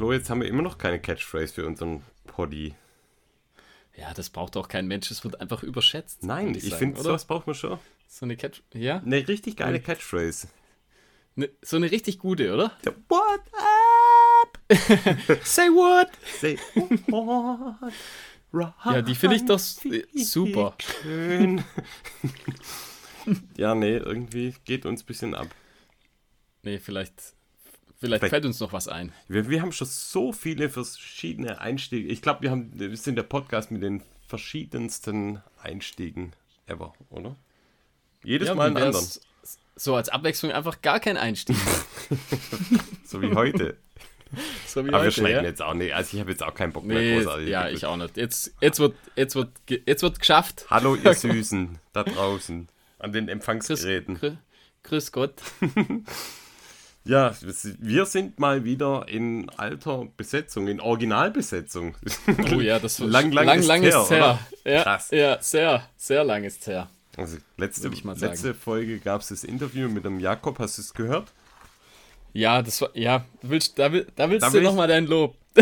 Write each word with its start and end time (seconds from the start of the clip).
Flo, 0.00 0.14
jetzt 0.14 0.30
haben 0.30 0.40
wir 0.40 0.48
immer 0.48 0.62
noch 0.62 0.78
keine 0.78 0.98
Catchphrase 0.98 1.52
für 1.52 1.66
unseren 1.66 2.02
Poddy. 2.26 2.74
Ja, 3.94 4.14
das 4.14 4.30
braucht 4.30 4.56
auch 4.56 4.66
kein 4.66 4.86
Mensch, 4.86 5.10
es 5.10 5.24
wird 5.24 5.42
einfach 5.42 5.62
überschätzt. 5.62 6.22
Nein, 6.22 6.54
ich, 6.54 6.68
ich 6.68 6.74
finde, 6.74 7.02
sowas 7.02 7.26
braucht 7.26 7.46
man 7.46 7.54
schon. 7.54 7.78
So 8.08 8.24
eine 8.24 8.34
Catch, 8.38 8.62
ja? 8.72 9.02
Eine 9.04 9.28
richtig 9.28 9.58
geile 9.58 9.78
Catchphrase. 9.78 10.48
Ne, 11.34 11.50
so 11.60 11.76
eine 11.76 11.90
richtig 11.90 12.18
gute, 12.18 12.54
oder? 12.54 12.72
What 13.08 13.42
up? 14.40 14.58
Say 15.44 15.68
what? 15.68 16.08
Say 16.40 16.56
what? 17.08 17.92
ja, 18.86 19.02
die 19.02 19.14
finde 19.14 19.36
ich 19.36 19.44
doch 19.44 19.58
super. 19.58 20.76
ja, 23.58 23.74
nee, 23.74 23.98
irgendwie 23.98 24.54
geht 24.64 24.86
uns 24.86 25.02
ein 25.02 25.06
bisschen 25.06 25.34
ab. 25.34 25.48
Nee, 26.62 26.78
vielleicht, 26.78 27.34
vielleicht, 28.00 28.20
vielleicht 28.20 28.30
fällt 28.30 28.44
uns 28.46 28.60
noch 28.60 28.72
was 28.72 28.88
ein. 28.88 29.12
Wir, 29.28 29.48
wir 29.48 29.62
haben 29.62 29.72
schon 29.72 29.86
so 29.86 30.32
viele 30.32 30.68
verschiedene 30.70 31.60
Einstiege. 31.60 32.08
Ich 32.08 32.22
glaube, 32.22 32.42
wir, 32.42 32.50
haben, 32.50 32.70
wir 32.74 32.96
sind 32.96 33.16
der 33.16 33.22
Podcast 33.22 33.70
mit 33.70 33.82
den 33.82 34.02
verschiedensten 34.26 35.42
Einstiegen 35.62 36.32
ever, 36.66 36.94
oder? 37.10 37.36
Jedes 38.24 38.48
ja, 38.48 38.54
Mal 38.54 38.68
einen 38.68 38.76
anderen. 38.76 39.06
So 39.76 39.94
als 39.94 40.08
Abwechslung 40.08 40.52
einfach 40.52 40.82
gar 40.82 41.00
kein 41.00 41.16
Einstieg. 41.16 41.56
so 43.04 43.22
wie 43.22 43.34
heute. 43.34 43.76
So 44.66 44.84
wie 44.84 44.90
Aber 44.90 44.98
heute, 44.98 45.06
wir 45.06 45.10
schneiden 45.12 45.44
ja? 45.44 45.50
jetzt 45.50 45.62
auch 45.62 45.74
nicht. 45.74 45.94
Also 45.94 46.16
ich 46.16 46.20
habe 46.20 46.30
jetzt 46.30 46.42
auch 46.42 46.54
keinen 46.54 46.72
Bock 46.72 46.84
nee, 46.84 46.94
mehr 46.94 47.16
großartig. 47.16 47.48
Ja, 47.48 47.68
ich 47.68 47.86
auch 47.86 47.96
nicht. 47.96 48.16
Jetzt, 48.16 48.54
jetzt, 48.60 48.78
wird, 48.78 48.94
jetzt, 49.16 49.34
wird, 49.34 49.50
jetzt 49.68 50.02
wird 50.02 50.18
geschafft. 50.18 50.66
Hallo 50.70 50.96
ihr 50.96 51.14
Süßen 51.14 51.78
da 51.92 52.04
draußen 52.04 52.68
an 52.98 53.12
den 53.12 53.28
Empfangsgeräten. 53.28 54.16
Grüß, 54.16 54.36
grüß 54.82 55.12
Gott. 55.12 55.34
ja, 57.04 57.32
wir 57.40 58.06
sind 58.06 58.38
mal 58.38 58.64
wieder 58.64 59.06
in 59.08 59.48
alter 59.50 60.06
Besetzung, 60.16 60.68
in 60.68 60.80
Originalbesetzung. 60.80 61.96
Oh 62.52 62.60
ja, 62.60 62.78
das 62.78 63.00
wird 63.00 63.10
lang, 63.12 63.32
lang, 63.32 63.46
lang, 63.46 63.58
ist 63.58 63.66
lang 63.66 63.82
her, 63.82 64.00
ist 64.02 64.10
her. 64.10 64.38
Ja, 64.64 64.82
Krass. 64.82 65.10
Ja, 65.10 65.38
sehr, 65.40 65.88
sehr 65.96 66.24
lang 66.24 66.44
ist 66.44 66.66
her. 66.66 66.88
Also 67.16 67.38
letzte, 67.56 67.88
letzte. 67.88 68.54
Folge 68.54 68.98
gab 68.98 69.20
es 69.20 69.28
das 69.28 69.44
Interview 69.44 69.88
mit 69.88 70.04
dem 70.04 70.20
Jakob, 70.20 70.58
hast 70.58 70.78
du 70.78 70.82
es 70.82 70.94
gehört? 70.94 71.32
Ja, 72.32 72.62
das 72.62 72.80
war, 72.80 72.90
ja, 72.94 73.24
willst, 73.42 73.78
da, 73.78 73.92
will, 73.92 74.06
da 74.14 74.30
willst 74.30 74.46
Da 74.46 74.50
du 74.50 74.60
nochmal 74.62 74.88
dein 74.88 75.06
Lob. 75.06 75.36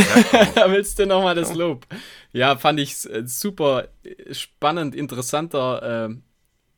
da 0.55 0.71
willst 0.71 0.99
du 0.99 1.07
nochmal 1.07 1.35
das 1.35 1.55
Lob. 1.55 1.87
Ja, 2.33 2.57
fand 2.57 2.79
ich 2.79 3.09
äh, 3.11 3.27
super 3.27 3.89
äh, 4.05 4.35
spannend, 4.35 4.95
interessanter, 4.95 6.09
äh, 6.11 6.15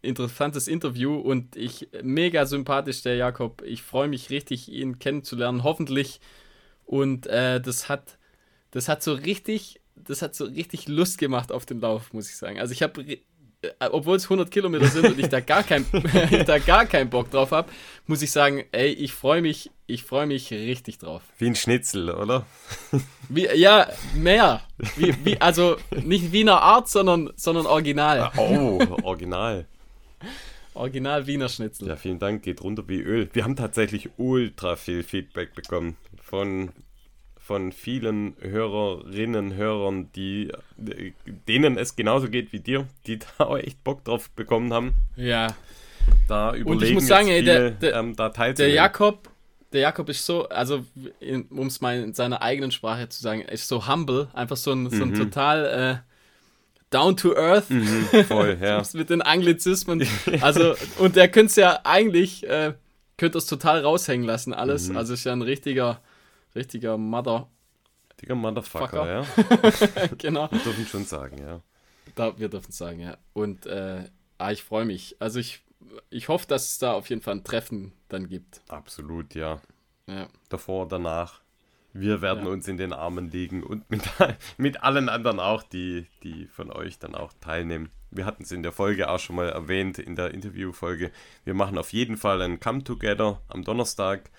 interessantes 0.03 0.69
Interview 0.69 1.17
und 1.17 1.57
ich 1.57 1.89
mega 2.03 2.47
sympathisch, 2.47 3.03
der 3.03 3.17
Jakob. 3.17 3.63
Ich 3.63 3.83
freue 3.83 4.09
mich 4.09 4.31
richtig, 4.31 4.71
ihn 4.71 4.99
kennenzulernen, 4.99 5.63
hoffentlich. 5.63 6.21
Und 6.85 7.27
äh, 7.27 7.61
das 7.61 7.89
hat, 7.89 8.19
das 8.71 8.89
hat 8.89 9.03
so 9.03 9.13
richtig, 9.13 9.81
das 9.95 10.23
hat 10.23 10.35
so 10.35 10.45
richtig 10.45 10.89
Lust 10.89 11.19
gemacht 11.19 11.53
auf 11.53 11.67
den 11.67 11.81
Lauf, 11.81 12.13
muss 12.13 12.29
ich 12.31 12.37
sagen. 12.37 12.59
Also 12.59 12.73
ich 12.73 12.83
habe 12.83 13.05
obwohl 13.91 14.17
es 14.17 14.25
100 14.25 14.51
Kilometer 14.51 14.87
sind 14.87 15.07
und 15.07 15.19
ich 15.19 15.29
da 15.29 15.41
gar 15.41 15.65
ich 16.31 16.45
da 16.45 16.59
gar 16.59 16.87
keinen 16.87 17.11
Bock 17.11 17.31
drauf 17.31 17.51
habe, 17.51 17.71
muss 18.07 18.23
ich 18.23 18.33
sagen, 18.33 18.65
ey, 18.73 18.89
ich 18.89 19.13
freue 19.13 19.43
mich, 19.43 19.71
ich 19.87 20.03
freue 20.03 20.27
mich 20.27 20.51
richtig 20.51 20.99
drauf. 20.99 21.23
Wie 21.39 21.47
ein 21.47 21.55
Schnitzel, 21.55 22.11
oder? 22.11 22.47
Wie, 23.29 23.47
ja, 23.55 23.89
mehr. 24.15 24.63
Wie, 24.97 25.15
wie, 25.25 25.41
also 25.41 25.77
nicht 25.91 26.33
Wiener 26.33 26.63
Art, 26.63 26.89
sondern, 26.89 27.31
sondern 27.37 27.67
original. 27.67 28.33
Oh, 28.37 28.81
original. 29.03 29.67
Original 30.75 31.27
Wiener 31.27 31.49
Schnitzel. 31.49 31.89
Ja, 31.89 31.97
vielen 31.97 32.19
Dank, 32.19 32.43
geht 32.43 32.63
runter 32.63 32.85
wie 32.87 33.01
Öl. 33.01 33.29
Wir 33.33 33.45
haben 33.45 33.57
tatsächlich 33.57 34.11
ultra 34.17 34.77
viel 34.77 35.03
Feedback 35.03 35.55
bekommen 35.55 35.97
von, 36.23 36.71
von 37.39 37.73
vielen 37.73 38.37
Hörerinnen, 38.41 39.55
Hörern, 39.55 40.11
die, 40.15 40.53
denen 41.49 41.77
es 41.77 41.97
genauso 41.97 42.29
geht 42.29 42.53
wie 42.53 42.61
dir, 42.61 42.87
die 43.07 43.19
da 43.39 43.45
auch 43.47 43.59
echt 43.59 43.83
Bock 43.85 44.05
drauf 44.05 44.31
bekommen 44.31 44.73
haben, 44.73 44.95
Ja. 45.17 45.49
da 46.29 46.55
überlegen, 46.55 46.95
muss 46.95 47.07
sagen, 47.09 47.29
ey, 47.29 47.43
der- 47.43 47.71
der- 47.73 47.95
ähm, 47.97 48.15
da 48.15 48.29
Der. 48.29 48.69
Jakob, 48.71 49.29
der 49.73 49.81
Jakob 49.83 50.09
ist 50.09 50.25
so, 50.25 50.49
also 50.49 50.85
um 51.51 51.67
es 51.67 51.81
mal 51.81 51.99
in 52.01 52.15
seiner 52.15 52.43
eigenen 52.43 52.71
Sprache 52.71 53.09
zu 53.09 53.21
sagen, 53.23 53.43
ist 53.43 53.69
so 53.69 53.87
humble, 53.89 54.29
einfach 54.33 54.57
so 54.57 54.73
ein, 54.73 54.89
so 54.91 55.03
ein 55.03 55.15
total 55.15 56.03
äh, 56.05 56.10
down 56.91 57.17
to 57.17 57.35
earth. 57.35 57.71
Mhm, 57.71 58.25
voll, 58.25 58.59
ja. 58.63 58.83
mit 58.93 59.11
den 59.11 59.23
Anglizismen. 59.23 60.07
Also, 60.41 60.75
und 60.99 61.17
der 61.17 61.29
könnte 61.29 61.51
es 61.51 61.57
ja 61.57 61.81
eigentlich, 61.85 62.47
äh, 62.49 62.75
könnte 63.17 63.39
es 63.39 63.47
total 63.47 63.81
raushängen 63.83 64.27
lassen, 64.27 64.53
alles. 64.53 64.89
Mhm. 64.89 64.97
Also 64.97 65.15
ist 65.15 65.25
ja 65.25 65.33
ein 65.33 65.43
richtiger, 65.43 66.01
richtiger 66.55 66.97
Mother. 66.97 67.49
Digga 68.21 68.35
Motherfucker, 68.35 69.25
Fucker. 69.25 70.01
ja. 70.03 70.09
genau. 70.19 70.51
Wir 70.51 70.59
dürfen 70.59 70.87
schon 70.87 71.05
sagen, 71.05 71.39
ja. 71.39 71.61
Da, 72.15 72.39
wir 72.39 72.49
dürfen 72.49 72.73
sagen, 72.73 73.01
ja. 73.01 73.17
Und 73.33 73.67
äh, 73.67 74.05
ah, 74.39 74.51
ich 74.51 74.63
freue 74.63 74.85
mich. 74.85 75.17
Also 75.21 75.39
ich, 75.39 75.63
ich 76.11 76.29
hoffe, 76.29 76.47
dass 76.47 76.69
es 76.71 76.79
da 76.79 76.93
auf 76.93 77.09
jeden 77.09 77.23
Fall 77.23 77.37
ein 77.37 77.45
Treffen 77.45 77.93
dann 78.09 78.29
gibt. 78.29 78.61
Absolut, 78.69 79.35
ja. 79.35 79.61
Ja. 80.07 80.29
davor, 80.49 80.89
danach. 80.89 81.41
Wir 81.93 82.23
werden 82.23 82.45
Ja. 82.47 82.53
uns 82.53 82.69
in 82.69 82.77
den 82.77 82.93
Armen 82.93 83.31
liegen 83.31 83.63
und 83.63 83.89
mit, 83.91 84.03
mit 84.59 84.83
allen 84.83 85.09
anderen 85.09 85.41
auch, 85.41 85.63
die, 85.63 86.07
die 86.23 86.47
von 86.47 86.71
euch 86.71 86.99
dann 86.99 87.15
auch 87.15 87.33
teilnehmen. 87.41 87.91
Wir 88.13 88.27
hatten 88.27 88.43
es 88.43 88.53
in 88.53 88.63
der 88.63 88.73
Folge 88.73 89.09
auch 89.09 89.19
schon 89.21 89.37
mal 89.37 89.49
erwähnt, 89.49 89.99
in 89.99 90.17
der 90.17 90.33
Interviewfolge. 90.35 91.13
Wir 91.45 91.55
machen 91.55 91.79
auf 91.79 91.93
jeden 91.93 92.17
Fall 92.17 92.43
ein 92.43 92.59
Come-Together 92.61 93.41
am 93.49 93.63
Donnerstag. 93.65 94.31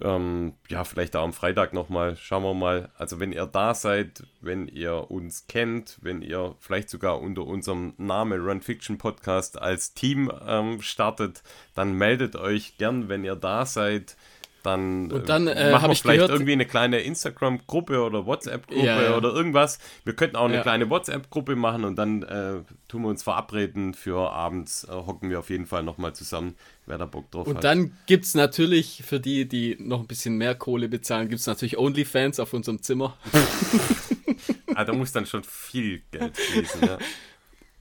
Ähm, 0.00 0.54
ja, 0.68 0.84
vielleicht 0.84 1.16
auch 1.16 1.24
am 1.24 1.32
Freitag 1.32 1.72
nochmal. 1.74 2.16
Schauen 2.16 2.44
wir 2.44 2.54
mal. 2.54 2.90
Also, 2.96 3.18
wenn 3.18 3.32
ihr 3.32 3.46
da 3.46 3.74
seid, 3.74 4.22
wenn 4.40 4.68
ihr 4.68 5.10
uns 5.10 5.48
kennt, 5.48 5.98
wenn 6.02 6.22
ihr 6.22 6.54
vielleicht 6.60 6.88
sogar 6.88 7.20
unter 7.20 7.44
unserem 7.44 7.94
Name 7.98 8.36
Run 8.38 8.60
Fiction 8.60 8.96
Podcast 8.96 9.60
als 9.60 9.94
Team 9.94 10.30
ähm, 10.46 10.80
startet, 10.82 11.42
dann 11.74 11.94
meldet 11.94 12.36
euch 12.36 12.78
gern, 12.78 13.08
wenn 13.08 13.24
ihr 13.24 13.34
da 13.36 13.66
seid. 13.66 14.16
Dann, 14.64 15.10
Und 15.12 15.28
dann, 15.28 15.46
äh, 15.46 15.68
äh, 15.68 15.72
machen 15.72 15.84
wir 15.88 15.92
ich 15.92 16.02
vielleicht 16.02 16.16
gehört- 16.18 16.32
irgendwie 16.32 16.52
eine 16.52 16.66
kleine 16.66 17.00
Instagram-Gruppe 17.00 18.02
oder 18.02 18.26
WhatsApp-Gruppe 18.26 18.84
Ja, 18.84 19.00
ja. 19.02 19.16
oder 19.16 19.32
irgendwas. 19.32 19.78
Wir 20.04 20.14
könnten 20.14 20.34
auch 20.36 20.46
eine 20.46 20.56
Ja. 20.56 20.62
kleine 20.62 20.90
WhatsApp-Gruppe 20.90 21.54
machen 21.56 21.84
und 21.84 21.96
dann 21.96 22.22
äh, 22.24 22.54
tun 22.88 23.02
wir 23.02 23.08
uns 23.08 23.22
verabreden 23.22 23.94
für 23.94 24.30
abends. 24.32 24.84
Äh, 24.84 24.92
hocken 24.92 25.30
wir 25.30 25.38
auf 25.38 25.48
jeden 25.50 25.66
Fall 25.66 25.84
nochmal 25.84 26.12
zusammen, 26.12 26.56
wer 26.86 26.98
da 26.98 27.06
Bock 27.06 27.30
drauf 27.30 27.46
Und 27.46 27.56
hat. 27.58 27.64
dann 27.64 27.92
gibt 28.06 28.24
es 28.24 28.34
natürlich, 28.34 29.02
für 29.06 29.20
die, 29.20 29.46
die 29.48 29.76
noch 29.78 30.00
ein 30.00 30.06
bisschen 30.08 30.36
mehr 30.36 30.54
Kohle 30.56 30.88
bezahlen, 30.88 31.28
gibt 31.28 31.40
es 31.40 31.46
natürlich 31.46 31.78
OnlyFans 31.78 32.40
auf 32.40 32.52
unserem 32.52 32.82
Zimmer. 32.82 33.16
ah, 34.74 34.84
da 34.84 34.92
muss 34.92 35.12
dann 35.12 35.26
schon 35.26 35.44
viel 35.44 36.02
Geld 36.10 36.36
fließen. 36.36 36.80
Ja. 36.82 36.98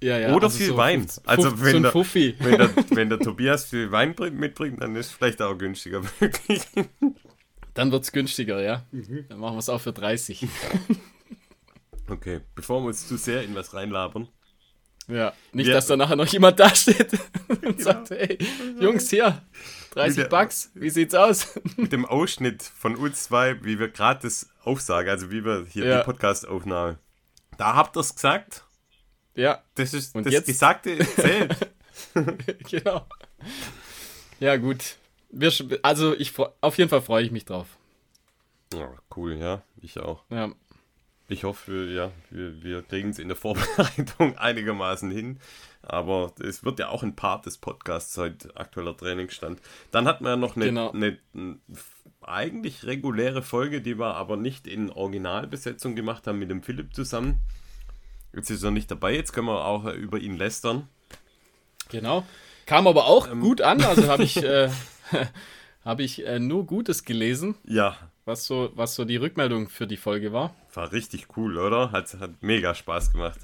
Ja, 0.01 0.19
ja. 0.19 0.33
Oder 0.35 0.45
also 0.45 0.57
viel 0.57 0.67
so 0.67 0.77
Wein. 0.77 0.99
50 1.01 1.27
Also 1.27 1.49
50 1.49 1.65
wenn 1.65 1.73
so 1.73 1.79
der- 1.81 1.91
Fuffi. 1.91 2.35
Wenn 2.39 2.57
der, 2.57 2.69
wenn 2.91 3.09
der 3.09 3.19
Tobias 3.19 3.65
viel 3.65 3.91
Wein 3.91 4.13
bringt, 4.15 4.37
mitbringt, 4.37 4.81
dann 4.81 4.95
ist 4.95 5.07
es 5.07 5.11
vielleicht 5.13 5.41
auch 5.41 5.57
günstiger. 5.57 6.01
Wirklich. 6.19 6.61
Dann 7.73 7.91
wird 7.91 8.03
es 8.03 8.11
günstiger, 8.11 8.61
ja. 8.61 8.85
Mhm. 8.91 9.25
Dann 9.29 9.39
machen 9.39 9.55
wir 9.55 9.59
es 9.59 9.69
auch 9.69 9.81
für 9.81 9.93
30. 9.93 10.47
Okay, 12.09 12.41
bevor 12.55 12.81
wir 12.81 12.87
uns 12.87 13.07
zu 13.07 13.17
sehr 13.17 13.43
in 13.43 13.53
was 13.55 13.73
reinlabern. 13.73 14.27
Ja. 15.07 15.33
Nicht, 15.51 15.67
Wir- 15.67 15.73
dass 15.73 15.87
da 15.87 15.95
nachher 15.97 16.15
noch 16.15 16.27
jemand 16.27 16.59
dasteht 16.59 17.09
und 17.65 17.81
sagt, 17.81 18.09
hey, 18.11 18.37
Jungs, 18.79 19.09
hier, 19.09 19.41
30 19.91 20.17
Wieder- 20.17 20.29
Bucks, 20.29 20.71
wie 20.75 20.89
sieht's 20.89 21.15
aus? 21.15 21.59
mit 21.77 21.91
dem 21.91 22.05
Ausschnitt 22.05 22.61
von 22.61 22.95
uns 22.95 23.23
zwei, 23.23 23.63
wie 23.63 23.79
wir 23.79 23.89
gerade 23.89 24.21
das 24.23 24.49
aufsagen, 24.63 25.09
also 25.09 25.31
wie 25.31 25.43
wir 25.45 25.65
hier 25.69 25.85
Ja. 25.85 25.97
die 25.99 26.03
Podcast-Aufnahme. 26.05 26.99
Da 27.57 27.73
habt 27.75 27.95
ihr 27.97 28.01
es 28.01 28.13
gesagt. 28.15 28.63
Ja, 29.37 29.63
Das 29.75 29.93
ist 29.93 30.13
Und 30.15 30.25
das 30.25 30.33
jetzt? 30.33 30.47
Gesagte 30.47 30.97
zählt. 31.15 31.55
genau. 32.69 33.05
Ja, 34.39 34.57
gut. 34.57 34.97
Wir, 35.29 35.51
also, 35.81 36.13
ich, 36.15 36.33
auf 36.61 36.77
jeden 36.77 36.89
Fall 36.89 37.01
freue 37.01 37.23
ich 37.23 37.31
mich 37.31 37.45
drauf. 37.45 37.67
Ja, 38.73 38.89
cool, 39.15 39.35
ja, 39.35 39.61
ich 39.81 39.99
auch. 39.99 40.23
Ja. 40.29 40.51
Ich 41.29 41.43
hoffe, 41.43 41.89
ja, 41.91 42.11
wir, 42.29 42.63
wir 42.63 42.81
kriegen 42.83 43.09
es 43.09 43.19
in 43.19 43.27
der 43.27 43.35
Vorbereitung 43.37 44.37
einigermaßen 44.37 45.11
hin. 45.11 45.39
Aber 45.81 46.33
es 46.39 46.63
wird 46.63 46.79
ja 46.79 46.89
auch 46.89 47.03
ein 47.03 47.15
Part 47.15 47.45
des 47.45 47.57
Podcasts 47.57 48.13
seit 48.13 48.55
aktueller 48.57 48.95
Trainingsstand. 48.95 49.61
Dann 49.91 50.07
hatten 50.07 50.23
wir 50.23 50.31
ja 50.31 50.35
noch 50.37 50.55
eine, 50.55 50.65
Genau. 50.65 50.91
eine, 50.91 51.17
eine 51.33 51.57
eigentlich 52.21 52.85
reguläre 52.85 53.41
Folge, 53.41 53.81
die 53.81 53.97
wir 53.99 54.15
aber 54.15 54.37
nicht 54.37 54.67
in 54.67 54.89
Originalbesetzung 54.89 55.95
gemacht 55.95 56.27
haben 56.27 56.39
mit 56.39 56.49
dem 56.49 56.61
Philipp 56.63 56.93
zusammen. 56.93 57.39
Jetzt 58.37 58.51
ist 58.51 58.63
er 58.63 58.69
nicht 58.71 58.89
dabei, 58.91 59.15
jetzt 59.15 59.33
können 59.33 59.47
wir 59.47 59.65
auch 59.65 59.85
äh, 59.85 59.91
über 59.95 60.19
ihn 60.19 60.37
lästern. 60.37 60.87
Genau. 61.89 62.23
Kam 62.67 62.85
aber 62.87 63.05
auch 63.07 63.27
Ähm. 63.31 63.39
gut 63.41 63.61
an, 63.61 63.81
also 63.81 64.07
habe 64.07 64.23
ich, 64.23 64.37
äh, 64.43 64.69
hab 65.83 65.99
ich 65.99 66.25
äh, 66.25 66.37
nur 66.39 66.65
Gutes 66.67 67.03
gelesen, 67.03 67.55
Ja, 67.65 67.97
was 68.25 68.45
so, 68.45 68.71
was 68.75 68.93
so 68.93 69.05
die 69.05 69.15
Rückmeldung 69.15 69.69
für 69.69 69.87
die 69.87 69.97
Folge 69.97 70.33
war. 70.33 70.53
war 70.73 70.91
richtig 70.91 71.35
cool, 71.35 71.57
oder? 71.57 71.91
Hat, 71.91 72.13
hat 72.19 72.43
mega 72.43 72.75
Spaß 72.75 73.11
gemacht. 73.11 73.39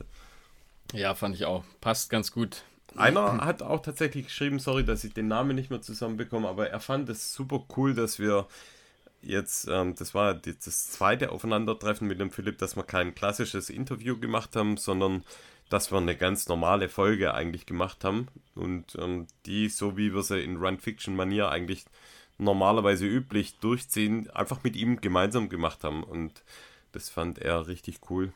Ja, 0.94 1.16
fand 1.16 1.36
ich 1.36 1.46
auch. 1.46 1.64
Passt 1.82 2.10
ganz 2.12 2.32
gut. 2.32 2.64
Einer 2.96 3.38
hat 3.46 3.64
auch 3.64 3.82
tatsächlich 3.82 4.26
geschrieben, 4.28 4.60
sorry, 4.60 4.84
dass 4.86 5.04
ich 5.04 5.14
den 5.16 5.28
Namen 5.28 5.56
nicht 5.56 5.72
mehr 5.72 5.82
zusammenbekomme, 5.82 6.48
aber 6.48 6.70
er 6.70 6.80
fand 6.80 7.10
es 7.10 7.34
super 7.34 7.66
cool, 7.78 7.96
dass 7.96 8.20
wir 8.20 8.46
jetzt, 9.24 9.68
ähm, 9.70 9.96
das 9.96 10.14
war 10.14 10.34
das 10.34 10.88
zweite 10.92 11.32
Aufeinandertreffen 11.32 12.08
mit 12.08 12.20
dem 12.20 12.32
Philipp, 12.32 12.58
dass 12.58 12.76
wir 12.76 12.84
kein 12.84 13.16
klassisches 13.16 13.70
Interview 13.70 14.20
gemacht 14.20 14.56
haben, 14.56 14.78
sondern 14.78 15.24
dass 15.70 15.92
wir 15.92 15.98
eine 15.98 16.16
ganz 16.16 16.48
normale 16.48 16.90
Folge 16.90 17.34
eigentlich 17.34 17.66
gemacht 17.66 18.04
haben 18.04 18.28
und 18.54 18.96
ähm, 19.00 19.28
die, 19.46 19.70
so 19.70 19.98
wie 19.98 20.14
wir 20.14 20.22
sie 20.22 20.42
in 20.42 20.58
Run-Fiction-Manier 20.58 21.50
eigentlich 21.50 21.86
normalerweise 22.38 23.06
üblich 23.06 23.60
durchziehen, 23.60 24.30
einfach 24.32 24.64
mit 24.64 24.76
ihm 24.76 25.02
gemeinsam 25.02 25.50
gemacht 25.50 25.84
haben 25.84 26.04
und 26.04 26.44
das 26.92 27.10
fand 27.10 27.40
er 27.40 27.68
richtig 27.68 28.00
cool. 28.10 28.34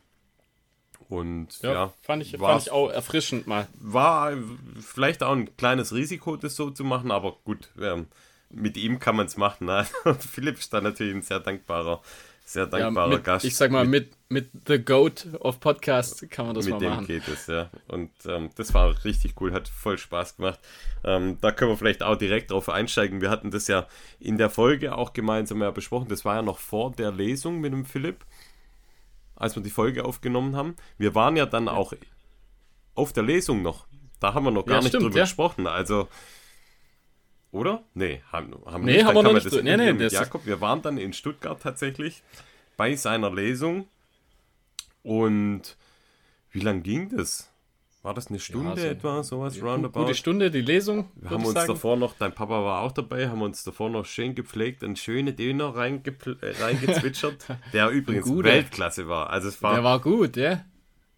Und 1.08 1.62
ja, 1.62 1.72
ja 1.72 1.92
fand, 2.02 2.22
ich, 2.22 2.36
fand 2.36 2.62
ich 2.62 2.70
auch 2.70 2.90
erfrischend 2.90 3.46
mal. 3.46 3.66
War 3.74 4.36
vielleicht 4.80 5.22
auch 5.22 5.32
ein 5.32 5.56
kleines 5.56 5.94
Risiko, 5.94 6.36
das 6.36 6.56
so 6.56 6.70
zu 6.70 6.84
machen, 6.84 7.10
aber 7.10 7.36
gut, 7.44 7.70
ähm, 7.80 8.08
mit 8.50 8.76
ihm 8.76 8.98
kann 8.98 9.16
man 9.16 9.26
es 9.26 9.36
machen. 9.36 9.66
Ne? 9.66 9.86
Philipp 10.18 10.58
ist 10.58 10.72
da 10.72 10.80
natürlich 10.80 11.14
ein 11.14 11.22
sehr 11.22 11.40
dankbarer 11.40 12.00
sehr 12.48 12.66
dankbarer 12.66 13.10
ja, 13.10 13.16
mit, 13.16 13.24
Gast. 13.24 13.44
Ich 13.44 13.56
sag 13.56 13.70
mal, 13.70 13.84
mit, 13.84 14.16
mit 14.30 14.50
The 14.66 14.78
Goat 14.82 15.26
of 15.38 15.60
Podcast 15.60 16.30
kann 16.30 16.46
man 16.46 16.54
das 16.54 16.66
mal 16.66 16.80
machen. 16.80 17.00
Mit 17.00 17.08
dem 17.10 17.20
geht 17.20 17.28
es, 17.28 17.46
ja. 17.46 17.68
Und 17.88 18.10
ähm, 18.26 18.48
das 18.56 18.72
war 18.72 19.04
richtig 19.04 19.34
cool, 19.40 19.52
hat 19.52 19.68
voll 19.68 19.98
Spaß 19.98 20.36
gemacht. 20.36 20.58
Ähm, 21.04 21.36
da 21.42 21.52
können 21.52 21.70
wir 21.70 21.76
vielleicht 21.76 22.02
auch 22.02 22.16
direkt 22.16 22.50
drauf 22.50 22.70
einsteigen. 22.70 23.20
Wir 23.20 23.28
hatten 23.28 23.50
das 23.50 23.68
ja 23.68 23.86
in 24.18 24.38
der 24.38 24.48
Folge 24.48 24.96
auch 24.96 25.12
gemeinsam 25.12 25.60
ja 25.60 25.70
besprochen. 25.70 26.08
Das 26.08 26.24
war 26.24 26.36
ja 26.36 26.42
noch 26.42 26.58
vor 26.58 26.92
der 26.92 27.12
Lesung 27.12 27.60
mit 27.60 27.74
dem 27.74 27.84
Philipp, 27.84 28.24
als 29.36 29.54
wir 29.54 29.62
die 29.62 29.68
Folge 29.68 30.06
aufgenommen 30.06 30.56
haben. 30.56 30.74
Wir 30.96 31.14
waren 31.14 31.36
ja 31.36 31.44
dann 31.44 31.68
auch 31.68 31.92
auf 32.94 33.12
der 33.12 33.24
Lesung 33.24 33.60
noch. 33.60 33.86
Da 34.20 34.32
haben 34.32 34.44
wir 34.44 34.50
noch 34.50 34.64
gar 34.64 34.76
ja, 34.76 34.80
nicht 34.80 34.88
stimmt, 34.88 35.04
drüber 35.04 35.18
ja. 35.18 35.24
gesprochen. 35.24 35.66
Also 35.66 36.08
oder? 37.52 37.82
Nee, 37.94 38.22
haben, 38.30 38.54
haben 38.66 38.84
nee, 38.84 38.94
nicht. 38.94 39.04
Haben 39.04 39.14
wir 39.14 39.22
noch 39.22 39.32
nicht. 39.32 39.46
Das 39.46 39.62
nee, 39.62 39.76
nee, 39.76 39.92
das 39.94 40.12
Jakob, 40.12 40.44
wir 40.46 40.60
waren 40.60 40.82
dann 40.82 40.98
in 40.98 41.12
Stuttgart 41.12 41.60
tatsächlich 41.62 42.22
bei 42.76 42.94
seiner 42.94 43.32
Lesung. 43.32 43.88
Und 45.02 45.76
wie 46.50 46.60
lang 46.60 46.82
ging 46.82 47.08
das? 47.08 47.50
War 48.02 48.14
das 48.14 48.28
eine 48.28 48.38
Stunde 48.38 48.68
ja, 48.68 48.74
also, 48.74 48.86
etwa, 48.86 49.22
sowas 49.22 49.56
ja, 49.56 49.64
roundabout? 49.64 50.00
Gute 50.00 50.14
Stunde, 50.14 50.50
die 50.50 50.60
Lesung. 50.60 51.10
Wir 51.16 51.30
haben 51.30 51.44
uns 51.44 51.54
sagen. 51.54 51.68
davor 51.68 51.96
noch, 51.96 52.14
dein 52.16 52.32
Papa 52.32 52.64
war 52.64 52.82
auch 52.82 52.92
dabei, 52.92 53.28
haben 53.28 53.42
uns 53.42 53.64
davor 53.64 53.90
noch 53.90 54.06
schön 54.06 54.34
gepflegt 54.34 54.84
einen 54.84 54.96
schönen 54.96 55.34
Döner 55.34 55.74
äh, 55.74 56.52
reingezwitschert, 56.60 57.46
der 57.72 57.90
übrigens 57.90 58.28
Weltklasse 58.30 59.08
war. 59.08 59.30
Also 59.30 59.48
es 59.48 59.60
war. 59.62 59.74
Der 59.74 59.84
war 59.84 60.00
gut, 60.00 60.36
ja. 60.36 60.64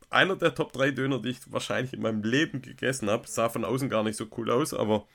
Einer 0.09 0.37
der 0.37 0.55
Top 0.55 0.73
3 0.73 0.91
Döner, 0.91 1.21
die 1.21 1.29
ich 1.29 1.39
wahrscheinlich 1.53 1.93
in 1.93 2.03
meinem 2.03 2.23
Leben 2.25 2.63
gegessen 2.63 3.11
habe. 3.11 3.29
Sah 3.29 3.49
von 3.49 3.65
außen 3.65 3.89
gar 3.89 4.03
nicht 4.03 4.17
so 4.17 4.27
cool 4.37 4.51
aus, 4.51 4.75
aber 4.75 5.07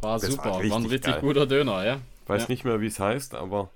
war 0.00 0.18
das 0.18 0.30
super, 0.30 0.50
war, 0.50 0.68
war, 0.68 0.76
ein 0.78 0.86
richtig 0.86 1.12
geil. 1.12 1.20
guter 1.20 1.46
Döner, 1.46 1.84
ja. 1.84 2.00
Weiß 2.26 2.42
ja. 2.42 2.48
nicht 2.48 2.64
mehr, 2.64 2.80
wie 2.80 2.86
es 2.86 3.00
heißt, 3.00 3.34
aber 3.34 3.70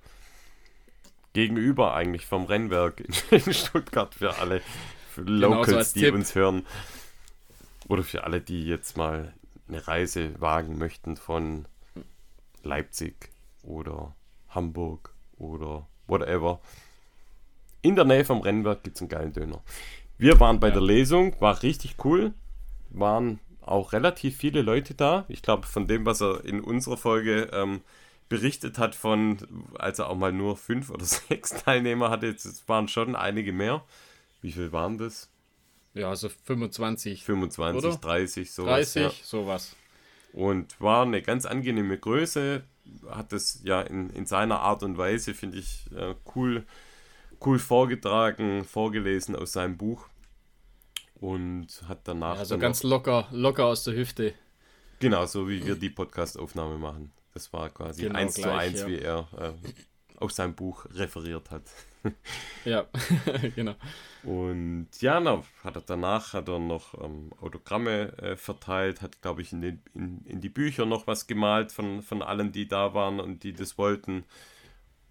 gegenüber 1.32 1.94
eigentlich 1.94 2.26
vom 2.26 2.44
Rennwerk 2.44 3.02
in 3.30 3.52
Stuttgart 3.52 4.14
für 4.14 4.38
alle 4.38 4.62
für 5.10 5.22
Locals, 5.22 5.66
genau, 5.66 5.82
so 5.82 5.94
die 5.94 6.00
Tipp. 6.00 6.14
uns 6.14 6.34
hören. 6.34 6.66
Oder 7.88 8.02
für 8.02 8.24
alle, 8.24 8.40
die 8.40 8.64
jetzt 8.64 8.96
mal 8.96 9.34
eine 9.68 9.86
Reise 9.86 10.40
wagen 10.40 10.78
möchten 10.78 11.16
von 11.16 11.66
Leipzig 12.62 13.30
oder 13.62 14.14
Hamburg 14.48 15.14
oder 15.36 15.86
whatever. 16.06 16.60
In 17.82 17.96
der 17.96 18.04
Nähe 18.04 18.24
vom 18.24 18.40
Rennwerk 18.40 18.82
gibt 18.82 18.96
es 18.96 19.02
einen 19.02 19.10
geilen 19.10 19.32
Döner. 19.32 19.62
Wir 20.16 20.40
waren 20.40 20.60
bei 20.60 20.68
ja. 20.68 20.74
der 20.74 20.82
Lesung, 20.82 21.38
war 21.40 21.62
richtig 21.62 21.96
cool. 22.04 22.32
Waren 22.90 23.40
auch 23.66 23.92
relativ 23.92 24.36
viele 24.36 24.62
Leute 24.62 24.94
da. 24.94 25.24
Ich 25.28 25.42
glaube, 25.42 25.66
von 25.66 25.86
dem, 25.86 26.06
was 26.06 26.20
er 26.20 26.44
in 26.44 26.60
unserer 26.60 26.96
Folge 26.96 27.50
ähm, 27.52 27.80
berichtet 28.28 28.78
hat, 28.78 28.94
von, 28.94 29.38
als 29.78 29.98
er 29.98 30.08
auch 30.08 30.16
mal 30.16 30.32
nur 30.32 30.56
fünf 30.56 30.90
oder 30.90 31.04
sechs 31.28 31.50
Teilnehmer 31.50 32.10
hatte, 32.10 32.28
es 32.28 32.68
waren 32.68 32.88
schon 32.88 33.16
einige 33.16 33.52
mehr. 33.52 33.84
Wie 34.42 34.52
viel 34.52 34.72
waren 34.72 34.98
das? 34.98 35.30
Ja, 35.94 36.10
also 36.10 36.28
25. 36.28 37.24
25, 37.24 37.84
oder? 37.84 37.96
30, 37.96 38.52
sowas. 38.52 38.92
30, 38.92 39.02
ja. 39.02 39.10
sowas. 39.24 39.76
Und 40.32 40.80
war 40.80 41.02
eine 41.02 41.22
ganz 41.22 41.46
angenehme 41.46 41.96
Größe. 41.96 42.64
Hat 43.08 43.32
es 43.32 43.60
ja 43.62 43.80
in, 43.80 44.10
in 44.10 44.26
seiner 44.26 44.60
Art 44.60 44.82
und 44.82 44.98
Weise, 44.98 45.32
finde 45.32 45.58
ich, 45.58 45.86
äh, 45.96 46.14
cool, 46.34 46.64
cool 47.44 47.58
vorgetragen, 47.58 48.64
vorgelesen 48.64 49.36
aus 49.36 49.52
seinem 49.52 49.76
Buch 49.76 50.08
und 51.20 51.68
hat 51.88 52.00
danach. 52.04 52.38
Also 52.38 52.58
ganz 52.58 52.82
locker, 52.82 53.28
locker 53.30 53.66
aus 53.66 53.84
der 53.84 53.94
Hüfte. 53.94 54.34
Genau, 55.00 55.26
so 55.26 55.48
wie 55.48 55.64
wir 55.64 55.76
die 55.76 55.90
Podcast-Aufnahme 55.90 56.78
machen. 56.78 57.12
Das 57.32 57.52
war 57.52 57.68
quasi 57.70 58.02
genau 58.02 58.18
eins 58.18 58.34
gleich, 58.34 58.44
zu 58.44 58.52
eins, 58.52 58.80
ja. 58.80 58.86
wie 58.86 58.98
er 58.98 59.28
äh, 59.38 59.52
aus 60.16 60.36
seinem 60.36 60.54
Buch 60.54 60.86
referiert 60.94 61.50
hat. 61.50 61.62
ja, 62.64 62.86
genau. 63.56 63.74
Und 64.22 64.88
ja, 65.00 65.20
na, 65.20 65.42
hat 65.62 65.76
er 65.76 65.82
danach 65.82 66.32
hat 66.32 66.48
er 66.48 66.58
noch 66.58 66.94
ähm, 67.02 67.30
Autogramme 67.40 68.16
äh, 68.18 68.36
verteilt, 68.36 69.02
hat, 69.02 69.20
glaube 69.20 69.42
ich, 69.42 69.52
in, 69.52 69.60
den, 69.60 69.82
in, 69.94 70.24
in 70.24 70.40
die 70.40 70.48
Bücher 70.48 70.86
noch 70.86 71.06
was 71.06 71.26
gemalt 71.26 71.72
von, 71.72 72.02
von 72.02 72.22
allen, 72.22 72.52
die 72.52 72.68
da 72.68 72.94
waren 72.94 73.20
und 73.20 73.42
die 73.42 73.52
das 73.52 73.76
wollten. 73.76 74.24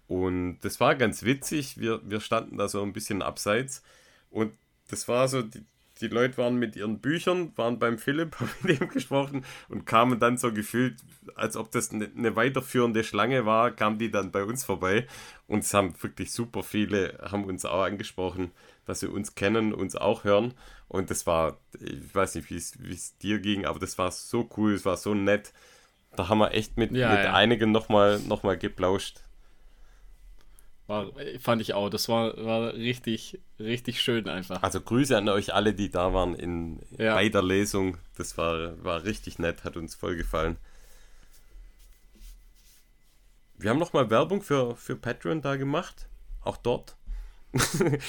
Und 0.08 0.60
das 0.60 0.80
war 0.80 0.94
ganz 0.94 1.22
witzig. 1.22 1.78
Wir, 1.78 2.00
wir 2.08 2.20
standen 2.20 2.58
da 2.58 2.68
so 2.68 2.82
ein 2.82 2.92
bisschen 2.92 3.22
abseits. 3.22 3.82
Und 4.30 4.52
das 4.88 5.08
war 5.08 5.28
so 5.28 5.42
die, 5.42 5.64
die 6.00 6.08
Leute 6.08 6.36
waren 6.38 6.56
mit 6.56 6.76
ihren 6.76 7.00
Büchern, 7.00 7.52
waren 7.56 7.78
beim 7.78 7.98
Philipp, 7.98 8.36
haben 8.40 8.50
mit 8.62 8.80
ihm 8.80 8.88
gesprochen 8.88 9.44
und 9.68 9.86
kamen 9.86 10.18
dann 10.18 10.38
so 10.38 10.52
gefühlt, 10.52 10.96
als 11.34 11.56
ob 11.56 11.70
das 11.70 11.92
eine, 11.92 12.10
eine 12.16 12.36
weiterführende 12.36 13.04
Schlange 13.04 13.46
war, 13.46 13.70
kamen 13.70 13.98
die 13.98 14.10
dann 14.10 14.32
bei 14.32 14.44
uns 14.44 14.64
vorbei 14.64 15.06
und 15.46 15.60
es 15.60 15.72
haben 15.74 15.94
wirklich 16.02 16.32
super 16.32 16.62
viele, 16.62 17.18
haben 17.30 17.44
uns 17.44 17.64
auch 17.64 17.82
angesprochen, 17.82 18.50
dass 18.86 19.00
sie 19.00 19.08
uns 19.08 19.34
kennen, 19.34 19.72
uns 19.72 19.96
auch 19.96 20.24
hören 20.24 20.54
und 20.88 21.10
das 21.10 21.26
war, 21.26 21.58
ich 21.80 22.14
weiß 22.14 22.34
nicht, 22.36 22.50
wie 22.50 22.56
es 22.92 23.18
dir 23.18 23.38
ging, 23.40 23.64
aber 23.64 23.78
das 23.78 23.98
war 23.98 24.10
so 24.10 24.48
cool, 24.56 24.74
es 24.74 24.84
war 24.84 24.96
so 24.96 25.14
nett. 25.14 25.52
Da 26.16 26.28
haben 26.28 26.38
wir 26.38 26.52
echt 26.52 26.76
mit, 26.76 26.92
ja, 26.92 27.10
mit 27.10 27.24
ja. 27.24 27.34
einigen 27.34 27.72
nochmal 27.72 28.20
noch 28.20 28.44
mal 28.44 28.56
geplauscht. 28.56 29.20
War, 30.86 31.10
fand 31.40 31.62
ich 31.62 31.72
auch. 31.72 31.88
Das 31.88 32.08
war, 32.08 32.36
war 32.44 32.74
richtig, 32.74 33.40
richtig 33.58 34.02
schön 34.02 34.28
einfach. 34.28 34.62
Also 34.62 34.80
Grüße 34.80 35.16
an 35.16 35.28
euch 35.28 35.54
alle, 35.54 35.72
die 35.72 35.88
da 35.88 36.12
waren 36.12 36.34
in, 36.34 36.80
ja. 36.98 37.14
bei 37.14 37.28
der 37.30 37.42
Lesung. 37.42 37.96
Das 38.16 38.36
war, 38.36 38.82
war 38.84 39.04
richtig 39.04 39.38
nett, 39.38 39.64
hat 39.64 39.76
uns 39.76 39.94
voll 39.94 40.16
gefallen. 40.16 40.56
Wir 43.56 43.70
haben 43.70 43.78
nochmal 43.78 44.10
Werbung 44.10 44.42
für, 44.42 44.76
für 44.76 44.96
Patreon 44.96 45.40
da 45.40 45.56
gemacht. 45.56 46.06
Auch 46.42 46.58
dort. 46.58 46.96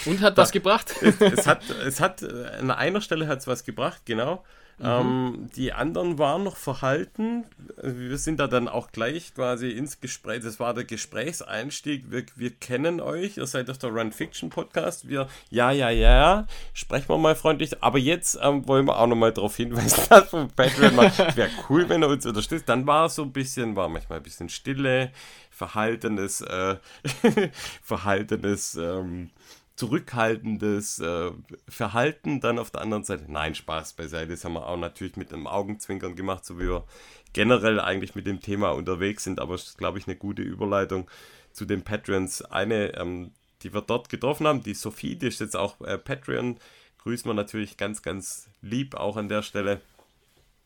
Und 0.05 0.22
hat 0.22 0.36
was 0.36 0.51
gebracht? 0.51 0.94
es, 1.01 1.22
es, 1.22 1.48
hat, 1.48 1.70
es 1.70 2.01
hat, 2.01 2.24
an 2.24 2.72
einer 2.72 3.00
Stelle 3.00 3.27
hat 3.27 3.39
es 3.39 3.48
was 3.48 3.63
gebracht, 3.63 4.01
genau. 4.05 4.44
Mhm. 4.77 4.86
Ähm, 4.86 5.50
die 5.55 5.72
anderen 5.72 6.17
waren 6.17 6.44
noch 6.44 6.58
verhalten. 6.58 7.46
Wir 7.82 8.17
sind 8.17 8.39
da 8.39 8.48
dann 8.48 8.67
auch 8.67 8.91
gleich 8.91 9.34
quasi 9.34 9.70
ins 9.70 10.01
Gespräch. 10.01 10.44
Das 10.44 10.60
war 10.60 10.74
der 10.74 10.84
Gesprächseinstieg. 10.84 12.12
Wir, 12.12 12.25
wir 12.36 12.51
kennen 12.51 13.00
euch. 13.00 13.38
Ihr 13.38 13.48
seid 13.48 13.70
auf 13.70 13.77
der 13.77 13.91
Run 13.91 14.12
Fiction 14.12 14.50
Podcast. 14.50 15.08
Wir, 15.08 15.27
ja, 15.50 15.72
ja, 15.72 15.89
ja. 15.89 16.48
Sprechen 16.74 17.08
wir 17.08 17.17
mal 17.17 17.36
freundlich. 17.36 17.82
Aber 17.82 18.00
jetzt 18.00 18.38
ähm, 18.41 18.67
wollen 18.67 18.86
wir 18.86 19.00
auch 19.00 19.08
nochmal 19.08 19.32
darauf 19.32 19.55
hinweisen, 19.55 20.03
dass 20.10 20.34
wir 20.34 20.48
Patreon 20.53 20.96
macht. 20.96 21.38
Wäre 21.38 21.50
cool, 21.70 21.88
wenn 21.88 22.01
er 22.01 22.10
uns 22.10 22.25
unterstützt. 22.25 22.67
Dann 22.67 22.86
war 22.86 23.05
es 23.05 23.15
so 23.15 23.24
ein 23.24 23.32
bisschen, 23.32 23.75
war 23.77 23.88
manchmal 23.88 24.20
ein 24.20 24.24
bisschen 24.24 24.50
Stille, 24.50 25.12
verhaltenes, 25.51 26.41
äh, 26.41 26.75
verhaltenes, 27.82 28.75
ähm, 28.75 29.29
zurückhaltendes 29.75 31.00
äh, 31.00 31.32
Verhalten 31.67 32.39
dann 32.39 32.60
auf 32.60 32.72
der 32.72 32.82
anderen 32.82 33.03
Seite. 33.03 33.25
Nein, 33.27 33.55
Spaß 33.55 33.94
beiseite. 33.94 34.32
Das 34.32 34.46
haben 34.46 34.53
wir 34.53 34.67
auch 34.67 34.77
natürlich 34.77 35.17
mit 35.17 35.34
einem 35.34 35.48
Augenzwinkern 35.48 36.15
gemacht, 36.15 36.46
so 36.46 36.58
wie 36.60 36.70
wir 36.70 36.86
generell 37.34 37.79
eigentlich 37.79 38.15
mit 38.15 38.25
dem 38.25 38.39
Thema 38.39 38.72
unterwegs 38.72 39.25
sind. 39.25 39.39
Aber 39.39 39.55
es 39.55 39.67
ist, 39.67 39.77
glaube 39.77 40.00
ich, 40.00 40.08
eine 40.08 40.15
gute 40.15 40.41
Überleitung 40.41 41.10
zu 41.51 41.65
den 41.65 41.84
Patreons. 41.84 42.41
Eine, 42.44 42.96
ähm, 42.96 43.32
die 43.63 43.74
wir 43.74 43.82
dort 43.82 44.08
getroffen 44.10 44.48
haben, 44.48 44.63
die 44.63 44.74
Sophie, 44.74 45.15
die 45.15 45.27
ist 45.27 45.41
jetzt 45.41 45.58
auch 45.58 45.82
äh, 45.82 45.98
Patreon. 45.98 46.58
Grüßen 47.03 47.29
wir 47.29 47.34
natürlich 47.34 47.75
ganz, 47.75 48.01
ganz 48.01 48.48
lieb 48.62 48.96
auch 48.96 49.17
an 49.17 49.27
der 49.27 49.41
Stelle. 49.41 49.82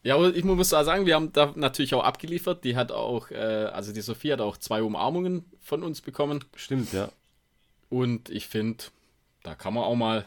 Ja, 0.04 0.16
aber 0.16 0.34
ich 0.34 0.44
muss 0.44 0.74
auch 0.74 0.84
sagen, 0.84 1.06
wir 1.06 1.16
haben 1.16 1.34
da 1.34 1.52
natürlich 1.56 1.94
auch 1.94 2.04
abgeliefert. 2.04 2.64
Die 2.64 2.76
hat 2.76 2.92
auch, 2.92 3.32
äh, 3.32 3.36
also 3.36 3.92
die 3.92 4.02
Sophie 4.02 4.32
hat 4.32 4.40
auch 4.40 4.58
zwei 4.58 4.84
Umarmungen 4.84 5.46
von 5.62 5.84
uns 5.84 6.02
bekommen. 6.02 6.46
Stimmt, 6.56 6.94
ja. 6.94 7.10
Und 7.90 8.30
ich 8.30 8.48
finde, 8.48 8.86
da 9.44 9.56
kann 9.56 9.74
man 9.74 9.84
auch 9.84 9.96
mal, 9.96 10.26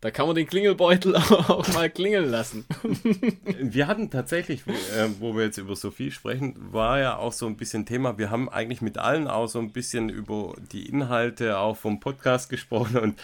da 0.00 0.10
kann 0.10 0.26
man 0.26 0.36
den 0.36 0.46
Klingelbeutel 0.46 1.16
auch 1.16 1.66
mal 1.74 1.90
klingeln 1.90 2.30
lassen. 2.30 2.66
wir 3.60 3.86
hatten 3.86 4.10
tatsächlich, 4.10 4.66
äh, 4.66 5.08
wo 5.18 5.34
wir 5.36 5.44
jetzt 5.44 5.58
über 5.58 5.76
Sophie 5.76 6.10
sprechen, 6.10 6.54
war 6.72 6.98
ja 6.98 7.16
auch 7.16 7.32
so 7.32 7.46
ein 7.46 7.56
bisschen 7.56 7.86
Thema. 7.86 8.18
Wir 8.18 8.30
haben 8.30 8.48
eigentlich 8.48 8.82
mit 8.82 8.98
allen 8.98 9.28
auch 9.28 9.48
so 9.48 9.58
ein 9.58 9.72
bisschen 9.72 10.08
über 10.08 10.54
die 10.72 10.88
Inhalte 10.88 11.58
auch 11.58 11.76
vom 11.76 12.00
Podcast 12.00 12.50
gesprochen 12.50 12.98
und 12.98 13.20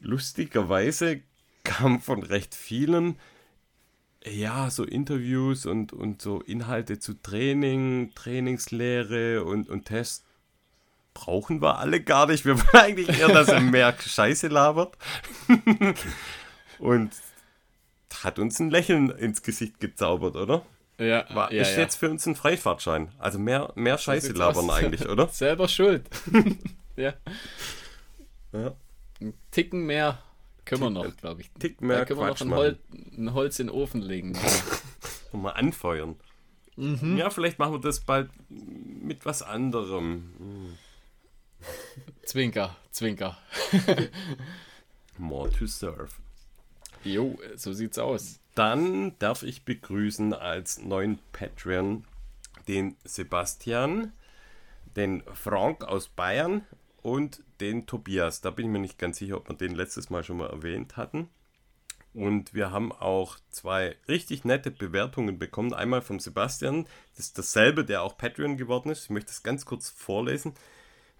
lustigerweise 0.00 1.20
kam 1.64 2.00
von 2.00 2.22
recht 2.22 2.54
vielen 2.54 3.16
ja, 4.28 4.70
so 4.70 4.84
Interviews 4.84 5.66
und, 5.66 5.92
und 5.92 6.20
so 6.20 6.40
Inhalte 6.40 6.98
zu 6.98 7.14
Training, 7.14 8.12
Trainingslehre 8.14 9.44
und, 9.44 9.68
und 9.68 9.84
Test, 9.84 10.25
brauchen 11.16 11.62
wir 11.62 11.78
alle 11.78 12.02
gar 12.02 12.26
nicht. 12.26 12.44
Wir 12.44 12.58
wollen 12.58 12.84
eigentlich 12.84 13.18
eher, 13.18 13.28
dass 13.28 13.48
er 13.48 13.60
mehr 13.60 13.94
Scheiße 13.98 14.48
labert. 14.48 14.96
Und 16.78 17.10
hat 18.22 18.38
uns 18.38 18.58
ein 18.60 18.70
Lächeln 18.70 19.10
ins 19.10 19.42
Gesicht 19.42 19.80
gezaubert, 19.80 20.36
oder? 20.36 20.64
Ja, 20.98 21.24
War, 21.34 21.52
ja, 21.52 21.62
ist 21.62 21.72
ja. 21.72 21.82
jetzt 21.82 21.96
für 21.96 22.10
uns 22.10 22.26
ein 22.26 22.36
Freifahrtschein. 22.36 23.12
Also 23.18 23.38
mehr, 23.38 23.72
mehr 23.74 23.98
Scheiße 23.98 24.32
labern 24.32 24.70
aus. 24.70 24.76
eigentlich, 24.76 25.08
oder? 25.08 25.28
Selber 25.32 25.68
schuld. 25.68 26.08
ja. 26.96 27.14
Ja. 28.52 28.74
Ein 29.20 29.34
Ticken 29.50 29.84
mehr 29.84 30.18
können 30.64 30.82
wir 30.82 30.90
noch, 30.90 31.16
glaube 31.16 31.42
ich. 31.42 31.50
Tick 31.58 31.78
Da 31.78 31.86
mehr 31.86 32.04
können 32.04 32.20
wir 32.20 32.26
noch 32.26 32.36
Quatsch 32.36 32.46
ein. 32.46 32.54
Hol 32.54 32.78
ein 33.16 33.34
Holz 33.34 33.58
in 33.58 33.68
den 33.68 33.74
Ofen 33.74 34.02
legen. 34.02 34.36
Und 35.32 35.42
mal 35.42 35.50
anfeuern. 35.50 36.16
Mhm. 36.76 37.16
Ja, 37.16 37.30
vielleicht 37.30 37.58
machen 37.58 37.72
wir 37.72 37.80
das 37.80 38.00
bald 38.00 38.30
mit 38.48 39.24
was 39.24 39.42
anderem. 39.42 40.76
Zwinker, 42.24 42.76
Zwinker. 42.90 43.38
More 45.18 45.50
to 45.50 45.66
serve. 45.66 46.10
Jo, 47.04 47.38
so 47.56 47.72
sieht's 47.72 47.98
aus. 47.98 48.40
Dann 48.54 49.16
darf 49.18 49.42
ich 49.42 49.64
begrüßen 49.64 50.34
als 50.34 50.78
neuen 50.78 51.18
Patreon 51.32 52.04
den 52.68 52.96
Sebastian, 53.04 54.12
den 54.96 55.22
Frank 55.34 55.84
aus 55.84 56.08
Bayern 56.08 56.62
und 57.02 57.42
den 57.60 57.86
Tobias. 57.86 58.40
Da 58.40 58.50
bin 58.50 58.66
ich 58.66 58.72
mir 58.72 58.78
nicht 58.78 58.98
ganz 58.98 59.18
sicher, 59.18 59.36
ob 59.36 59.48
wir 59.48 59.56
den 59.56 59.74
letztes 59.74 60.10
Mal 60.10 60.24
schon 60.24 60.38
mal 60.38 60.50
erwähnt 60.50 60.96
hatten. 60.96 61.28
Und 62.12 62.54
wir 62.54 62.70
haben 62.70 62.92
auch 62.92 63.36
zwei 63.50 63.94
richtig 64.08 64.44
nette 64.44 64.70
Bewertungen 64.70 65.38
bekommen. 65.38 65.74
Einmal 65.74 66.00
vom 66.00 66.18
Sebastian, 66.18 66.86
das 67.14 67.26
ist 67.26 67.38
dasselbe, 67.38 67.84
der 67.84 68.02
auch 68.02 68.16
Patreon 68.16 68.56
geworden 68.56 68.88
ist. 68.88 69.04
Ich 69.04 69.10
möchte 69.10 69.28
das 69.28 69.42
ganz 69.42 69.66
kurz 69.66 69.90
vorlesen, 69.90 70.54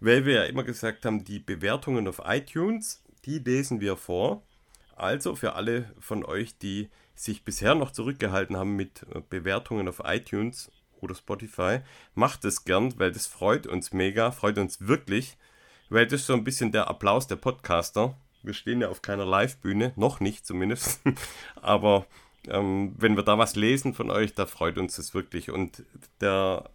weil 0.00 0.24
wir 0.24 0.34
ja 0.34 0.44
immer 0.44 0.64
gesagt 0.64 1.04
haben, 1.04 1.24
die 1.24 1.38
Bewertungen 1.38 2.08
auf 2.08 2.22
iTunes, 2.24 3.02
die 3.24 3.38
lesen 3.38 3.80
wir 3.80 3.96
vor. 3.96 4.42
Also 4.94 5.36
für 5.36 5.54
alle 5.54 5.92
von 6.00 6.24
euch, 6.24 6.56
die 6.58 6.88
sich 7.14 7.44
bisher 7.44 7.74
noch 7.74 7.90
zurückgehalten 7.90 8.56
haben 8.56 8.76
mit 8.76 9.04
äh, 9.14 9.20
Bewertungen 9.28 9.88
auf 9.88 10.02
iTunes 10.04 10.70
oder 11.00 11.14
Spotify, 11.14 11.80
macht 12.14 12.44
es 12.44 12.64
gern, 12.64 12.98
weil 12.98 13.12
das 13.12 13.26
freut 13.26 13.66
uns 13.66 13.92
mega, 13.92 14.30
freut 14.30 14.58
uns 14.58 14.86
wirklich, 14.86 15.36
weil 15.88 16.06
das 16.06 16.20
ist 16.20 16.26
so 16.26 16.34
ein 16.34 16.44
bisschen 16.44 16.72
der 16.72 16.88
Applaus 16.88 17.26
der 17.26 17.36
Podcaster. 17.36 18.16
Wir 18.42 18.54
stehen 18.54 18.80
ja 18.80 18.88
auf 18.88 19.02
keiner 19.02 19.26
Live-Bühne, 19.26 19.92
noch 19.96 20.20
nicht 20.20 20.46
zumindest, 20.46 21.00
aber 21.62 22.06
ähm, 22.48 22.94
wenn 22.96 23.16
wir 23.16 23.22
da 23.22 23.38
was 23.38 23.56
lesen 23.56 23.92
von 23.92 24.10
euch, 24.10 24.34
da 24.34 24.46
freut 24.46 24.78
uns 24.78 24.96
das 24.96 25.14
wirklich. 25.14 25.50
Und 25.50 25.82
der 26.20 26.70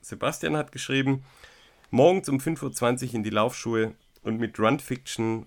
Sebastian 0.00 0.56
hat 0.56 0.72
geschrieben, 0.72 1.24
morgens 1.90 2.28
um 2.28 2.38
5.20 2.38 3.08
Uhr 3.08 3.14
in 3.14 3.22
die 3.22 3.30
Laufschuhe 3.30 3.94
und 4.22 4.38
mit 4.38 4.58
Run 4.58 4.78
Fiction 4.78 5.46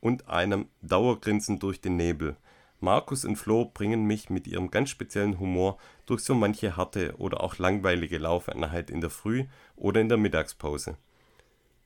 und 0.00 0.28
einem 0.28 0.68
Dauergrinsen 0.82 1.58
durch 1.58 1.80
den 1.80 1.96
Nebel. 1.96 2.36
Markus 2.80 3.24
und 3.24 3.36
Flo 3.36 3.64
bringen 3.64 4.04
mich 4.04 4.30
mit 4.30 4.46
ihrem 4.46 4.70
ganz 4.70 4.90
speziellen 4.90 5.40
Humor 5.40 5.78
durch 6.06 6.22
so 6.22 6.34
manche 6.34 6.76
harte 6.76 7.16
oder 7.18 7.42
auch 7.42 7.58
langweilige 7.58 8.18
Laufeinheit 8.18 8.90
in 8.90 9.00
der 9.00 9.10
Früh 9.10 9.46
oder 9.76 10.00
in 10.00 10.08
der 10.08 10.18
Mittagspause. 10.18 10.96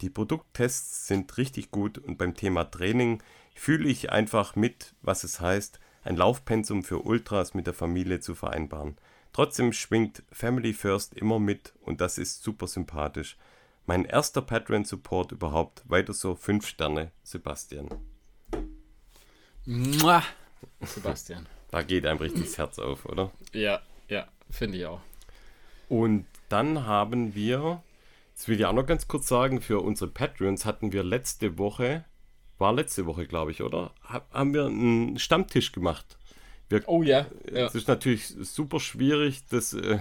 Die 0.01 0.11
Produkttests 0.11 1.07
sind 1.07 1.37
richtig 1.39 1.71
gut 1.71 1.99
und 1.99 2.19
beim 2.19 2.35
Thema 2.35 2.65
Training 2.65 3.23
fühle 3.55 3.89
ich 3.89 4.11
einfach 4.11 4.57
mit, 4.57 4.95
was 5.01 5.25
es 5.25 5.41
heißt, 5.41 5.81
ein 6.03 6.17
Laufpensum 6.17 6.83
für 6.83 6.99
Ultras 6.99 7.55
mit 7.55 7.67
der 7.67 7.75
Familie 7.75 8.21
zu 8.21 8.35
vereinbaren. 8.35 8.97
Trotzdem 9.33 9.73
schwingt 9.73 10.23
Family 10.31 10.73
First 10.73 11.15
immer 11.15 11.39
mit 11.39 11.73
und 11.83 12.01
das 12.01 12.19
ist 12.19 12.43
super 12.43 12.67
sympathisch. 12.67 13.37
Mein 13.87 14.05
erster 14.05 14.43
Patreon-Support 14.43 15.33
überhaupt. 15.33 15.83
Weiter 15.89 16.13
so 16.13 16.35
5 16.35 16.67
Sterne, 16.67 17.11
Sebastian. 17.23 17.89
Mua. 19.65 20.23
Sebastian. 20.81 21.47
Da 21.71 21.83
geht 21.83 22.07
einem 22.07 22.19
richtig 22.19 22.45
das 22.45 22.59
Herz 22.59 22.79
auf, 22.79 23.07
oder? 23.07 23.31
Ja, 23.53 23.81
ja, 24.09 24.29
finde 24.51 24.79
ich 24.79 24.87
auch. 24.87 25.01
Und 25.89 26.27
dann 26.49 26.87
haben 26.87 27.35
wir, 27.35 27.83
das 28.35 28.49
will 28.49 28.59
ich 28.59 28.67
auch 28.67 28.73
noch 28.73 28.87
ganz 28.87 29.09
kurz 29.09 29.29
sagen, 29.29 29.61
für 29.61 29.81
unsere 29.81 30.11
Patreons 30.11 30.65
hatten 30.65 30.93
wir 30.93 31.03
letzte 31.03 31.59
Woche, 31.59 32.05
war 32.59 32.73
letzte 32.73 33.07
Woche, 33.07 33.27
glaube 33.27 33.51
ich, 33.51 33.63
oder? 33.63 33.93
Ha- 34.09 34.27
Haben 34.33 34.55
wir 34.55 34.67
einen 34.67 35.19
Stammtisch 35.19 35.73
gemacht. 35.73 36.19
Wir, 36.69 36.83
Oh 36.87 37.03
ja. 37.03 37.27
ja. 37.51 37.67
Es 37.67 37.75
ist 37.75 37.89
natürlich 37.89 38.29
super 38.29 38.81
schwierig, 38.81 39.43
das, 39.49 39.73
äh, 39.75 39.99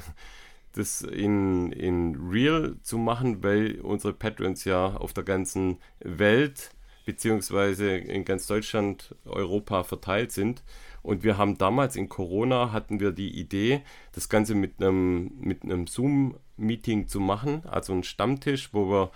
das 0.73 1.01
in, 1.01 1.71
in 1.71 2.15
Real 2.29 2.75
zu 2.81 2.97
machen, 2.97 3.43
weil 3.43 3.79
unsere 3.81 4.13
Patreons 4.13 4.65
ja 4.65 4.95
auf 4.95 5.13
der 5.13 5.23
ganzen 5.23 5.77
Welt 5.99 6.71
beziehungsweise 7.05 7.97
in 7.97 8.25
ganz 8.25 8.47
Deutschland, 8.47 9.15
Europa 9.25 9.83
verteilt 9.83 10.31
sind. 10.31 10.63
Und 11.01 11.23
wir 11.23 11.37
haben 11.37 11.57
damals 11.57 11.95
in 11.95 12.09
Corona 12.09 12.71
hatten 12.71 12.99
wir 12.99 13.11
die 13.11 13.39
Idee, 13.39 13.81
das 14.13 14.29
Ganze 14.29 14.55
mit 14.55 14.79
einem, 14.79 15.31
mit 15.39 15.63
einem 15.63 15.87
Zoom-Meeting 15.87 17.07
zu 17.07 17.19
machen, 17.19 17.63
also 17.65 17.93
ein 17.93 18.03
Stammtisch, 18.03 18.69
wo 18.73 18.89
wir, 18.89 19.11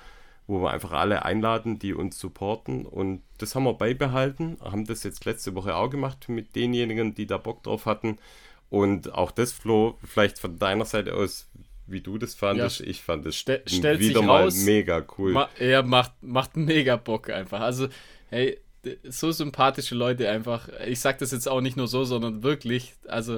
wo 0.47 0.61
wir 0.61 0.71
einfach 0.71 0.93
alle 0.93 1.25
einladen, 1.25 1.77
die 1.77 1.93
uns 1.93 2.17
supporten. 2.17 2.85
Und 2.85 3.21
das 3.37 3.53
haben 3.53 3.65
wir 3.65 3.73
beibehalten, 3.75 4.57
haben 4.61 4.85
das 4.85 5.03
jetzt 5.03 5.25
letzte 5.25 5.53
Woche 5.53 5.75
auch 5.75 5.89
gemacht 5.89 6.27
mit 6.27 6.55
denjenigen, 6.55 7.13
die 7.13 7.27
da 7.27 7.37
Bock 7.37 7.61
drauf 7.63 7.85
hatten. 7.85 8.17
Und 8.75 9.13
auch 9.13 9.31
das, 9.31 9.53
Flo, 9.53 9.97
vielleicht 10.03 10.37
von 10.37 10.59
deiner 10.59 10.83
Seite 10.83 11.13
aus, 11.13 11.49
wie 11.87 12.01
du 12.01 12.17
das 12.17 12.35
fandest, 12.35 12.81
ich 12.81 13.01
fand 13.01 13.25
es 13.25 13.37
stellt 13.37 13.71
wieder 13.71 14.19
sich 14.19 14.21
mal 14.21 14.43
raus, 14.43 14.65
mega 14.65 15.01
cool. 15.17 15.31
Ma 15.31 15.49
er 15.57 15.81
macht, 15.81 16.11
macht 16.21 16.57
mega 16.57 16.97
Bock 16.97 17.29
einfach. 17.29 17.61
Also, 17.61 17.87
hey, 18.29 18.59
so 19.05 19.31
sympathische 19.31 19.95
Leute 19.95 20.29
einfach. 20.29 20.67
Ich 20.85 20.99
sag 20.99 21.19
das 21.19 21.31
jetzt 21.31 21.47
auch 21.47 21.61
nicht 21.61 21.77
nur 21.77 21.87
so, 21.87 22.03
sondern 22.03 22.43
wirklich. 22.43 22.95
Also, 23.07 23.37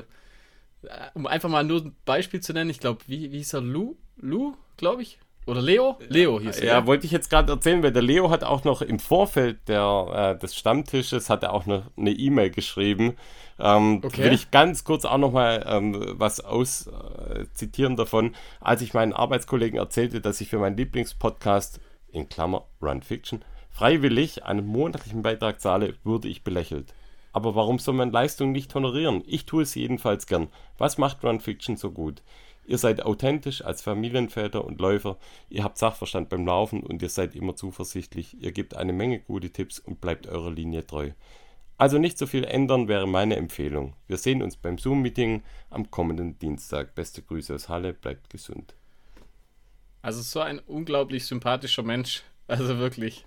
äh, 0.82 1.12
um 1.14 1.28
einfach 1.28 1.50
mal 1.50 1.64
nur 1.64 1.82
ein 1.82 1.96
Beispiel 2.04 2.40
zu 2.40 2.54
nennen, 2.54 2.72
ich 2.72 2.80
glaube, 2.80 3.02
wie, 3.06 3.32
wie 3.32 3.38
hieß 3.38 3.54
er? 3.54 3.62
Lou? 3.62 3.96
Lou, 4.16 4.56
glaube 4.76 5.04
ich? 5.04 5.20
Oder 5.48 5.62
Leo? 5.62 5.98
Leo 6.10 6.40
hieß 6.40 6.60
er. 6.60 6.68
Ja, 6.68 6.86
wollte 6.86 7.06
ich 7.06 7.12
jetzt 7.12 7.30
gerade 7.30 7.52
erzählen, 7.52 7.82
weil 7.82 7.94
der 7.94 8.02
Leo 8.02 8.30
hat 8.30 8.44
auch 8.44 8.64
noch 8.66 8.82
im 8.82 9.00
Vorfeld 9.00 9.68
der, 9.68 10.36
äh, 10.36 10.40
des 10.40 10.56
Stammtisches 10.56 11.30
hat 11.30 11.44
er 11.44 11.54
auch 11.54 11.66
noch 11.66 11.84
eine 11.96 12.12
E-Mail 12.12 12.50
geschrieben. 12.52 13.16
Ähm, 13.60 14.02
Okay. 14.04 14.26
Will 14.26 14.34
ich 14.34 14.52
ganz 14.52 14.84
kurz 14.84 15.06
auch 15.06 15.18
noch 15.18 15.32
mal 15.32 15.66
ähm, 15.68 16.14
was 16.18 16.42
aus 16.42 16.88
äh, 16.88 17.96
davon. 17.96 18.36
Als 18.60 18.82
ich 18.82 18.94
meinen 18.94 19.14
Arbeitskollegen 19.14 19.80
erzählte, 19.80 20.22
dass 20.22 20.42
ich 20.42 20.50
für 20.50 20.60
meinen 20.60 20.78
Lieblingspodcast 20.78 21.80
in 22.12 22.30
Klammer 22.30 22.66
Run 22.82 23.02
Fiction 23.02 23.44
freiwillig 23.72 24.44
einen 24.44 24.66
monatlichen 24.66 25.22
Beitrag 25.22 25.62
zahle, 25.62 25.96
wurde 26.04 26.28
ich 26.28 26.44
belächelt. 26.44 26.94
Aber 27.32 27.56
warum 27.56 27.78
soll 27.78 27.94
man 27.94 28.12
Leistung 28.12 28.52
nicht 28.52 28.74
honorieren? 28.74 29.24
Ich 29.28 29.46
tue 29.46 29.64
es 29.64 29.76
jedenfalls 29.76 30.26
gern. 30.26 30.48
Was 30.78 30.98
macht 30.98 31.24
Run 31.24 31.40
Fiction 31.40 31.78
so 31.78 31.92
gut? 31.92 32.24
Ihr 32.68 32.78
seid 32.78 33.02
authentisch 33.04 33.64
als 33.64 33.82
Familienväter 33.82 34.66
und 34.66 34.82
Läufer, 34.82 35.18
ihr 35.50 35.64
habt 35.64 35.78
Sachverstand 35.78 36.28
beim 36.28 36.46
Laufen 36.46 36.84
und 36.84 37.02
ihr 37.02 37.08
seid 37.10 37.34
immer 37.34 37.56
zuversichtlich, 37.56 38.36
ihr 38.42 38.52
gebt 38.52 38.76
eine 38.76 38.92
Menge 38.92 39.22
gute 39.22 39.52
Tipps 39.52 39.80
und 39.80 40.02
bleibt 40.02 40.28
eurer 40.28 40.52
Linie 40.52 40.86
treu. 40.86 41.12
Also 41.78 41.98
nicht 41.98 42.18
so 42.18 42.26
viel 42.26 42.44
ändern 42.44 42.90
wäre 42.90 43.08
meine 43.08 43.38
Empfehlung. 43.38 43.94
Wir 44.08 44.18
sehen 44.18 44.42
uns 44.44 44.58
beim 44.58 44.78
Zoom-Meeting 44.78 45.44
am 45.70 45.90
kommenden 45.92 46.38
Dienstag. 46.40 46.94
Beste 46.94 47.22
Grüße 47.22 47.56
aus 47.56 47.70
Halle, 47.70 47.94
bleibt 47.94 48.30
gesund. 48.30 48.76
Also, 50.02 50.22
so 50.22 50.40
ein 50.40 50.60
unglaublich 50.60 51.26
sympathischer 51.26 51.84
Mensch. 51.84 52.24
Also 52.48 52.80
wirklich. 52.80 53.26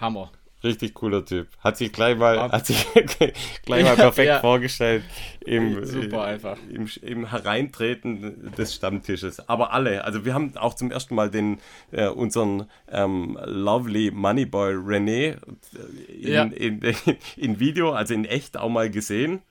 Hammer. 0.00 0.32
Richtig 0.64 0.94
cooler 0.94 1.24
Typ. 1.24 1.48
Hat 1.60 1.76
sich 1.76 1.92
gleich 1.92 2.16
mal, 2.16 2.38
Ab- 2.38 2.52
hat 2.52 2.66
sich 2.66 2.86
gleich 3.66 3.84
mal 3.84 3.96
perfekt 3.96 4.28
Ja. 4.28 4.40
vorgestellt 4.40 5.04
im, 5.44 5.84
Super 5.86 6.24
einfach. 6.24 6.56
Im, 6.70 6.88
im 7.02 7.26
Hereintreten 7.30 8.50
des 8.56 8.74
Stammtisches. 8.74 9.46
Aber 9.48 9.72
alle. 9.74 10.04
Also 10.04 10.24
wir 10.24 10.32
haben 10.32 10.56
auch 10.56 10.72
zum 10.74 10.90
ersten 10.90 11.14
Mal 11.14 11.30
den 11.30 11.60
äh, 11.92 12.06
unseren 12.08 12.68
ähm, 12.90 13.38
lovely 13.44 14.10
Moneyboy 14.10 14.72
René 14.74 15.36
äh, 15.36 16.12
in, 16.12 16.32
Ja. 16.32 16.44
in, 16.44 16.80
in, 17.36 17.60
Video, 17.60 17.92
also 17.92 18.14
in 18.14 18.24
echt 18.24 18.56
auch 18.56 18.70
mal 18.70 18.90
gesehen. 18.90 19.42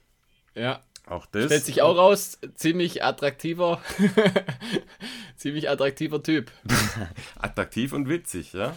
Ja. 0.55 0.81
Auch 1.05 1.25
das. 1.25 1.45
Stellt 1.45 1.65
sich 1.65 1.81
auch 1.81 1.97
raus, 1.97 2.39
ziemlich 2.55 3.03
attraktiver, 3.03 3.81
ziemlich 5.35 5.69
attraktiver 5.69 6.23
Typ. 6.23 6.49
attraktiv 7.37 7.91
und 7.91 8.07
witzig, 8.07 8.53
ja. 8.53 8.73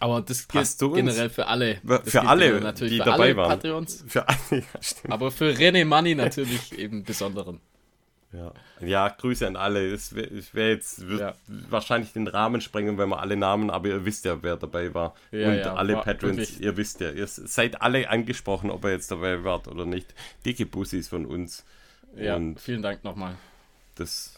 Aber 0.00 0.22
das 0.22 0.44
Passt 0.46 0.78
gilt 0.78 0.94
generell 0.94 1.28
für 1.30 1.46
alle. 1.46 1.76
Für 1.76 1.98
Das 1.98 2.12
gilt 2.12 2.24
alle, 2.24 2.60
natürlich 2.60 2.92
die 2.94 2.98
für 2.98 3.04
dabei 3.04 3.24
alle 3.24 3.36
waren. 3.36 3.48
Patreons. 3.50 4.04
Für 4.08 4.28
alle, 4.28 4.38
ja, 4.50 4.82
stimmt. 4.82 5.12
Aber 5.12 5.30
für 5.30 5.50
René 5.52 5.84
Money 5.84 6.14
natürlich 6.14 6.78
eben 6.78 7.02
besonderen. 7.04 7.60
Ja. 8.30 8.52
ja, 8.80 9.08
Grüße 9.08 9.46
an 9.46 9.56
alle. 9.56 9.90
Es 9.90 10.14
wäre 10.14 10.30
wär 10.52 10.68
jetzt 10.68 11.08
wird 11.08 11.20
Ja. 11.20 11.34
wahrscheinlich 11.46 12.12
den 12.12 12.26
Rahmen 12.28 12.60
sprengen, 12.60 12.98
wenn 12.98 13.08
wir 13.08 13.20
alle 13.20 13.36
Namen, 13.38 13.70
aber 13.70 13.88
ihr 13.88 14.04
wisst 14.04 14.26
ja, 14.26 14.42
wer 14.42 14.56
dabei 14.58 14.92
war. 14.92 15.14
Ja, 15.32 15.50
Und 15.50 15.66
alle 15.78 15.94
war 15.94 16.04
Patrons, 16.04 16.36
wirklich. 16.36 16.60
ihr 16.60 16.76
wisst 16.76 17.00
ja, 17.00 17.10
ihr 17.10 17.26
seid 17.26 17.80
alle 17.80 18.10
angesprochen, 18.10 18.70
ob 18.70 18.84
ihr 18.84 18.90
jetzt 18.90 19.10
dabei 19.10 19.42
wart 19.44 19.66
oder 19.66 19.86
nicht. 19.86 20.14
Dicke 20.44 20.66
Bussis 20.66 21.08
von 21.08 21.24
uns. 21.24 21.64
Ja, 22.16 22.36
Und 22.36 22.60
vielen 22.60 22.82
Dank 22.82 23.02
nochmal. 23.02 23.34
das 23.94 24.34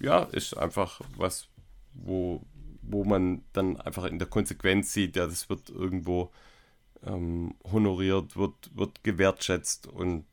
ja, 0.00 0.24
ist 0.32 0.56
einfach 0.58 1.00
was, 1.16 1.46
wo, 1.94 2.42
wo 2.88 3.04
man 3.04 3.42
dann 3.52 3.80
einfach 3.80 4.04
in 4.04 4.18
der 4.18 4.28
Konsequenz 4.28 4.92
sieht, 4.92 5.16
ja, 5.16 5.26
das 5.26 5.48
wird 5.48 5.70
irgendwo 5.70 6.30
ähm, 7.06 7.54
honoriert, 7.70 8.36
wird, 8.36 8.54
wird 8.74 9.04
gewertschätzt 9.04 9.86
und 9.86 10.24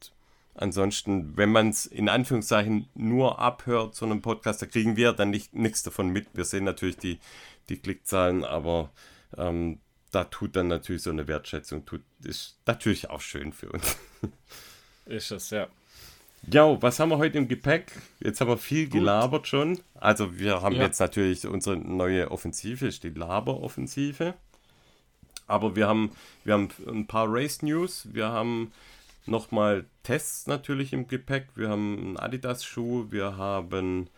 ansonsten, 0.55 1.37
wenn 1.37 1.51
man 1.51 1.69
es 1.69 1.85
in 1.85 2.09
Anführungszeichen 2.09 2.87
nur 2.95 3.39
abhört, 3.39 3.95
so 3.95 4.05
einem 4.05 4.21
Podcast, 4.21 4.61
da 4.61 4.65
kriegen 4.65 4.95
wir 4.95 5.13
dann 5.13 5.29
nicht 5.29 5.53
nichts 5.53 5.83
davon 5.83 6.09
mit. 6.09 6.27
Wir 6.33 6.45
sehen 6.45 6.63
natürlich 6.63 6.97
die, 6.97 7.19
die 7.69 7.77
Klickzahlen, 7.77 8.43
aber 8.43 8.91
ähm, 9.37 9.79
da 10.11 10.25
tut 10.25 10.55
dann 10.55 10.67
natürlich 10.67 11.03
so 11.03 11.09
eine 11.09 11.27
Wertschätzung, 11.27 11.85
tut, 11.85 12.03
ist 12.23 12.59
natürlich 12.65 13.09
auch 13.09 13.21
schön 13.21 13.53
für 13.53 13.71
uns. 13.71 13.97
Ist 15.05 15.31
es, 15.31 15.49
ja. 15.49 15.67
Ja, 16.49 16.81
was 16.81 16.99
haben 16.99 17.09
wir 17.09 17.17
heute 17.17 17.37
im 17.37 17.47
Gepäck? 17.47 17.91
Jetzt 18.19 18.41
haben 18.41 18.47
wir 18.47 18.57
viel 18.57 18.85
Gut. 18.85 18.93
gelabert 18.93 19.47
schon. 19.47 19.79
Also 19.95 20.39
wir 20.39 20.61
haben 20.61 20.75
ja. 20.75 20.83
jetzt 20.83 20.99
natürlich 20.99 21.45
unsere 21.47 21.77
neue 21.77 22.31
Offensive, 22.31 22.87
ist 22.87 23.03
die 23.03 23.09
Laber-Offensive. 23.09 24.33
Aber 25.47 25.75
wir 25.75 25.87
haben, 25.87 26.11
wir 26.43 26.53
haben 26.53 26.69
ein 26.87 27.07
paar 27.07 27.27
Race-News, 27.29 28.09
wir 28.13 28.29
haben 28.29 28.71
nochmal 29.25 29.85
Tests 30.03 30.47
natürlich 30.47 30.93
im 30.93 31.07
Gepäck, 31.07 31.49
wir 31.55 31.69
haben 31.69 31.97
einen 31.99 32.17
Adidas-Schuh, 32.17 33.07
wir 33.11 33.37
haben 33.37 34.09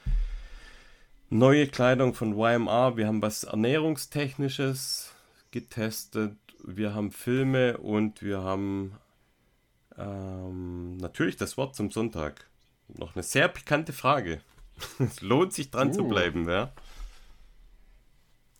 neue 1.30 1.68
Kleidung 1.68 2.14
von 2.14 2.38
YMR, 2.38 2.96
wir 2.98 3.08
haben 3.08 3.22
was 3.22 3.44
Ernährungstechnisches 3.44 5.12
getestet, 5.52 6.38
wir 6.64 6.94
haben 6.94 7.12
Filme 7.12 7.78
und 7.80 8.22
wir 8.22 8.44
haben 8.44 8.94
ähm, 9.98 10.98
natürlich 10.98 11.38
das 11.38 11.58
Wort 11.58 11.76
zum 11.76 11.92
Sonntag. 11.92 12.48
Noch 12.88 13.16
eine 13.16 13.24
sehr 13.24 13.48
pikante 13.48 13.94
Frage. 13.94 14.42
es 15.00 15.22
lohnt 15.22 15.54
sich 15.54 15.72
dran 15.72 15.90
uh. 15.90 15.94
zu 15.94 16.04
bleiben, 16.06 16.50
ja. 16.50 16.72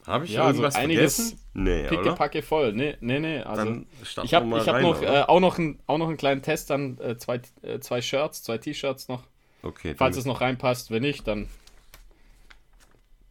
Habe 0.06 0.26
ich 0.26 0.32
ja, 0.32 0.42
also 0.42 0.62
irgendwas 0.62 0.76
also 0.76 0.84
einiges 0.84 1.16
vergessen? 1.16 1.40
Nee, 1.54 1.88
Pickepacke 1.88 2.40
oder? 2.40 2.48
voll. 2.48 2.74
Nee, 2.74 2.98
nee, 3.00 3.20
nee. 3.20 3.40
Also 3.40 3.84
ich 4.24 4.34
habe 4.34 4.66
hab 4.66 4.82
noch, 4.82 5.02
äh, 5.02 5.22
auch, 5.22 5.40
noch 5.40 5.58
ein, 5.58 5.80
auch 5.88 5.98
noch 5.98 6.08
einen 6.08 6.18
kleinen 6.18 6.42
Test 6.42 6.72
an 6.72 6.98
äh, 7.00 7.18
zwei, 7.18 7.40
äh, 7.62 7.80
zwei 7.80 8.02
Shirts, 8.02 8.44
zwei 8.44 8.58
T-Shirts 8.58 9.08
noch. 9.08 9.24
Okay. 9.62 9.96
Falls 9.96 10.18
es 10.18 10.26
noch 10.26 10.42
reinpasst, 10.42 10.92
wenn 10.92 11.04
nicht, 11.04 11.26
dann. 11.26 11.48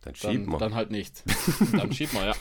Dann 0.01 0.15
schieben 0.15 0.51
wir. 0.51 0.59
Dann 0.59 0.75
halt 0.75 0.91
nicht. 0.91 1.23
dann 1.73 1.93
schieben 1.93 2.19
wir, 2.19 2.27
ja. 2.27 2.35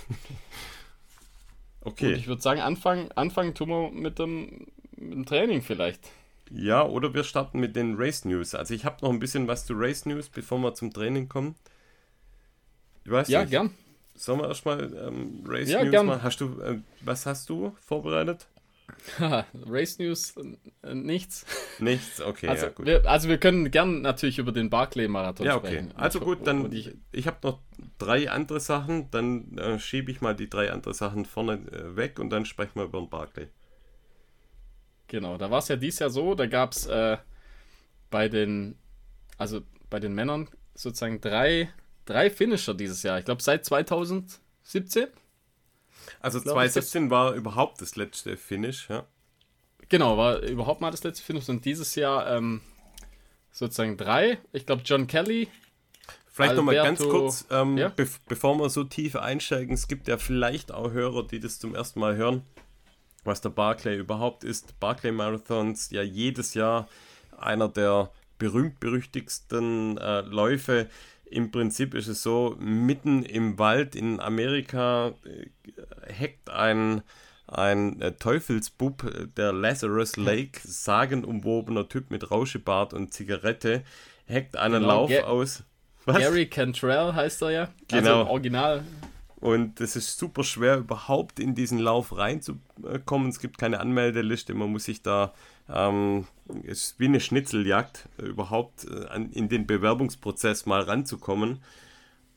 Okay. 1.81 2.13
Und 2.13 2.19
ich 2.19 2.27
würde 2.27 2.41
sagen, 2.41 2.61
anfangen, 2.61 3.11
anfangen 3.13 3.53
tun 3.53 3.69
wir 3.69 3.91
mit 3.91 4.17
dem, 4.17 4.67
mit 5.01 5.13
dem 5.13 5.25
Training 5.25 5.61
vielleicht. 5.61 6.09
Ja, 6.49 6.85
oder 6.85 7.13
wir 7.13 7.23
starten 7.23 7.59
mit 7.59 7.75
den 7.75 7.95
Race 7.95 8.25
News. 8.25 8.55
Also 8.55 8.73
ich 8.73 8.83
habe 8.83 8.97
noch 9.01 9.09
ein 9.09 9.19
bisschen 9.19 9.47
was 9.47 9.65
zu 9.65 9.73
Race 9.75 10.05
News, 10.05 10.29
bevor 10.29 10.59
wir 10.59 10.73
zum 10.73 10.91
Training 10.91 11.29
kommen. 11.29 11.55
Ich 13.05 13.11
weiß 13.11 13.29
ja, 13.29 13.41
nicht. 13.41 13.51
gern. 13.51 13.71
Sollen 14.15 14.39
wir 14.39 14.47
erstmal 14.49 14.93
ähm, 14.95 15.43
Race 15.45 15.69
ja, 15.69 15.81
News 15.81 15.91
gern. 15.91 16.05
machen? 16.05 16.23
Hast 16.23 16.41
du, 16.41 16.61
äh, 16.61 16.79
was 17.01 17.25
hast 17.25 17.49
du 17.49 17.75
vorbereitet? 17.79 18.47
Race 19.65 19.99
News 19.99 20.35
äh, 20.83 20.93
nichts. 20.93 21.45
Nichts, 21.79 22.21
okay. 22.21 22.47
Also, 22.47 22.67
ja, 22.67 22.85
wir, 22.85 23.09
also 23.09 23.29
wir 23.29 23.37
können 23.37 23.71
gern 23.71 24.01
natürlich 24.01 24.37
über 24.37 24.51
den 24.51 24.69
Barclay-Marathon 24.69 25.45
ja, 25.45 25.55
okay. 25.55 25.67
sprechen. 25.67 25.93
Also 25.95 26.19
gut, 26.19 26.45
dann 26.45 26.71
ich, 26.71 26.93
ich 27.11 27.27
habe 27.27 27.37
noch 27.43 27.59
drei 27.97 28.29
andere 28.29 28.59
Sachen, 28.59 29.09
dann 29.11 29.57
äh, 29.57 29.79
schiebe 29.79 30.11
ich 30.11 30.21
mal 30.21 30.35
die 30.35 30.49
drei 30.49 30.71
andere 30.71 30.93
Sachen 30.93 31.25
vorne 31.25 31.53
äh, 31.71 31.95
weg 31.95 32.19
und 32.19 32.29
dann 32.29 32.45
sprechen 32.45 32.75
wir 32.75 32.83
über 32.83 32.99
den 32.99 33.09
Barclay. 33.09 33.47
Genau, 35.11 35.37
da 35.37 35.51
war 35.51 35.59
es 35.59 35.67
ja 35.67 35.75
dies 35.75 35.99
Jahr 35.99 36.09
so, 36.09 36.35
da 36.35 36.45
gab 36.45 36.71
es 36.71 36.85
äh, 36.85 37.17
bei 38.09 38.29
den, 38.29 38.77
also 39.37 39.59
bei 39.89 39.99
den 39.99 40.15
Männern 40.15 40.47
sozusagen 40.73 41.19
drei, 41.19 41.69
drei 42.05 42.29
Finisher 42.29 42.73
dieses 42.73 43.03
Jahr. 43.03 43.19
Ich 43.19 43.25
glaube 43.25 43.43
seit 43.43 43.65
2017. 43.65 44.39
Also 46.21 46.39
2017 46.39 47.09
war 47.09 47.33
überhaupt 47.33 47.81
das 47.81 47.97
letzte 47.97 48.37
Finish, 48.37 48.89
ja. 48.89 49.05
Genau, 49.89 50.17
war 50.17 50.39
überhaupt 50.43 50.79
mal 50.79 50.91
das 50.91 51.03
letzte 51.03 51.25
Finish 51.25 51.49
und 51.49 51.65
dieses 51.65 51.95
Jahr 51.95 52.31
ähm, 52.31 52.61
sozusagen 53.51 53.97
drei. 53.97 54.37
Ich 54.53 54.65
glaube 54.65 54.83
John 54.85 55.07
Kelly. 55.07 55.49
Vielleicht 56.27 56.55
nochmal 56.55 56.75
ganz 56.75 57.01
kurz, 57.01 57.45
ähm, 57.51 57.77
ja? 57.77 57.89
be 57.89 58.07
bevor 58.29 58.57
wir 58.57 58.69
so 58.69 58.85
tief 58.85 59.17
einsteigen, 59.17 59.73
es 59.73 59.89
gibt 59.89 60.07
ja 60.07 60.17
vielleicht 60.17 60.71
auch 60.71 60.91
Hörer, 60.91 61.27
die 61.27 61.41
das 61.41 61.59
zum 61.59 61.75
ersten 61.75 61.99
Mal 61.99 62.15
hören 62.15 62.45
was 63.23 63.41
der 63.41 63.49
Barclay 63.49 63.97
überhaupt 63.97 64.43
ist. 64.43 64.79
Barclay 64.79 65.11
Marathons 65.11 65.91
ja 65.91 66.01
jedes 66.01 66.53
Jahr 66.53 66.87
einer 67.37 67.67
der 67.67 68.11
berühmt-berüchtigsten 68.37 69.97
äh, 69.97 70.21
Läufe. 70.21 70.87
Im 71.25 71.51
Prinzip 71.51 71.93
ist 71.93 72.07
es 72.07 72.23
so, 72.23 72.55
mitten 72.59 73.23
im 73.23 73.57
Wald 73.59 73.95
in 73.95 74.19
Amerika 74.19 75.13
äh, 75.23 75.45
heckt 76.11 76.49
ein, 76.49 77.03
ein 77.47 78.01
äh, 78.01 78.13
Teufelsbub, 78.13 79.33
der 79.37 79.53
Lazarus 79.53 80.17
Lake, 80.17 80.59
sagenumwobener 80.63 81.87
Typ 81.87 82.09
mit 82.09 82.31
Rauschebart 82.31 82.93
und 82.93 83.13
Zigarette, 83.13 83.83
heckt 84.25 84.57
einen 84.57 84.81
genau, 84.81 84.87
Lauf 84.87 85.09
Ga 85.09 85.23
aus. 85.23 85.63
Was? 86.05 86.17
Gary 86.17 86.47
Cantrell 86.47 87.13
heißt 87.13 87.43
er 87.43 87.51
ja. 87.51 87.61
Also 87.61 87.75
genau. 87.89 88.19
Also 88.21 88.31
Original 88.31 88.83
und 89.41 89.81
es 89.81 89.95
ist 89.95 90.19
super 90.19 90.43
schwer, 90.43 90.77
überhaupt 90.77 91.39
in 91.39 91.55
diesen 91.55 91.79
Lauf 91.79 92.15
reinzukommen. 92.15 93.29
Es 93.29 93.39
gibt 93.39 93.57
keine 93.57 93.79
Anmeldeliste, 93.79 94.53
man 94.53 94.71
muss 94.71 94.83
sich 94.85 95.01
da, 95.01 95.33
ähm, 95.67 96.27
es 96.63 96.83
ist 96.83 96.99
wie 96.99 97.05
eine 97.05 97.19
Schnitzeljagd, 97.19 98.07
überhaupt 98.19 98.85
äh, 98.85 99.07
an, 99.07 99.31
in 99.31 99.49
den 99.49 99.65
Bewerbungsprozess 99.65 100.67
mal 100.67 100.81
ranzukommen. 100.81 101.59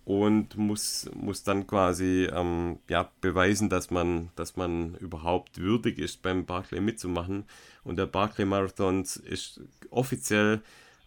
Und 0.06 0.58
muss, 0.58 1.10
muss 1.14 1.44
dann 1.44 1.66
quasi 1.66 2.28
ähm, 2.30 2.78
ja, 2.90 3.10
beweisen, 3.22 3.70
dass 3.70 3.90
man, 3.90 4.28
dass 4.36 4.54
man 4.56 4.96
überhaupt 4.96 5.58
würdig 5.58 5.98
ist, 5.98 6.20
beim 6.20 6.44
Barclay 6.44 6.80
mitzumachen. 6.80 7.44
Und 7.84 7.96
der 7.96 8.04
Barclay 8.04 8.44
Marathons 8.44 9.16
ist 9.16 9.62
offiziell 9.88 10.60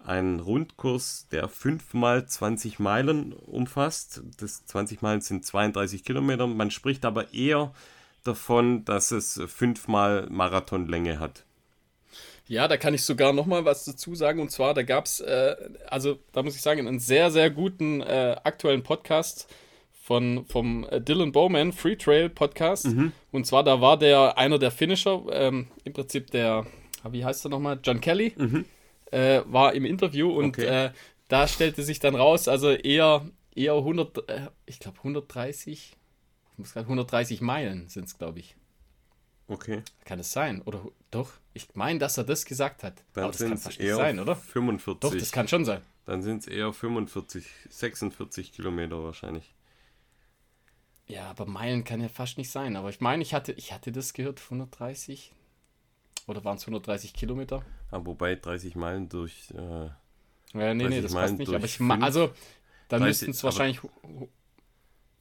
ein 0.08 0.40
Rundkurs, 0.40 1.28
der 1.32 1.50
5 1.50 1.94
mal 1.94 2.26
20 2.26 2.80
Meilen 2.80 3.34
umfasst. 3.34 4.22
Das 4.40 4.66
20 4.66 5.02
Meilen 5.02 5.20
sind 5.20 5.46
32 5.46 6.06
Kilometer. 6.06 6.48
Man 6.48 6.72
spricht 6.72 7.04
aber 7.04 7.34
eher 7.34 7.74
davon, 8.24 8.86
dass 8.86 9.12
es 9.12 9.42
5 9.46 9.90
mal 9.90 10.28
Marathonlänge 10.30 11.20
hat. 11.20 11.44
Ja, 12.48 12.70
da 12.70 12.78
kann 12.78 12.94
ich 12.94 13.04
sogar 13.04 13.34
noch 13.34 13.46
mal 13.46 13.66
was 13.66 13.84
dazu 13.84 14.16
sagen. 14.16 14.40
Und 14.40 14.50
zwar, 14.50 14.74
da 14.74 14.84
gab 14.84 15.06
es, 15.06 15.20
äh, 15.20 15.56
also 15.88 16.18
da 16.32 16.42
muss 16.42 16.56
ich 16.56 16.62
sagen, 16.62 16.88
einen 16.88 17.00
sehr, 17.00 17.30
sehr 17.30 17.50
guten 17.50 18.00
äh, 18.00 18.38
aktuellen 18.46 18.84
Podcast 18.84 19.54
von, 20.04 20.46
vom 20.46 20.86
äh, 20.86 21.02
Dylan 21.02 21.34
Bowman, 21.34 21.74
Free 21.74 21.98
Trail 21.98 22.30
Podcast. 22.30 22.88
Mhm. 22.88 23.12
Und 23.34 23.46
zwar, 23.46 23.66
da 23.66 23.82
war 23.82 24.00
der 24.00 24.38
einer 24.38 24.58
der 24.58 24.72
Finisher, 24.72 25.22
ähm, 25.32 25.68
im 25.84 25.92
Prinzip 25.92 26.32
der, 26.32 26.66
wie 27.12 27.26
heißt 27.26 27.46
er 27.46 27.50
nochmal, 27.50 27.78
John 27.84 28.00
Kelly. 28.00 28.32
Mhm 28.38 28.64
äh, 29.12 29.42
war 29.46 29.74
im 29.74 29.86
Interview 29.86 30.32
und 30.32 30.58
okay. 30.58 30.86
äh, 30.88 30.92
da 31.28 31.48
stellte 31.48 31.84
sich 31.84 32.00
dann 32.00 32.16
raus, 32.16 32.48
also 32.48 32.72
eher, 32.72 33.30
eher 33.56 33.74
100, 33.74 34.30
äh, 34.30 34.48
ich 34.66 34.80
glaube 34.80 34.98
130, 35.00 35.96
ich 36.54 36.58
muss 36.58 36.74
gerade 36.74 36.86
130 36.86 37.42
Meilen 37.42 37.88
sind 37.88 38.06
es, 38.06 38.18
glaube 38.18 38.40
ich. 38.40 38.56
Okay. 39.48 39.82
Kann 40.04 40.20
es 40.20 40.32
sein? 40.32 40.62
Oder 40.64 40.84
doch? 41.10 41.32
Ich 41.54 41.68
meine, 41.74 42.00
dass 42.00 42.18
er 42.18 42.26
das 42.26 42.46
gesagt 42.46 42.84
hat. 42.84 43.04
Dann 43.14 43.32
sind 43.32 43.54
es 43.54 43.78
eher 43.78 43.96
sein, 43.96 44.20
oder? 44.20 44.36
45. 44.36 45.00
Doch, 45.00 45.18
das 45.18 45.32
kann 45.32 45.48
schon 45.48 45.64
sein. 45.64 45.82
Dann 46.06 46.22
sind 46.22 46.40
es 46.40 46.48
eher 46.48 46.74
45, 46.74 47.46
46 47.70 48.52
Kilometer 48.52 49.04
wahrscheinlich. 49.04 49.54
Ja, 51.08 51.30
aber 51.30 51.46
Meilen 51.46 51.86
kann 51.86 52.02
ja 52.02 52.10
fast 52.10 52.38
nicht 52.38 52.52
sein. 52.52 52.76
Aber 52.76 52.90
ich 52.90 53.00
meine, 53.00 53.24
ich 53.24 53.34
hatte, 53.34 53.54
ich 53.54 53.72
hatte 53.72 53.94
das 53.94 54.14
gehört, 54.14 54.42
130. 54.44 55.34
Oder 56.28 56.44
waren 56.44 56.58
es 56.58 56.64
130 56.64 57.14
Kilometer? 57.14 57.64
Ah, 57.90 58.02
wobei 58.04 58.36
30 58.36 58.76
Meilen 58.76 59.08
durch. 59.08 59.50
Äh, 59.56 59.90
ja, 60.60 60.74
nee, 60.74 60.88
nee, 60.88 61.02
das 61.02 61.14
Meilen 61.14 61.38
passt 61.38 61.40
nicht. 61.40 61.54
Aber 61.54 61.66
ich 61.66 61.80
ma 61.80 61.98
also, 62.00 62.32
dann 62.90 63.02
müssten 63.02 63.32
es 63.32 63.44
wahrscheinlich. 63.44 63.80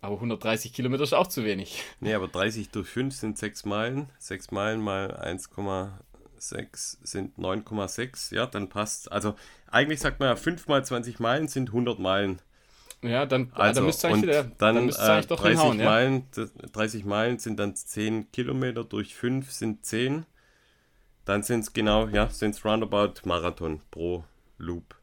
Aber 0.01 0.17
130 0.17 0.73
Kilometer 0.73 1.05
ist 1.05 1.15
auch 1.15 1.29
zu 1.29 1.45
wenig. 1.45 1.83
Nee, 2.01 2.13
aber 2.13 2.29
30 2.29 2.71
durch 2.71 2.89
5 2.89 3.15
sind 3.15 3.39
6 3.39 3.65
Meilen. 3.65 4.11
6 4.19 4.51
Meilen 4.51 4.81
mal 4.81 5.13
1,6 5.17 6.99
sind 7.03 7.39
9,6. 7.39 8.35
Ja, 8.35 8.47
dann 8.47 8.69
passt. 8.69 9.11
Also, 9.11 9.37
eigentlich 9.71 10.01
sagt 10.01 10.19
man 10.19 10.29
ja, 10.31 10.37
5 10.37 10.67
mal 10.67 10.85
20 10.85 11.21
Meilen 11.21 11.47
sind 11.47 11.69
100 11.71 12.01
Meilen. 12.01 12.41
Ja, 13.03 13.27
dann, 13.27 13.53
also, 13.55 13.81
dann 13.81 13.87
müsste 13.87 14.09
es 14.09 14.13
eigentlich, 14.13 14.23
wieder, 14.31 14.45
dann, 14.59 14.75
dann 14.75 14.89
äh, 14.89 14.95
eigentlich 14.95 15.27
doch 15.27 15.41
30 15.41 15.61
hinhauen, 15.61 15.77
Meilen, 15.79 16.27
ja? 16.37 16.47
30 16.73 17.05
Meilen 17.05 17.39
sind 17.39 17.61
dann 17.61 17.77
10 17.77 18.33
Kilometer 18.33 18.83
durch 18.83 19.15
5 19.15 19.53
sind 19.53 19.85
10. 19.87 20.27
Dann 21.27 21.43
sind 21.43 21.61
es 21.61 21.73
genau, 21.73 22.07
ja, 22.07 22.31
sind 22.31 22.55
es 22.55 22.65
roundabout 22.65 23.15
Marathon 23.25 23.83
pro 23.91 24.25
Loop. 24.59 24.95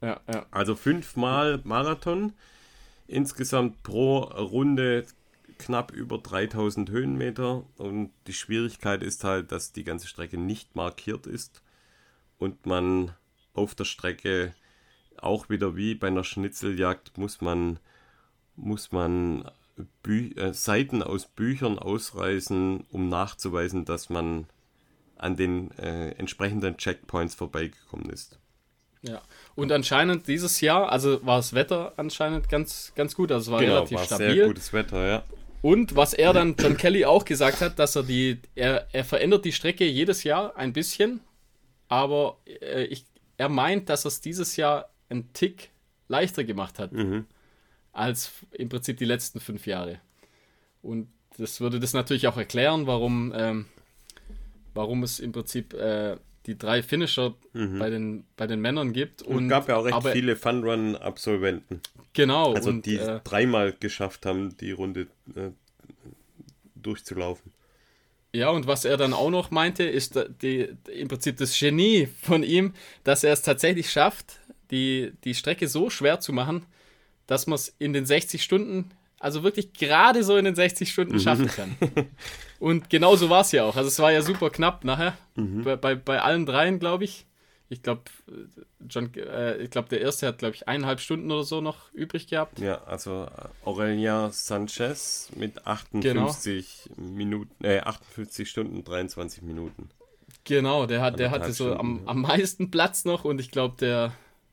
Ja, 0.00 0.20
ja. 0.26 0.46
Also 0.50 0.74
fünfmal 0.74 1.60
Marathon. 1.62 2.32
Insgesamt 3.06 3.82
pro 3.82 4.20
Runde 4.20 5.06
knapp 5.58 5.92
über 5.92 6.18
3000 6.18 6.90
Höhenmeter. 6.90 7.64
Und 7.76 8.10
die 8.26 8.32
Schwierigkeit 8.32 9.02
ist 9.02 9.24
halt, 9.24 9.52
dass 9.52 9.72
die 9.72 9.84
ganze 9.84 10.08
Strecke 10.08 10.38
nicht 10.38 10.74
markiert 10.74 11.26
ist 11.26 11.62
und 12.38 12.66
man 12.66 13.14
auf 13.52 13.74
der 13.74 13.84
Strecke 13.84 14.54
auch 15.18 15.50
wieder 15.50 15.76
wie 15.76 15.94
bei 15.94 16.08
einer 16.08 16.24
Schnitzeljagd 16.24 17.18
muss 17.18 17.42
man, 17.42 17.78
muss 18.56 18.90
man 18.90 19.48
Bü 20.02 20.30
äh, 20.36 20.54
Seiten 20.54 21.02
aus 21.02 21.26
Büchern 21.26 21.78
ausreißen, 21.78 22.86
um 22.90 23.08
nachzuweisen, 23.10 23.84
dass 23.84 24.08
man 24.08 24.46
an 25.22 25.36
den 25.36 25.70
äh, 25.78 26.10
entsprechenden 26.12 26.76
Checkpoints 26.76 27.34
vorbeigekommen 27.34 28.10
ist. 28.10 28.38
Ja, 29.02 29.20
und 29.56 29.72
anscheinend 29.72 30.28
dieses 30.28 30.60
Jahr, 30.60 30.90
also 30.90 31.24
war 31.26 31.36
das 31.36 31.54
Wetter 31.54 31.92
anscheinend 31.96 32.48
ganz, 32.48 32.92
ganz 32.94 33.14
gut, 33.14 33.32
also 33.32 33.50
es 33.50 33.52
war 33.52 33.60
genau, 33.60 33.74
relativ 33.74 33.98
war 33.98 34.04
stabil. 34.04 34.34
Sehr 34.34 34.46
gutes 34.46 34.72
Wetter, 34.72 35.06
ja. 35.06 35.24
Und 35.60 35.94
was 35.96 36.12
er 36.12 36.32
dann, 36.32 36.56
John 36.58 36.76
Kelly 36.76 37.04
auch 37.04 37.24
gesagt 37.24 37.60
hat, 37.60 37.78
dass 37.78 37.96
er 37.96 38.02
die, 38.02 38.40
er, 38.54 38.88
er 38.92 39.04
verändert 39.04 39.44
die 39.44 39.52
Strecke 39.52 39.84
jedes 39.84 40.24
Jahr 40.24 40.56
ein 40.56 40.72
bisschen, 40.72 41.20
aber 41.88 42.38
äh, 42.46 42.84
ich, 42.84 43.04
er 43.36 43.48
meint, 43.48 43.88
dass 43.88 44.04
er 44.04 44.08
es 44.08 44.20
dieses 44.20 44.56
Jahr 44.56 44.90
einen 45.08 45.32
Tick 45.32 45.70
leichter 46.08 46.44
gemacht 46.44 46.78
hat, 46.78 46.92
mhm. 46.92 47.26
als 47.92 48.32
im 48.52 48.68
Prinzip 48.68 48.98
die 48.98 49.04
letzten 49.04 49.40
fünf 49.40 49.66
Jahre. 49.66 50.00
Und 50.80 51.08
das 51.38 51.60
würde 51.60 51.80
das 51.80 51.92
natürlich 51.92 52.26
auch 52.28 52.36
erklären, 52.36 52.86
warum, 52.86 53.32
ähm, 53.36 53.66
warum 54.74 55.02
es 55.02 55.20
im 55.20 55.32
Prinzip 55.32 55.74
äh, 55.74 56.16
die 56.46 56.58
drei 56.58 56.82
Finisher 56.82 57.34
mhm. 57.52 57.78
bei, 57.78 57.90
den, 57.90 58.24
bei 58.36 58.46
den 58.46 58.60
Männern 58.60 58.92
gibt. 58.92 59.22
Und 59.22 59.44
es 59.44 59.50
gab 59.50 59.68
ja 59.68 59.76
auch 59.76 59.84
recht 59.84 59.94
aber, 59.94 60.12
viele 60.12 60.36
Funrun-Absolventen. 60.36 61.80
Genau. 62.14 62.54
Also 62.54 62.70
und, 62.70 62.86
die 62.86 62.96
äh, 62.96 63.20
dreimal 63.22 63.72
geschafft 63.78 64.26
haben, 64.26 64.56
die 64.56 64.72
Runde 64.72 65.06
äh, 65.34 65.50
durchzulaufen. 66.74 67.52
Ja, 68.34 68.48
und 68.48 68.66
was 68.66 68.84
er 68.84 68.96
dann 68.96 69.12
auch 69.12 69.30
noch 69.30 69.50
meinte, 69.50 69.84
ist 69.84 70.18
die, 70.40 70.74
im 70.90 71.08
Prinzip 71.08 71.36
das 71.36 71.58
Genie 71.58 72.08
von 72.22 72.42
ihm, 72.42 72.72
dass 73.04 73.24
er 73.24 73.32
es 73.34 73.42
tatsächlich 73.42 73.90
schafft, 73.90 74.38
die, 74.70 75.12
die 75.24 75.34
Strecke 75.34 75.68
so 75.68 75.90
schwer 75.90 76.18
zu 76.18 76.32
machen, 76.32 76.64
dass 77.26 77.46
man 77.46 77.56
es 77.56 77.74
in 77.78 77.92
den 77.92 78.06
60 78.06 78.42
Stunden, 78.42 78.90
also 79.20 79.42
wirklich 79.42 79.74
gerade 79.74 80.24
so 80.24 80.36
in 80.38 80.46
den 80.46 80.54
60 80.54 80.90
Stunden 80.90 81.14
mhm. 81.14 81.20
schaffen 81.20 81.46
kann. 81.48 81.76
Und 82.62 82.90
genau 82.90 83.16
so 83.16 83.28
war 83.28 83.40
es 83.40 83.50
ja 83.50 83.64
auch. 83.64 83.74
Also 83.74 83.88
es 83.88 83.98
war 83.98 84.12
ja 84.12 84.22
super 84.22 84.48
knapp 84.48 84.84
nachher. 84.84 85.18
Mhm. 85.34 85.64
Bei, 85.64 85.74
bei, 85.74 85.96
bei 85.96 86.22
allen 86.22 86.46
dreien, 86.46 86.78
glaube 86.78 87.02
ich. 87.02 87.26
Ich 87.68 87.82
glaube, 87.82 88.02
John, 88.88 89.12
äh, 89.14 89.56
ich 89.56 89.70
glaube, 89.70 89.88
der 89.88 90.00
erste 90.00 90.28
hat, 90.28 90.38
glaube 90.38 90.54
ich, 90.54 90.68
eineinhalb 90.68 91.00
Stunden 91.00 91.32
oder 91.32 91.42
so 91.42 91.60
noch 91.60 91.92
übrig 91.92 92.28
gehabt. 92.28 92.60
Ja, 92.60 92.84
also 92.84 93.24
äh, 93.24 93.66
Aurelia 93.68 94.30
Sanchez 94.30 95.32
mit 95.34 95.66
58 95.66 96.90
genau. 96.94 97.10
Minuten, 97.10 97.64
äh, 97.64 97.80
58 97.80 98.48
Stunden, 98.48 98.84
23 98.84 99.42
Minuten. 99.42 99.88
Genau, 100.44 100.86
der 100.86 101.00
hat, 101.00 101.18
der 101.18 101.32
hatte 101.32 101.52
so 101.52 101.74
am, 101.74 102.06
am 102.06 102.20
meisten 102.20 102.70
Platz 102.70 103.04
noch 103.04 103.24
und 103.24 103.40
ich 103.40 103.50
glaube, 103.50 103.74
der, 103.80 104.12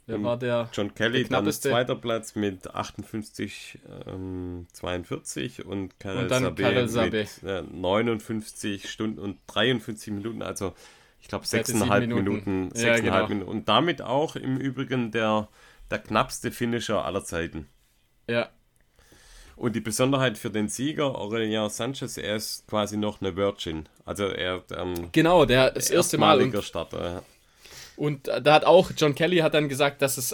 der 0.09 0.23
war 0.23 0.37
der. 0.37 0.69
John 0.73 0.93
Kelly 0.93 1.23
der 1.23 1.41
dann 1.41 1.51
zweiter 1.51 1.95
Platz 1.95 2.35
mit 2.35 2.73
58, 2.73 3.79
ähm, 4.07 4.67
42 4.73 5.65
und 5.65 5.99
Karel 5.99 6.27
Sabé 6.27 7.11
mit 7.11 7.43
äh, 7.43 7.61
59 7.61 8.89
Stunden 8.89 9.19
und 9.19 9.37
53 9.47 10.13
Minuten, 10.13 10.41
also 10.41 10.73
ich 11.21 11.27
glaube 11.27 11.45
6,5 11.45 11.99
Minuten. 11.99 12.23
Minuten, 12.23 12.69
6,5 12.73 12.85
ja, 12.85 12.95
genau. 12.99 13.27
Minuten. 13.27 13.49
Und 13.49 13.69
damit 13.69 14.01
auch 14.01 14.35
im 14.35 14.57
Übrigen 14.57 15.11
der, 15.11 15.47
der 15.91 15.99
knappste 15.99 16.51
Finisher 16.51 17.05
aller 17.05 17.23
Zeiten. 17.23 17.67
Ja. 18.27 18.49
Und 19.55 19.75
die 19.75 19.81
Besonderheit 19.81 20.37
für 20.37 20.49
den 20.49 20.69
Sieger, 20.69 21.15
Aurelien 21.15 21.69
Sanchez, 21.69 22.17
er 22.17 22.37
ist 22.37 22.65
quasi 22.67 22.95
noch 22.95 23.19
eine 23.19 23.35
Virgin. 23.35 23.89
Also 24.05 24.27
er 24.27 24.63
ähm, 24.73 25.09
Genau, 25.11 25.43
der 25.43 25.71
das 25.71 25.89
erste 25.89 26.17
Mal. 26.17 26.41
Und, 26.41 26.63
Starter. 26.63 27.23
Und 27.99 28.27
da 28.27 28.53
hat 28.53 28.63
auch 28.63 28.91
John 28.95 29.13
Kelly 29.13 29.39
hat 29.39 29.53
dann 29.53 29.67
gesagt, 29.67 30.01
dass 30.01 30.17
es, 30.17 30.33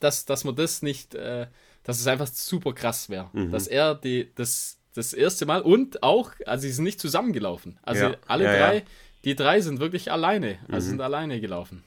dass, 0.00 0.24
dass 0.24 0.44
man 0.44 0.56
das 0.56 0.80
nicht, 0.80 1.14
äh, 1.14 1.46
dass 1.82 2.00
es 2.00 2.06
einfach 2.06 2.26
super 2.26 2.72
krass 2.72 3.10
wäre. 3.10 3.28
Mhm. 3.34 3.50
Dass 3.50 3.66
er 3.66 3.94
die, 3.94 4.30
das, 4.34 4.78
das 4.94 5.12
erste 5.12 5.44
Mal 5.44 5.60
und 5.60 6.02
auch, 6.02 6.32
also 6.46 6.62
sie 6.62 6.72
sind 6.72 6.84
nicht 6.84 6.98
zusammengelaufen. 6.98 7.78
Also 7.82 8.04
ja. 8.04 8.16
alle 8.26 8.44
ja, 8.44 8.56
drei, 8.56 8.76
ja. 8.76 8.82
die 9.22 9.36
drei 9.36 9.60
sind 9.60 9.80
wirklich 9.80 10.10
alleine, 10.10 10.58
also 10.66 10.86
mhm. 10.86 10.90
sind 10.92 11.00
alleine 11.02 11.42
gelaufen. 11.42 11.84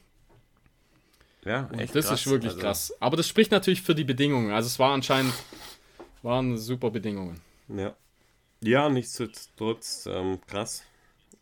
Ja, 1.44 1.68
echt 1.80 1.96
das 1.96 2.10
krass. 2.10 2.20
ist 2.20 2.28
wirklich 2.28 2.52
also. 2.52 2.62
krass. 2.62 2.94
Aber 3.00 3.18
das 3.18 3.28
spricht 3.28 3.50
natürlich 3.50 3.82
für 3.82 3.96
die 3.96 4.04
Bedingungen. 4.04 4.52
Also 4.52 4.68
es 4.68 4.78
war 4.78 4.94
anscheinend, 4.94 5.34
waren 6.22 6.60
super 6.60 6.92
Bedingungen. 6.92 7.42
Ja. 7.70 7.96
Ja, 8.62 8.88
nichtsdestotrotz 8.88 10.08
ähm, 10.12 10.40
krass. 10.46 10.84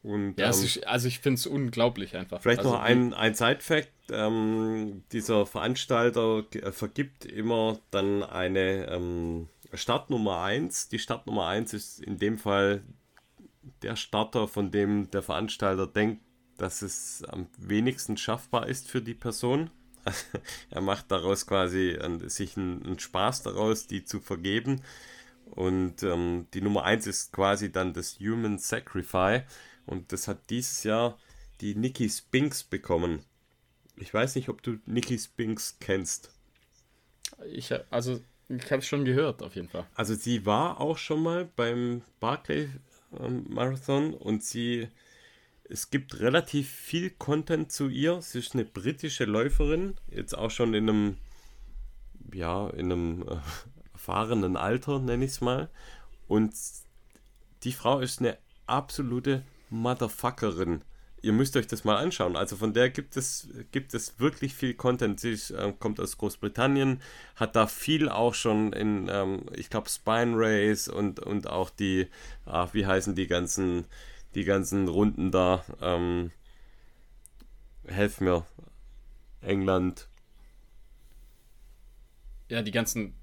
Und, 0.05 0.39
ja, 0.39 0.45
ähm, 0.45 0.51
ist, 0.51 0.85
also 0.85 1.07
ich 1.07 1.17
finde 1.17 1.39
es 1.39 1.47
unglaublich 1.47 2.15
einfach. 2.15 2.39
Vielleicht 2.39 2.59
also, 2.59 2.73
noch 2.73 2.79
ein, 2.79 3.15
ein 3.15 3.33
Side-Fact. 3.33 3.89
Ähm, 4.11 5.03
dieser 5.11 5.47
Veranstalter 5.47 6.43
äh, 6.51 6.71
vergibt 6.71 7.25
immer 7.25 7.79
dann 7.89 8.21
eine 8.21 8.87
ähm, 8.91 9.49
Startnummer 9.73 10.43
1. 10.43 10.89
Die 10.89 10.99
Startnummer 10.99 11.47
1 11.47 11.73
ist 11.73 11.99
in 12.01 12.19
dem 12.19 12.37
Fall 12.37 12.83
der 13.81 13.95
Starter, 13.95 14.47
von 14.47 14.69
dem 14.69 15.09
der 15.09 15.23
Veranstalter 15.23 15.87
denkt, 15.87 16.21
dass 16.57 16.83
es 16.83 17.23
am 17.23 17.47
wenigsten 17.57 18.15
schaffbar 18.15 18.67
ist 18.67 18.87
für 18.87 19.01
die 19.01 19.15
Person. 19.15 19.71
er 20.69 20.81
macht 20.81 21.09
daraus 21.09 21.47
quasi 21.47 21.97
sich 22.27 22.57
einen, 22.57 22.85
einen 22.85 22.99
Spaß 22.99 23.41
daraus, 23.41 23.87
die 23.87 24.05
zu 24.05 24.19
vergeben. 24.19 24.83
Und 25.45 26.03
ähm, 26.03 26.45
die 26.53 26.61
Nummer 26.61 26.83
1 26.83 27.07
ist 27.07 27.33
quasi 27.33 27.71
dann 27.71 27.93
das 27.93 28.19
Human 28.19 28.59
Sacrifice. 28.59 29.45
Und 29.85 30.11
das 30.11 30.27
hat 30.27 30.49
dieses 30.49 30.83
Jahr 30.83 31.17
die 31.61 31.75
Nikki 31.75 32.09
Spinks 32.09 32.63
bekommen. 32.63 33.23
Ich 33.97 34.13
weiß 34.13 34.35
nicht, 34.35 34.49
ob 34.49 34.61
du 34.61 34.77
Nikki 34.85 35.17
Spinks 35.17 35.77
kennst. 35.79 36.31
Ich, 37.51 37.73
also, 37.89 38.21
ich 38.49 38.65
habe 38.71 38.79
es 38.79 38.87
schon 38.87 39.05
gehört, 39.05 39.41
auf 39.41 39.55
jeden 39.55 39.69
Fall. 39.69 39.85
Also, 39.95 40.15
sie 40.15 40.45
war 40.45 40.81
auch 40.81 40.97
schon 40.97 41.23
mal 41.23 41.45
beim 41.55 42.01
Barclay 42.19 42.69
ähm, 43.19 43.45
Marathon 43.49 44.13
und 44.13 44.43
sie. 44.43 44.89
Es 45.67 45.89
gibt 45.89 46.19
relativ 46.19 46.69
viel 46.69 47.09
Content 47.09 47.71
zu 47.71 47.89
ihr. 47.89 48.21
Sie 48.21 48.37
ist 48.37 48.53
eine 48.53 48.65
britische 48.65 49.25
Läuferin, 49.25 49.95
jetzt 50.11 50.37
auch 50.37 50.51
schon 50.51 50.75
in 50.75 50.87
einem, 50.87 51.17
ja, 52.31 52.69
in 52.69 52.91
einem 52.91 53.27
äh, 53.27 53.37
erfahrenen 53.93 54.57
Alter, 54.57 54.99
nenne 54.99 55.25
ich 55.25 55.31
es 55.31 55.41
mal. 55.41 55.69
Und 56.27 56.53
die 57.63 57.71
Frau 57.71 57.99
ist 57.99 58.19
eine 58.19 58.37
absolute 58.67 59.41
Motherfuckerin. 59.75 60.83
Ihr 61.21 61.33
müsst 61.33 61.57
euch 61.57 61.67
das 61.67 61.83
mal 61.83 61.97
anschauen. 61.97 62.35
Also 62.35 62.55
von 62.55 62.73
der 62.73 62.89
gibt 62.89 63.17
es, 63.17 63.47
gibt 63.71 63.93
es 63.93 64.19
wirklich 64.19 64.53
viel 64.53 64.75
Content. 64.75 65.19
Sie 65.19 65.33
äh, 65.53 65.73
kommt 65.79 65.99
aus 65.99 66.17
Großbritannien, 66.17 67.01
hat 67.35 67.55
da 67.55 67.67
viel 67.67 68.09
auch 68.09 68.33
schon 68.35 68.73
in, 68.73 69.09
ähm, 69.09 69.45
ich 69.55 69.69
glaube, 69.69 69.89
Spine 69.89 70.33
Race 70.35 70.87
und, 70.87 71.19
und 71.19 71.47
auch 71.47 71.69
die, 71.69 72.07
ach, 72.45 72.73
wie 72.73 72.85
heißen 72.85 73.15
die 73.15 73.27
ganzen, 73.27 73.85
die 74.35 74.43
ganzen 74.43 74.87
Runden 74.87 75.31
da. 75.31 75.65
Ähm, 75.81 76.31
helf 77.87 78.21
mir. 78.21 78.45
England, 79.41 80.07
ja, 82.49 82.61
die 82.61 82.71
ganzen, 82.71 83.15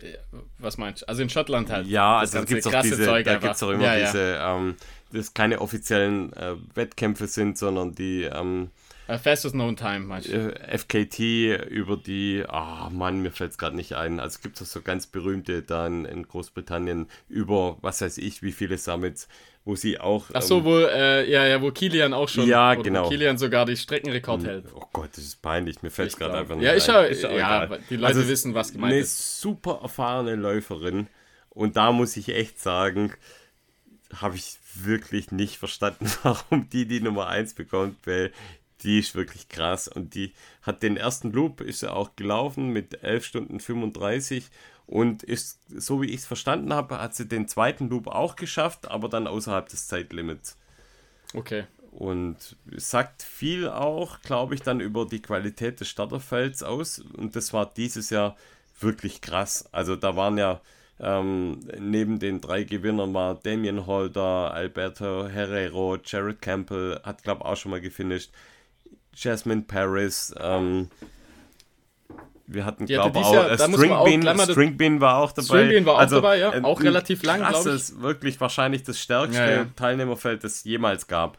äh, 0.00 0.16
was 0.58 0.78
meinst 0.78 1.02
du? 1.02 1.08
Also 1.08 1.22
in 1.22 1.30
Schottland 1.30 1.70
halt. 1.70 1.86
Ja, 1.86 2.18
also 2.18 2.38
da 2.38 2.44
gibt 2.44 2.60
es 2.60 2.66
auch 2.66 2.82
diese, 2.82 3.04
Zeug 3.04 3.24
da 3.24 3.38
gibt 3.38 3.54
es 3.54 3.62
auch 3.62 3.70
immer 3.70 3.96
ja, 3.96 4.06
diese, 4.06 4.32
ja. 4.32 4.56
ähm, 4.56 4.76
das 5.12 5.34
keine 5.34 5.60
offiziellen 5.60 6.32
äh, 6.32 6.56
Wettkämpfe 6.74 7.26
sind, 7.26 7.58
sondern 7.58 7.92
die 7.92 8.22
ähm, 8.22 8.70
uh, 9.12 9.18
Fastest 9.18 9.54
Known 9.54 9.76
Time, 9.76 10.00
meinst 10.00 10.28
du? 10.28 10.54
Äh, 10.54 10.78
FKT 10.78 11.68
über 11.68 11.96
die, 11.96 12.44
ah 12.48 12.86
oh 12.86 12.90
Mann, 12.90 13.20
mir 13.20 13.30
fällt 13.30 13.52
es 13.52 13.58
gerade 13.58 13.76
nicht 13.76 13.94
ein. 13.94 14.20
Also 14.20 14.40
gibt 14.42 14.60
es 14.60 14.72
so 14.72 14.80
ganz 14.80 15.06
berühmte 15.06 15.62
da 15.62 15.86
in, 15.86 16.26
Großbritannien 16.26 17.08
über, 17.28 17.78
was 17.80 18.00
weiß 18.00 18.18
ich, 18.18 18.42
wie 18.42 18.52
viele 18.52 18.78
Summits 18.78 19.28
wo 19.64 19.76
sie 19.76 20.00
auch. 20.00 20.26
Ach 20.32 20.42
so, 20.42 20.58
ähm, 20.58 20.64
wo, 20.64 20.78
äh, 20.78 21.30
ja, 21.30 21.46
ja, 21.46 21.62
wo 21.62 21.70
Kilian 21.70 22.12
auch 22.14 22.28
schon. 22.28 22.48
Ja, 22.48 22.74
genau. 22.74 23.04
Wo 23.04 23.08
Kilian 23.10 23.38
sogar 23.38 23.64
die 23.64 23.76
Streckenrekord 23.76 24.42
hm. 24.42 24.48
hält. 24.48 24.64
Oh 24.74 24.84
Gott, 24.92 25.10
das 25.12 25.24
ist 25.24 25.40
peinlich. 25.40 25.82
Mir 25.82 25.90
fällt 25.90 26.10
es 26.10 26.16
gerade 26.16 26.34
einfach 26.34 26.56
nicht 26.56 26.64
Ja, 26.64 26.72
ist 26.72 26.88
ja, 26.88 27.02
ist 27.02 27.22
ja, 27.22 27.66
die 27.88 27.96
Leute 27.96 28.06
also, 28.06 28.28
wissen, 28.28 28.54
was 28.54 28.72
gemeint 28.72 28.92
eine 28.92 29.02
ist. 29.02 29.44
Eine 29.44 29.54
super 29.54 29.80
erfahrene 29.82 30.34
Läuferin. 30.34 31.06
Und 31.50 31.76
da 31.76 31.92
muss 31.92 32.16
ich 32.16 32.30
echt 32.30 32.60
sagen, 32.60 33.12
habe 34.14 34.36
ich 34.36 34.56
wirklich 34.74 35.30
nicht 35.30 35.58
verstanden, 35.58 36.10
warum 36.22 36.68
die 36.70 36.86
die 36.86 37.00
Nummer 37.00 37.28
1 37.28 37.54
bekommt, 37.54 37.96
weil 38.06 38.32
die 38.82 38.98
ist 38.98 39.14
wirklich 39.14 39.48
krass. 39.48 39.88
Und 39.88 40.14
die 40.14 40.32
hat 40.62 40.82
den 40.82 40.96
ersten 40.96 41.32
Loop, 41.32 41.60
ist 41.60 41.82
ja 41.82 41.92
auch 41.92 42.16
gelaufen 42.16 42.68
mit 42.68 43.02
11 43.02 43.24
Stunden 43.24 43.60
35 43.60 44.50
und 44.86 45.22
ist, 45.22 45.60
so 45.68 46.02
wie 46.02 46.10
ich 46.10 46.16
es 46.16 46.26
verstanden 46.26 46.72
habe, 46.72 46.98
hat 46.98 47.14
sie 47.14 47.26
den 47.26 47.48
zweiten 47.48 47.88
Loop 47.88 48.08
auch 48.08 48.36
geschafft, 48.36 48.90
aber 48.90 49.08
dann 49.08 49.26
außerhalb 49.26 49.68
des 49.68 49.86
Zeitlimits. 49.86 50.58
Okay. 51.34 51.64
Und 51.92 52.56
sagt 52.76 53.22
viel 53.22 53.68
auch, 53.68 54.20
glaube 54.22 54.54
ich, 54.54 54.62
dann 54.62 54.80
über 54.80 55.06
die 55.06 55.22
Qualität 55.22 55.80
des 55.80 55.88
Starterfelds 55.88 56.62
aus. 56.62 56.98
Und 56.98 57.36
das 57.36 57.52
war 57.52 57.72
dieses 57.72 58.10
Jahr 58.10 58.36
wirklich 58.80 59.20
krass. 59.20 59.68
Also 59.72 59.96
da 59.96 60.16
waren 60.16 60.38
ja 60.38 60.60
ähm, 61.02 61.60
neben 61.78 62.18
den 62.18 62.40
drei 62.40 62.62
Gewinnern 62.62 63.12
war 63.12 63.34
Damien 63.34 63.86
Holder, 63.86 64.52
Alberto 64.54 65.26
Herrero, 65.26 65.98
Jared 66.04 66.40
Campbell, 66.40 67.00
hat 67.02 67.24
glaube 67.24 67.40
ich 67.42 67.46
auch 67.46 67.56
schon 67.56 67.72
mal 67.72 67.80
gefinisht, 67.80 68.30
Jasmine 69.14 69.62
Paris, 69.62 70.34
ähm, 70.38 70.88
wir 72.46 72.64
hatten, 72.64 72.86
glaube 72.86 73.18
ich, 73.18 73.24
auch, 73.24 73.34
Jahr, 73.34 73.50
äh, 73.50 73.58
Stringbean, 73.58 74.38
Stringbean 74.40 75.00
war 75.00 75.18
auch 75.18 75.32
dabei. 75.32 75.46
Stringbean 75.46 75.86
war 75.86 75.94
auch 75.94 75.98
also, 75.98 76.16
dabei, 76.16 76.38
ja. 76.38 76.64
Auch 76.64 76.80
relativ 76.82 77.22
lang, 77.22 77.40
glaube 77.40 77.58
ich. 77.58 77.64
Das 77.64 77.90
ist 77.90 78.00
wirklich 78.00 78.40
wahrscheinlich 78.40 78.82
das 78.82 78.98
stärkste 78.98 79.40
ja, 79.40 79.50
ja. 79.50 79.66
Teilnehmerfeld, 79.76 80.44
das 80.44 80.56
es 80.56 80.64
jemals 80.64 81.06
gab. 81.06 81.38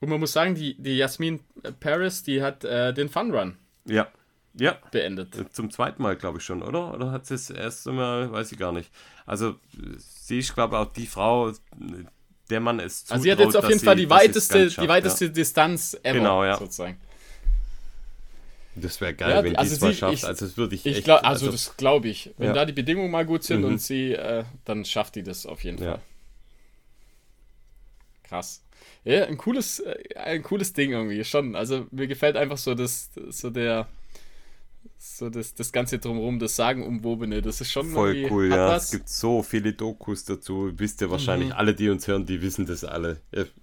Und 0.00 0.10
man 0.10 0.20
muss 0.20 0.32
sagen, 0.32 0.54
die, 0.54 0.80
die 0.80 0.96
Jasmin 0.96 1.40
Paris, 1.80 2.22
die 2.22 2.42
hat 2.42 2.64
äh, 2.64 2.92
den 2.92 3.08
Fun 3.08 3.34
Run. 3.34 3.56
Ja. 3.86 4.08
Ja. 4.54 4.78
Beendet. 4.92 5.36
Äh, 5.36 5.50
zum 5.50 5.70
zweiten 5.70 6.02
Mal, 6.02 6.16
glaube 6.16 6.38
ich 6.38 6.44
schon, 6.44 6.62
oder? 6.62 6.94
Oder 6.94 7.10
hat 7.10 7.26
sie 7.26 7.34
es 7.34 7.50
erst 7.50 7.88
einmal, 7.88 8.30
weiß 8.30 8.52
ich 8.52 8.58
gar 8.58 8.72
nicht. 8.72 8.90
Also, 9.26 9.56
sie 9.96 10.38
ist, 10.38 10.54
glaube 10.54 10.76
ich, 10.76 10.80
auch 10.80 10.92
die 10.92 11.06
Frau, 11.06 11.52
der 12.50 12.60
man 12.60 12.80
es 12.80 13.04
zutraut, 13.04 13.12
Also, 13.14 13.22
sie 13.24 13.32
hat 13.32 13.38
jetzt 13.40 13.56
auf 13.56 13.68
jeden 13.68 13.80
Fall 13.80 13.96
die 13.96 14.10
weiteste, 14.10 14.70
schafft, 14.70 14.84
die 14.84 14.88
weiteste 14.88 15.24
ja. 15.26 15.30
Distanz 15.30 15.96
ever, 16.02 16.18
genau, 16.18 16.44
ja. 16.44 16.56
sozusagen. 16.56 16.98
Das 18.76 19.00
wäre 19.00 19.14
geil, 19.14 19.30
ja, 19.30 19.44
wenn 19.44 19.56
also 19.56 19.76
die 19.76 19.92
es 19.92 19.98
schafft. 19.98 20.14
Ich, 20.14 20.24
also 20.24 20.46
das 20.46 20.56
würde 20.56 20.74
ich, 20.74 20.84
ich 20.84 20.96
echt, 20.96 21.04
glaub, 21.04 21.18
also, 21.18 21.46
also, 21.46 21.52
das 21.52 21.76
glaube 21.76 22.08
ich. 22.08 22.30
Wenn 22.38 22.48
ja. 22.48 22.52
da 22.52 22.64
die 22.64 22.72
Bedingungen 22.72 23.10
mal 23.10 23.24
gut 23.24 23.44
sind 23.44 23.60
mhm. 23.60 23.66
und 23.66 23.80
sie, 23.80 24.12
äh, 24.12 24.44
dann 24.64 24.84
schafft 24.84 25.14
die 25.14 25.22
das 25.22 25.46
auf 25.46 25.62
jeden 25.62 25.78
Fall. 25.78 26.00
Krass. 28.24 28.62
Ja, 29.04 29.26
ein 29.26 29.36
cooles, 29.36 29.80
äh, 29.80 29.96
ein 30.16 30.42
cooles 30.42 30.72
Ding 30.72 30.92
irgendwie, 30.92 31.22
schon. 31.24 31.54
Also 31.54 31.86
mir 31.90 32.08
gefällt 32.08 32.36
einfach 32.36 32.58
so 32.58 32.74
das, 32.74 33.10
so 33.28 33.50
der, 33.50 33.86
so 34.98 35.30
das, 35.30 35.54
das 35.54 35.72
Ganze 35.72 35.98
drumherum, 35.98 36.38
das 36.38 36.56
Sagenumwobene, 36.56 37.42
das 37.42 37.60
ist 37.60 37.70
schon 37.70 37.90
voll 37.90 38.26
cool, 38.30 38.50
ja. 38.50 38.68
Was. 38.68 38.84
Es 38.84 38.90
gibt 38.90 39.08
so 39.08 39.42
viele 39.42 39.72
Dokus 39.72 40.24
dazu, 40.24 40.72
wisst 40.76 41.00
ihr 41.00 41.10
wahrscheinlich, 41.10 41.48
mhm. 41.50 41.54
alle, 41.54 41.74
die 41.74 41.88
uns 41.88 42.06
hören, 42.06 42.26
die 42.26 42.42
wissen 42.42 42.66
das 42.66 42.84
alle. 42.84 43.20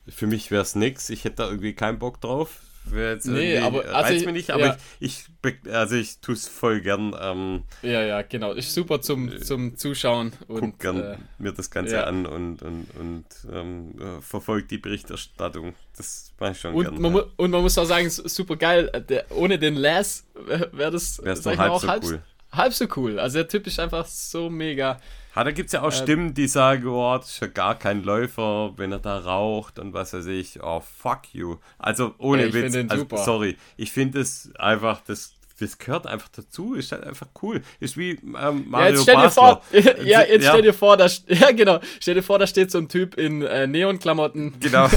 Für 0.07 0.27
mich 0.27 0.51
wäre 0.51 0.61
es 0.61 0.75
nix, 0.75 1.09
ich 1.09 1.23
hätte 1.23 1.37
da 1.37 1.49
irgendwie 1.49 1.73
keinen 1.73 1.99
Bock 1.99 2.21
drauf. 2.21 2.61
Jetzt 2.93 3.27
nee, 3.27 3.57
aber 3.57 3.85
also 3.93 4.13
ich, 4.13 4.25
mir 4.25 4.31
nicht, 4.31 4.49
aber 4.51 4.65
ja. 4.65 4.77
ich, 4.99 5.25
ich, 5.43 5.71
also 5.71 5.95
ich 5.95 6.19
tue 6.19 6.35
es 6.35 6.47
voll 6.47 6.81
gern. 6.81 7.15
Ähm, 7.19 7.63
ja, 7.83 8.01
ja, 8.01 8.21
genau. 8.21 8.53
Ist 8.53 8.73
super 8.73 9.01
zum, 9.01 9.31
äh, 9.31 9.39
zum 9.39 9.77
Zuschauen. 9.77 10.33
Und, 10.47 10.59
guck 10.59 10.79
gern 10.79 11.01
äh, 11.01 11.17
mir 11.37 11.51
das 11.53 11.71
Ganze 11.71 11.95
ja. 11.95 12.03
an 12.03 12.25
und, 12.25 12.61
und, 12.61 12.87
und 12.99 13.25
ähm, 13.51 13.91
äh, 13.99 14.21
verfolgt 14.21 14.71
die 14.71 14.77
Berichterstattung. 14.77 15.73
Das 15.95 16.33
mache 16.39 16.51
ich 16.51 16.59
schon 16.59 16.73
und 16.73 16.83
gern. 16.83 17.01
Man 17.01 17.15
ja. 17.15 17.23
Und 17.37 17.51
man 17.51 17.61
muss 17.61 17.77
auch 17.77 17.85
sagen, 17.85 18.09
super 18.09 18.55
geil. 18.55 18.91
Der, 19.07 19.25
ohne 19.31 19.57
den 19.57 19.75
Les 19.75 20.25
wäre 20.35 20.91
das 20.91 21.23
Wär's 21.23 21.45
noch 21.45 21.57
halb, 21.57 21.79
so 21.79 21.87
halb, 21.87 22.03
cool. 22.03 22.21
halb 22.51 22.73
so 22.73 22.85
cool. 22.95 23.19
Also 23.19 23.37
der 23.37 23.47
Typ 23.47 23.67
ist 23.67 23.79
einfach 23.79 24.05
so 24.05 24.49
mega 24.49 24.99
Ha, 25.33 25.45
da 25.45 25.51
gibt 25.51 25.67
es 25.67 25.73
ja 25.73 25.81
auch 25.81 25.89
äh, 25.89 25.91
Stimmen, 25.91 26.33
die 26.33 26.47
sagen, 26.47 26.87
oh, 26.87 27.17
das 27.17 27.31
ist 27.31 27.39
ja 27.39 27.47
gar 27.47 27.75
kein 27.75 28.03
Läufer, 28.03 28.73
wenn 28.75 28.91
er 28.91 28.99
da 28.99 29.17
raucht 29.17 29.79
und 29.79 29.93
was 29.93 30.13
weiß 30.13 30.25
ich. 30.25 30.61
Oh, 30.61 30.81
fuck 30.81 31.33
you. 31.33 31.57
Also 31.79 32.13
ohne 32.17 32.45
ich 32.45 32.53
Witz. 32.53 32.75
Also, 32.89 33.05
sorry. 33.15 33.57
Ich 33.77 33.91
finde 33.91 34.19
es 34.19 34.51
einfach, 34.59 35.01
das, 35.07 35.33
das 35.57 35.77
gehört 35.77 36.05
einfach 36.05 36.27
dazu. 36.29 36.73
Ist 36.73 36.91
halt 36.91 37.05
einfach 37.05 37.27
cool. 37.41 37.61
Ist 37.79 37.95
wie 37.95 38.11
ähm, 38.11 38.65
Mario 38.67 38.71
ja, 38.71 38.89
jetzt 38.89 39.03
stell 39.03 39.15
dir 39.15 39.31
vor, 39.31 39.61
ja, 39.71 40.21
jetzt 40.21 40.43
ja. 40.43 40.49
stell 40.51 40.61
dir 40.63 40.73
vor, 40.73 40.97
da, 40.97 41.07
ja 41.27 41.51
genau, 41.51 41.79
stell 42.01 42.15
dir 42.15 42.23
vor, 42.23 42.37
da 42.37 42.45
steht 42.45 42.69
so 42.69 42.79
ein 42.79 42.89
Typ 42.89 43.15
in 43.15 43.41
äh, 43.41 43.67
Neonklamotten. 43.67 44.59
Genau. 44.59 44.89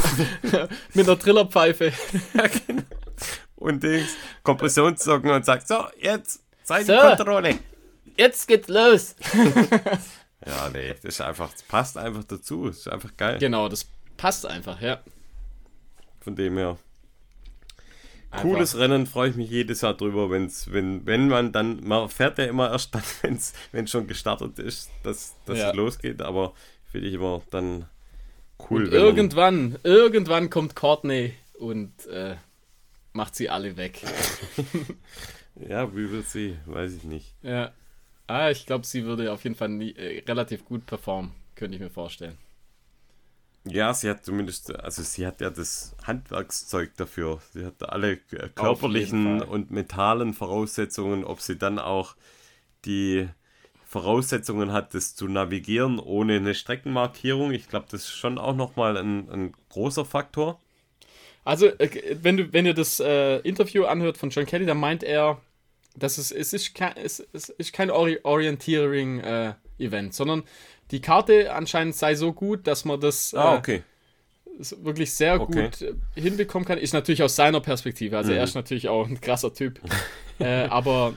mit 0.95 1.09
einer 1.09 1.19
Trillerpfeife. 1.19 1.93
ja, 2.35 2.47
genau. 2.67 2.83
Und 3.55 3.83
Dings, 3.85 4.17
Kompressionssocken 4.43 5.31
und 5.31 5.45
sagt, 5.45 5.69
so, 5.69 5.77
jetzt, 6.01 6.43
Seitenkontrolle. 6.65 7.53
So, 7.53 7.59
jetzt 8.17 8.49
geht's 8.49 8.69
los. 8.69 9.15
Ja, 10.47 10.69
nee, 10.71 10.95
das 10.95 11.05
ist 11.05 11.21
einfach, 11.21 11.51
das 11.51 11.63
passt 11.63 11.97
einfach 11.97 12.25
dazu. 12.25 12.67
Das 12.67 12.79
ist 12.79 12.89
einfach 12.89 13.17
geil. 13.17 13.39
Genau, 13.39 13.69
das 13.69 13.87
passt 14.17 14.47
einfach, 14.47 14.81
ja. 14.81 15.01
Von 16.21 16.37
dem 16.37 16.57
her. 16.57 16.79
Einfach. 18.31 18.43
Cooles 18.43 18.77
Rennen, 18.77 19.07
freue 19.07 19.31
ich 19.31 19.37
mich 19.37 19.49
jedes 19.49 19.83
Jahr 19.83 19.95
drüber, 19.95 20.29
wenn's, 20.31 20.73
wenn, 20.73 21.07
wenn 21.07 21.29
man 21.29 21.53
dann, 21.53 21.85
man 21.85 22.09
fährt 22.09 22.39
ja 22.39 22.47
immer 22.47 22.71
erst 22.71 22.95
dann, 22.95 23.03
wenn 23.73 23.85
es 23.85 23.91
schon 23.91 24.07
gestartet 24.07 24.59
ist, 24.59 24.91
dass, 25.03 25.35
dass 25.47 25.59
ja. 25.59 25.71
es 25.71 25.77
losgeht, 25.77 26.21
aber 26.21 26.53
finde 26.91 27.09
ich 27.09 27.15
immer 27.15 27.43
dann 27.51 27.87
cool. 28.71 28.89
irgendwann, 28.89 29.79
irgendwann 29.85 30.51
kommt 30.51 30.75
Courtney 30.75 31.35
und 31.59 32.07
äh, 32.07 32.37
macht 33.13 33.37
sie 33.37 33.49
alle 33.49 33.77
weg. 33.77 34.03
ja, 35.69 35.91
wie 35.95 36.11
will 36.11 36.25
sie, 36.25 36.57
weiß 36.67 36.93
ich 36.93 37.05
nicht. 37.05 37.35
Ja. 37.43 37.73
Ah, 38.27 38.51
ich 38.51 38.67
glaube, 38.67 38.87
sie 38.87 39.05
würde 39.05 39.33
auf 39.33 39.45
jeden 39.45 39.57
Fall 39.57 39.69
nie, 39.69 39.93
äh, 39.93 40.23
relativ 40.27 40.65
gut 40.65 40.87
performen, 40.87 41.33
könnte 41.55 41.77
ich 41.77 41.83
mir 41.83 41.91
vorstellen. 41.91 42.39
Ja, 43.67 43.95
sie 43.95 44.11
hat 44.11 44.25
zumindest, 44.25 44.75
also 44.75 45.03
sie 45.03 45.27
hat 45.27 45.41
ja 45.41 45.49
das 45.49 45.97
Handwerkszeug 46.07 46.95
dafür. 46.97 47.41
Sie 47.53 47.65
hat 47.65 47.83
alle 47.89 48.13
äh, 48.33 48.49
körperlichen 48.55 49.41
und 49.41 49.71
mentalen 49.71 50.35
Voraussetzungen, 50.35 51.25
ob 51.25 51.41
sie 51.41 51.57
dann 51.57 51.79
auch 51.79 52.15
die 52.85 53.29
Voraussetzungen 53.87 54.73
hat, 54.73 54.93
das 54.93 55.15
zu 55.15 55.29
navigieren 55.29 55.99
ohne 55.99 56.37
eine 56.37 56.55
Streckenmarkierung. 56.55 57.53
Ich 57.53 57.69
glaube, 57.69 57.87
das 57.91 58.03
ist 58.03 58.11
schon 58.11 58.39
auch 58.39 58.55
nochmal 58.55 58.97
ein, 58.99 59.31
ein 59.31 59.55
großer 59.71 60.05
Faktor. 60.05 60.61
Also, 61.45 61.67
äh, 61.67 62.17
wenn 62.21 62.37
du, 62.37 62.53
wenn 62.53 62.67
ihr 62.67 62.75
das 62.75 63.01
äh, 63.01 63.39
Interview 63.39 63.85
anhört 63.85 64.19
von 64.19 64.31
John 64.31 64.47
Kelly, 64.47 64.67
dann 64.67 64.79
meint 64.79 65.03
er, 65.03 65.41
das 65.97 66.19
ist, 66.19 66.33
es, 66.33 66.53
ist 66.53 66.75
kein, 66.75 66.95
es, 66.97 67.21
ist 67.21 67.73
kein 67.73 67.91
Orientierung-Event, 67.91 70.13
äh, 70.13 70.13
sondern 70.13 70.43
die 70.91 71.01
Karte 71.01 71.55
anscheinend 71.55 71.95
sei 71.95 72.15
so 72.15 72.33
gut, 72.33 72.67
dass 72.67 72.85
man 72.85 73.01
das 73.01 73.35
ah, 73.35 73.57
okay. 73.57 73.83
äh, 74.47 74.65
wirklich 74.83 75.13
sehr 75.13 75.41
okay. 75.41 75.65
gut 75.65 75.83
äh, 75.83 75.95
hinbekommen 76.21 76.67
kann. 76.67 76.79
Ist 76.79 76.95
natürlich 76.95 77.23
aus 77.23 77.37
seiner 77.37 77.61
Perspektive, 77.61 78.17
also 78.17 78.33
mhm. 78.33 78.39
er 78.39 78.45
ist 78.45 78.55
natürlich 78.55 78.89
auch 78.89 79.07
ein 79.07 79.21
krasser 79.21 79.55
Typ. 79.55 79.81
äh, 80.39 80.65
aber 80.65 81.15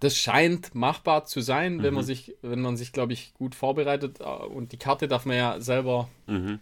das 0.00 0.16
scheint 0.16 0.74
machbar 0.74 1.24
zu 1.24 1.40
sein, 1.40 1.82
wenn 1.82 1.90
mhm. 1.90 1.96
man 1.96 2.04
sich, 2.04 2.34
wenn 2.42 2.60
man 2.60 2.76
sich, 2.76 2.92
glaube 2.92 3.12
ich, 3.12 3.34
gut 3.34 3.54
vorbereitet. 3.54 4.20
Äh, 4.20 4.24
und 4.24 4.72
die 4.72 4.78
Karte 4.78 5.08
darf 5.08 5.24
man 5.24 5.36
ja 5.36 5.60
selber 5.60 6.08
mhm. 6.26 6.60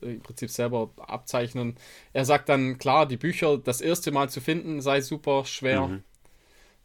im 0.00 0.20
Prinzip 0.20 0.50
selber 0.50 0.90
abzeichnen. 0.98 1.76
Er 2.12 2.24
sagt 2.24 2.48
dann, 2.48 2.78
klar, 2.78 3.06
die 3.06 3.16
Bücher 3.16 3.58
das 3.58 3.80
erste 3.80 4.10
Mal 4.10 4.28
zu 4.28 4.40
finden 4.40 4.80
sei 4.80 5.00
super 5.00 5.44
schwer. 5.44 5.88
Mhm. 5.88 6.02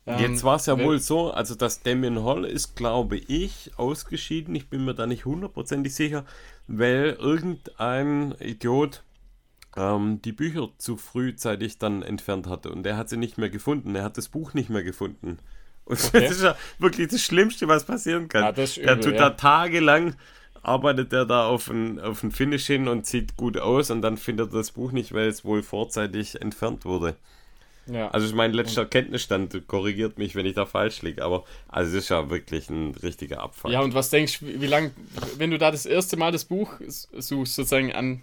Jetzt 0.06 0.42
ähm, 0.42 0.44
war 0.44 0.56
es 0.56 0.66
ja 0.66 0.80
wohl 0.80 1.00
so, 1.00 1.32
also 1.32 1.56
das 1.56 1.84
Damien 1.84 2.24
Hall 2.24 2.46
ist, 2.46 2.76
glaube 2.76 3.18
ich, 3.18 3.72
ausgeschieden. 3.78 4.56
Ich 4.56 4.70
bin 4.70 4.84
mir 4.86 4.96
da 4.96 5.06
nicht 5.06 5.26
hundertprozentig 5.26 5.94
sicher, 5.94 6.26
weil 6.68 7.18
irgendein 7.20 8.34
Idiot 8.40 9.04
ähm, 9.78 10.22
die 10.24 10.32
Bücher 10.32 10.70
zu 10.78 10.98
frühzeitig 10.98 11.78
dann 11.78 12.02
entfernt 12.02 12.48
hatte 12.48 12.72
und 12.72 12.86
er 12.88 12.98
hat 12.98 13.10
sie 13.10 13.18
nicht 13.18 13.38
mehr 13.38 13.50
gefunden. 13.50 13.96
Er 13.96 14.04
hat 14.04 14.18
das 14.18 14.30
Buch 14.30 14.54
nicht 14.54 14.70
mehr 14.70 14.84
gefunden. 14.84 15.38
Und 15.86 16.04
okay. 16.04 16.22
das 16.22 16.32
ist 16.32 16.44
ja 16.44 16.56
wirklich 16.80 17.10
das 17.10 17.22
Schlimmste, 17.22 17.68
was 17.68 17.86
passieren 17.86 18.30
kann. 18.30 18.44
Ja, 18.44 18.52
das 18.52 18.78
übel, 18.78 18.90
er 18.90 19.00
tut 19.02 19.14
ja. 19.14 19.20
da 19.20 19.30
tagelang 19.32 20.16
arbeitet 20.62 21.14
er 21.14 21.26
da 21.26 21.48
auf 21.48 21.70
ein, 21.70 22.00
auf 22.00 22.24
ein 22.24 22.32
Finish 22.32 22.68
hin 22.68 22.88
und 22.88 23.06
sieht 23.06 23.38
gut 23.38 23.58
aus 23.58 23.92
und 23.92 24.02
dann 24.02 24.18
findet 24.18 24.52
er 24.54 24.58
das 24.58 24.72
Buch 24.72 24.92
nicht, 24.92 25.14
weil 25.14 25.28
es 25.28 25.46
wohl 25.46 25.64
vorzeitig 25.64 26.42
entfernt 26.42 26.86
wurde. 26.86 27.16
Ja. 27.92 28.10
Also 28.12 28.34
mein 28.36 28.54
letzter 28.54 28.86
Kenntnisstand 28.86 29.68
korrigiert 29.68 30.18
mich, 30.18 30.36
wenn 30.36 30.46
ich 30.46 30.56
da 30.56 30.66
falsch 30.66 31.02
liege, 31.02 31.24
aber 31.24 31.44
also 31.68 31.90
es 31.90 32.04
ist 32.04 32.10
ja 32.10 32.30
wirklich 32.30 32.70
ein 32.70 32.96
richtiger 32.96 33.42
Abfall. 33.42 33.72
Ja, 33.72 33.82
und 33.82 33.94
was 33.94 34.10
denkst 34.10 34.40
du, 34.40 34.62
wie 34.62 34.68
lange, 34.68 34.92
wenn 35.38 35.52
du 35.52 35.58
da 35.58 35.72
das 35.72 35.86
erste 35.86 36.18
Mal 36.18 36.32
das 36.32 36.46
Buch 36.46 36.74
suchst, 36.88 37.56
sozusagen 37.56 37.94
an, 37.94 38.22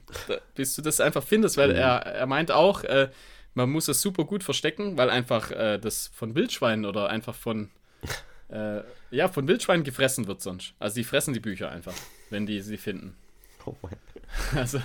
bis 0.55 0.77
du 0.77 0.83
das 0.83 1.01
einfach 1.01 1.23
findest, 1.23 1.57
weil 1.57 1.71
mhm. 1.71 1.77
er, 1.77 2.07
er 2.07 2.27
meint 2.27 2.51
auch, 2.51 2.85
äh, 2.85 3.09
man 3.55 3.71
muss 3.71 3.89
es 3.89 4.03
super 4.03 4.25
gut 4.25 4.45
verstecken, 4.45 4.97
weil 4.99 5.11
einfach 5.11 5.51
äh, 5.51 5.79
das 5.79 6.11
von 6.15 6.35
Wildschweinen 6.35 6.85
oder 6.85 7.09
einfach 7.09 7.35
von 7.35 7.71
äh, 8.51 8.81
ja, 9.11 9.29
von 9.29 9.49
Wildschweinen 9.49 9.85
gefressen 9.85 10.27
wird 10.27 10.43
sonst. 10.43 10.75
Also 10.79 10.97
die 10.97 11.05
fressen 11.05 11.35
die 11.35 11.41
Bücher 11.41 11.71
einfach, 11.71 11.95
wenn 12.31 12.47
die 12.47 12.61
sie 12.61 12.77
finden. 12.77 13.17
Oh 13.65 13.75
mein. 13.83 13.97
Also 14.55 14.81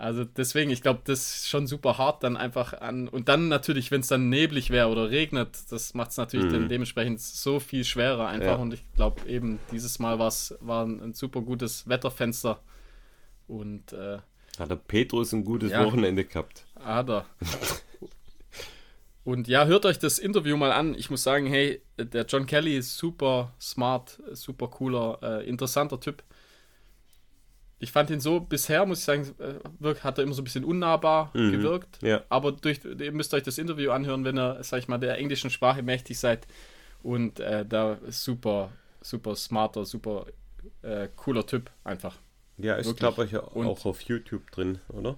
also 0.00 0.24
deswegen, 0.24 0.70
ich 0.70 0.80
glaube, 0.80 1.00
das 1.04 1.34
ist 1.34 1.48
schon 1.50 1.66
super 1.66 1.98
hart 1.98 2.22
dann 2.22 2.38
einfach 2.38 2.72
an. 2.72 3.06
Und 3.06 3.28
dann 3.28 3.48
natürlich, 3.48 3.90
wenn 3.90 4.00
es 4.00 4.08
dann 4.08 4.30
neblig 4.30 4.70
wäre 4.70 4.88
oder 4.88 5.10
regnet, 5.10 5.70
das 5.70 5.92
macht 5.92 6.12
es 6.12 6.16
natürlich 6.16 6.46
mhm. 6.46 6.52
dann 6.52 6.68
dementsprechend 6.70 7.20
so 7.20 7.60
viel 7.60 7.84
schwerer 7.84 8.26
einfach. 8.26 8.46
Ja. 8.46 8.56
Und 8.56 8.72
ich 8.72 8.82
glaube 8.94 9.28
eben, 9.28 9.58
dieses 9.70 9.98
Mal 9.98 10.18
war's, 10.18 10.56
war 10.60 10.86
ein, 10.86 11.02
ein 11.02 11.12
super 11.12 11.42
gutes 11.42 11.86
Wetterfenster. 11.86 12.62
Und 13.46 13.92
äh, 13.92 14.18
hat 14.58 14.70
der 14.70 14.76
Petrus 14.76 15.32
ein 15.34 15.44
gutes 15.44 15.70
ja, 15.70 15.84
Wochenende 15.84 16.24
gehabt. 16.24 16.64
Hat 16.82 17.10
er. 17.10 17.26
Und 19.24 19.48
ja, 19.48 19.66
hört 19.66 19.84
euch 19.84 19.98
das 19.98 20.18
Interview 20.18 20.56
mal 20.56 20.72
an. 20.72 20.94
Ich 20.94 21.10
muss 21.10 21.22
sagen, 21.22 21.46
hey, 21.46 21.82
der 21.98 22.24
John 22.24 22.46
Kelly 22.46 22.78
ist 22.78 22.96
super 22.96 23.52
smart, 23.60 24.18
super 24.32 24.68
cooler, 24.68 25.18
äh, 25.22 25.46
interessanter 25.46 26.00
Typ 26.00 26.22
ich 27.82 27.92
fand 27.92 28.10
ihn 28.10 28.20
so 28.20 28.40
bisher, 28.40 28.84
muss 28.84 29.00
ich 29.00 29.04
sagen, 29.04 29.34
äh, 29.38 29.94
hat 29.96 30.18
er 30.18 30.24
immer 30.24 30.34
so 30.34 30.42
ein 30.42 30.44
bisschen 30.44 30.64
unnahbar 30.64 31.30
mhm. 31.32 31.50
gewirkt. 31.50 31.98
Ja. 32.02 32.22
Aber 32.28 32.52
durch, 32.52 32.80
ihr 32.84 33.12
müsst 33.12 33.32
euch 33.32 33.42
das 33.42 33.56
Interview 33.56 33.90
anhören, 33.90 34.24
wenn 34.24 34.38
ihr, 34.38 34.58
sag 34.62 34.80
ich 34.80 34.88
mal, 34.88 34.98
der 34.98 35.16
englischen 35.16 35.48
Sprache 35.48 35.82
mächtig 35.82 36.18
seid. 36.18 36.46
Und 37.02 37.40
äh, 37.40 37.64
da 37.64 37.96
super, 38.08 38.70
super 39.00 39.34
smarter, 39.34 39.86
super 39.86 40.26
äh, 40.82 41.08
cooler 41.16 41.46
Typ 41.46 41.70
einfach. 41.82 42.18
Ja, 42.58 42.74
ist 42.74 42.94
glaube 42.98 43.24
ich 43.24 43.34
auch, 43.38 43.56
auch 43.56 43.86
auf 43.86 44.02
YouTube 44.02 44.50
drin, 44.50 44.78
oder? 44.88 45.16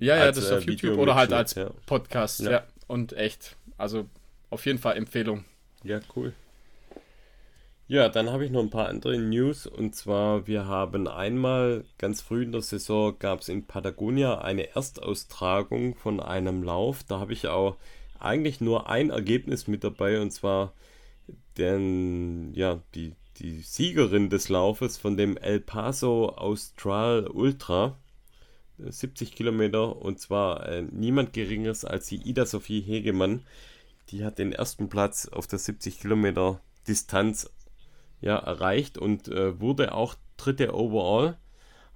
Ja, 0.00 0.16
ja, 0.16 0.22
als, 0.24 0.36
das 0.36 0.46
ist 0.46 0.52
auf 0.52 0.66
äh, 0.66 0.70
YouTube 0.70 0.98
oder 0.98 1.14
halt 1.14 1.32
als 1.32 1.54
ja. 1.54 1.70
Podcast. 1.86 2.40
Ja. 2.40 2.50
ja. 2.50 2.62
Und 2.88 3.12
echt, 3.12 3.56
also 3.76 4.06
auf 4.50 4.66
jeden 4.66 4.80
Fall 4.80 4.96
Empfehlung. 4.96 5.44
Ja, 5.84 6.00
cool. 6.16 6.32
Ja, 7.90 8.10
dann 8.10 8.30
habe 8.30 8.44
ich 8.44 8.50
noch 8.50 8.60
ein 8.60 8.68
paar 8.68 8.88
andere 8.88 9.18
News 9.18 9.66
und 9.66 9.96
zwar 9.96 10.46
wir 10.46 10.66
haben 10.66 11.08
einmal 11.08 11.86
ganz 11.96 12.20
früh 12.20 12.42
in 12.42 12.52
der 12.52 12.60
Saison 12.60 13.18
gab 13.18 13.40
es 13.40 13.48
in 13.48 13.66
Patagonia 13.66 14.42
eine 14.42 14.74
Erstaustragung 14.76 15.94
von 15.94 16.20
einem 16.20 16.62
Lauf. 16.62 17.02
Da 17.04 17.18
habe 17.18 17.32
ich 17.32 17.48
auch 17.48 17.78
eigentlich 18.18 18.60
nur 18.60 18.90
ein 18.90 19.08
Ergebnis 19.08 19.68
mit 19.68 19.84
dabei 19.84 20.20
und 20.20 20.32
zwar 20.32 20.74
denn 21.56 22.52
ja 22.54 22.82
die 22.94 23.14
die 23.38 23.60
Siegerin 23.60 24.28
des 24.28 24.50
Laufes 24.50 24.98
von 24.98 25.16
dem 25.16 25.38
El 25.38 25.60
Paso 25.60 26.28
Austral 26.36 27.26
Ultra 27.26 27.96
70 28.78 29.32
Kilometer 29.34 29.96
und 29.96 30.20
zwar 30.20 30.68
äh, 30.68 30.82
niemand 30.82 31.32
geringeres 31.32 31.86
als 31.86 32.08
die 32.08 32.16
Ida 32.16 32.44
Sophie 32.44 32.82
Hegemann. 32.82 33.46
Die 34.10 34.26
hat 34.26 34.38
den 34.38 34.52
ersten 34.52 34.90
Platz 34.90 35.26
auf 35.26 35.46
der 35.46 35.58
70 35.58 36.00
Kilometer 36.00 36.60
Distanz 36.86 37.50
ja, 38.20 38.36
erreicht 38.36 38.98
und 38.98 39.28
äh, 39.28 39.60
wurde 39.60 39.92
auch 39.94 40.14
dritte 40.36 40.74
overall. 40.74 41.36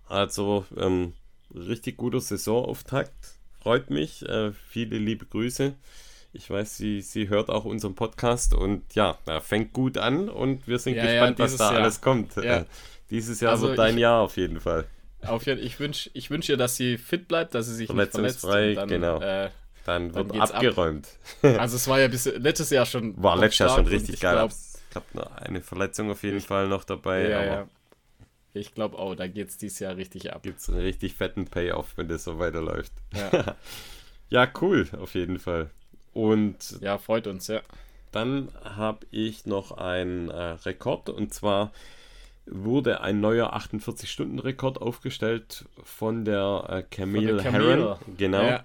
Also 0.08 0.66
ähm, 0.76 1.14
richtig 1.54 1.96
guter 1.96 2.20
Saisonauftakt. 2.20 3.38
Freut 3.60 3.90
mich. 3.90 4.28
Äh, 4.28 4.52
viele 4.52 4.98
liebe 4.98 5.26
Grüße. 5.26 5.74
Ich 6.34 6.48
weiß, 6.48 6.76
sie, 6.76 7.02
sie 7.02 7.28
hört 7.28 7.50
auch 7.50 7.64
unseren 7.64 7.94
Podcast 7.94 8.54
und 8.54 8.94
ja, 8.94 9.18
fängt 9.40 9.74
gut 9.74 9.98
an 9.98 10.30
und 10.30 10.66
wir 10.66 10.78
sind 10.78 10.94
ja, 10.94 11.04
gespannt, 11.04 11.38
ja, 11.38 11.44
was 11.44 11.56
da 11.56 11.72
Jahr. 11.72 11.82
alles 11.82 12.00
kommt. 12.00 12.36
Ja. 12.36 12.58
Äh, 12.58 12.64
dieses 13.10 13.40
Jahr 13.40 13.52
also 13.52 13.68
wird 13.68 13.78
dein 13.78 13.94
ich, 13.94 14.00
Jahr 14.00 14.22
auf 14.22 14.38
jeden 14.38 14.58
Fall. 14.60 14.86
Auf 15.20 15.44
jeden, 15.46 15.62
ich 15.62 15.78
wünsche 15.78 16.10
ich 16.14 16.30
wünsch 16.30 16.48
ihr, 16.48 16.56
dass 16.56 16.76
sie 16.76 16.96
fit 16.96 17.28
bleibt, 17.28 17.54
dass 17.54 17.66
sie 17.66 17.74
sich 17.74 17.92
nicht 17.92 18.12
verletzt. 18.12 18.44
Dann, 18.44 18.88
genau. 18.88 19.20
Äh, 19.20 19.50
dann 19.84 20.14
wird 20.14 20.30
dann 20.30 20.40
abgeräumt. 20.40 21.08
Ab. 21.42 21.60
Also 21.60 21.76
es 21.76 21.86
war 21.86 22.00
ja 22.00 22.08
bis 22.08 22.24
letztes 22.24 22.70
Jahr 22.70 22.86
schon. 22.86 23.22
War 23.22 23.36
letztes 23.36 23.58
Jahr 23.58 23.76
schon 23.76 23.86
richtig 23.86 24.18
geil. 24.18 24.36
Glaub, 24.36 24.52
glaube, 24.92 25.36
eine 25.36 25.60
Verletzung 25.60 26.10
auf 26.10 26.22
jeden 26.22 26.40
Fall 26.40 26.68
noch 26.68 26.84
dabei. 26.84 27.28
Ja, 27.28 27.44
ja. 27.44 27.68
Ich 28.54 28.74
glaube 28.74 28.98
auch, 28.98 29.14
da 29.14 29.26
geht 29.26 29.48
es 29.48 29.56
dieses 29.56 29.78
Jahr 29.78 29.96
richtig 29.96 30.32
ab. 30.32 30.42
Gibt 30.42 30.60
es 30.60 30.68
einen 30.68 30.80
richtig 30.80 31.14
fetten 31.14 31.46
Payoff, 31.46 31.96
wenn 31.96 32.08
das 32.08 32.24
so 32.24 32.38
weiterläuft. 32.38 32.92
Ja. 33.14 33.56
ja, 34.28 34.48
cool, 34.60 34.88
auf 35.00 35.14
jeden 35.14 35.38
Fall. 35.38 35.70
Und. 36.12 36.78
Ja, 36.80 36.98
freut 36.98 37.26
uns, 37.26 37.46
ja. 37.46 37.62
Dann 38.10 38.50
habe 38.62 39.06
ich 39.10 39.46
noch 39.46 39.72
einen 39.72 40.28
äh, 40.28 40.34
Rekord 40.34 41.08
und 41.08 41.32
zwar 41.32 41.72
wurde 42.44 43.00
ein 43.00 43.20
neuer 43.20 43.54
48-Stunden-Rekord 43.54 44.82
aufgestellt 44.82 45.64
von 45.82 46.24
der 46.24 46.66
äh, 46.68 46.82
Camille, 46.82 47.28
von 47.28 47.36
der 47.36 47.52
Camille. 47.52 47.78
Herron. 47.78 48.16
Genau. 48.18 48.42
Ja. 48.42 48.64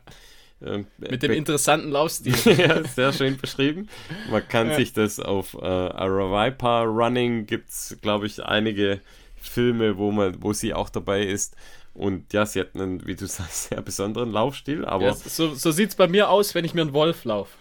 Ähm, 0.66 0.88
Mit 0.98 1.22
dem 1.22 1.32
interessanten 1.32 1.92
Laufstil. 1.92 2.36
ja, 2.58 2.84
sehr 2.84 3.14
schön 3.14 3.38
beschrieben. 3.38 3.90
Man 4.32 4.48
kann 4.48 4.70
ja. 4.70 4.76
sich 4.76 4.94
das 4.94 5.20
auf 5.20 5.54
äh, 5.54 5.66
Aravaipa 5.66 6.84
Running 6.84 7.46
gibt 7.46 7.70
es, 7.70 7.98
glaube 8.02 8.26
ich, 8.26 8.44
einige 8.44 9.02
Filme, 9.36 9.98
wo 9.98 10.12
man, 10.12 10.42
wo 10.42 10.54
sie 10.54 10.74
auch 10.74 10.90
dabei 10.90 11.24
ist. 11.24 11.56
Und 11.94 12.32
ja, 12.34 12.46
sie 12.46 12.60
hat 12.60 12.76
einen, 12.76 13.06
wie 13.06 13.16
du 13.16 13.28
sagst, 13.28 13.70
sehr 13.70 13.82
besonderen 13.82 14.32
Laufstil. 14.32 14.86
Aber 14.86 15.06
ja, 15.06 15.14
so 15.14 15.54
so 15.54 15.72
sieht 15.72 15.90
es 15.90 15.96
bei 15.96 16.08
mir 16.08 16.30
aus, 16.30 16.56
wenn 16.56 16.66
ich 16.66 16.74
mir 16.74 16.82
einen 16.82 16.94
Wolf 16.94 17.24
laufe. 17.24 17.52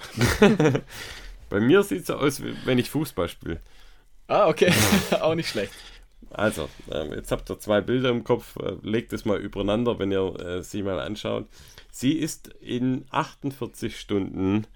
bei 1.51 1.61
mir 1.61 1.83
sieht 1.83 2.01
es 2.01 2.07
so 2.07 2.15
aus, 2.15 2.43
wenn 2.65 2.79
ich 2.79 2.91
Fußball 2.91 3.29
spiele. 3.29 3.61
Ah, 4.29 4.49
okay. 4.49 4.73
auch 5.21 5.35
nicht 5.35 5.49
schlecht. 5.49 5.73
Also, 6.31 6.69
äh, 6.91 7.15
jetzt 7.15 7.31
habt 7.31 7.51
ihr 7.51 7.59
zwei 7.59 7.81
Bilder 7.81 8.11
im 8.11 8.25
Kopf. 8.25 8.57
Äh, 8.57 8.77
legt 8.83 9.13
es 9.13 9.25
mal 9.25 9.39
übereinander, 9.39 9.99
wenn 9.99 10.11
ihr 10.11 10.41
äh, 10.41 10.63
sie 10.63 10.83
mal 10.83 10.99
anschaut. 11.01 11.47
Sie 11.99 12.13
ist 12.13 12.49
in 12.61 13.07
48 13.09 13.99
Stunden 13.99 14.67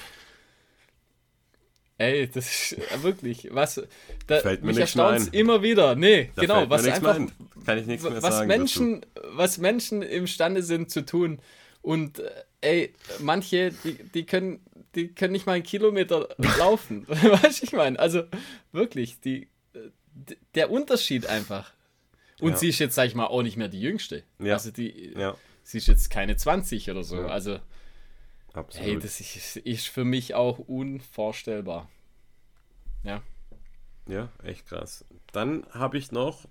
Ey, 1.98 2.28
das 2.28 2.72
ist 2.72 3.02
wirklich 3.02 3.48
was. 3.52 3.82
Da, 4.26 4.40
fällt 4.40 4.60
mir 4.60 4.68
mich 4.68 4.78
erstaunt 4.78 5.32
immer 5.32 5.62
wieder. 5.62 5.94
Nee, 5.94 6.30
da 6.34 6.42
genau, 6.42 6.68
was 6.68 6.86
einfach 6.86 7.18
kann 7.64 7.78
ich 7.78 7.86
nichts 7.86 8.04
mehr 8.04 8.22
was 8.22 8.34
sagen. 8.34 8.48
Menschen, 8.48 9.00
dazu. 9.14 9.28
was 9.32 9.58
Menschen 9.58 10.02
imstande 10.02 10.62
sind 10.62 10.90
zu 10.90 11.06
tun 11.06 11.40
und 11.80 12.18
äh, 12.18 12.30
ey, 12.60 12.94
manche 13.20 13.72
die, 13.82 13.94
die 13.94 14.26
können 14.26 14.60
die 14.94 15.08
können 15.08 15.32
nicht 15.32 15.46
mal 15.46 15.54
einen 15.54 15.62
Kilometer 15.62 16.28
laufen. 16.58 17.06
weißt 17.08 17.62
du, 17.62 17.64
ich 17.64 17.72
meine, 17.72 17.98
also 17.98 18.24
wirklich 18.72 19.20
die 19.20 19.48
der 20.54 20.70
Unterschied 20.70 21.26
einfach. 21.26 21.72
Und 22.40 22.52
ja. 22.52 22.56
sie 22.56 22.68
ist 22.68 22.78
jetzt, 22.78 22.94
sag 22.94 23.06
ich 23.06 23.14
mal, 23.14 23.26
auch 23.26 23.42
nicht 23.42 23.56
mehr 23.56 23.68
die 23.68 23.80
Jüngste. 23.80 24.22
Ja. 24.38 24.54
Also 24.54 24.70
die, 24.70 25.14
ja. 25.16 25.36
sie 25.62 25.78
ist 25.78 25.86
jetzt 25.86 26.10
keine 26.10 26.36
20 26.36 26.90
oder 26.90 27.02
so. 27.02 27.20
Also, 27.20 27.58
Absolut. 28.52 28.86
hey, 28.86 28.98
das 28.98 29.20
ist, 29.20 29.56
ist 29.56 29.88
für 29.88 30.04
mich 30.04 30.34
auch 30.34 30.58
unvorstellbar. 30.58 31.88
Ja. 33.02 33.22
Ja, 34.08 34.28
echt 34.42 34.66
krass. 34.66 35.04
Dann 35.32 35.66
habe 35.72 35.98
ich 35.98 36.12
noch 36.12 36.46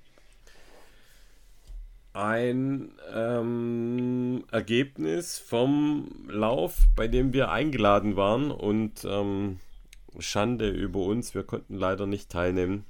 ein 2.13 2.93
ähm, 3.13 4.45
Ergebnis 4.51 5.37
vom 5.37 6.25
Lauf, 6.29 6.87
bei 6.95 7.07
dem 7.07 7.33
wir 7.33 7.51
eingeladen 7.51 8.15
waren 8.15 8.51
und 8.51 9.05
ähm, 9.05 9.59
Schande 10.19 10.69
über 10.69 10.99
uns, 10.99 11.35
wir 11.35 11.43
konnten 11.43 11.75
leider 11.75 12.07
nicht 12.07 12.29
teilnehmen. 12.29 12.85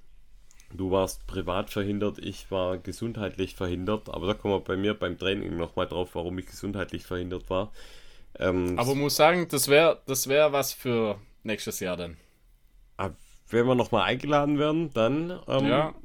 Du 0.77 0.91
warst 0.91 1.27
privat 1.27 1.69
verhindert, 1.69 2.19
ich 2.19 2.49
war 2.51 2.77
gesundheitlich 2.77 3.55
verhindert, 3.55 4.09
aber 4.09 4.27
da 4.27 4.33
kommen 4.33 4.53
wir 4.55 4.59
bei 4.59 4.77
mir 4.77 4.93
beim 4.93 5.17
Training 5.17 5.57
nochmal 5.57 5.87
drauf, 5.87 6.11
warum 6.13 6.37
ich 6.37 6.47
gesundheitlich 6.47 7.03
verhindert 7.03 7.49
war. 7.49 7.71
Ähm, 8.39 8.77
aber 8.77 8.95
muss 8.95 9.15
sagen, 9.15 9.47
das 9.49 9.67
wäre 9.67 10.01
das 10.05 10.27
wär 10.27 10.51
was 10.51 10.73
für 10.73 11.19
nächstes 11.43 11.79
Jahr 11.79 11.97
dann. 11.97 12.17
Ah, 12.97 13.11
wenn 13.49 13.65
wir 13.67 13.75
nochmal 13.75 14.03
eingeladen 14.03 14.59
werden, 14.59 14.91
dann. 14.93 15.39
Ähm, 15.47 15.67
ja. 15.67 15.95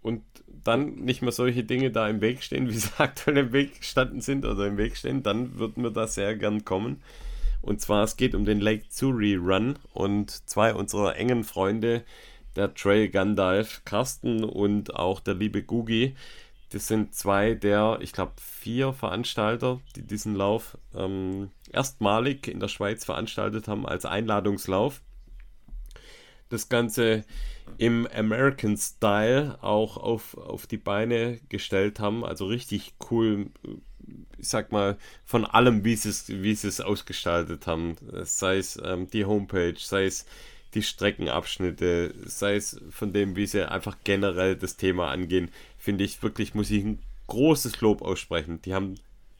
Und 0.00 0.24
dann 0.64 0.96
nicht 0.96 1.22
mehr 1.22 1.32
solche 1.32 1.64
Dinge 1.64 1.90
da 1.90 2.08
im 2.08 2.20
Weg 2.20 2.42
stehen, 2.42 2.68
wie 2.70 2.74
sie 2.74 2.90
aktuell 2.98 3.38
im 3.38 3.52
Weg 3.52 3.78
gestanden 3.80 4.20
sind 4.20 4.44
oder 4.44 4.66
im 4.66 4.76
Weg 4.76 4.96
stehen, 4.96 5.22
dann 5.22 5.58
würden 5.58 5.82
wir 5.82 5.90
da 5.90 6.06
sehr 6.06 6.36
gern 6.36 6.64
kommen. 6.64 7.02
Und 7.60 7.80
zwar, 7.80 8.02
es 8.02 8.16
geht 8.16 8.34
um 8.34 8.44
den 8.44 8.60
Lake 8.60 8.88
Zuri 8.88 9.36
Run 9.36 9.78
und 9.92 10.30
zwei 10.48 10.74
unserer 10.74 11.14
engen 11.16 11.44
Freunde, 11.44 12.02
der 12.56 12.74
Trail 12.74 13.08
Gandalf, 13.08 13.82
Carsten 13.84 14.44
und 14.44 14.94
auch 14.94 15.20
der 15.20 15.34
liebe 15.34 15.62
Gugi. 15.62 16.14
Das 16.70 16.88
sind 16.88 17.14
zwei 17.14 17.54
der, 17.54 17.98
ich 18.00 18.12
glaube, 18.12 18.32
vier 18.40 18.92
Veranstalter, 18.92 19.80
die 19.94 20.02
diesen 20.02 20.34
Lauf 20.34 20.78
ähm, 20.94 21.50
erstmalig 21.70 22.48
in 22.48 22.60
der 22.60 22.68
Schweiz 22.68 23.04
veranstaltet 23.04 23.68
haben 23.68 23.86
als 23.86 24.06
Einladungslauf. 24.06 25.02
Das 26.48 26.68
Ganze 26.68 27.24
im 27.78 28.06
American 28.14 28.76
Style 28.76 29.58
auch 29.62 29.96
auf, 29.96 30.36
auf 30.36 30.66
die 30.66 30.78
Beine 30.78 31.40
gestellt 31.48 32.00
haben. 32.00 32.24
Also 32.24 32.46
richtig 32.46 32.94
cool, 33.10 33.50
ich 34.38 34.48
sag 34.48 34.72
mal, 34.72 34.96
von 35.24 35.44
allem, 35.44 35.84
wie 35.84 35.96
sie 35.96 36.08
es, 36.08 36.28
wie 36.28 36.54
sie 36.54 36.68
es 36.68 36.80
ausgestaltet 36.80 37.66
haben. 37.66 37.96
Sei 38.22 38.56
es 38.58 38.80
ähm, 38.82 39.08
die 39.08 39.24
Homepage, 39.24 39.74
sei 39.78 40.06
es 40.06 40.26
die 40.74 40.82
Streckenabschnitte, 40.82 42.14
sei 42.24 42.56
es 42.56 42.80
von 42.90 43.12
dem, 43.12 43.36
wie 43.36 43.46
sie 43.46 43.68
einfach 43.68 43.96
generell 44.04 44.56
das 44.56 44.76
Thema 44.76 45.10
angehen, 45.10 45.50
finde 45.78 46.04
ich 46.04 46.22
wirklich, 46.22 46.54
muss 46.54 46.70
ich 46.70 46.84
ein 46.84 46.98
großes 47.26 47.80
Lob 47.80 48.02
aussprechen. 48.02 48.62
Die 48.62 48.74
haben 48.74 48.94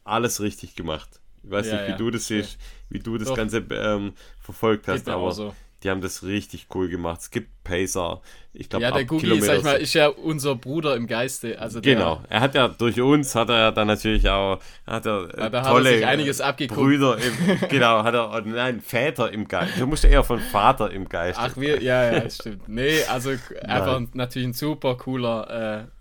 alles 0.05 0.41
richtig 0.41 0.75
gemacht. 0.75 1.21
Ich 1.43 1.51
weiß 1.51 1.67
ja, 1.67 1.75
nicht, 1.75 1.87
wie 1.87 1.91
ja. 1.93 1.97
du 1.97 2.11
das 2.11 2.27
siehst, 2.27 2.59
wie 2.89 2.99
du 2.99 3.19
das 3.19 3.29
Doch. 3.29 3.37
Ganze 3.37 3.65
ähm, 3.71 4.13
verfolgt 4.41 4.89
hast, 4.89 5.09
aber 5.09 5.33
so. 5.33 5.55
Die 5.83 5.91
haben 5.91 6.01
das 6.01 6.23
richtig 6.23 6.69
cool 6.75 6.89
gemacht. 6.89 7.21
Es 7.21 7.31
gibt 7.31 7.65
Pacer. 7.65 8.21
Ich 8.53 8.69
glaube, 8.69 8.85
ja, 8.85 8.91
der 8.91 9.05
Gugi, 9.05 9.41
sag 9.41 9.59
ich 9.59 9.65
mal, 9.65 9.75
ist 9.75 9.95
ja 9.95 10.09
unser 10.09 10.55
Bruder 10.55 10.95
im 10.97 11.07
Geiste. 11.07 11.59
Also 11.59 11.81
genau, 11.81 12.23
er 12.29 12.41
hat 12.41 12.55
ja 12.55 12.69
durch 12.69 13.01
uns 13.01 13.35
hat 13.35 13.49
er 13.49 13.73
dann 13.73 13.87
natürlich 13.87 14.29
auch 14.29 14.61
hat 14.87 15.07
er, 15.07 15.29
ja, 15.37 15.49
da 15.49 15.63
tolle 15.63 15.85
hat 15.85 15.93
er 15.93 15.99
sich 15.99 16.07
einiges 16.07 16.41
abgeguckt. 16.41 16.81
Brüder, 16.81 17.17
im, 17.19 17.59
genau, 17.69 18.05
hat 18.05 18.15
er 18.15 18.41
nein 18.43 18.81
Väter 18.81 19.33
im 19.33 19.49
Geist. 19.49 19.79
Du 19.79 19.87
musst 19.87 20.05
eher 20.05 20.23
von 20.23 20.39
Vater 20.39 20.91
im 20.91 21.09
Geist. 21.09 21.39
Ach 21.41 21.57
wir, 21.57 21.83
ja, 21.83 22.13
ja, 22.13 22.31
stimmt. 22.31 22.69
Nee, 22.69 23.03
also 23.05 23.31
einfach 23.63 24.01
nein. 24.01 24.11
natürlich 24.15 24.49
ein 24.49 24.55
super 24.55 24.97
cooler. 24.97 25.89
Äh, 25.89 25.93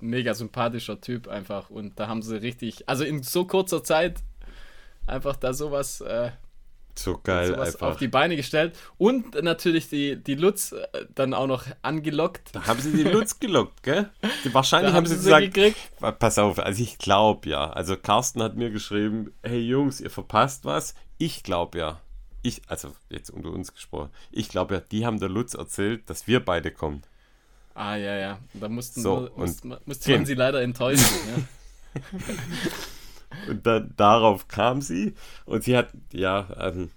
mega 0.00 0.34
sympathischer 0.34 1.00
Typ 1.00 1.28
einfach 1.28 1.70
und 1.70 1.98
da 1.98 2.06
haben 2.06 2.20
sie 2.20 2.40
richtig, 2.42 2.86
also 2.86 3.02
in 3.02 3.22
so 3.22 3.46
kurzer 3.46 3.82
Zeit 3.82 4.22
einfach 5.06 5.36
da 5.36 5.54
sowas 5.54 6.02
äh, 6.02 6.30
so 6.98 7.18
geil 7.22 7.54
einfach. 7.54 7.88
auf 7.88 7.96
die 7.96 8.08
Beine 8.08 8.36
gestellt 8.36 8.76
und 8.98 9.42
natürlich 9.42 9.88
die, 9.88 10.16
die 10.16 10.34
Lutz 10.34 10.72
äh, 10.72 10.86
dann 11.14 11.34
auch 11.34 11.46
noch 11.46 11.66
angelockt. 11.82 12.54
Da 12.54 12.66
haben 12.66 12.80
sie 12.80 12.92
die 12.92 13.02
Lutz 13.02 13.38
gelockt, 13.40 13.82
gell? 13.82 14.10
Die, 14.44 14.52
wahrscheinlich 14.54 14.92
haben, 14.92 14.98
haben 14.98 15.06
sie 15.06 15.16
gesagt, 15.16 15.54
gekriegt. 15.54 15.78
pass 16.18 16.38
auf, 16.38 16.58
also 16.58 16.82
ich 16.82 16.98
glaube 16.98 17.48
ja. 17.48 17.70
Also 17.70 17.96
Carsten 17.96 18.42
hat 18.42 18.56
mir 18.56 18.70
geschrieben, 18.70 19.32
hey 19.42 19.60
Jungs, 19.60 20.00
ihr 20.00 20.10
verpasst 20.10 20.64
was. 20.64 20.94
Ich 21.18 21.42
glaube 21.42 21.78
ja. 21.78 22.00
Ich, 22.42 22.62
also 22.68 22.94
jetzt 23.08 23.30
unter 23.30 23.50
uns 23.50 23.72
gesprochen, 23.72 24.10
ich 24.30 24.48
glaube 24.48 24.74
ja, 24.74 24.80
die 24.80 25.06
haben 25.06 25.18
der 25.18 25.30
Lutz 25.30 25.54
erzählt, 25.54 26.08
dass 26.10 26.26
wir 26.26 26.44
beide 26.44 26.70
kommen. 26.70 27.02
Ah, 27.74 27.96
ja, 27.96 28.16
ja. 28.16 28.38
Da 28.54 28.68
mussten 28.68 29.02
so, 29.02 29.22
wir, 29.22 29.30
musste, 29.36 29.80
musste 29.84 30.12
man 30.12 30.26
sie 30.26 30.34
leider 30.34 30.62
enttäuschen. 30.62 31.16
ja. 31.36 32.20
Und 33.48 33.66
dann 33.66 33.92
darauf 33.96 34.48
kam 34.48 34.80
sie 34.80 35.14
und 35.46 35.64
sie 35.64 35.76
hat, 35.76 35.88
ja, 36.12 36.46
ähm, 36.58 36.90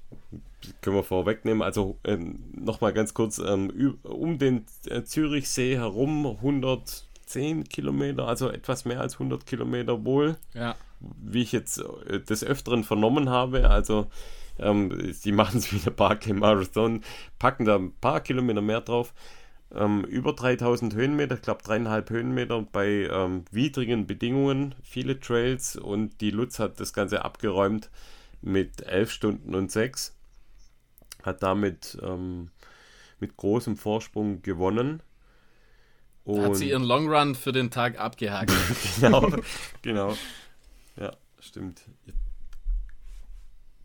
können 0.82 0.96
wir 0.96 1.04
vorwegnehmen, 1.04 1.62
also 1.62 1.98
ähm, 2.04 2.40
nochmal 2.54 2.94
ganz 2.94 3.14
kurz, 3.14 3.40
ähm, 3.40 3.98
um 4.04 4.38
den 4.38 4.66
äh, 4.88 5.04
Zürichsee 5.04 5.78
herum 5.78 6.26
110 6.26 7.66
Kilometer, 7.66 8.28
also 8.28 8.50
etwas 8.50 8.86
mehr 8.86 9.00
als 9.00 9.14
100 9.14 9.46
Kilometer 9.46 10.04
wohl. 10.04 10.38
Ja. 10.54 10.76
Wie 11.00 11.44
ich 11.44 11.52
jetzt 11.52 11.84
äh, 12.08 12.20
des 12.20 12.44
Öfteren 12.44 12.84
vernommen 12.84 13.30
habe, 13.30 13.70
also 13.70 14.08
ähm, 14.60 15.14
sie 15.14 15.32
machen 15.34 15.60
es 15.60 15.72
wie 15.72 15.80
eine 15.82 15.92
Park 15.92 16.28
Marathon, 16.28 17.04
packen 17.40 17.66
da 17.66 17.76
ein 17.76 17.94
paar 17.94 18.22
Kilometer 18.22 18.62
mehr 18.62 18.82
drauf 18.82 19.14
ähm, 19.74 20.04
über 20.06 20.34
3000 20.34 20.94
Höhenmeter, 20.96 21.36
ich 21.36 21.42
glaube 21.42 21.64
dreieinhalb 21.64 22.10
Höhenmeter 22.10 22.62
bei 22.72 23.10
ähm, 23.12 23.46
widrigen 23.52 24.08
Bedingungen, 24.08 24.76
viele 24.82 25.20
Trails 25.20 25.76
und 25.76 26.22
die 26.22 26.32
Lutz 26.32 26.60
hat 26.60 26.80
das 26.80 26.94
Ganze 26.94 27.26
abgeräumt 27.26 27.90
mit 28.42 28.82
11 28.82 29.12
Stunden 29.12 29.56
und 29.56 29.72
6. 29.72 30.16
Hat 31.24 31.44
damit 31.44 31.98
ähm, 32.02 32.52
mit 33.20 33.36
großem 33.36 33.78
Vorsprung 33.78 34.42
gewonnen. 34.42 35.02
Und 36.24 36.44
hat 36.44 36.56
sie 36.58 36.70
ihren 36.70 36.84
Long 36.84 37.10
Run 37.10 37.36
für 37.36 37.52
den 37.52 37.72
Tag 37.72 38.00
abgehakt. 38.00 38.52
genau, 39.00 39.32
genau. 39.82 40.16
Ja, 40.98 41.14
stimmt. 41.40 41.82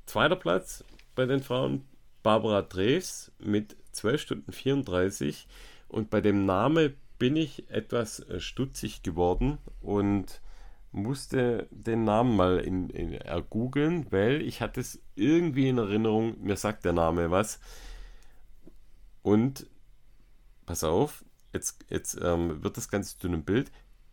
Zweiter 0.07 0.37
Platz 0.37 0.85
bei 1.15 1.27
den 1.27 1.43
Frauen 1.43 1.85
Barbara 2.23 2.63
Dreves 2.63 3.33
mit 3.39 3.77
12 3.93 4.21
Stunden 4.21 4.53
34. 4.53 5.47
Und 5.93 6.11
bei 6.11 6.21
dem 6.21 6.47
Namen 6.47 6.97
bin 7.19 7.37
ich 7.37 7.71
etwas 7.71 8.21
äh, 8.21 8.41
stutzig 8.41 9.03
geworden 9.03 9.59
und 9.81 10.41
musste 10.91 11.69
den 11.71 12.05
Namen 12.05 12.35
mal 12.35 12.59
in, 12.59 12.91
in 12.91 13.13
ergoogeln, 13.13 14.07
weil 14.11 14.43
ich 14.43 14.61
hatte 14.61 14.81
es 14.81 15.01
irgendwie 15.15 15.69
in 15.69 15.79
Erinnerung, 15.79 16.43
mir 16.43 16.57
sagt 16.57 16.85
der 16.85 16.95
Name 16.95 17.31
was. 17.31 17.61
Und 19.23 19.67
pass 20.67 20.83
auf, 20.83 21.25
jetzt, 21.53 21.85
jetzt 21.91 22.19
ähm, 22.21 22.65
wird 22.65 22.77
das 22.77 22.89
Ganze 22.89 23.19
zu 23.19 23.29
einem 23.29 23.45
Bild. 23.45 23.71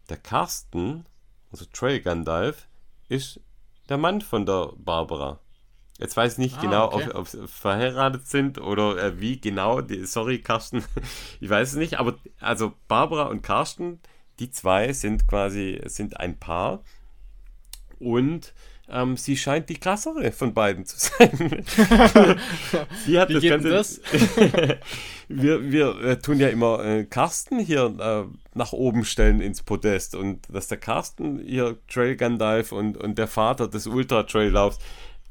Der 0.10 0.18
Carsten, 0.18 1.06
also 1.52 1.66
Trail 1.72 2.02
Gandalf, 2.02 2.68
ist 3.08 3.40
der 3.88 3.98
Mann 3.98 4.22
von 4.22 4.46
der 4.46 4.74
Barbara. 4.78 5.40
Jetzt 6.00 6.16
weiß 6.16 6.34
ich 6.34 6.38
nicht 6.40 6.58
ah, 6.60 6.62
genau, 6.62 6.94
okay. 6.94 7.12
ob, 7.14 7.28
sie 7.28 7.46
verheiratet 7.48 8.26
sind 8.26 8.60
oder 8.60 8.98
äh, 8.98 9.20
wie 9.20 9.40
genau. 9.40 9.82
Die, 9.82 10.06
sorry, 10.06 10.40
Carsten, 10.40 10.84
ich 11.42 11.50
weiß 11.50 11.72
es 11.72 11.76
nicht. 11.76 12.00
Aber 12.00 12.16
also 12.40 12.74
Barbara 12.88 13.24
und 13.24 13.44
Carsten, 13.44 14.00
die 14.40 14.50
zwei 14.50 14.94
sind 14.94 15.28
quasi 15.28 15.82
sind 15.86 16.18
ein 16.18 16.40
Paar 16.40 16.82
und 18.00 18.54
ähm, 18.88 19.18
sie 19.18 19.36
scheint 19.36 19.68
die 19.68 19.78
krassere 19.78 20.32
von 20.32 20.54
beiden 20.54 20.86
zu 20.86 20.96
sein. 21.00 21.66
sie 23.06 23.20
hat 23.20 23.28
wie 23.28 23.34
das 23.34 23.44
Ganze. 23.44 23.70
Das? 23.70 24.02
wir, 25.28 25.70
wir 25.70 26.02
äh, 26.02 26.20
tun 26.20 26.40
ja 26.40 26.48
immer 26.48 26.84
äh, 26.84 27.04
Carsten 27.04 27.60
hier 27.60 27.94
äh, 28.00 28.58
nach 28.58 28.72
oben 28.72 29.04
stellen 29.04 29.42
ins 29.42 29.64
Podest 29.64 30.16
und 30.16 30.48
dass 30.50 30.70
der 30.70 30.78
Carsten 30.78 31.40
hier 31.40 31.78
Trail 31.90 32.16
Gandalf 32.16 32.72
und, 32.72 32.96
und 32.96 33.18
der 33.18 33.28
Vater 33.28 33.68
des 33.68 33.86
Ultra 33.86 34.24
Trail 34.24 34.50
Laufs 34.50 34.80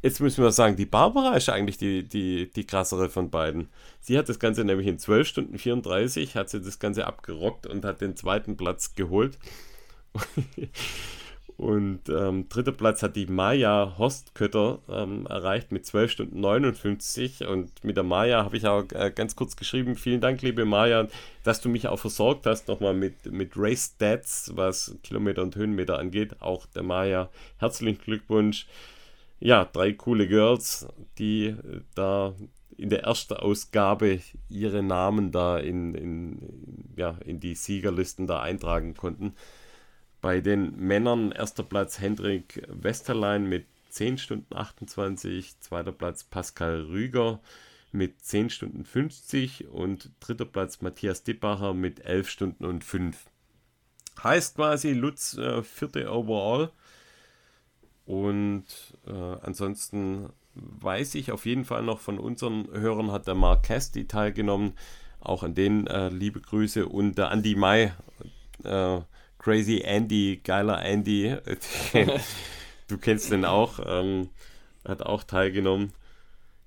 Jetzt 0.00 0.20
müssen 0.20 0.44
wir 0.44 0.52
sagen, 0.52 0.76
die 0.76 0.86
Barbara 0.86 1.36
ist 1.36 1.48
eigentlich 1.48 1.76
die, 1.76 2.04
die, 2.04 2.48
die 2.50 2.64
krassere 2.64 3.08
von 3.08 3.30
beiden. 3.30 3.68
Sie 4.00 4.16
hat 4.16 4.28
das 4.28 4.38
Ganze 4.38 4.64
nämlich 4.64 4.86
in 4.86 4.98
12 4.98 5.26
Stunden 5.26 5.58
34, 5.58 6.36
hat 6.36 6.50
sie 6.50 6.60
das 6.60 6.78
Ganze 6.78 7.06
abgerockt 7.06 7.66
und 7.66 7.84
hat 7.84 8.00
den 8.00 8.14
zweiten 8.14 8.56
Platz 8.56 8.94
geholt. 8.94 9.38
und 11.56 12.08
ähm, 12.08 12.48
dritter 12.48 12.70
Platz 12.70 13.02
hat 13.02 13.16
die 13.16 13.26
Maya 13.26 13.94
Horstkötter 13.98 14.78
ähm, 14.88 15.26
erreicht 15.26 15.72
mit 15.72 15.84
12 15.84 16.12
Stunden 16.12 16.40
59. 16.40 17.48
Und 17.48 17.82
mit 17.82 17.96
der 17.96 18.04
Maya 18.04 18.44
habe 18.44 18.56
ich 18.56 18.68
auch 18.68 18.84
äh, 18.92 19.10
ganz 19.12 19.34
kurz 19.34 19.56
geschrieben, 19.56 19.96
vielen 19.96 20.20
Dank, 20.20 20.42
liebe 20.42 20.64
Maya, 20.64 21.08
dass 21.42 21.60
du 21.60 21.68
mich 21.68 21.88
auch 21.88 21.98
versorgt 21.98 22.46
hast, 22.46 22.68
nochmal 22.68 22.94
mit, 22.94 23.26
mit 23.32 23.54
Race 23.56 23.94
Stats, 23.96 24.52
was 24.54 24.94
Kilometer 25.02 25.42
und 25.42 25.56
Höhenmeter 25.56 25.98
angeht. 25.98 26.40
Auch 26.40 26.66
der 26.66 26.84
Maya, 26.84 27.30
herzlichen 27.58 28.00
Glückwunsch 28.00 28.68
ja, 29.40 29.64
drei 29.64 29.92
coole 29.92 30.26
Girls, 30.26 30.86
die 31.18 31.46
äh, 31.46 31.80
da 31.94 32.34
in 32.76 32.90
der 32.90 33.02
ersten 33.02 33.34
Ausgabe 33.34 34.20
ihre 34.48 34.82
Namen 34.82 35.32
da 35.32 35.58
in, 35.58 35.94
in, 35.94 36.94
ja, 36.96 37.18
in 37.24 37.40
die 37.40 37.56
Siegerlisten 37.56 38.26
da 38.26 38.40
eintragen 38.40 38.94
konnten. 38.94 39.34
Bei 40.20 40.40
den 40.40 40.76
Männern 40.76 41.32
erster 41.32 41.64
Platz 41.64 42.00
Hendrik 42.00 42.62
Westerlein 42.68 43.48
mit 43.48 43.66
10 43.90 44.18
Stunden 44.18 44.54
28, 44.54 45.60
zweiter 45.60 45.92
Platz 45.92 46.24
Pascal 46.24 46.82
Rüger 46.82 47.40
mit 47.90 48.22
10 48.22 48.50
Stunden 48.50 48.84
50 48.84 49.68
und 49.68 50.10
dritter 50.20 50.44
Platz 50.44 50.80
Matthias 50.80 51.24
Dippacher 51.24 51.74
mit 51.74 52.04
11 52.04 52.28
Stunden 52.28 52.64
und 52.64 52.84
5. 52.84 53.26
Heißt 54.22 54.56
quasi 54.56 54.92
Lutz 54.92 55.36
äh, 55.36 55.62
vierte 55.62 56.12
Overall 56.12 56.70
und 58.08 58.64
äh, 59.06 59.36
ansonsten 59.42 60.30
weiß 60.54 61.14
ich 61.16 61.30
auf 61.30 61.44
jeden 61.44 61.66
Fall 61.66 61.82
noch 61.82 62.00
von 62.00 62.18
unseren 62.18 62.66
Hörern 62.72 63.12
hat 63.12 63.26
der 63.26 63.34
Mark 63.34 63.64
Casti 63.64 64.06
teilgenommen. 64.08 64.72
Auch 65.20 65.42
an 65.42 65.54
den 65.54 65.86
äh, 65.86 66.08
liebe 66.08 66.40
Grüße 66.40 66.88
und 66.88 67.18
der 67.18 67.30
Andy 67.30 67.54
Mai, 67.54 67.92
äh, 68.64 69.00
Crazy 69.38 69.82
Andy, 69.84 70.40
geiler 70.42 70.82
Andy, 70.82 71.36
du 72.88 72.96
kennst 72.96 73.30
den 73.30 73.44
auch, 73.44 73.78
ähm, 73.84 74.30
hat 74.86 75.02
auch 75.02 75.22
teilgenommen. 75.22 75.92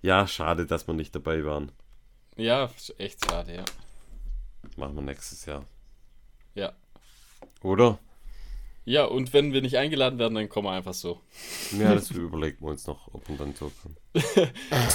Ja, 0.03 0.27
schade, 0.27 0.67
dass 0.67 0.85
wir 0.85 0.93
nicht 0.93 1.15
dabei 1.15 1.43
waren. 1.43 1.71
Ja, 2.35 2.69
echt 2.99 3.25
schade, 3.25 3.55
ja. 3.55 3.65
Machen 4.77 4.93
wir 4.93 5.01
nächstes 5.01 5.47
Jahr. 5.47 5.65
Ja. 6.53 6.73
Oder? 7.63 7.97
Ja, 8.83 9.05
und 9.05 9.31
wenn 9.33 9.53
wir 9.53 9.61
nicht 9.61 9.77
eingeladen 9.77 10.17
werden, 10.17 10.33
dann 10.33 10.49
kommen 10.49 10.67
wir 10.67 10.71
einfach 10.71 10.93
so. 10.93 11.21
Ja, 11.77 11.93
das 11.93 12.09
überlegen 12.11 12.61
wir 12.61 12.71
uns 12.71 12.87
noch, 12.87 13.13
ob 13.13 13.27
wir 13.29 13.37
dann 13.37 13.53
so 13.53 13.71
kommen. 13.81 13.97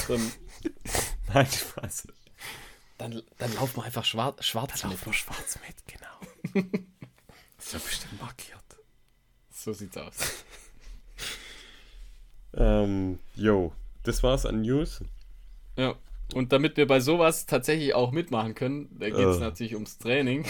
dann, 0.08 0.32
Nein, 1.34 1.46
Spaß. 1.46 2.08
Dann, 2.98 3.22
dann 3.38 3.54
laufen 3.54 3.76
wir 3.76 3.84
einfach 3.84 4.04
schwarz, 4.04 4.44
schwarz 4.44 4.80
dann 4.80 4.90
mit. 4.90 5.14
schwarz 5.14 5.58
mit, 5.66 5.76
genau. 5.86 6.64
das 7.56 7.66
ist 7.66 7.72
ja 7.74 7.78
bestimmt 7.78 8.20
markiert. 8.20 8.58
So 9.52 9.72
sieht's 9.72 9.96
aus. 9.96 10.44
ähm, 12.54 13.18
jo, 13.34 13.72
das 14.02 14.22
war's 14.22 14.46
an 14.46 14.62
News. 14.62 15.04
Ja. 15.76 15.94
Und 16.34 16.52
damit 16.52 16.76
wir 16.76 16.88
bei 16.88 16.98
sowas 16.98 17.46
tatsächlich 17.46 17.94
auch 17.94 18.10
mitmachen 18.10 18.56
können, 18.56 18.88
da 18.98 19.10
geht 19.10 19.18
es 19.26 19.36
uh. 19.36 19.40
natürlich 19.40 19.74
ums 19.74 19.98
Training. 19.98 20.44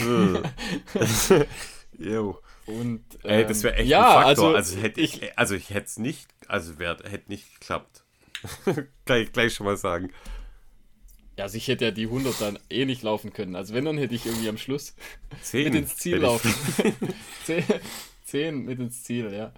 jo. 1.98 2.38
Und, 2.66 3.04
ähm, 3.24 3.30
Ey, 3.30 3.46
das 3.46 3.62
wäre 3.62 3.76
echt 3.76 3.88
ja, 3.88 4.18
ein 4.18 4.24
Faktor. 4.24 4.56
Also, 4.56 4.74
also 4.74 4.80
hätte 4.80 5.00
ich, 5.00 5.38
also 5.38 5.54
ich 5.54 5.70
hätte 5.70 5.86
es 5.86 5.98
nicht, 5.98 6.26
also 6.48 6.78
wär, 6.78 6.96
hätte 7.04 7.28
nicht 7.28 7.60
geklappt. 7.60 8.04
Kann 9.04 9.20
ich 9.20 9.32
gleich 9.32 9.54
schon 9.54 9.66
mal 9.66 9.76
sagen. 9.76 10.10
Ja, 11.38 11.44
also 11.44 11.56
ich 11.56 11.68
hätte 11.68 11.84
ja 11.84 11.90
die 11.90 12.06
100 12.06 12.40
dann 12.40 12.58
eh 12.70 12.84
nicht 12.86 13.02
laufen 13.02 13.32
können. 13.32 13.56
Also 13.56 13.74
wenn, 13.74 13.84
dann 13.84 13.98
hätte 13.98 14.14
ich 14.14 14.26
irgendwie 14.26 14.48
am 14.48 14.58
Schluss 14.58 14.94
10 15.42 15.64
mit 15.64 15.74
ins 15.74 15.96
Ziel 15.96 16.16
laufen. 16.16 16.52
10, 17.44 17.64
10 18.24 18.64
mit 18.64 18.78
ins 18.80 19.02
Ziel, 19.04 19.32
ja. 19.32 19.52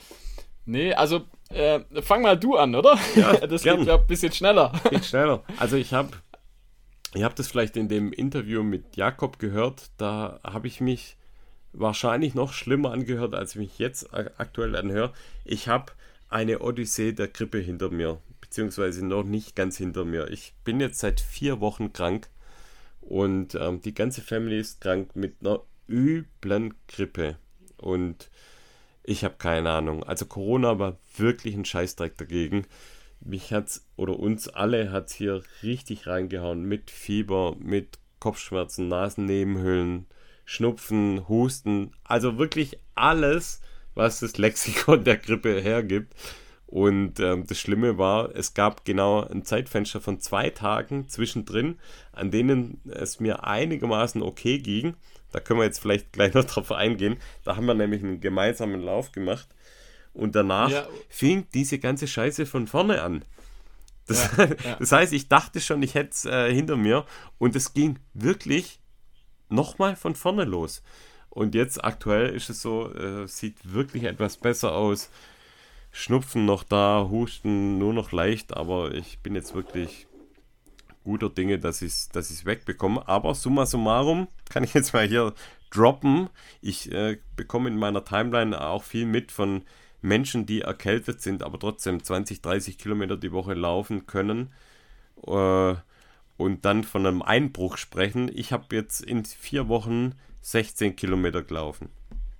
Nee, 0.67 0.93
also 0.93 1.25
äh, 1.49 1.81
fang 2.03 2.21
mal 2.23 2.39
du 2.39 2.57
an, 2.57 2.75
oder? 2.75 2.99
Ja, 3.17 3.47
das 3.47 3.63
gern. 3.63 3.79
geht 3.79 3.89
ja 3.89 3.97
ein 3.97 4.07
bisschen 4.07 4.33
schneller. 4.33 4.73
Geht 4.91 5.07
schneller. 5.07 5.45
Also 5.57 5.77
ich 5.77 5.95
habe 5.95 6.11
ihr 7.15 7.25
habt 7.25 7.41
es 7.41 7.49
vielleicht 7.49 7.77
in 7.77 7.89
dem 7.89 8.13
Interview 8.13 8.63
mit 8.63 8.97
Jakob 8.97 9.39
gehört, 9.39 9.91
da 9.97 10.41
habe 10.45 10.67
ich 10.67 10.81
mich 10.81 11.17
wahrscheinlich 11.73 12.35
noch 12.35 12.53
schlimmer 12.53 12.93
angehört, 12.93 13.35
als 13.35 13.53
ich 13.53 13.61
mich 13.61 13.79
jetzt 13.79 14.13
aktuell 14.13 14.77
anhöre. 14.77 15.13
Ich 15.45 15.69
habe 15.69 15.93
eine 16.29 16.61
Odyssee 16.61 17.13
der 17.13 17.29
Grippe 17.29 17.59
hinter 17.59 17.91
mir, 17.91 18.21
beziehungsweise 18.41 19.05
noch 19.07 19.25
nicht 19.25 19.57
ganz 19.57 19.77
hinter 19.77 20.05
mir. 20.05 20.29
Ich 20.31 20.55
bin 20.65 20.81
jetzt 20.81 21.01
seit 21.01 21.21
vier 21.21 21.61
Wochen 21.61 21.93
krank 21.93 22.29
und 23.01 23.55
ähm, 23.55 23.81
die 23.81 23.95
ganze 23.95 24.21
Family 24.21 24.59
ist 24.59 24.81
krank 24.81 25.17
mit 25.17 25.37
einer 25.41 25.63
üblen 25.89 26.75
Grippe. 26.87 27.37
Und 27.79 28.31
ich 29.03 29.25
habe 29.25 29.37
keine 29.39 29.71
Ahnung. 29.71 30.05
Also 30.05 30.27
Corona 30.27 30.79
war 30.79 30.99
wirklich 31.17 31.55
ein 31.55 31.65
Scheißdreck 31.65 32.19
dagegen. 32.19 32.67
Mich 33.21 33.53
hat's 33.53 33.87
oder 33.97 34.19
uns 34.19 34.49
alle 34.49 34.93
hat's 34.93 35.15
hier 35.15 35.43
richtig 35.63 36.07
reingehauen 36.07 36.63
mit 36.63 36.91
Fieber, 36.91 37.57
mit 37.59 37.99
Kopfschmerzen, 38.21 38.89
Nasennebenhöhlen, 38.89 40.07
Schnupfen, 40.49 41.29
Husten, 41.29 41.93
also 42.05 42.39
wirklich 42.39 42.79
alles, 42.95 43.61
was 43.95 44.21
das 44.21 44.39
Lexikon 44.39 45.05
der 45.05 45.19
Grippe 45.19 45.61
hergibt. 45.61 46.15
Und 46.65 47.21
ähm, 47.21 47.47
das 47.47 47.61
Schlimme 47.61 47.99
war, 47.99 48.35
es 48.35 48.55
gab 48.55 48.87
genau 48.87 49.21
ein 49.27 49.45
Zeitfenster 49.45 50.01
von 50.01 50.21
zwei 50.21 50.49
Tagen 50.49 51.07
zwischendrin, 51.07 51.79
an 52.13 52.31
denen 52.31 52.81
es 52.89 53.21
mir 53.21 53.45
einigermaßen 53.45 54.23
okay 54.23 54.59
ging. 54.59 54.95
Da 55.33 55.41
können 55.41 55.61
wir 55.61 55.67
jetzt 55.67 55.81
vielleicht 55.81 56.13
gleich 56.15 56.33
noch 56.33 56.45
drauf 56.45 56.73
eingehen. 56.73 57.19
Da 57.45 57.57
haben 57.57 57.67
wir 57.67 57.75
nämlich 57.75 58.03
einen 58.03 58.23
gemeinsamen 58.23 58.81
Lauf 58.81 59.13
gemacht. 59.13 59.49
Und 60.15 60.35
danach 60.35 60.71
ja. 60.71 60.89
fing 61.11 61.47
diese 61.53 61.79
ganze 61.79 62.09
Scheiße 62.09 62.47
von 62.47 62.67
vorne 62.67 63.03
an. 63.03 63.23
Das, 64.07 64.31
ja, 64.39 64.45
ja. 64.65 64.77
das 64.79 64.93
heißt, 64.93 65.13
ich 65.13 65.29
dachte 65.29 65.61
schon, 65.61 65.83
ich 65.83 65.95
hätte 65.95 66.11
es 66.13 66.25
äh, 66.25 66.55
hinter 66.55 66.77
mir. 66.77 67.05
Und 67.37 67.55
es 67.55 67.75
ging 67.75 67.99
wirklich 68.15 68.81
nochmal 69.49 69.97
von 69.97 70.15
vorne 70.15 70.45
los. 70.45 70.83
Und 71.31 71.55
jetzt 71.55 71.85
aktuell 71.85 72.35
ist 72.35 72.51
es 72.51 72.63
so, 72.63 72.93
äh, 72.95 73.27
sieht 73.27 73.73
wirklich 73.73 74.05
etwas 74.05 74.37
besser 74.37 74.73
aus. 74.73 75.11
Schnupfen 75.91 76.45
noch 76.45 76.65
da, 76.65 77.07
Husten 77.11 77.79
nur 77.79 77.93
noch 77.93 78.13
leicht, 78.13 78.57
aber 78.57 78.93
ich 78.93 79.21
bin 79.21 79.35
jetzt 79.35 79.55
wirklich 79.55 80.07
guter 81.05 81.31
Dinge, 81.31 81.59
dass 81.59 81.81
ich 81.83 81.89
es 81.89 82.09
dass 82.11 82.45
wegbekomme. 82.45 83.07
Aber 83.09 83.35
summa 83.35 83.67
summarum 83.67 84.29
kann 84.51 84.65
ich 84.65 84.75
jetzt 84.75 84.93
mal 84.93 85.07
hier 85.07 85.35
droppen. 85.71 86.29
Ich 86.61 86.93
äh, 86.93 87.19
bekomme 87.37 87.69
in 87.69 87.79
meiner 87.79 88.05
Timeline 88.05 88.61
auch 88.61 88.83
viel 88.83 89.07
mit 89.07 89.33
von 89.33 89.63
Menschen, 90.01 90.47
die 90.47 90.61
erkältet 90.61 91.21
sind, 91.21 91.43
aber 91.43 91.59
trotzdem 91.59 92.03
20, 92.03 92.43
30 92.43 92.79
Kilometer 92.79 93.17
die 93.17 93.33
Woche 93.33 93.55
laufen 93.55 94.07
können. 94.07 94.53
Äh, 95.27 95.75
und 96.39 96.65
dann 96.65 96.85
von 96.85 97.05
einem 97.05 97.21
Einbruch 97.21 97.77
sprechen. 97.77 98.31
Ich 98.33 98.53
habe 98.53 98.75
jetzt 98.75 99.03
in 99.03 99.27
vier 99.27 99.69
Wochen 99.69 100.15
16 100.41 100.97
Kilometer 100.97 101.43
gelaufen. 101.43 101.91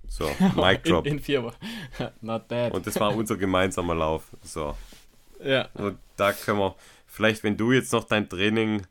So, 0.07 0.25
Mic 0.57 0.85
Drop. 0.85 1.07
In, 1.07 1.15
in 1.15 1.21
vier 1.21 1.43
Wochen. 1.43 1.57
Not 2.23 2.49
bad. 2.49 2.73
Und 2.73 2.87
das 2.87 2.99
war 2.99 3.15
unser 3.15 3.37
gemeinsamer 3.37 3.95
Lauf. 3.95 4.25
So. 4.43 4.75
Ja. 5.45 5.69
Und 5.75 5.99
da 6.17 6.33
können 6.33 6.61
wir, 6.61 6.77
vielleicht, 7.07 7.43
wenn 7.43 7.57
du 7.57 7.73
jetzt 7.73 7.93
noch 7.93 8.05
dein 8.05 8.29
Training 8.29 8.87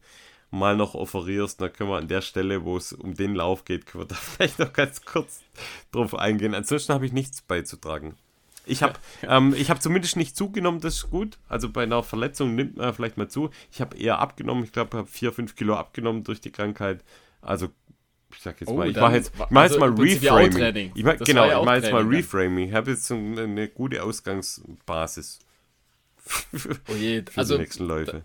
mal 0.51 0.75
noch 0.75 0.93
offerierst, 0.93 1.59
dann 1.59 1.73
können 1.73 1.89
wir 1.89 1.97
an 1.97 2.07
der 2.07 2.21
Stelle, 2.21 2.63
wo 2.63 2.77
es 2.77 2.93
um 2.93 3.15
den 3.15 3.33
Lauf 3.33 3.65
geht, 3.65 3.85
können 3.85 4.03
wir 4.03 4.07
da 4.07 4.15
vielleicht 4.21 4.59
noch 4.59 4.73
ganz 4.73 5.03
kurz 5.03 5.41
drauf 5.91 6.13
eingehen. 6.15 6.53
Ansonsten 6.53 6.93
habe 6.93 7.05
ich 7.05 7.13
nichts 7.13 7.41
beizutragen. 7.41 8.15
Ich 8.67 8.83
habe 8.83 8.93
ähm, 9.27 9.53
hab 9.53 9.81
zumindest 9.81 10.17
nicht 10.17 10.35
zugenommen, 10.35 10.79
das 10.79 10.95
ist 10.95 11.09
gut. 11.09 11.37
Also 11.47 11.69
bei 11.69 11.83
einer 11.83 12.03
Verletzung 12.03 12.55
nimmt 12.55 12.77
man 12.77 12.93
vielleicht 12.93 13.17
mal 13.17 13.27
zu. 13.27 13.49
Ich 13.71 13.81
habe 13.81 13.97
eher 13.97 14.19
abgenommen. 14.19 14.63
Ich 14.63 14.71
glaube, 14.71 14.89
ich 14.91 14.97
habe 14.97 15.07
4, 15.07 15.33
5 15.33 15.55
Kilo 15.55 15.75
abgenommen 15.75 16.23
durch 16.23 16.41
die 16.41 16.51
Krankheit. 16.51 17.03
Also 17.41 17.69
ich 18.33 18.41
sag 18.41 18.59
jetzt 18.59 18.69
oh, 18.69 18.75
mal, 18.75 18.89
ich 18.89 18.97
mache 18.97 19.15
jetzt, 19.15 19.31
ich 19.33 19.39
mach 19.49 19.61
also 19.61 19.75
jetzt 19.75 19.79
mal 19.79 19.89
Reframing. 19.89 20.91
Ich 20.95 21.03
mach, 21.03 21.17
genau, 21.17 21.45
ja 21.45 21.59
ich 21.59 21.65
mache 21.65 21.77
jetzt 21.77 21.91
mal 21.91 22.03
Reframing. 22.03 22.67
Ich 22.67 22.73
habe 22.73 22.91
jetzt 22.91 23.05
so 23.05 23.15
eine, 23.15 23.67
gute 23.69 24.03
Ausgangsbasis 24.03 25.39
oh 26.89 26.93
je, 26.93 27.23
für 27.29 27.37
also, 27.37 27.55
die 27.55 27.61
nächsten 27.61 27.85
Läufe. 27.85 28.23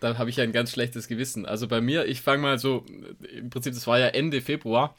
Da, 0.00 0.12
da 0.12 0.18
habe 0.18 0.30
ich 0.30 0.36
ja 0.36 0.44
ein 0.44 0.52
ganz 0.52 0.72
schlechtes 0.72 1.08
Gewissen. 1.08 1.46
Also 1.46 1.68
bei 1.68 1.80
mir, 1.80 2.06
ich 2.06 2.22
fange 2.22 2.42
mal 2.42 2.58
so, 2.58 2.84
im 3.32 3.50
Prinzip, 3.50 3.74
das 3.74 3.86
war 3.86 3.98
ja 3.98 4.08
Ende 4.08 4.40
Februar. 4.40 4.96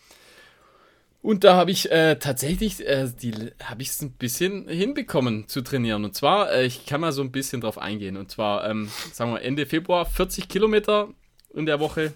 Und 1.23 1.45
da 1.45 1.55
habe 1.55 1.71
ich 1.71 1.89
äh, 1.89 2.17
tatsächlich, 2.17 2.85
äh, 2.85 3.09
die 3.21 3.33
habe 3.63 3.81
ich 3.81 3.87
es 3.87 4.01
ein 4.01 4.11
bisschen 4.11 4.67
hinbekommen 4.67 5.47
zu 5.47 5.61
trainieren. 5.61 6.03
Und 6.03 6.13
zwar, 6.15 6.51
äh, 6.51 6.65
ich 6.65 6.85
kann 6.85 6.99
mal 6.99 7.13
so 7.13 7.21
ein 7.21 7.31
bisschen 7.31 7.61
drauf 7.61 7.77
eingehen. 7.77 8.17
Und 8.17 8.29
zwar, 8.29 8.69
ähm, 8.69 8.89
sagen 9.13 9.31
wir 9.31 9.41
Ende 9.41 9.65
Februar 9.65 10.05
40 10.05 10.49
Kilometer 10.49 11.07
in 11.53 11.65
der 11.65 11.79
Woche 11.79 12.11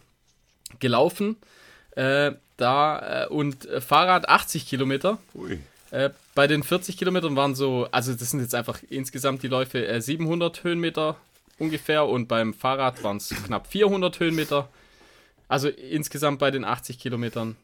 gelaufen 0.82 1.38
äh, 1.96 2.34
da 2.58 3.24
äh, 3.24 3.28
und 3.28 3.70
Fahrrad 3.80 4.28
80 4.28 4.68
Kilometer. 4.68 5.20
Äh, 5.92 6.10
bei 6.36 6.48
den 6.48 6.62
40 6.62 6.98
Kilometern 6.98 7.38
waren 7.38 7.56
so, 7.56 7.88
also 7.92 8.14
das 8.14 8.32
sind 8.32 8.42
jetzt 8.42 8.56
einfach 8.56 8.82
insgesamt 8.90 9.42
die 9.42 9.48
Läufe 9.48 10.02
700 10.02 10.58
äh, 10.58 10.64
Höhenmeter 10.64 11.16
ungefähr 11.60 12.06
und 12.06 12.28
beim 12.28 12.54
Fahrrad 12.54 13.02
waren 13.06 13.18
es 13.18 13.30
knapp 13.30 13.68
400 13.68 14.20
Höhenmeter. 14.20 14.68
Also 15.48 15.70
insgesamt 15.70 16.40
bei 16.40 16.52
den 16.52 16.66
80 16.66 17.00
Kilometern 17.00 17.56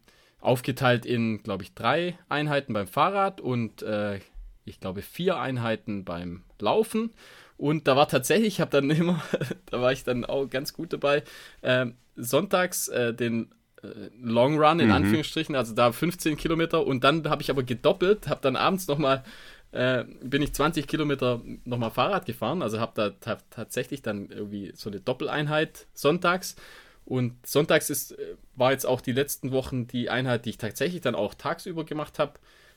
aufgeteilt 0.43 1.05
in, 1.05 1.41
glaube 1.41 1.63
ich, 1.63 1.73
drei 1.73 2.17
Einheiten 2.27 2.73
beim 2.73 2.87
Fahrrad 2.87 3.39
und 3.39 3.81
äh, 3.81 4.19
ich 4.65 4.79
glaube 4.79 5.01
vier 5.01 5.39
Einheiten 5.39 6.03
beim 6.03 6.43
Laufen. 6.59 7.11
Und 7.57 7.87
da 7.87 7.95
war 7.95 8.09
tatsächlich, 8.09 8.55
ich 8.55 8.61
habe 8.61 8.71
dann 8.71 8.89
immer, 8.89 9.23
da 9.67 9.81
war 9.81 9.91
ich 9.91 10.03
dann 10.03 10.25
auch 10.25 10.49
ganz 10.49 10.73
gut 10.73 10.91
dabei, 10.91 11.23
äh, 11.61 11.87
sonntags 12.15 12.89
äh, 12.89 13.13
den 13.13 13.51
äh, 13.81 13.87
Long 14.21 14.59
Run 14.59 14.81
in 14.81 14.87
mhm. 14.87 14.93
Anführungsstrichen, 14.93 15.55
also 15.55 15.73
da 15.73 15.91
15 15.93 16.35
Kilometer 16.35 16.85
und 16.85 17.05
dann 17.05 17.29
habe 17.29 17.41
ich 17.41 17.49
aber 17.49 17.63
gedoppelt, 17.63 18.27
habe 18.27 18.41
dann 18.41 18.57
abends 18.57 18.87
nochmal, 18.87 19.23
äh, 19.71 20.03
bin 20.21 20.41
ich 20.41 20.53
20 20.53 20.87
Kilometer 20.87 21.41
nochmal 21.63 21.91
Fahrrad 21.91 22.25
gefahren, 22.25 22.61
also 22.61 22.81
habe 22.81 22.91
da 22.95 23.37
tatsächlich 23.49 24.01
dann 24.01 24.29
irgendwie 24.29 24.73
so 24.75 24.89
eine 24.89 24.99
Doppeleinheit 24.99 25.87
sonntags 25.93 26.57
und 27.05 27.45
sonntags 27.45 27.89
ist, 27.89 28.13
äh, 28.13 28.35
war 28.55 28.71
jetzt 28.71 28.85
auch 28.85 29.01
die 29.01 29.11
letzten 29.11 29.51
Wochen 29.51 29.87
die 29.87 30.09
Einheit, 30.09 30.45
die 30.45 30.51
ich 30.51 30.57
tatsächlich 30.57 31.01
dann 31.01 31.15
auch 31.15 31.33
tagsüber 31.33 31.83
gemacht 31.83 32.19
habe. 32.19 32.33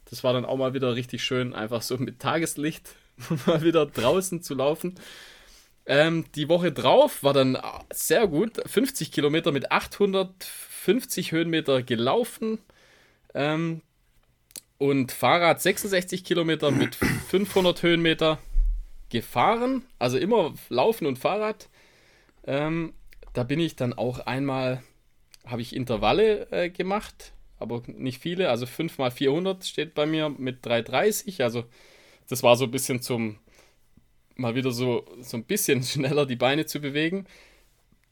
Das 0.09 0.25
war 0.25 0.33
dann 0.33 0.45
auch 0.45 0.57
mal 0.57 0.75
wieder 0.75 0.95
richtig 0.95 1.25
schön, 1.25 1.55
einfach 1.55 1.83
so 1.83 1.97
mit 1.99 2.21
Tageslicht 2.21 2.91
mal 3.47 3.63
wieder 3.63 3.87
draußen 3.87 4.43
zu 4.43 4.55
laufen. 4.55 4.95
Ähm, 5.87 6.25
die 6.35 6.49
Woche 6.49 6.73
drauf 6.73 7.23
war 7.23 7.33
dann 7.33 7.57
sehr 7.93 8.27
gut, 8.27 8.61
50 8.67 9.13
Kilometer 9.13 9.53
mit 9.53 9.71
800 9.71 10.33
50 10.87 11.33
Höhenmeter 11.33 11.83
gelaufen 11.83 12.61
ähm, 13.35 13.83
und 14.79 15.11
Fahrrad 15.11 15.61
66 15.61 16.23
Kilometer 16.23 16.71
mit 16.71 16.95
500 17.29 17.83
Höhenmeter 17.83 18.39
gefahren. 19.09 19.85
Also 19.99 20.17
immer 20.17 20.55
Laufen 20.69 21.07
und 21.07 21.19
Fahrrad. 21.19 21.69
Ähm, 22.47 22.95
da 23.37 23.43
bin 23.43 23.61
ich 23.61 23.77
dann 23.77 23.93
auch 23.93 24.21
einmal, 24.21 24.83
habe 25.45 25.61
ich 25.61 25.77
Intervalle 25.77 26.51
äh, 26.51 26.71
gemacht, 26.71 27.33
aber 27.59 27.83
nicht 27.87 28.23
viele. 28.23 28.49
Also 28.49 28.65
5 28.65 28.97
mal 28.97 29.11
400 29.11 29.63
steht 29.67 29.95
bei 29.95 30.07
mir 30.07 30.31
mit 30.31 30.65
330. 30.65 31.43
Also 31.43 31.65
das 32.31 32.43
war 32.43 32.57
so 32.57 32.65
ein 32.65 32.71
bisschen 32.71 33.03
zum, 33.03 33.39
mal 34.37 34.55
wieder 34.55 34.71
so, 34.71 35.05
so 35.21 35.37
ein 35.37 35.45
bisschen 35.45 35.83
schneller 35.83 36.25
die 36.25 36.37
Beine 36.37 36.65
zu 36.65 36.81
bewegen. 36.81 37.27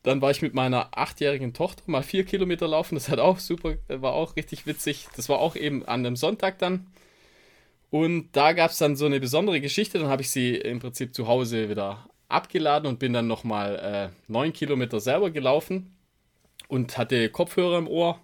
Dann 0.02 0.20
war 0.20 0.30
ich 0.30 0.42
mit 0.42 0.52
meiner 0.52 0.90
achtjährigen 0.96 1.54
Tochter 1.54 1.84
mal 1.86 2.02
vier 2.02 2.24
Kilometer 2.24 2.68
laufen. 2.68 2.94
Das 2.94 3.08
hat 3.08 3.18
auch 3.18 3.38
super, 3.38 3.76
war 3.88 4.12
auch 4.12 4.36
richtig 4.36 4.66
witzig. 4.66 5.08
Das 5.16 5.30
war 5.30 5.38
auch 5.38 5.56
eben 5.56 5.86
an 5.86 6.04
einem 6.04 6.16
Sonntag 6.16 6.58
dann. 6.58 6.86
Und 7.88 8.28
da 8.32 8.52
gab 8.52 8.72
es 8.72 8.78
dann 8.78 8.94
so 8.94 9.06
eine 9.06 9.20
besondere 9.20 9.62
Geschichte. 9.62 9.98
Dann 9.98 10.08
habe 10.08 10.20
ich 10.20 10.30
sie 10.30 10.54
im 10.54 10.80
Prinzip 10.80 11.14
zu 11.14 11.28
Hause 11.28 11.70
wieder 11.70 12.10
abgeladen 12.28 12.88
und 12.88 12.98
bin 12.98 13.12
dann 13.12 13.26
nochmal 13.26 14.12
äh, 14.12 14.32
neun 14.32 14.52
Kilometer 14.52 15.00
selber 15.00 15.30
gelaufen 15.30 15.96
und 16.68 16.98
hatte 16.98 17.28
Kopfhörer 17.28 17.78
im 17.78 17.88
Ohr, 17.88 18.18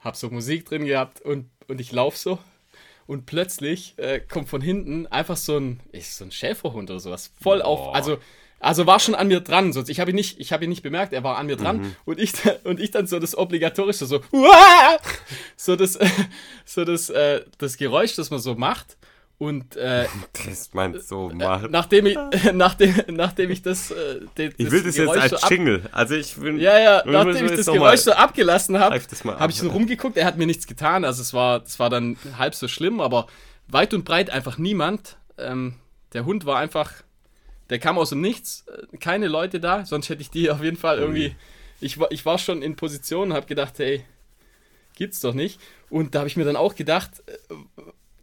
habe 0.00 0.16
so 0.16 0.30
Musik 0.30 0.66
drin 0.66 0.84
gehabt 0.84 1.20
und, 1.20 1.50
und 1.68 1.80
ich 1.80 1.92
laufe 1.92 2.16
so. 2.16 2.38
Und 3.06 3.24
plötzlich 3.24 3.94
äh, 3.96 4.20
kommt 4.20 4.50
von 4.50 4.60
hinten 4.60 5.06
einfach 5.06 5.38
so 5.38 5.56
ein, 5.56 5.80
ist 5.92 6.18
so 6.18 6.24
ein 6.24 6.30
Schäferhund 6.30 6.90
oder 6.90 7.00
sowas. 7.00 7.32
Voll 7.40 7.60
Boah. 7.60 7.66
auf, 7.66 7.94
also 7.94 8.18
also 8.60 8.86
war 8.86 8.98
schon 8.98 9.14
an 9.14 9.28
mir 9.28 9.40
dran, 9.40 9.72
sonst 9.72 9.88
ich 9.88 10.00
habe 10.00 10.10
ihn 10.10 10.16
nicht, 10.16 10.40
ich 10.40 10.52
habe 10.52 10.64
ihn 10.64 10.70
nicht 10.70 10.82
bemerkt, 10.82 11.12
er 11.12 11.22
war 11.22 11.38
an 11.38 11.46
mir 11.46 11.56
dran 11.56 11.78
mhm. 11.78 11.96
und 12.04 12.18
ich 12.18 12.32
und 12.64 12.80
ich 12.80 12.90
dann 12.90 13.06
so 13.06 13.18
das 13.18 13.36
obligatorische 13.36 14.06
so 14.06 14.20
so 15.56 15.76
das 15.76 15.98
so 16.64 16.84
das 16.84 17.10
äh, 17.10 17.44
das 17.58 17.76
Geräusch, 17.76 18.16
das 18.16 18.30
man 18.30 18.40
so 18.40 18.54
macht 18.54 18.96
und 19.38 19.76
äh, 19.76 20.06
das 20.46 20.74
man 20.74 21.00
so 21.00 21.30
macht. 21.30 21.70
Nachdem 21.70 22.06
ich 22.06 22.18
nachdem 22.52 22.94
nachdem 23.08 23.50
ich 23.50 23.62
das, 23.62 23.90
äh, 23.90 24.20
das 24.34 24.54
Ich 24.56 24.70
will 24.70 24.82
das, 24.82 24.96
das 24.96 25.16
jetzt 25.16 25.32
als 25.32 25.48
Jingle. 25.48 25.82
Also 25.92 26.14
ich 26.14 26.40
will 26.40 26.60
Ja, 26.60 26.78
ja, 26.78 27.02
nachdem 27.06 27.46
ich 27.46 27.56
das 27.56 27.66
Geräusch 27.66 28.00
so 28.00 28.12
abgelassen 28.12 28.78
habe, 28.78 29.00
habe 29.38 29.52
ich 29.52 29.58
so 29.58 29.68
rumgeguckt, 29.68 30.16
er 30.16 30.26
hat 30.26 30.36
mir 30.36 30.46
nichts 30.46 30.66
getan, 30.66 31.04
also 31.04 31.22
es 31.22 31.32
war 31.32 31.62
es 31.62 31.78
war 31.78 31.90
dann 31.90 32.16
halb 32.36 32.54
so 32.54 32.68
schlimm, 32.68 33.00
aber 33.00 33.26
weit 33.68 33.94
und 33.94 34.04
breit 34.04 34.30
einfach 34.30 34.58
niemand. 34.58 35.16
Ähm, 35.38 35.74
der 36.12 36.24
Hund 36.24 36.46
war 36.46 36.58
einfach 36.58 36.92
der 37.70 37.78
kam 37.78 37.98
aus 37.98 38.10
dem 38.10 38.20
Nichts, 38.22 38.64
äh, 38.66 38.96
keine 38.96 39.28
Leute 39.28 39.60
da, 39.60 39.84
sonst 39.84 40.08
hätte 40.08 40.22
ich 40.22 40.30
die 40.30 40.50
auf 40.50 40.62
jeden 40.62 40.78
Fall 40.78 40.98
irgendwie 40.98 41.36
ich, 41.80 41.98
war, 41.98 42.10
ich 42.10 42.24
war 42.26 42.38
schon 42.38 42.62
in 42.62 42.76
Position 42.76 43.30
und 43.30 43.34
habe 43.34 43.46
gedacht, 43.46 43.78
hey, 43.78 44.04
gibt's 44.96 45.20
doch 45.20 45.34
nicht. 45.34 45.60
Und 45.90 46.14
da 46.14 46.20
habe 46.20 46.28
ich 46.28 46.36
mir 46.36 46.44
dann 46.44 46.56
auch 46.56 46.74
gedacht, 46.74 47.22
äh, 47.26 47.54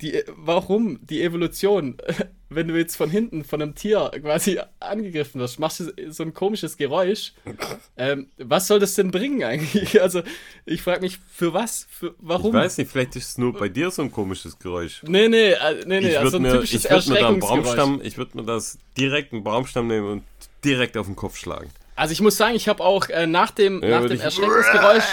die, 0.06 0.24
warum 0.28 1.00
die 1.06 1.24
Evolution, 1.24 1.98
wenn 2.50 2.68
du 2.68 2.78
jetzt 2.78 2.96
von 2.96 3.10
hinten 3.10 3.44
von 3.44 3.62
einem 3.62 3.76
Tier 3.76 4.12
quasi 4.22 4.60
angegriffen 4.80 5.42
wirst, 5.42 5.60
machst 5.60 5.80
du 5.80 6.12
so 6.12 6.24
ein 6.24 6.34
komisches 6.34 6.78
Geräusch. 6.78 7.34
Ähm, 7.98 8.28
was 8.38 8.68
soll 8.68 8.80
das 8.80 8.96
denn 8.96 9.10
bringen 9.10 9.44
eigentlich? 9.44 10.02
Also 10.06 10.22
ich 10.66 10.82
frage 10.82 11.02
mich, 11.02 11.20
für 11.32 11.54
was? 11.54 11.88
Für, 11.90 12.14
warum? 12.20 12.54
Ich 12.54 12.62
weiß 12.62 12.78
nicht, 12.78 12.92
vielleicht 12.92 13.16
ist 13.16 13.30
es 13.30 13.38
nur 13.38 13.54
bei 13.54 13.70
dir 13.70 13.90
so 13.90 14.02
ein 14.02 14.12
komisches 14.12 14.60
Geräusch. 14.60 15.02
Nee, 15.08 15.30
nee, 15.30 15.52
äh, 15.52 15.86
nee, 15.86 16.02
nee, 16.02 16.10
ich 16.10 16.20
also 16.20 16.38
ein 16.38 16.44
mir, 16.44 16.52
typisches 16.52 16.84
ich 16.84 16.92
würd 16.92 17.08
mir 17.08 17.20
da 17.20 17.30
einen 17.30 17.40
Baumstamm, 17.40 18.02
Ich 18.04 18.18
würde 18.18 18.38
mir 18.38 18.44
das 18.44 18.78
direkt 18.98 19.32
einen 19.32 19.44
Baumstamm 19.44 19.88
nehmen 19.88 20.10
und 20.10 20.24
direkt 20.66 20.98
auf 20.98 21.06
den 21.06 21.16
Kopf 21.16 21.38
schlagen. 21.38 21.70
Also 21.96 22.12
ich 22.12 22.22
muss 22.22 22.36
sagen, 22.36 22.56
ich 22.56 22.68
habe 22.68 22.84
auch 22.84 23.08
äh, 23.10 23.26
nach 23.26 23.52
dem, 23.52 23.82
ja, 23.82 24.02
nach 24.02 24.10
dem 24.10 24.20
Erschreckensgeräusch, 24.20 25.04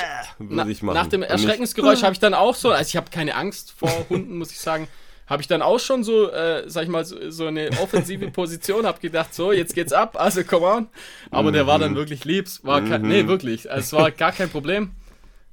na, 0.41 0.67
nach 0.93 1.07
dem 1.07 1.23
Erschreckensgeräusch 1.23 2.03
habe 2.03 2.13
ich 2.13 2.19
dann 2.19 2.35
auch 2.35 2.57
so, 2.57 2.71
also 2.71 2.89
ich 2.89 2.97
habe 2.97 3.11
keine 3.11 3.37
Angst 3.37 3.73
vor 3.77 3.91
Hunden, 4.11 4.39
muss 4.39 4.51
ich 4.51 4.59
sagen, 4.59 4.89
habe 5.29 5.41
ich 5.43 5.49
dann 5.49 5.63
auch 5.63 5.79
schon 5.79 6.03
so, 6.03 6.31
äh, 6.31 6.65
sag 6.67 6.83
ich 6.83 6.89
mal, 6.89 7.05
so, 7.05 7.31
so 7.31 7.47
eine 7.47 7.71
offensive 7.81 8.31
Position, 8.33 8.85
habe 8.85 8.99
gedacht, 8.99 9.33
so, 9.33 9.53
jetzt 9.53 9.75
geht's 9.75 9.93
ab, 9.93 10.21
also 10.21 10.43
come 10.43 10.67
on. 10.67 10.89
Aber 11.31 11.51
mhm. 11.51 11.55
der 11.55 11.67
war 11.69 11.79
dann 11.79 11.93
mhm. 11.93 11.97
wirklich 11.97 12.25
lieb, 12.25 12.49
war 12.65 12.81
mhm. 12.81 12.91
kein, 12.91 13.03
nee, 13.03 13.29
wirklich, 13.29 13.71
also 13.71 13.81
es 13.81 13.93
war 14.03 14.11
gar 14.11 14.33
kein 14.33 14.51
Problem. 14.51 14.91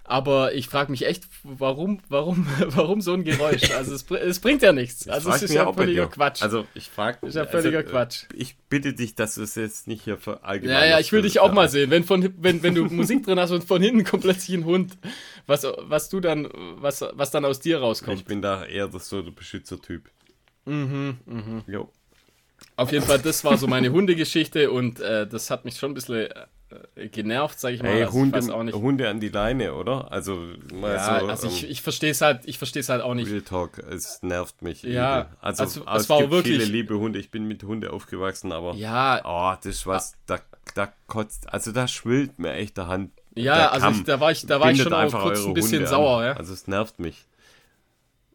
Aber 0.09 0.55
ich 0.55 0.67
frage 0.67 0.89
mich 0.89 1.05
echt, 1.05 1.25
warum, 1.43 1.99
warum, 2.09 2.47
warum 2.65 2.99
so 2.99 3.13
ein 3.13 3.23
Geräusch? 3.23 3.69
Also 3.79 3.93
es, 3.93 4.09
es 4.09 4.39
bringt 4.39 4.63
ja 4.63 4.73
nichts. 4.73 5.07
Also 5.07 5.29
es 5.29 5.43
ist 5.43 5.53
ja 5.53 5.71
völliger 5.71 6.07
Quatsch. 6.07 6.41
Also 6.41 6.65
ich 6.73 6.89
frage, 6.89 7.27
ist 7.27 7.35
ja 7.35 7.45
völliger 7.45 7.79
also, 7.79 7.91
Quatsch. 7.91 8.23
Ich 8.33 8.57
bitte 8.57 8.93
dich, 8.93 9.13
dass 9.13 9.35
du 9.35 9.43
es 9.43 9.53
jetzt 9.53 9.87
nicht 9.87 10.03
hier 10.03 10.17
für 10.17 10.43
allgemein. 10.43 10.75
Ja, 10.77 10.85
ja, 10.85 10.99
ich 10.99 11.11
will 11.11 11.21
dich 11.21 11.39
auch 11.39 11.53
mal 11.53 11.69
sehen. 11.69 11.91
Wenn 11.91 12.03
von, 12.03 12.33
wenn, 12.39 12.63
wenn 12.63 12.73
du 12.73 12.85
Musik 12.85 13.23
drin 13.23 13.39
hast 13.39 13.51
und 13.51 13.63
von 13.63 13.83
hinten 13.83 14.03
kommt 14.03 14.23
plötzlich 14.23 14.57
ein 14.57 14.65
Hund, 14.65 14.97
was, 15.45 15.63
was 15.81 16.09
du 16.09 16.19
dann, 16.19 16.49
was, 16.77 17.05
was 17.13 17.29
dann 17.29 17.45
aus 17.45 17.59
dir 17.59 17.79
rauskommt. 17.79 18.17
Ich 18.17 18.25
bin 18.25 18.41
da 18.41 18.65
eher 18.65 18.87
das 18.87 19.09
so 19.09 19.21
der 19.21 19.31
Beschützertyp. 19.31 20.09
Mhm, 20.65 21.19
mhm. 21.27 21.63
Jo. 21.67 21.91
Auf 22.75 22.91
jeden 22.91 23.05
Fall, 23.05 23.19
das 23.19 23.43
war 23.43 23.57
so 23.57 23.67
meine 23.67 23.91
Hundegeschichte 23.91 24.71
und 24.71 24.99
äh, 25.01 25.27
das 25.27 25.51
hat 25.51 25.65
mich 25.65 25.77
schon 25.77 25.91
ein 25.91 25.93
bisschen 25.93 26.31
äh, 26.31 26.45
genervt, 27.11 27.59
sag 27.59 27.73
ich 27.73 27.81
mal. 27.81 27.91
Hey, 27.91 28.03
also 28.03 28.13
Hunde, 28.13 28.73
Hunde 28.73 29.09
an 29.09 29.19
die 29.19 29.29
Leine, 29.29 29.73
oder? 29.73 30.11
Also, 30.11 30.39
ja, 30.71 31.19
so, 31.19 31.27
also 31.27 31.47
ich, 31.47 31.63
ähm, 31.63 31.71
ich 31.71 31.81
verstehe 31.81 32.11
es 32.11 32.21
halt, 32.21 32.41
ich 32.45 32.57
verstehe 32.57 32.83
halt 32.83 33.01
auch 33.01 33.13
nicht. 33.13 33.29
Real 33.29 33.41
Talk, 33.41 33.79
es 33.79 34.21
nervt 34.21 34.61
mich. 34.61 34.83
Ja, 34.83 35.35
also, 35.41 35.63
also, 35.63 35.85
also 35.85 36.01
es 36.01 36.09
war 36.09 36.19
gibt 36.19 36.31
wirklich 36.31 36.57
viele 36.57 36.71
liebe 36.71 36.97
Hunde. 36.97 37.19
Ich 37.19 37.31
bin 37.31 37.47
mit 37.47 37.63
Hunde 37.63 37.91
aufgewachsen, 37.91 38.51
aber 38.51 38.73
ja, 38.75 39.21
oh, 39.25 39.55
das 39.55 39.77
ist 39.77 39.87
was, 39.87 40.15
da, 40.25 40.39
da 40.75 40.91
kotzt, 41.07 41.51
also 41.51 41.71
da 41.71 41.87
schwillt 41.87 42.39
mir 42.39 42.53
echt 42.53 42.77
der 42.77 42.87
Hand. 42.87 43.11
Ja, 43.35 43.55
der 43.55 43.73
also 43.73 43.89
ich, 43.89 44.03
da 44.03 44.19
war 44.19 44.31
ich, 44.31 44.45
da 44.45 44.59
war 44.59 44.71
ich 44.71 44.81
schon 44.81 44.93
auch 44.93 45.11
kurz 45.11 45.45
ein 45.45 45.53
bisschen 45.53 45.79
Hunde 45.79 45.87
sauer, 45.87 46.23
ja. 46.23 46.33
Also 46.33 46.53
es 46.53 46.67
nervt 46.67 46.99
mich. 46.99 47.25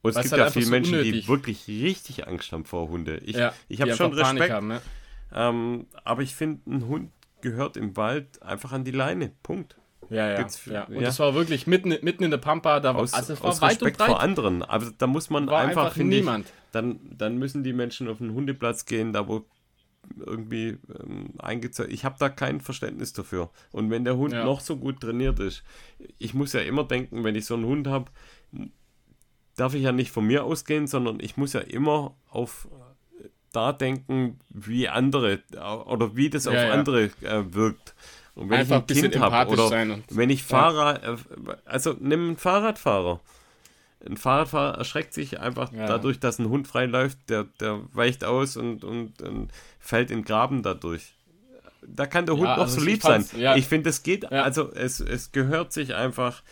Und 0.03 0.11
es 0.11 0.17
Weil's 0.17 0.25
gibt 0.25 0.33
halt 0.33 0.49
ja 0.49 0.53
viele 0.53 0.67
so 0.67 0.71
Menschen, 0.71 0.95
unnötig. 0.99 1.23
die 1.23 1.29
wirklich 1.29 1.67
richtig 1.67 2.27
Angst 2.27 2.53
haben 2.53 2.67
vor 2.67 2.89
Hunde. 2.89 3.19
Ich, 3.25 3.37
ja, 3.37 3.55
ich 3.69 3.81
habe 3.81 3.95
schon 3.95 4.13
Respekt. 4.13 4.53
Haben, 4.53 4.69
ne? 4.69 4.83
ähm, 5.35 5.87
aber 6.05 6.23
ich 6.23 6.35
finde, 6.35 6.61
ein 6.71 6.87
Hund 6.87 7.11
gehört 7.45 7.77
im 7.77 7.97
Wald 7.97 8.43
einfach 8.43 8.73
an 8.73 8.83
die 8.83 8.91
Leine. 8.91 9.31
Punkt. 9.45 9.77
Ja, 10.11 10.29
ja. 10.31 10.47
ja. 10.67 10.85
Und 10.85 10.95
ja. 10.97 11.01
das 11.03 11.19
war 11.19 11.35
wirklich 11.35 11.67
mitten, 11.67 11.91
mitten 12.03 12.25
in 12.25 12.31
der 12.31 12.39
Pampa. 12.39 12.81
Da 12.81 12.95
aus, 12.95 13.15
also 13.15 13.35
es 13.35 13.43
war 13.43 13.51
aus 13.51 13.61
weit 13.61 13.73
Respekt 13.73 14.03
vor 14.03 14.21
anderen. 14.21 14.63
Aber 14.63 14.91
da 14.99 15.07
muss 15.07 15.31
man 15.31 15.47
war 15.47 15.61
einfach, 15.61 15.87
einfach 15.87 15.97
niemand. 16.03 16.47
Ich, 16.47 16.53
dann, 16.73 16.99
dann 17.17 17.39
müssen 17.39 17.63
die 17.63 17.73
Menschen 17.73 18.09
auf 18.09 18.19
den 18.19 18.35
Hundeplatz 18.35 18.87
gehen, 18.87 19.13
da 19.13 19.29
wo 19.29 19.45
irgendwie 20.19 20.79
ähm, 21.01 21.31
eingezogen. 21.39 21.93
Ich 21.93 22.05
habe 22.05 22.17
da 22.19 22.29
kein 22.29 22.61
Verständnis 22.61 23.13
dafür. 23.13 23.51
Und 23.73 23.91
wenn 23.91 24.05
der 24.05 24.17
Hund 24.17 24.33
ja. 24.33 24.45
noch 24.45 24.61
so 24.61 24.77
gut 24.77 25.01
trainiert 25.01 25.39
ist, 25.39 25.63
ich 26.19 26.35
muss 26.35 26.53
ja 26.53 26.61
immer 26.61 26.85
denken, 26.85 27.25
wenn 27.25 27.35
ich 27.35 27.47
so 27.47 27.55
einen 27.55 27.65
Hund 27.65 27.87
habe, 27.87 28.11
darf 29.57 29.75
ich 29.75 29.83
ja 29.83 29.93
nicht 29.93 30.11
von 30.11 30.27
mir 30.27 30.45
ausgehen, 30.45 30.87
sondern 30.87 31.21
ich 31.21 31.37
muss 31.37 31.53
ja 31.53 31.61
immer 31.61 32.17
auf 32.29 32.69
da 33.55 33.73
denken, 33.73 34.39
wie 34.51 34.89
andere 34.89 35.41
oder 35.87 36.17
wie 36.17 36.31
das 36.31 36.45
ja, 36.45 36.53
auf 36.53 36.57
ja. 36.57 36.71
andere 36.71 37.05
äh, 37.23 37.45
wirkt. 37.55 37.95
Und 38.35 38.51
wenn 38.51 38.61
Einfach 38.61 38.83
ich 38.89 38.97
ein, 38.99 39.05
ein 39.05 39.11
Kind 39.11 39.23
habe 39.23 39.53
oder 39.53 39.99
wenn 40.11 40.31
ich 40.31 40.43
Fahrrad, 40.43 41.03
ja. 41.03 41.13
Äh, 41.13 41.17
also 41.65 41.95
nimm 41.99 42.29
einen 42.29 42.37
Fahrradfahrer. 42.37 43.21
Ein 44.07 44.17
Fahrradfahrer 44.17 44.79
erschreckt 44.79 45.15
sich 45.15 45.41
einfach 45.41 45.71
dadurch, 45.75 46.21
dass 46.21 46.39
ein 46.39 46.51
Hund 46.51 46.67
frei 46.69 46.85
läuft, 46.87 47.19
der, 47.31 47.45
der 47.61 47.81
weicht 47.93 48.25
aus 48.25 48.57
und, 48.57 48.85
und, 48.85 49.23
und 49.23 49.51
fällt 49.79 50.11
in 50.11 50.25
Graben 50.25 50.63
dadurch. 50.63 51.15
Da 51.87 52.07
kann 52.07 52.27
der 52.27 52.35
Hund 52.35 52.45
noch 52.45 52.59
also 52.59 52.81
so 52.81 52.85
lieb 52.85 53.03
sein. 53.03 53.25
Ich 53.57 53.67
finde, 53.67 53.91
es 53.91 54.03
geht, 54.03 54.31
also 54.31 54.71
es, 54.73 55.01
es 55.01 55.33
gehört 55.33 55.73
sich 55.73 55.95
einfach 55.95 56.43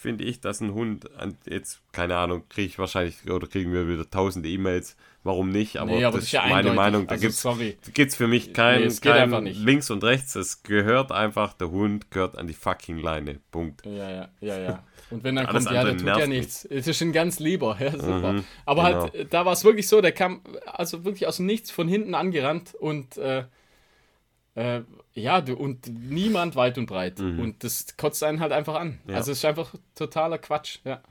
finde 0.00 0.24
ich, 0.24 0.40
dass 0.40 0.60
ein 0.60 0.72
Hund, 0.72 1.04
jetzt, 1.44 1.82
keine 1.92 2.16
Ahnung, 2.16 2.48
kriege 2.48 2.66
ich 2.66 2.78
wahrscheinlich, 2.78 3.30
oder 3.30 3.46
kriegen 3.46 3.72
wir 3.72 3.86
wieder 3.86 4.08
tausende 4.08 4.48
E-Mails, 4.48 4.96
warum 5.22 5.50
nicht, 5.50 5.76
aber, 5.76 5.90
nee, 5.90 6.04
aber 6.04 6.18
das, 6.18 6.26
ist 6.26 6.32
ja 6.32 6.46
meine 6.46 6.72
Meinung, 6.72 7.06
da 7.06 7.12
also, 7.12 7.22
gibt 7.92 8.08
es 8.10 8.16
für 8.16 8.26
mich 8.26 8.52
kein, 8.52 8.86
nee, 8.86 8.94
kein 9.00 9.46
links 9.46 9.90
und 9.90 10.02
rechts, 10.02 10.34
es 10.34 10.62
gehört 10.62 11.12
einfach, 11.12 11.52
der 11.52 11.70
Hund 11.70 12.10
gehört 12.10 12.38
an 12.38 12.46
die 12.46 12.54
fucking 12.54 12.98
Leine, 12.98 13.40
Punkt. 13.50 13.84
Ja, 13.84 14.10
ja, 14.10 14.28
ja, 14.40 14.58
ja. 14.58 14.84
Und 15.10 15.24
wenn 15.24 15.36
dann 15.36 15.46
kommt, 15.48 15.70
ja, 15.70 15.84
der 15.84 15.96
tut 15.96 16.06
ja 16.06 16.26
nichts. 16.26 16.64
Es 16.64 16.86
ist 16.86 17.02
ein 17.02 17.12
ganz 17.12 17.38
lieber. 17.40 17.76
Ja, 17.80 17.90
super. 17.92 18.32
Mhm, 18.32 18.44
aber 18.64 18.82
halt, 18.82 18.94
genau. 18.94 19.12
halt, 19.12 19.34
da 19.34 19.44
war 19.44 19.52
es 19.52 19.64
wirklich 19.64 19.88
so, 19.88 20.00
der 20.00 20.12
kam 20.12 20.40
also 20.66 21.04
wirklich 21.04 21.26
aus 21.26 21.38
dem 21.38 21.46
Nichts 21.46 21.70
von 21.70 21.88
hinten 21.88 22.14
angerannt 22.14 22.74
und 22.78 23.16
äh, 23.18 23.44
äh, 24.54 24.82
ja, 25.12 25.40
du, 25.40 25.54
und 25.54 25.88
niemand 25.88 26.56
weit 26.56 26.78
und 26.78 26.86
breit. 26.86 27.18
Mhm. 27.18 27.40
Und 27.40 27.64
das 27.64 27.96
kotzt 27.96 28.22
einen 28.22 28.40
halt 28.40 28.52
einfach 28.52 28.74
an. 28.74 29.00
Ja. 29.08 29.16
Also 29.16 29.32
es 29.32 29.38
ist 29.38 29.44
einfach 29.44 29.74
totaler 29.94 30.38
Quatsch, 30.38 30.78
ja. 30.84 31.02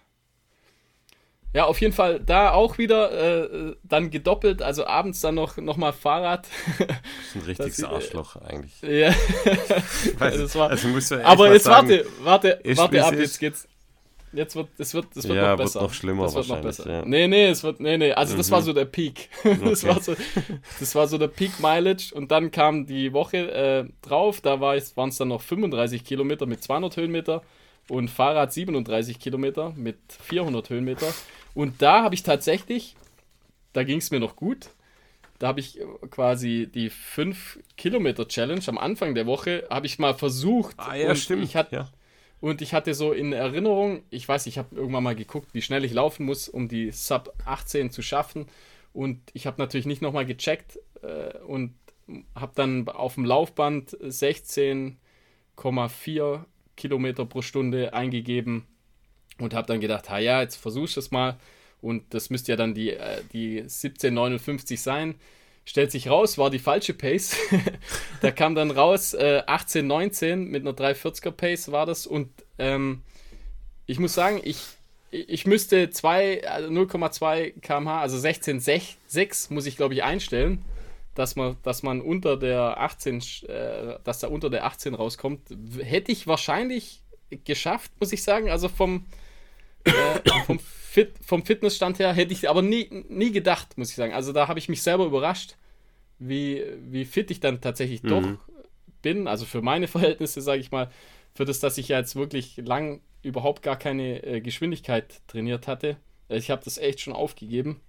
Ja, 1.52 1.66
auf 1.66 1.82
jeden 1.82 1.94
Fall 1.94 2.20
da 2.20 2.52
auch 2.52 2.78
wieder 2.78 3.72
äh, 3.72 3.76
dann 3.84 4.12
gedoppelt, 4.12 4.62
also 4.62 4.86
abends 4.86 5.20
dann 5.22 5.34
noch, 5.34 5.58
noch 5.58 5.78
mal 5.78 5.94
Fahrrad. 5.94 6.48
Das 6.78 6.88
ist 6.88 7.36
ein 7.36 7.42
richtiges 7.42 7.78
das, 7.78 7.86
Arschloch 7.86 8.36
eigentlich. 8.36 8.80
Ja. 8.82 9.14
das 10.20 10.56
war, 10.56 10.70
also 10.70 10.88
aber 11.24 11.52
jetzt 11.52 11.64
sagen, 11.64 11.90
warte, 12.22 12.60
warte, 12.60 12.78
warte 12.78 13.06
ab, 13.06 13.14
jetzt 13.14 13.40
geht's. 13.40 13.68
Jetzt 14.32 14.56
wird 14.56 14.68
es 14.78 14.94
wird, 14.94 15.08
das 15.16 15.28
wird 15.28 15.38
ja, 15.38 15.52
noch 15.52 15.58
besser. 15.58 15.80
Wird 15.80 15.90
noch 15.90 15.94
schlimmer 15.96 16.24
das 16.26 16.36
wird 16.36 16.48
noch 16.50 16.62
besser. 16.62 16.88
Ja. 16.88 17.06
Nee, 17.06 17.28
nee, 17.28 17.48
es 17.48 17.64
wird 17.64 17.80
nee, 17.80 17.98
nee, 17.98 18.12
also 18.12 18.34
mhm. 18.34 18.38
das 18.38 18.52
war 18.52 18.62
mhm. 18.62 18.66
so 18.66 18.74
der 18.74 18.86
Peak. 18.86 19.30
das 19.44 19.84
okay. 19.84 19.88
war 19.88 20.02
so 20.02 20.16
das 20.80 20.96
war 20.96 21.08
so 21.08 21.18
der 21.18 21.30
Peak 21.30 21.60
Mileage 21.60 22.14
und 22.14 22.30
dann 22.30 22.52
kam 22.52 22.86
die 22.86 23.12
Woche 23.12 23.52
äh, 23.52 23.86
drauf, 24.08 24.42
da 24.42 24.60
war 24.62 24.76
es 24.76 24.96
waren 24.96 25.10
es 25.10 25.18
dann 25.18 25.30
noch 25.30 25.42
35 25.42 26.04
Kilometer 26.04 26.46
mit 26.46 26.64
200 26.64 26.98
Höhenmeter 26.98 27.42
und 27.88 28.10
Fahrrad 28.10 28.54
37 28.54 29.20
Kilometer 29.20 29.74
mit 29.76 29.98
400 30.22 30.70
Höhenmeter 30.70 31.12
und 31.60 31.82
da 31.82 32.04
habe 32.04 32.16
ich 32.16 32.24
tatsächlich 32.24 32.96
da 33.74 33.84
ging 33.84 34.00
es 34.00 34.10
mir 34.12 34.20
noch 34.20 34.36
gut. 34.36 34.70
Da 35.38 35.48
habe 35.48 35.62
ich 35.62 35.80
quasi 36.10 36.70
die 36.74 36.90
5 36.90 37.60
Kilometer 37.78 38.28
Challenge 38.28 38.64
am 38.68 38.78
Anfang 38.78 39.16
der 39.16 39.26
Woche 39.26 39.66
habe 39.70 39.86
ich 39.86 40.00
mal 40.00 40.14
versucht. 40.14 40.76
Ah 40.78 40.96
ja, 40.96 41.16
stimmt. 41.16 41.44
Ich 41.44 41.56
hatte 41.56 41.76
ja 41.76 41.90
und 42.42 42.62
ich 42.62 42.74
hatte 42.74 42.94
so 42.94 43.12
in 43.12 43.34
Erinnerung, 43.34 44.04
ich 44.10 44.26
weiß, 44.28 44.48
ich 44.48 44.58
habe 44.58 44.76
irgendwann 44.76 45.04
mal 45.04 45.16
geguckt, 45.16 45.54
wie 45.54 45.62
schnell 45.62 45.84
ich 45.84 45.92
laufen 45.92 46.26
muss, 46.26 46.48
um 46.48 46.70
die 46.70 46.92
Sub 46.92 47.34
18 47.46 47.92
zu 47.92 48.02
schaffen. 48.02 48.46
Und 48.94 49.20
ich 49.34 49.46
habe 49.46 49.62
natürlich 49.62 49.86
nicht 49.86 50.02
nochmal 50.02 50.26
gecheckt 50.26 50.80
äh, 51.02 51.38
und 51.40 51.76
habe 52.36 52.54
dann 52.56 52.88
auf 52.88 53.16
dem 53.16 53.26
Laufband 53.26 53.92
16,4 53.98 56.46
Kilometer 56.78 57.26
pro 57.26 57.42
Stunde 57.42 57.94
eingegeben 57.94 58.66
und 59.40 59.54
habe 59.54 59.68
dann 59.68 59.80
gedacht, 59.80 60.10
ha 60.10 60.20
ja, 60.20 60.42
jetzt 60.42 60.56
versuchst 60.56 60.96
du 60.96 61.00
es 61.00 61.12
mal. 61.12 61.38
Und 61.82 62.14
das 62.14 62.30
müsste 62.30 62.52
ja 62.52 62.56
dann 62.56 62.74
die, 62.74 62.92
äh, 62.92 63.22
die 63.32 63.60
1759 63.62 64.82
sein. 64.82 65.16
Stellt 65.66 65.92
sich 65.92 66.10
raus, 66.10 66.38
war 66.38 66.50
die 66.50 66.60
falsche 66.60 66.94
Pace. 66.94 67.36
da 68.22 68.32
kam 68.32 68.56
dann 68.56 68.72
raus 68.72 69.14
äh, 69.14 69.44
18, 69.46 69.86
19 69.86 70.46
mit 70.46 70.64
einer 70.64 70.76
340er 70.76 71.32
Pace 71.32 71.72
war 71.72 71.86
das. 71.86 72.08
Und 72.08 72.30
ähm, 72.58 73.04
ich 73.86 74.00
muss 74.00 74.14
sagen, 74.14 74.42
ich, 74.44 74.60
ich 75.12 75.46
müsste 75.46 75.90
2, 75.90 76.48
also 76.48 76.70
0,2 76.70 77.60
km/h, 77.62 78.02
also 78.02 78.18
16,6 78.18 79.54
muss 79.54 79.66
ich 79.66 79.78
glaube 79.78 79.94
ich 79.94 80.04
einstellen, 80.04 80.66
dass 81.16 81.36
man, 81.36 81.58
dass 81.64 81.84
man 81.84 82.02
unter 82.02 82.38
der 82.38 82.80
18, 82.80 83.22
äh, 83.48 84.00
dass 84.04 84.20
da 84.20 84.28
unter 84.28 84.50
der 84.50 84.66
18 84.66 84.96
rauskommt. 84.96 85.42
Hätte 85.82 86.12
ich 86.12 86.28
wahrscheinlich 86.28 87.02
geschafft, 87.44 87.92
muss 88.00 88.12
ich 88.12 88.24
sagen. 88.24 88.50
Also 88.50 88.70
vom, 88.70 89.06
äh, 89.86 90.20
vom 90.46 90.60
Fit, 90.60 91.14
vom 91.24 91.46
Fitnessstand 91.46 92.00
her 92.00 92.14
hätte 92.14 92.34
ich 92.34 92.50
aber 92.50 92.62
nie, 92.62 92.90
nie 93.10 93.32
gedacht, 93.32 93.78
muss 93.78 93.90
ich 93.92 93.96
sagen. 93.96 94.14
Also 94.14 94.34
da 94.34 94.48
habe 94.48 94.60
ich 94.60 94.70
mich 94.70 94.82
selber 94.82 95.06
überrascht, 95.06 95.56
wie, 96.18 96.64
wie 96.90 97.06
fit 97.06 97.32
ich 97.32 97.40
dann 97.40 97.62
tatsächlich 97.62 98.04
mhm. 98.04 98.08
doch 98.08 98.28
bin. 99.02 99.28
Also 99.28 99.46
für 99.46 99.62
meine 99.62 99.88
Verhältnisse, 99.90 100.42
sage 100.42 100.62
ich 100.62 100.72
mal, 100.72 100.90
für 101.34 101.46
das, 101.46 101.60
dass 101.60 101.78
ich 101.78 101.90
ja 101.90 102.00
jetzt 102.00 102.16
wirklich 102.16 102.58
lang 102.58 103.02
überhaupt 103.22 103.62
gar 103.64 103.78
keine 103.78 104.24
äh, 104.24 104.42
Geschwindigkeit 104.42 105.22
trainiert 105.28 105.68
hatte. 105.68 105.98
Ich 106.30 106.50
habe 106.52 106.64
das 106.64 106.78
echt 106.78 107.02
schon 107.02 107.14
aufgegeben. 107.14 107.82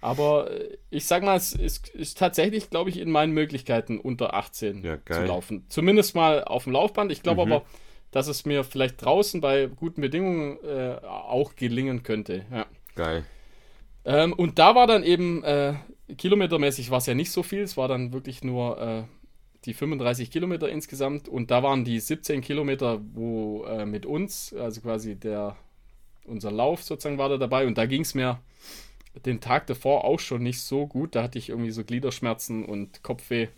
Aber 0.00 0.50
äh, 0.50 0.76
ich 0.90 1.06
sag 1.06 1.22
mal, 1.22 1.36
es 1.36 1.52
ist, 1.52 1.88
ist 1.88 2.18
tatsächlich, 2.18 2.70
glaube 2.70 2.90
ich, 2.90 2.98
in 2.98 3.10
meinen 3.10 3.32
Möglichkeiten 3.32 3.98
unter 3.98 4.34
18 4.34 4.84
Ja, 4.84 4.98
zu 5.10 5.22
laufen. 5.22 5.64
Zumindest 5.68 6.14
mal 6.14 6.44
auf 6.44 6.64
dem 6.64 6.72
Laufband. 6.74 7.10
Ich 7.10 7.22
glaube 7.22 7.44
Mhm. 7.44 7.52
aber, 7.52 7.66
dass 8.14 8.28
es 8.28 8.44
mir 8.44 8.62
vielleicht 8.62 9.04
draußen 9.04 9.40
bei 9.40 9.66
guten 9.66 10.00
Bedingungen 10.00 10.58
äh, 10.64 11.04
auch 11.04 11.56
gelingen 11.56 12.04
könnte. 12.04 12.44
Ja. 12.48 12.66
Geil. 12.94 13.24
Ähm, 14.04 14.32
und 14.32 14.60
da 14.60 14.76
war 14.76 14.86
dann 14.86 15.02
eben, 15.02 15.42
äh, 15.42 15.74
kilometermäßig 16.16 16.92
war 16.92 16.98
es 16.98 17.06
ja 17.06 17.14
nicht 17.14 17.32
so 17.32 17.42
viel, 17.42 17.62
es 17.62 17.76
war 17.76 17.88
dann 17.88 18.12
wirklich 18.12 18.44
nur 18.44 18.80
äh, 18.80 19.02
die 19.64 19.74
35 19.74 20.30
Kilometer 20.30 20.68
insgesamt 20.68 21.28
und 21.28 21.50
da 21.50 21.64
waren 21.64 21.84
die 21.84 21.98
17 21.98 22.40
Kilometer, 22.40 23.00
wo 23.14 23.64
äh, 23.64 23.84
mit 23.84 24.06
uns, 24.06 24.54
also 24.54 24.80
quasi 24.80 25.16
der, 25.16 25.56
unser 26.24 26.52
Lauf 26.52 26.84
sozusagen 26.84 27.18
war 27.18 27.30
da 27.30 27.36
dabei 27.36 27.66
und 27.66 27.76
da 27.76 27.86
ging 27.86 28.02
es 28.02 28.14
mir 28.14 28.38
den 29.26 29.40
Tag 29.40 29.66
davor 29.66 30.04
auch 30.04 30.20
schon 30.20 30.44
nicht 30.44 30.60
so 30.60 30.86
gut, 30.86 31.16
da 31.16 31.24
hatte 31.24 31.38
ich 31.38 31.48
irgendwie 31.48 31.72
so 31.72 31.82
Gliederschmerzen 31.82 32.64
und 32.64 33.02
Kopfweh 33.02 33.48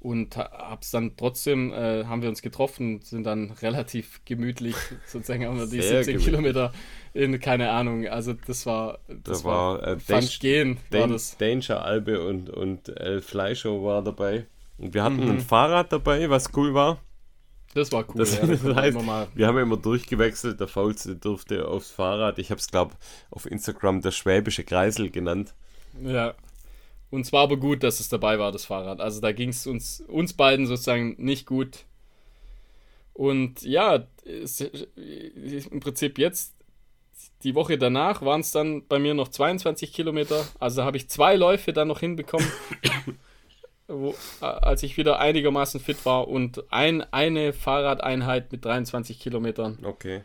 und 0.00 0.36
ha- 0.36 0.50
hab's 0.70 0.90
dann 0.90 1.16
trotzdem, 1.16 1.72
äh, 1.72 2.04
haben 2.04 2.22
wir 2.22 2.28
uns 2.28 2.42
getroffen, 2.42 3.00
sind 3.02 3.24
dann 3.24 3.50
relativ 3.62 4.20
gemütlich, 4.24 4.76
sozusagen 5.06 5.44
haben 5.46 5.58
wir 5.58 5.66
die 5.66 5.82
Sehr 5.82 6.02
17 6.04 6.06
gemütlich. 6.14 6.24
Kilometer 6.24 6.72
in, 7.14 7.40
keine 7.40 7.70
Ahnung, 7.70 8.06
also 8.06 8.32
das 8.46 8.64
war, 8.66 8.98
das 9.08 9.42
Da 9.42 9.48
war, 9.48 9.82
äh, 9.82 9.98
fand 9.98 10.24
Dash- 10.24 10.38
gehen, 10.40 10.76
war 10.90 11.00
Dan 11.00 11.10
das. 11.12 11.36
Danger 11.38 11.82
Albe 11.84 12.24
und, 12.26 12.50
und 12.50 12.88
El 12.90 13.20
Fleischer 13.20 13.82
war 13.82 14.02
dabei. 14.02 14.46
Und 14.78 14.94
wir 14.94 15.02
hatten 15.02 15.24
Mhm. 15.24 15.30
ein 15.30 15.40
Fahrrad 15.40 15.92
dabei, 15.92 16.30
was 16.30 16.50
cool 16.56 16.74
war. 16.74 16.98
Das 17.74 17.90
war 17.92 18.04
cool. 18.08 18.14
Das, 18.18 18.38
ja, 18.38 18.46
das 18.46 18.62
heißt, 18.76 18.96
wir 19.34 19.46
haben 19.46 19.58
immer 19.58 19.76
durchgewechselt. 19.76 20.58
Der 20.60 20.68
Faulste 20.68 21.16
durfte 21.16 21.66
aufs 21.68 21.90
Fahrrad. 21.90 22.38
Ich 22.38 22.50
habe 22.50 22.60
es, 22.60 22.68
glaube 22.68 22.94
auf 23.30 23.44
Instagram 23.50 24.00
der 24.00 24.12
Schwäbische 24.12 24.62
Kreisel 24.64 25.10
genannt. 25.10 25.54
ja. 26.02 26.34
Und 27.10 27.24
zwar 27.24 27.44
aber 27.44 27.56
gut, 27.56 27.82
dass 27.82 28.00
es 28.00 28.08
dabei 28.08 28.38
war, 28.38 28.52
das 28.52 28.66
Fahrrad. 28.66 29.00
Also 29.00 29.20
da 29.20 29.32
ging 29.32 29.48
es 29.48 29.66
uns, 29.66 30.02
uns 30.06 30.34
beiden 30.34 30.66
sozusagen 30.66 31.14
nicht 31.18 31.46
gut. 31.46 31.84
Und 33.14 33.62
ja, 33.62 34.06
es, 34.24 34.60
im 34.60 35.80
Prinzip 35.80 36.18
jetzt, 36.18 36.54
die 37.42 37.54
Woche 37.54 37.78
danach 37.78 38.22
waren 38.22 38.42
es 38.42 38.52
dann 38.52 38.86
bei 38.86 38.98
mir 38.98 39.14
noch 39.14 39.28
22 39.28 39.92
Kilometer. 39.92 40.46
Also 40.58 40.84
habe 40.84 40.96
ich 40.96 41.08
zwei 41.08 41.34
Läufe 41.34 41.72
dann 41.72 41.88
noch 41.88 42.00
hinbekommen, 42.00 42.46
wo, 43.88 44.14
als 44.40 44.82
ich 44.82 44.96
wieder 44.96 45.18
einigermaßen 45.18 45.80
fit 45.80 46.04
war. 46.04 46.28
Und 46.28 46.70
ein, 46.70 47.02
eine 47.12 47.52
Fahrradeinheit 47.52 48.52
mit 48.52 48.64
23 48.64 49.18
Kilometern. 49.18 49.78
Okay. 49.82 50.22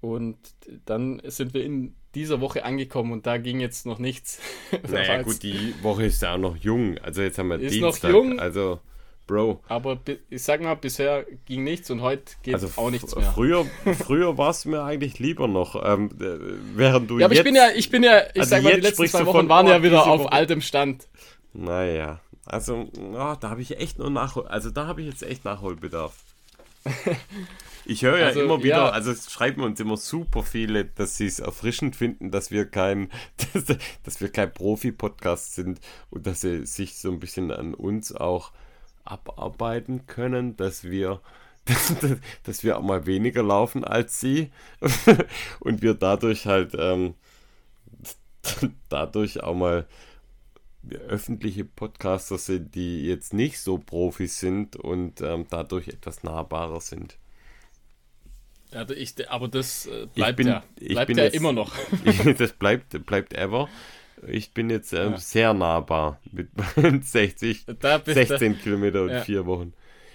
Und 0.00 0.38
dann 0.84 1.22
sind 1.24 1.54
wir 1.54 1.64
in 1.64 1.94
dieser 2.16 2.40
Woche 2.40 2.64
angekommen 2.64 3.12
und 3.12 3.26
da 3.26 3.36
ging 3.36 3.60
jetzt 3.60 3.86
noch 3.86 3.98
nichts. 3.98 4.40
Naja, 4.90 5.22
gut, 5.22 5.42
die 5.42 5.74
Woche 5.82 6.06
ist 6.06 6.22
ja 6.22 6.34
auch 6.34 6.38
noch 6.38 6.56
jung. 6.56 6.98
Also 6.98 7.22
jetzt 7.22 7.38
haben 7.38 7.48
wir 7.48 7.60
Ist 7.60 7.76
noch 7.76 7.90
Dienstag. 7.90 8.10
jung. 8.10 8.40
Also, 8.40 8.80
Bro. 9.26 9.60
Aber 9.66 9.98
ich 10.30 10.42
sag 10.42 10.62
mal, 10.62 10.74
bisher 10.76 11.26
ging 11.46 11.64
nichts 11.64 11.90
und 11.90 12.00
heute 12.00 12.32
geht 12.44 12.54
Also 12.54 12.68
auch 12.76 12.90
nichts 12.90 13.14
mehr. 13.16 13.30
Früher, 13.32 13.66
früher 14.04 14.38
war 14.38 14.50
es 14.50 14.64
mir 14.64 14.82
eigentlich 14.84 15.18
lieber 15.18 15.48
noch. 15.48 15.74
Ähm, 15.84 16.10
äh, 16.20 16.38
während 16.76 17.10
du 17.10 17.18
Ja, 17.18 17.26
aber 17.26 17.34
jetzt, 17.34 17.40
ich 17.40 17.44
bin 17.44 17.54
ja, 17.56 17.68
ich 17.74 17.90
bin 17.90 18.02
ja, 18.04 18.20
ich 18.32 18.40
Also 18.40 18.50
sag 18.50 18.62
mal, 18.62 18.70
die 18.70 18.76
jetzt 18.76 18.98
letzten 18.98 19.06
zwei 19.08 19.26
Wochen 19.26 19.48
waren 19.48 19.66
oh, 19.66 19.70
ja 19.70 19.82
wieder 19.82 20.06
auf 20.06 20.20
Woche- 20.20 20.32
altem 20.32 20.60
Stand. 20.60 21.08
Naja, 21.52 22.20
also 22.44 22.88
ah, 23.16 23.36
da 23.40 23.50
habe 23.50 23.62
ich 23.62 23.78
echt 23.80 23.98
nur 23.98 24.10
Nachhol... 24.10 24.46
Also 24.46 24.70
da 24.70 24.86
habe 24.86 25.00
ich 25.00 25.08
jetzt 25.08 25.22
echt 25.24 25.44
Nachholbedarf. 25.44 26.14
Ich 27.86 28.02
höre 28.02 28.18
ja 28.18 28.26
Also, 28.26 28.42
immer 28.42 28.62
wieder, 28.62 28.76
ja. 28.76 28.88
also 28.88 29.14
schreiben 29.14 29.62
uns 29.62 29.78
immer 29.78 29.96
super 29.96 30.42
viele, 30.42 30.84
dass 30.84 31.16
sie 31.16 31.26
es 31.26 31.38
erfrischend 31.38 31.94
finden, 31.94 32.32
dass 32.32 32.50
wir 32.50 32.66
kein, 32.66 33.10
dass, 33.52 33.64
dass 34.02 34.20
wir 34.20 34.28
kein 34.28 34.52
Profi-Podcast 34.52 35.54
sind 35.54 35.80
und 36.10 36.26
dass 36.26 36.40
sie 36.40 36.66
sich 36.66 36.96
so 36.96 37.10
ein 37.10 37.20
bisschen 37.20 37.52
an 37.52 37.74
uns 37.74 38.12
auch 38.12 38.52
abarbeiten 39.04 40.06
können, 40.06 40.56
dass 40.56 40.84
wir, 40.84 41.20
dass, 41.64 41.94
dass 42.42 42.64
wir 42.64 42.76
auch 42.76 42.82
mal 42.82 43.06
weniger 43.06 43.44
laufen 43.44 43.84
als 43.84 44.20
sie 44.20 44.50
und 45.60 45.80
wir 45.80 45.94
dadurch 45.94 46.46
halt 46.46 46.74
ähm, 46.76 47.14
dadurch 48.88 49.42
auch 49.42 49.54
mal 49.54 49.86
öffentliche 51.08 51.64
Podcaster 51.64 52.38
sind, 52.38 52.74
die 52.74 53.06
jetzt 53.06 53.32
nicht 53.32 53.60
so 53.60 53.78
Profis 53.78 54.38
sind 54.40 54.76
und 54.76 55.20
ähm, 55.20 55.46
dadurch 55.50 55.88
etwas 55.88 56.22
nahbarer 56.22 56.80
sind. 56.80 57.18
Also 58.72 58.94
ich, 58.94 59.14
aber 59.30 59.48
das 59.48 59.86
äh, 59.86 60.06
bleibt 60.14 60.36
bin- 60.38 60.48
ja, 60.48 60.64
bleibt 60.80 61.08
bin 61.08 61.18
ja 61.18 61.24
jetzt- 61.24 61.34
immer 61.36 61.52
noch. 61.52 61.72
das 62.38 62.52
bleibt, 62.52 63.06
bleibt 63.06 63.32
ever. 63.34 63.68
Ich 64.26 64.52
bin 64.52 64.70
jetzt 64.70 64.92
ähm, 64.92 65.12
Ja. 65.12 65.18
sehr 65.18 65.54
nahbar 65.54 66.20
mit 66.32 66.48
meinen 66.76 67.02
60, 67.02 67.66
Da 67.80 67.98
bist 67.98 68.14
16 68.16 68.58
Kilometer 68.58 69.02
und 69.02 69.10
Ja. 69.10 69.20
vier 69.20 69.46
Wochen. 69.46 69.72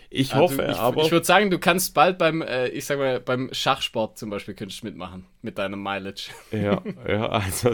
Ich 0.09 0.33
Also 0.33 0.43
hoffe 0.43 0.67
ich, 0.69 0.75
aber, 0.77 1.03
Ich 1.05 1.11
würde 1.11 1.25
sagen, 1.25 1.49
du 1.51 1.59
kannst 1.59 1.93
bald 1.93 2.17
beim, 2.17 2.41
äh, 2.41 2.67
ich 2.69 2.83
sag 2.85 2.97
mal, 2.97 3.21
beim 3.21 3.49
Schachsport 3.53 4.17
zum 4.17 4.29
Beispiel 4.29 4.53
könntest 4.55 4.81
du 4.81 4.87
mitmachen 4.87 5.25
mit 5.41 5.57
deinem 5.57 5.81
Mileage. 5.81 6.31
ja, 6.51 6.81
ja, 7.07 7.29
also, 7.29 7.71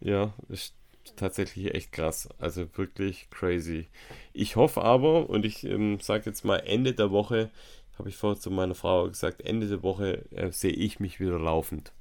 ja, 0.00 0.32
ist 0.48 0.74
tatsächlich 1.16 1.74
echt 1.74 1.90
krass. 1.92 2.28
Also 2.38 2.66
wirklich 2.76 3.28
crazy. 3.30 3.88
Ich 4.32 4.54
hoffe 4.54 4.82
aber, 4.82 5.28
und 5.28 5.44
ich 5.44 5.64
ähm, 5.64 5.98
sage 6.00 6.24
jetzt 6.26 6.44
mal 6.44 6.58
Ende 6.58 6.92
der 6.92 7.10
Woche, 7.10 7.50
habe 7.98 8.08
ich 8.08 8.16
vorher 8.16 8.40
zu 8.40 8.50
meiner 8.50 8.74
Frau 8.74 9.08
gesagt, 9.08 9.40
Ende 9.42 9.68
der 9.68 9.82
Woche 9.82 10.24
äh, 10.32 10.50
sehe 10.50 10.72
ich 10.72 11.00
mich 11.00 11.20
wieder 11.20 11.38
laufend. 11.38 11.92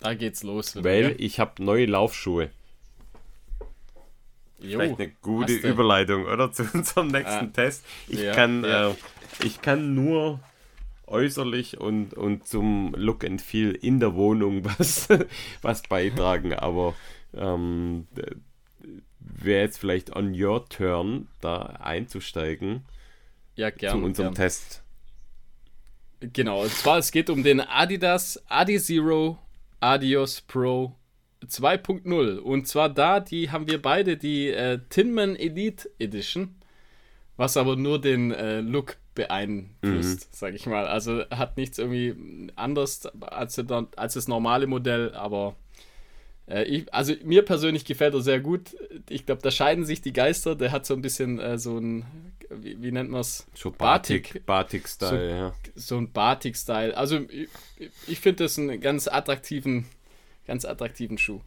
Da 0.00 0.14
geht's 0.14 0.42
los. 0.42 0.74
wieder, 0.76 0.84
Weil 0.84 1.02
gell? 1.08 1.16
ich 1.18 1.40
habe 1.40 1.62
neue 1.62 1.86
Laufschuhe. 1.86 2.50
Jo, 4.60 4.78
Vielleicht 4.78 5.00
eine 5.00 5.08
gute. 5.20 5.52
Überleitung, 5.54 6.24
oder? 6.26 6.52
Zu 6.52 6.64
unserem 6.72 7.08
nächsten 7.08 7.46
Ah. 7.46 7.50
Test. 7.52 7.84
Ich, 8.08 8.20
Ja, 8.20 8.34
kann, 8.34 8.64
ja. 8.64 8.90
Äh, 8.90 8.94
ich 9.44 9.60
kann 9.60 9.94
nur 9.94 10.40
äußerlich 11.06 11.78
und, 11.80 12.14
und 12.14 12.46
zum 12.46 12.94
Look 12.96 13.24
and 13.24 13.42
Feel 13.42 13.72
in 13.72 14.00
der 14.00 14.14
Wohnung 14.14 14.64
was, 14.78 15.08
was 15.60 15.82
beitragen, 15.82 16.54
aber 16.54 16.94
ähm, 17.34 18.06
wäre 19.18 19.60
jetzt 19.62 19.78
on 19.78 20.14
on 20.14 20.40
your 20.40 20.66
turn, 20.68 21.28
da 21.40 21.62
einzusteigen 21.80 22.84
Ja, 23.56 23.70
zu 23.72 23.78
gern. 23.78 24.02
unserem 24.04 24.28
gern. 24.28 24.34
Test. 24.36 24.82
Genau, 26.32 26.62
und 26.62 26.70
zwar 26.70 26.98
es 26.98 27.10
geht 27.12 27.30
um 27.30 27.42
den 27.42 27.60
Adidas 27.60 28.42
Adizero 28.48 29.38
Adios 29.80 30.40
Pro 30.40 30.94
2.0 31.46 32.38
und 32.38 32.66
zwar 32.66 32.88
da, 32.88 33.20
die 33.20 33.50
haben 33.50 33.66
wir 33.68 33.80
beide 33.82 34.16
die 34.16 34.48
äh, 34.48 34.78
Tinman 34.88 35.36
Elite 35.36 35.90
Edition, 35.98 36.54
was 37.36 37.56
aber 37.56 37.76
nur 37.76 38.00
den 38.00 38.30
äh, 38.32 38.60
Look 38.60 38.96
beeinflusst, 39.14 39.82
Mhm. 39.82 40.28
sag 40.30 40.54
ich 40.54 40.66
mal. 40.66 40.86
Also 40.86 41.24
hat 41.30 41.56
nichts 41.56 41.78
irgendwie 41.78 42.50
anders 42.56 43.06
als, 43.20 43.58
als 43.96 44.14
das 44.14 44.26
normale 44.28 44.66
Modell, 44.66 45.14
aber 45.14 45.54
äh, 46.48 46.64
ich, 46.64 46.92
also 46.92 47.14
mir 47.24 47.42
persönlich 47.42 47.84
gefällt 47.84 48.14
er 48.14 48.20
sehr 48.20 48.40
gut. 48.40 48.76
Ich 49.08 49.26
glaube, 49.26 49.42
da 49.42 49.50
scheiden 49.50 49.84
sich 49.84 50.02
die 50.02 50.12
Geister. 50.12 50.54
Der 50.54 50.72
hat 50.72 50.86
so 50.86 50.94
ein 50.94 51.02
bisschen 51.02 51.38
äh, 51.38 51.58
so 51.58 51.78
ein, 51.78 52.04
wie, 52.50 52.82
wie 52.82 52.92
nennt 52.92 53.10
man 53.10 53.20
es? 53.20 53.46
So 53.54 53.70
Batik. 53.70 54.44
Batik, 54.44 54.46
Batik-Style, 54.46 55.30
ja. 55.30 55.54
so 55.74 55.96
ein 55.96 56.12
Batik-Style. 56.12 56.96
Also 56.96 57.20
ich, 57.28 57.48
ich 58.06 58.20
finde 58.20 58.44
das 58.44 58.58
einen 58.58 58.80
ganz 58.80 59.08
attraktiven, 59.08 59.86
ganz 60.46 60.64
attraktiven 60.64 61.18
Schuh. 61.18 61.40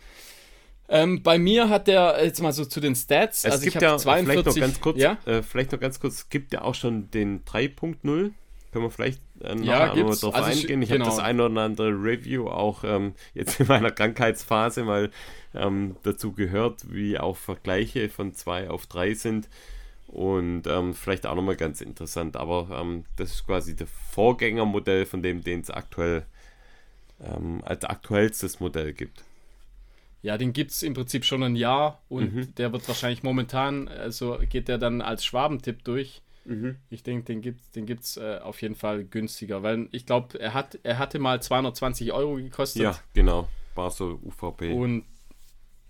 Ähm, 0.90 1.22
bei 1.22 1.38
mir 1.38 1.70
hat 1.70 1.88
der, 1.88 2.24
jetzt 2.24 2.42
mal 2.42 2.54
so 2.54 2.64
zu 2.64 2.80
den 2.80 2.96
Stats, 2.96 3.40
Es 3.44 3.52
also 3.52 3.68
ich 3.68 3.74
gibt 3.74 3.84
habe 3.84 3.94
ja 3.94 3.98
42, 3.98 4.26
vielleicht 4.26 4.46
noch 4.46 4.62
ganz 4.62 4.82
kurz, 4.82 4.98
ja, 4.98 5.18
äh, 5.26 5.44
vielleicht 5.44 5.74
noch 5.74 5.82
ganz 5.82 6.00
kurz, 6.00 6.14
es 6.16 6.30
gibt 6.30 6.54
ja 6.54 6.62
auch 6.62 6.76
schon 6.76 7.12
den 7.12 7.44
3.0. 7.44 8.32
Können 8.72 8.86
wir 8.86 8.92
vielleicht 8.92 9.22
äh, 9.42 9.56
Ja, 9.62 9.88
noch 9.88 9.96
mal 9.96 9.96
gibt's. 9.96 10.20
drauf 10.20 10.36
Also 10.36 10.42
eingehen. 10.42 10.82
Ich 10.82 10.90
genau. 10.90 11.06
habe 11.06 11.06
das 11.06 11.20
ein 11.20 11.40
oder 11.40 11.62
andere 11.62 11.90
Review 11.92 12.48
auch 12.50 12.84
ähm, 12.84 13.14
jetzt 13.34 13.60
in 13.60 13.68
meiner 13.68 13.92
Krankheitsphase 13.92 14.84
mal 14.84 15.12
ähm, 15.54 15.98
dazu 16.04 16.34
gehört, 16.34 16.92
wie 16.94 17.18
auch 17.20 17.38
Vergleiche 17.38 18.10
von 18.10 18.34
2 18.34 18.70
auf 18.70 18.88
3 18.88 19.14
sind. 19.14 19.50
Und 20.08 20.68
ähm, 20.68 20.94
vielleicht 20.94 21.26
auch 21.28 21.36
nochmal 21.36 21.58
ganz 21.58 21.82
interessant, 21.82 22.38
aber 22.38 22.70
ähm, 22.82 23.06
das 23.18 23.32
ist 23.32 23.46
quasi 23.46 23.76
das 23.76 23.90
Vorgängermodell 24.12 25.06
von 25.06 25.22
dem, 25.24 25.44
den 25.44 25.62
es 25.62 25.70
aktuell 25.70 26.26
ähm, 27.22 27.62
als 27.66 27.86
aktuellstes 27.86 28.60
Modell 28.60 28.94
gibt. 28.94 29.24
ja, 30.22 30.38
den 30.38 30.54
gibt 30.54 30.72
es 30.72 30.84
im 30.84 30.94
Prinzip 30.94 31.26
schon 31.26 31.44
ein 31.44 31.56
Jahr 31.56 32.02
und 32.10 32.34
Mhm. 32.34 32.56
der 32.56 32.72
wird 32.74 32.88
wahrscheinlich 32.88 33.24
momentan, 33.24 33.88
also 33.88 34.38
geht 34.50 34.68
der 34.68 34.78
dann 34.78 35.02
als 35.02 35.24
Schwabentipp 35.26 35.84
durch. 35.84 36.22
Ich 36.90 37.04
denke, 37.04 37.26
den 37.26 37.42
gibt 37.42 37.62
es 37.62 37.72
den 37.72 37.86
gibt's, 37.86 38.18
äh, 38.18 38.40
auf 38.42 38.62
jeden 38.62 38.76
Fall 38.76 39.04
günstiger, 39.04 39.64
weil 39.64 39.88
ich 39.92 40.06
glaube, 40.06 40.40
er, 40.40 40.54
hat, 40.54 40.80
er 40.84 40.98
hatte 40.98 41.20
mal 41.20 41.42
220 41.42 42.14
Euro 42.14 42.36
gekostet. 42.36 42.84
Ja, 42.84 42.98
genau. 43.14 43.50
War 43.76 43.92
so 43.92 44.20
UVP. 44.24 44.72
Und 44.74 45.04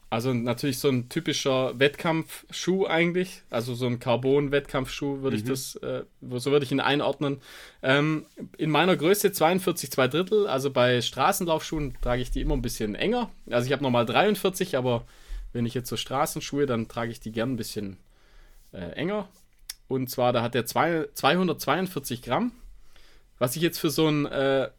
also 0.10 0.34
natürlich 0.34 0.80
so 0.80 0.88
ein 0.89 1.10
typischer 1.10 1.78
Wettkampfschuh 1.80 2.86
eigentlich, 2.88 3.43
also 3.49 3.76
so 3.76 3.88
ein 3.88 3.99
Carbon-Wettkampfschuh 3.99 5.22
würde 5.22 5.36
ich 5.36 5.43
Mhm. 5.43 5.47
das, 5.49 5.76
äh, 5.76 6.05
so 6.22 6.51
würde 6.51 6.64
ich 6.66 6.72
ihn 6.72 6.80
einordnen. 6.80 7.41
Ähm, 7.84 8.26
in 8.58 8.70
meiner 8.70 8.95
Größe 8.95 9.34
42 9.34 9.91
2 9.91 10.08
Drittel, 10.08 10.47
also 10.47 10.72
bei 10.72 11.01
Straßenlaufschuhen 11.01 11.97
trage 12.01 12.22
ich 12.22 12.32
die 12.32 12.39
immer 12.41 12.55
ein 12.55 12.62
bisschen 12.62 12.95
enger. 12.95 13.30
Also 13.49 13.68
ich 13.68 13.74
habe 13.74 13.84
nochmal 13.84 14.05
43, 14.05 14.78
aber 14.78 15.05
wenn 15.51 15.66
ich 15.66 15.74
jetzt 15.74 15.89
so 15.89 15.97
Straßenschuhe, 15.97 16.66
dann 16.66 16.88
trage 16.88 17.12
ich 17.12 17.20
die 17.20 17.32
gern 17.34 17.51
ein 17.53 17.58
bisschen 17.58 17.97
äh, 18.72 18.91
enger. 18.93 19.28
Und 19.88 20.10
zwar, 20.10 20.34
da 20.34 20.42
hat 20.42 20.54
der 20.54 20.66
zwei, 20.66 21.08
242 21.14 22.22
Gramm. 22.22 22.52
Was 23.40 23.56
ich 23.56 23.62
jetzt 23.62 23.80
für 23.80 23.90
so 23.90 24.08
einen 24.08 24.26
äh, 24.26 24.70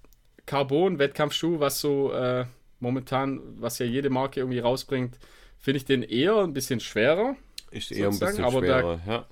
Carbon-Wettkampfschuh, 0.47 1.61
was 1.61 1.81
so 1.81 2.13
äh, 2.13 2.45
momentan, 2.81 3.41
was 3.61 3.79
ja 3.79 3.87
jede 3.87 4.11
Marke 4.11 4.41
irgendwie 4.41 4.59
rausbringt, 4.59 5.19
finde 5.59 5.79
ich 5.79 5.85
den 5.85 6.03
eher 6.03 6.39
ein 6.39 6.53
bisschen 6.53 6.81
schwerer. 6.81 7.37
Ist 7.71 7.93
eher 7.93 8.09
ein 8.09 8.19
bisschen 8.19 8.45
aber 8.45 8.61
schwerer, 8.61 9.01
da, 9.05 9.13
ja. 9.13 9.27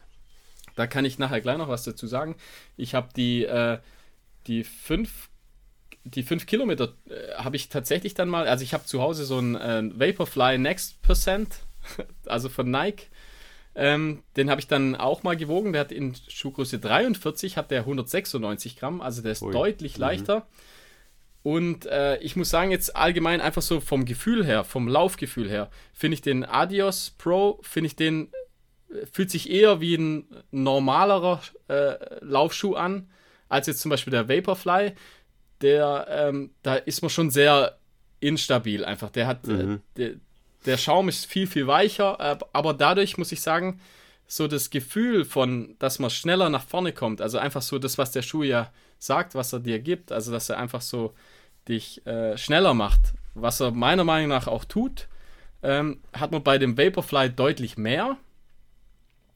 Da 0.77 0.87
kann 0.87 1.05
ich 1.05 1.19
nachher 1.19 1.41
gleich 1.41 1.57
noch 1.57 1.69
was 1.69 1.85
dazu 1.85 2.07
sagen. 2.07 2.37
Ich 2.77 2.95
habe 2.95 3.09
die, 3.17 3.45
äh, 3.45 3.79
die 4.47 4.65
5 4.65 5.31
die 6.05 6.23
5 6.23 6.47
Kilometer 6.47 6.95
äh, 7.09 7.35
habe 7.35 7.57
ich 7.57 7.69
tatsächlich 7.69 8.15
dann 8.15 8.29
mal, 8.29 8.47
also 8.47 8.63
ich 8.63 8.75
habe 8.75 8.85
zu 8.85 9.01
Hause 9.01 9.25
so 9.25 9.39
einen 9.39 9.57
äh, 9.57 9.91
Vaporfly 9.99 10.59
Next 10.59 11.03
Percent, 11.03 11.59
also 12.27 12.49
von 12.49 12.71
Nike. 12.71 13.07
Ähm, 13.77 14.23
den 14.37 14.51
habe 14.51 14.61
ich 14.61 14.67
dann 14.67 14.97
auch 14.97 15.23
mal 15.23 15.37
gewogen. 15.37 15.73
Der 15.73 15.83
hat 15.83 15.93
in 15.93 16.15
Schuhgröße 16.29 16.79
43 16.79 17.57
hat 17.57 17.71
der 17.71 17.81
196 17.81 18.77
Gramm, 18.77 19.01
also 19.01 19.23
der 19.23 19.33
ist 19.33 19.43
Ui. 19.43 19.53
deutlich 19.53 19.97
mhm. 19.97 20.01
leichter. 20.01 20.37
Mhm. 20.37 20.43
Und 21.43 21.87
äh, 21.87 22.17
ich 22.19 22.35
muss 22.35 22.51
sagen, 22.51 22.73
jetzt 22.73 22.97
allgemein 22.97 23.41
einfach 23.41 23.63
so 23.63 23.81
vom 23.81 24.05
Gefühl 24.05 24.45
her, 24.45 24.65
vom 24.65 24.89
Laufgefühl 24.89 25.49
her, 25.49 25.71
finde 25.93 26.15
ich 26.15 26.23
den 26.23 26.45
Adios 26.45 27.15
Pro, 27.19 27.61
finde 27.63 27.87
ich 27.87 27.97
den, 27.97 28.33
äh, 28.91 29.07
fühlt 29.13 29.31
sich 29.31 29.51
eher 29.51 29.81
wie 29.81 29.95
ein 29.95 30.27
normalerer 30.51 31.41
äh, 31.69 32.25
Laufschuh 32.25 32.75
an, 32.75 33.09
als 33.49 33.69
jetzt 33.69 33.81
zum 33.81 33.91
Beispiel 33.91 34.11
der 34.11 34.29
Vaporfly 34.29 34.95
der, 35.61 36.07
ähm, 36.11 36.51
da 36.63 36.75
ist 36.77 37.03
man 37.03 37.11
schon 37.11 37.31
sehr 37.31 37.79
instabil 38.21 38.85
einfach. 38.85 39.11
Der 39.11 39.27
hat, 39.27 39.47
äh, 39.49 39.53
mhm. 39.53 39.75
äh, 39.75 39.79
der, 39.97 40.11
der 40.67 40.77
Schaum 40.77 41.09
ist 41.09 41.27
viel, 41.27 41.47
viel 41.47 41.67
weicher, 41.67 42.19
äh, 42.21 42.45
aber 42.53 42.75
dadurch 42.75 43.17
muss 43.19 43.33
ich 43.33 43.41
sagen, 43.41 43.81
so 44.27 44.49
das 44.49 44.71
Gefühl 44.71 45.25
von, 45.25 45.77
dass 45.79 45.99
man 45.99 46.11
schneller 46.11 46.51
nach 46.51 46.65
vorne 46.65 46.93
kommt, 46.93 47.21
also 47.21 47.39
einfach 47.39 47.63
so 47.63 47.79
das, 47.79 47.97
was 47.97 48.11
der 48.11 48.23
Schuh 48.23 48.43
ja 48.43 48.73
sagt, 48.99 49.35
was 49.35 49.53
er 49.53 49.61
dir 49.61 49.79
gibt, 49.79 50.11
also 50.11 50.33
dass 50.33 50.49
er 50.49 50.59
einfach 50.59 50.81
so 50.81 51.15
dich 51.69 52.05
äh, 52.07 52.37
schneller 52.37 52.75
macht, 52.75 53.15
was 53.35 53.61
er 53.61 53.71
meiner 53.71 54.05
Meinung 54.05 54.29
nach 54.29 54.49
auch 54.49 54.65
tut, 54.65 55.09
ähm, 55.63 56.01
hat 56.13 56.33
man 56.33 56.43
bei 56.43 56.59
dem 56.59 56.77
Vaporfly 56.77 57.31
deutlich 57.31 57.77
mehr, 57.77 58.17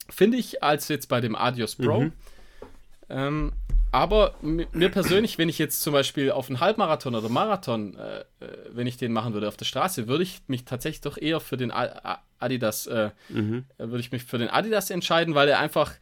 finde 0.08 0.38
ich, 0.38 0.62
als 0.62 0.88
jetzt 0.88 1.08
bei 1.08 1.20
dem 1.20 1.36
Adios 1.36 1.76
Pro. 1.76 2.00
Mhm. 2.00 2.12
Ähm, 3.08 3.52
aber 3.92 4.34
mir 4.42 4.88
persönlich, 4.88 5.36
wenn 5.38 5.48
ich 5.48 5.58
jetzt 5.58 5.82
zum 5.82 5.92
Beispiel 5.92 6.30
auf 6.30 6.48
einen 6.48 6.60
Halbmarathon 6.60 7.14
oder 7.14 7.28
Marathon, 7.28 7.96
äh, 7.96 8.20
äh, 8.20 8.24
wenn 8.70 8.86
ich 8.86 8.96
den 8.96 9.12
machen 9.12 9.34
würde 9.34 9.48
auf 9.48 9.56
der 9.56 9.64
Straße, 9.64 10.06
würde 10.06 10.22
ich 10.22 10.42
mich 10.46 10.64
tatsächlich 10.64 11.00
doch 11.00 11.18
eher 11.18 11.40
für 11.40 11.56
den 11.56 11.72
Adidas, 11.72 12.86
äh, 12.86 13.10
mhm. 13.28 13.64
Würde 13.78 14.00
ich 14.00 14.12
mich 14.12 14.24
für 14.24 14.38
den 14.38 14.48
Adidas 14.48 14.90
entscheiden, 14.90 15.34
weil 15.34 15.48
der 15.48 15.58
einfach, 15.58 15.94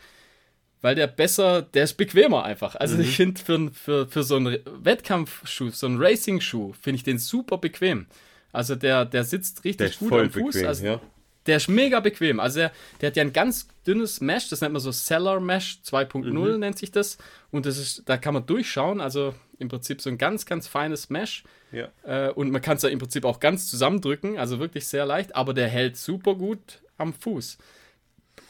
weil 0.83 0.95
der 0.95 1.07
besser, 1.07 1.63
der 1.63 1.85
ist 1.85 1.95
bequemer 1.95 2.45
einfach. 2.45 2.75
Also 2.77 2.97
mhm. 2.97 3.03
ich 3.03 3.17
finde 3.17 3.41
für, 3.41 3.71
für, 3.73 4.07
für 4.07 4.23
so 4.23 4.37
einen 4.37 4.59
Wettkampfschuh, 4.67 5.71
so 5.71 5.87
einen 5.87 5.99
Racing-Schuh, 5.99 6.75
finde 6.75 6.97
ich 6.97 7.05
den 7.05 7.19
super 7.19 7.57
bequem. 7.57 8.07
Also 8.53 8.75
der, 8.75 9.07
der 9.07 9.25
sitzt 9.25 9.65
richtig 9.65 9.99
gut 9.99 10.13
am 10.13 10.31
Fuß. 10.31 10.55
Bequem, 10.55 10.69
also, 10.69 10.85
ja. 10.85 11.01
Der 11.47 11.57
ist 11.57 11.69
mega 11.69 12.01
bequem. 12.01 12.41
Also 12.41 12.61
der, 12.61 12.73
der 13.01 13.07
hat 13.09 13.17
ja 13.17 13.23
ein 13.23 13.33
ganz 13.33 13.69
dünnes 13.87 14.21
Mesh, 14.21 14.51
das 14.51 14.61
nennt 14.61 14.75
man 14.75 14.83
so 14.83 14.93
Cellar 14.93 15.41
Mesh 15.41 15.81
2.0 15.85 16.31
mhm. 16.31 16.61
nennt 16.61 16.79
sich 16.79 16.91
das. 16.91 17.17
Und 17.51 17.65
das 17.65 17.79
ist, 17.79 18.03
da 18.07 18.17
kann 18.19 18.35
man 18.35 18.45
durchschauen, 18.45 19.01
also 19.01 19.35
im 19.59 19.69
Prinzip 19.69 20.01
so 20.01 20.11
ein 20.11 20.19
ganz, 20.19 20.45
ganz 20.47 20.69
feines 20.69 21.09
Mesh. 21.11 21.45
Ja. 21.73 21.89
Äh, 22.03 22.31
und 22.33 22.51
man 22.51 22.61
kann 22.61 22.77
es 22.77 22.83
ja 22.83 22.89
im 22.91 22.99
Prinzip 22.99 23.25
auch 23.25 23.41
ganz 23.41 23.69
zusammendrücken, 23.71 24.39
also 24.39 24.59
wirklich 24.59 24.87
sehr 24.87 25.07
leicht, 25.07 25.35
aber 25.35 25.55
der 25.55 25.69
hält 25.69 25.97
super 25.97 26.35
gut 26.35 26.83
am 26.97 27.15
Fuß. 27.15 27.59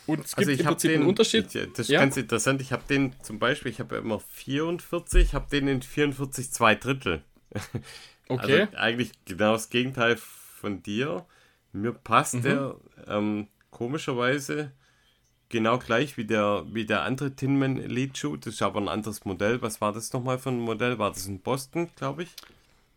Und 0.06 0.24
es 0.24 0.34
also 0.34 0.48
gibt 0.48 0.60
im 0.60 0.66
Prinzip 0.66 0.90
den, 0.90 1.00
einen 1.00 1.08
Unterschied. 1.08 1.54
Ich, 1.54 1.70
das 1.72 1.80
ist 1.80 1.90
ja. 1.90 2.00
ganz 2.00 2.16
interessant. 2.16 2.62
Ich 2.62 2.72
habe 2.72 2.82
den 2.88 3.14
zum 3.22 3.38
Beispiel, 3.38 3.70
ich 3.70 3.78
habe 3.78 3.96
ja 3.96 4.00
immer 4.00 4.20
44, 4.20 5.34
habe 5.34 5.46
den 5.50 5.68
in 5.68 5.82
44 5.82 6.50
zwei 6.50 6.74
Drittel. 6.74 7.22
Okay. 8.30 8.60
Also 8.60 8.76
eigentlich 8.76 9.12
genau 9.24 9.52
das 9.52 9.70
Gegenteil 9.70 10.18
von 10.18 10.82
dir. 10.82 11.24
Mir 11.80 11.92
passt 11.92 12.34
mhm. 12.34 12.42
der 12.42 12.76
ähm, 13.06 13.48
komischerweise 13.70 14.72
genau 15.48 15.78
gleich 15.78 16.16
wie 16.16 16.24
der, 16.24 16.64
wie 16.70 16.84
der 16.84 17.02
andere 17.02 17.34
Tinman 17.34 17.78
Elite 17.78 18.18
Shoe. 18.18 18.38
Das 18.38 18.54
ist 18.54 18.62
aber 18.62 18.80
ein 18.80 18.88
anderes 18.88 19.24
Modell. 19.24 19.62
Was 19.62 19.80
war 19.80 19.92
das 19.92 20.12
nochmal 20.12 20.38
für 20.38 20.50
ein 20.50 20.60
Modell? 20.60 20.98
War 20.98 21.10
das 21.10 21.26
in 21.26 21.40
Boston, 21.40 21.88
glaube 21.96 22.24
ich? 22.24 22.30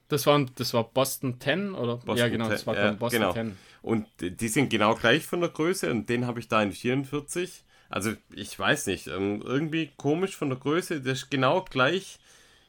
Das 0.10 0.26
war, 0.26 0.46
das 0.56 0.74
war 0.74 0.84
Boston 0.84 1.40
10 1.40 1.74
oder? 1.74 1.98
Boston 1.98 2.18
ja, 2.18 2.28
genau, 2.28 2.50
das 2.50 2.68
war 2.68 2.76
ja, 2.76 2.92
Boston 2.92 3.22
genau. 3.22 3.34
10. 3.34 3.58
Und 3.82 4.08
die 4.20 4.48
sind 4.50 4.70
genau 4.70 4.96
gleich 4.96 5.26
von 5.26 5.40
der 5.40 5.50
Größe 5.50 5.90
und 5.90 6.10
den 6.10 6.28
habe 6.28 6.40
ich 6.40 6.50
da 6.50 6.62
in 6.62 6.74
44. 6.74 7.64
Also 7.90 8.12
ich 8.34 8.58
weiß 8.58 8.88
nicht, 8.88 9.08
ähm, 9.08 9.42
irgendwie 9.42 9.92
komisch 9.98 10.36
von 10.36 10.50
der 10.50 10.60
Größe. 10.60 11.02
Das 11.02 11.20
ist 11.20 11.32
genau 11.32 11.62
gleich 11.62 12.20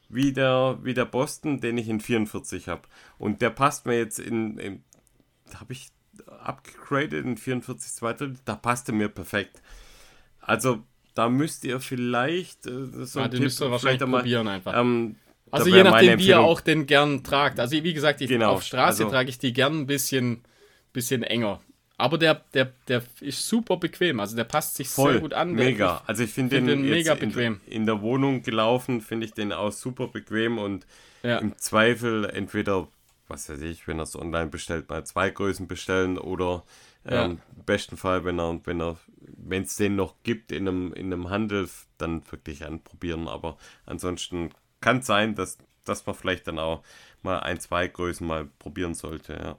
wie 0.07 0.31
der, 0.31 0.79
wie 0.83 0.93
der 0.93 1.05
Boston, 1.05 1.59
den 1.59 1.77
ich 1.77 1.89
in 1.89 1.99
44 1.99 2.69
habe. 2.69 2.83
Und 3.17 3.41
der 3.41 3.49
passt 3.49 3.85
mir 3.85 3.97
jetzt 3.97 4.19
in, 4.19 4.57
in 4.57 4.83
habe 5.59 5.73
ich 5.73 5.89
abgegradet 6.27 7.25
in 7.25 7.37
44 7.37 7.91
Zweite, 7.93 8.33
da 8.45 8.55
passte 8.55 8.91
mir 8.91 9.09
perfekt. 9.09 9.61
Also 10.39 10.83
da 11.15 11.29
müsst 11.29 11.63
ihr 11.63 11.79
vielleicht 11.79 12.65
äh, 12.65 12.85
so 13.05 13.19
ja, 13.19 13.27
den 13.27 13.43
müsst 13.43 13.61
ihr 13.61 13.71
wahrscheinlich 13.71 14.05
mal, 14.07 14.19
probieren 14.19 14.47
einfach. 14.47 14.79
Ähm, 14.79 15.15
also 15.51 15.69
je 15.69 15.83
nachdem, 15.83 16.19
wie 16.19 16.27
ihr 16.27 16.39
auch 16.39 16.61
den 16.61 16.87
gern 16.87 17.23
tragt. 17.23 17.59
Also 17.59 17.81
wie 17.83 17.93
gesagt, 17.93 18.21
ich, 18.21 18.29
genau, 18.29 18.53
auf 18.53 18.63
Straße 18.63 19.03
also, 19.03 19.09
trage 19.13 19.29
ich 19.29 19.37
die 19.37 19.53
gern 19.53 19.81
ein 19.81 19.87
bisschen, 19.87 20.41
bisschen 20.93 21.23
enger. 21.23 21.61
Aber 21.97 22.17
der, 22.17 22.41
der, 22.53 22.73
der 22.87 23.03
ist 23.21 23.47
super 23.47 23.77
bequem. 23.77 24.19
Also 24.19 24.35
der 24.35 24.45
passt 24.45 24.75
sich 24.75 24.89
voll, 24.89 25.13
sehr 25.13 25.21
gut 25.21 25.33
an. 25.33 25.53
Mega. 25.53 26.01
Also 26.07 26.23
ich 26.23 26.31
finde 26.31 26.55
find 26.55 26.67
den, 26.67 26.81
den 26.81 26.89
mega 26.89 27.13
bequem. 27.13 27.61
In, 27.67 27.73
in, 27.73 27.85
der 27.85 28.01
Wohnung 28.01 28.41
gelaufen, 28.41 29.01
finde 29.01 29.27
ich 29.27 29.33
den 29.33 29.53
auch 29.53 29.71
super 29.71 30.07
bequem 30.07 30.57
und 30.57 30.87
ja. 31.21 31.37
im 31.37 31.55
Zweifel 31.57 32.25
entweder 32.25 32.87
was 33.33 33.49
weiß 33.49 33.61
ich, 33.61 33.87
wenn 33.87 33.99
er 33.99 34.03
es 34.03 34.15
online 34.15 34.47
bestellt, 34.47 34.89
mal 34.89 35.05
zwei 35.05 35.29
Größen 35.29 35.67
bestellen 35.67 36.17
oder 36.17 36.63
ja. 37.09 37.25
ähm, 37.25 37.39
im 37.57 37.63
besten 37.65 37.97
Fall, 37.97 38.23
wenn 38.23 38.39
er, 38.39 38.59
wenn 38.63 38.79
er, 38.79 38.97
wenn 39.17 39.63
es 39.63 39.75
den 39.75 39.95
noch 39.95 40.15
gibt 40.23 40.51
in 40.51 40.67
einem, 40.67 40.93
in 40.93 41.11
einem 41.11 41.29
Handel, 41.29 41.67
dann 41.97 42.21
wirklich 42.31 42.63
anprobieren. 42.63 43.27
Aber 43.27 43.57
ansonsten 43.85 44.51
kann 44.81 44.99
es 44.99 45.07
sein, 45.07 45.35
dass, 45.35 45.57
dass 45.83 46.05
man 46.05 46.15
vielleicht 46.15 46.47
dann 46.47 46.59
auch 46.59 46.83
mal 47.23 47.39
ein, 47.39 47.59
zwei 47.59 47.87
Größen 47.87 48.25
mal 48.25 48.45
probieren 48.59 48.93
sollte, 48.93 49.33
ja. 49.33 49.57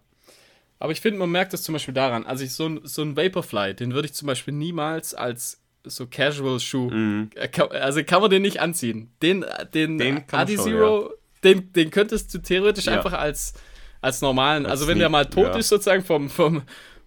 Aber 0.78 0.92
ich 0.92 1.00
finde, 1.00 1.18
man 1.18 1.30
merkt 1.30 1.52
das 1.52 1.62
zum 1.62 1.72
Beispiel 1.72 1.94
daran. 1.94 2.26
Also 2.26 2.44
ich 2.44 2.52
so 2.52 2.66
ein, 2.66 2.80
so 2.84 3.02
ein 3.02 3.16
Vaporfly, 3.16 3.74
den 3.74 3.94
würde 3.94 4.06
ich 4.06 4.14
zum 4.14 4.26
Beispiel 4.26 4.52
niemals 4.52 5.14
als 5.14 5.62
so 5.84 6.06
Casual-Schuh, 6.06 6.90
mhm. 6.90 7.30
Äh, 7.34 7.48
also 7.60 8.02
kann 8.04 8.20
man 8.20 8.30
den 8.30 8.42
nicht 8.42 8.60
anziehen. 8.60 9.10
Den, 9.22 9.44
den, 9.72 9.98
den 9.98 10.24
Adi 10.30 10.56
Zero, 10.56 11.12
den, 11.44 11.72
den 11.72 11.90
könntest 11.90 12.32
du 12.34 12.38
theoretisch 12.38 12.86
ja. 12.86 12.94
einfach 12.94 13.12
als, 13.12 13.54
als 14.00 14.20
normalen, 14.20 14.64
als 14.64 14.72
also 14.72 14.86
wenn 14.86 14.94
Sneak, 14.94 15.02
der 15.02 15.08
mal 15.10 15.26
tot 15.26 15.46
ja. 15.46 15.56
ist 15.56 15.68
sozusagen 15.68 16.02
vom, 16.02 16.30
vom, 16.30 16.62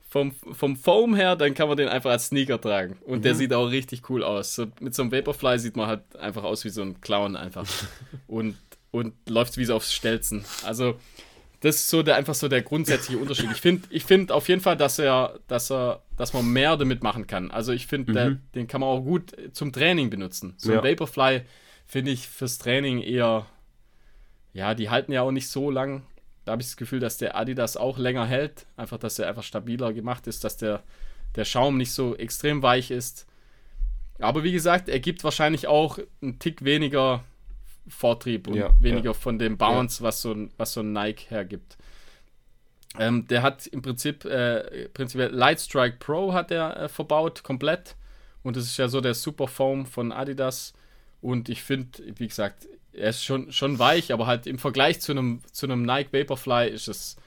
vom, 0.07 0.31
vom 0.31 0.77
Foam 0.77 1.15
her, 1.15 1.35
dann 1.35 1.53
kann 1.53 1.67
man 1.67 1.77
den 1.77 1.89
einfach 1.89 2.11
als 2.11 2.27
Sneaker 2.27 2.61
tragen. 2.61 2.97
Und 3.05 3.19
mhm. 3.19 3.21
der 3.23 3.35
sieht 3.35 3.53
auch 3.53 3.69
richtig 3.69 4.09
cool 4.09 4.23
aus. 4.23 4.55
So, 4.55 4.67
mit 4.79 4.95
so 4.95 5.01
einem 5.01 5.11
Vaporfly 5.11 5.59
sieht 5.59 5.75
man 5.75 5.87
halt 5.87 6.15
einfach 6.15 6.43
aus 6.43 6.63
wie 6.63 6.69
so 6.69 6.81
ein 6.81 7.01
Clown 7.01 7.35
einfach. 7.35 7.67
und, 8.27 8.57
und 8.91 9.13
läuft 9.27 9.57
wie 9.57 9.65
so 9.65 9.75
aufs 9.75 9.93
Stelzen. 9.93 10.45
Also, 10.63 10.97
das 11.59 11.77
ist 11.77 11.89
so 11.89 12.03
der, 12.03 12.15
einfach 12.15 12.35
so 12.35 12.47
der 12.47 12.61
grundsätzliche 12.61 13.19
Unterschied. 13.19 13.49
Ich 13.51 13.61
finde 13.61 13.87
ich 13.89 14.05
find 14.05 14.31
auf 14.31 14.47
jeden 14.47 14.61
Fall, 14.61 14.77
dass 14.77 14.99
er, 14.99 15.39
dass 15.47 15.71
er, 15.71 16.03
dass 16.15 16.33
man 16.33 16.47
mehr 16.47 16.77
damit 16.77 17.01
machen 17.01 17.25
kann. 17.25 17.49
Also 17.49 17.73
ich 17.73 17.87
finde, 17.87 18.29
mhm. 18.29 18.41
den 18.53 18.67
kann 18.67 18.81
man 18.81 18.89
auch 18.89 19.01
gut 19.01 19.35
zum 19.53 19.73
Training 19.73 20.11
benutzen. 20.11 20.53
So 20.57 20.71
ja. 20.71 20.81
ein 20.81 20.85
Vaporfly 20.87 21.41
finde 21.87 22.11
ich 22.11 22.27
fürs 22.27 22.59
Training 22.59 23.01
eher 23.01 23.47
ja, 24.57 24.73
die 24.73 24.89
halten 24.89 25.11
ja 25.11 25.21
auch 25.21 25.31
nicht 25.31 25.49
so 25.49 25.69
lang. 25.69 26.01
Da 26.43 26.53
habe 26.53 26.63
ich 26.63 26.67
das 26.67 26.77
Gefühl, 26.77 26.99
dass 26.99 27.17
der 27.17 27.37
Adidas 27.37 27.77
auch 27.77 27.99
länger 27.99 28.25
hält. 28.25 28.65
Einfach, 28.75 28.97
dass 28.97 29.19
er 29.19 29.29
einfach 29.29 29.43
stabiler 29.43 29.93
gemacht 29.93 30.25
ist, 30.25 30.43
dass 30.43 30.57
der, 30.57 30.81
der 31.35 31.45
Schaum 31.45 31.77
nicht 31.77 31.91
so 31.91 32.15
extrem 32.15 32.63
weich 32.63 32.89
ist. 32.89 33.27
Aber 34.17 34.43
wie 34.43 34.51
gesagt, 34.51 34.89
er 34.89 34.99
gibt 34.99 35.23
wahrscheinlich 35.23 35.67
auch 35.67 35.99
einen 36.23 36.39
Tick 36.39 36.63
weniger 36.63 37.23
Vortrieb 37.87 38.47
und 38.47 38.55
ja, 38.55 38.71
weniger 38.81 39.11
ja. 39.11 39.13
von 39.13 39.37
dem 39.37 39.59
Bounce, 39.59 40.01
ja. 40.01 40.07
was, 40.07 40.23
so 40.23 40.31
ein, 40.31 40.49
was 40.57 40.73
so 40.73 40.79
ein 40.79 40.91
Nike 40.91 41.29
hergibt. 41.29 41.77
Ähm, 42.97 43.27
der 43.27 43.43
hat 43.43 43.67
im 43.67 43.83
Prinzip, 43.83 44.25
äh, 44.25 44.89
prinzipiell 44.89 45.29
Lightstrike 45.29 45.97
Pro 45.99 46.33
hat 46.33 46.49
er 46.49 46.77
äh, 46.77 46.89
verbaut, 46.89 47.43
komplett. 47.43 47.95
Und 48.41 48.55
das 48.55 48.63
ist 48.63 48.77
ja 48.77 48.87
so 48.87 49.01
der 49.01 49.13
Super 49.13 49.47
Foam 49.47 49.85
von 49.85 50.11
Adidas. 50.11 50.73
Und 51.21 51.47
ich 51.47 51.61
finde, 51.61 51.99
wie 52.17 52.27
gesagt, 52.27 52.67
er 52.97 53.09
ist 53.09 53.23
schon, 53.23 53.51
schon 53.51 53.79
weich, 53.79 54.11
aber 54.11 54.27
halt 54.27 54.47
im 54.47 54.59
Vergleich 54.59 54.99
zu 54.99 55.11
einem, 55.11 55.41
zu 55.51 55.65
einem 55.65 55.83
Nike 55.83 56.13
Vaporfly 56.13 56.69
ist 56.69 56.87
es 56.87 57.17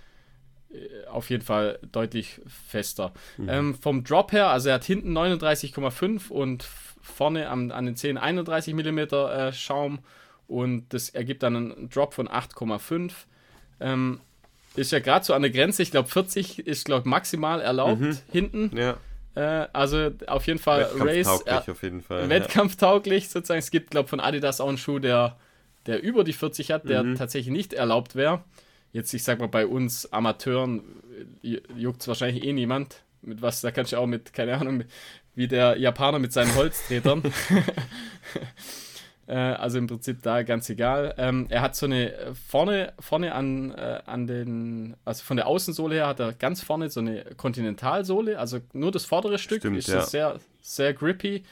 äh, 0.72 1.06
auf 1.08 1.30
jeden 1.30 1.44
Fall 1.44 1.78
deutlich 1.92 2.40
fester. 2.46 3.12
Mhm. 3.36 3.48
Ähm, 3.48 3.74
vom 3.74 4.04
Drop 4.04 4.32
her, 4.32 4.48
also 4.48 4.68
er 4.68 4.76
hat 4.76 4.84
hinten 4.84 5.16
39,5 5.16 6.28
und 6.28 6.64
vorne 7.00 7.48
an, 7.48 7.70
an 7.70 7.86
den 7.86 7.96
Zähnen 7.96 8.18
31 8.18 8.74
mm 8.74 8.98
äh, 8.98 9.52
Schaum 9.52 10.00
und 10.46 10.92
das 10.92 11.10
ergibt 11.10 11.42
dann 11.42 11.56
einen 11.56 11.90
Drop 11.90 12.14
von 12.14 12.28
8,5. 12.28 13.12
Ähm, 13.80 14.20
ist 14.76 14.92
ja 14.92 15.00
gerade 15.00 15.24
so 15.24 15.34
an 15.34 15.42
der 15.42 15.50
Grenze. 15.50 15.82
Ich 15.82 15.90
glaube, 15.90 16.08
40 16.08 16.60
ist, 16.60 16.84
glaube 16.84 17.08
maximal 17.08 17.60
erlaubt 17.60 18.00
mhm. 18.00 18.18
hinten. 18.30 18.76
Ja. 18.76 18.96
Äh, 19.34 19.68
also 19.72 20.10
auf 20.26 20.46
jeden 20.46 20.58
Fall 20.58 20.88
Race. 20.96 21.42
Äh, 21.46 21.70
auf 21.70 21.82
jeden 21.82 22.02
Fall. 22.02 22.28
Wettkampftauglich 22.28 23.24
ja. 23.24 23.30
sozusagen. 23.30 23.58
Es 23.58 23.70
gibt, 23.70 23.90
glaube 23.90 24.06
ich, 24.06 24.10
von 24.10 24.20
Adidas 24.20 24.60
auch 24.60 24.68
einen 24.68 24.78
Schuh, 24.78 24.98
der, 24.98 25.36
der 25.86 26.02
über 26.02 26.24
die 26.24 26.32
40 26.32 26.70
hat, 26.70 26.88
der 26.88 27.02
mhm. 27.02 27.14
tatsächlich 27.16 27.52
nicht 27.52 27.72
erlaubt 27.72 28.14
wäre. 28.14 28.44
Jetzt, 28.92 29.12
ich 29.14 29.22
sag 29.22 29.38
mal, 29.38 29.48
bei 29.48 29.66
uns 29.66 30.12
Amateuren 30.12 30.82
äh, 31.42 31.60
juckt 31.76 32.02
es 32.02 32.08
wahrscheinlich 32.08 32.44
eh 32.44 32.52
niemand. 32.52 33.02
Mit 33.22 33.42
was, 33.42 33.60
da 33.60 33.70
kannst 33.70 33.92
du 33.92 33.98
auch 33.98 34.06
mit, 34.06 34.32
keine 34.32 34.56
Ahnung, 34.56 34.84
wie 35.34 35.46
der 35.46 35.76
Japaner 35.76 36.18
mit 36.18 36.32
seinen 36.32 36.54
Holztretern. 36.54 37.22
Äh, 39.30 39.36
also 39.36 39.78
im 39.78 39.86
Prinzip 39.86 40.22
da 40.22 40.42
ganz 40.42 40.68
egal. 40.70 41.14
Ähm, 41.16 41.46
er 41.50 41.62
hat 41.62 41.76
so 41.76 41.86
eine 41.86 42.34
vorne, 42.48 42.92
vorne 42.98 43.32
an, 43.32 43.70
äh, 43.70 44.00
an 44.04 44.26
den, 44.26 44.96
also 45.04 45.22
von 45.22 45.36
der 45.36 45.46
Außensohle 45.46 45.94
her 45.94 46.08
hat 46.08 46.18
er 46.18 46.32
ganz 46.32 46.62
vorne 46.62 46.90
so 46.90 46.98
eine 46.98 47.24
Kontinentalsohle, 47.36 48.40
also 48.40 48.58
nur 48.72 48.90
das 48.90 49.04
vordere 49.04 49.38
Stück 49.38 49.60
Stimmt, 49.60 49.76
ist 49.76 49.86
ja. 49.86 50.02
sehr, 50.02 50.40
sehr 50.60 50.94
grippy 50.94 51.44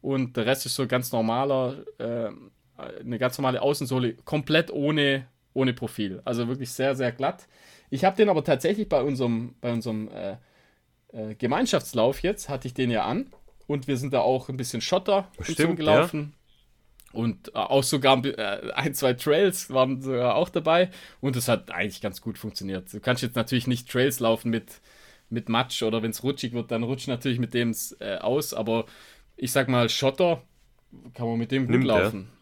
und 0.00 0.38
der 0.38 0.46
Rest 0.46 0.64
ist 0.64 0.76
so 0.76 0.86
ganz 0.86 1.12
normaler, 1.12 1.76
äh, 1.98 2.30
eine 2.76 3.18
ganz 3.18 3.38
normale 3.38 3.62
Außensohle, 3.62 4.14
komplett 4.24 4.70
ohne, 4.70 5.26
ohne 5.54 5.72
Profil. 5.72 6.20
Also 6.24 6.48
wirklich 6.48 6.70
sehr, 6.70 6.94
sehr 6.94 7.12
glatt. 7.12 7.46
Ich 7.90 8.04
habe 8.04 8.16
den 8.16 8.28
aber 8.28 8.44
tatsächlich 8.44 8.88
bei 8.88 9.02
unserem, 9.02 9.54
bei 9.60 9.72
unserem 9.72 10.08
äh, 10.08 10.36
äh, 11.12 11.34
Gemeinschaftslauf 11.34 12.22
jetzt, 12.22 12.48
hatte 12.48 12.68
ich 12.68 12.74
den 12.74 12.90
ja 12.90 13.04
an. 13.04 13.30
Und 13.66 13.88
wir 13.88 13.96
sind 13.96 14.12
da 14.12 14.20
auch 14.20 14.48
ein 14.48 14.56
bisschen 14.56 14.80
Schotter 14.80 15.28
Stimmt, 15.40 15.76
gelaufen. 15.76 16.34
Ja. 17.12 17.20
Und 17.20 17.48
äh, 17.48 17.58
auch 17.58 17.82
sogar 17.82 18.24
äh, 18.24 18.72
ein, 18.74 18.94
zwei 18.94 19.14
Trails 19.14 19.70
waren 19.70 20.02
sogar 20.02 20.36
auch 20.36 20.48
dabei. 20.48 20.90
Und 21.20 21.36
es 21.36 21.48
hat 21.48 21.70
eigentlich 21.70 22.00
ganz 22.00 22.20
gut 22.20 22.38
funktioniert. 22.38 22.92
Du 22.92 23.00
kannst 23.00 23.22
jetzt 23.22 23.36
natürlich 23.36 23.66
nicht 23.66 23.90
Trails 23.90 24.20
laufen 24.20 24.50
mit, 24.50 24.80
mit 25.30 25.48
Matsch 25.48 25.82
oder 25.82 26.02
wenn 26.02 26.10
es 26.10 26.22
rutschig 26.22 26.52
wird, 26.52 26.70
dann 26.70 26.82
rutscht 26.82 27.08
natürlich 27.08 27.38
mit 27.38 27.54
dem 27.54 27.74
äh, 28.00 28.16
aus. 28.16 28.54
Aber 28.54 28.86
ich 29.36 29.52
sag 29.52 29.68
mal, 29.68 29.88
Schotter 29.88 30.42
kann 31.14 31.26
man 31.26 31.38
mit 31.38 31.50
dem 31.50 31.62
gut 31.64 31.72
Nimmt 31.72 31.84
laufen. 31.84 32.28
Der? 32.28 32.35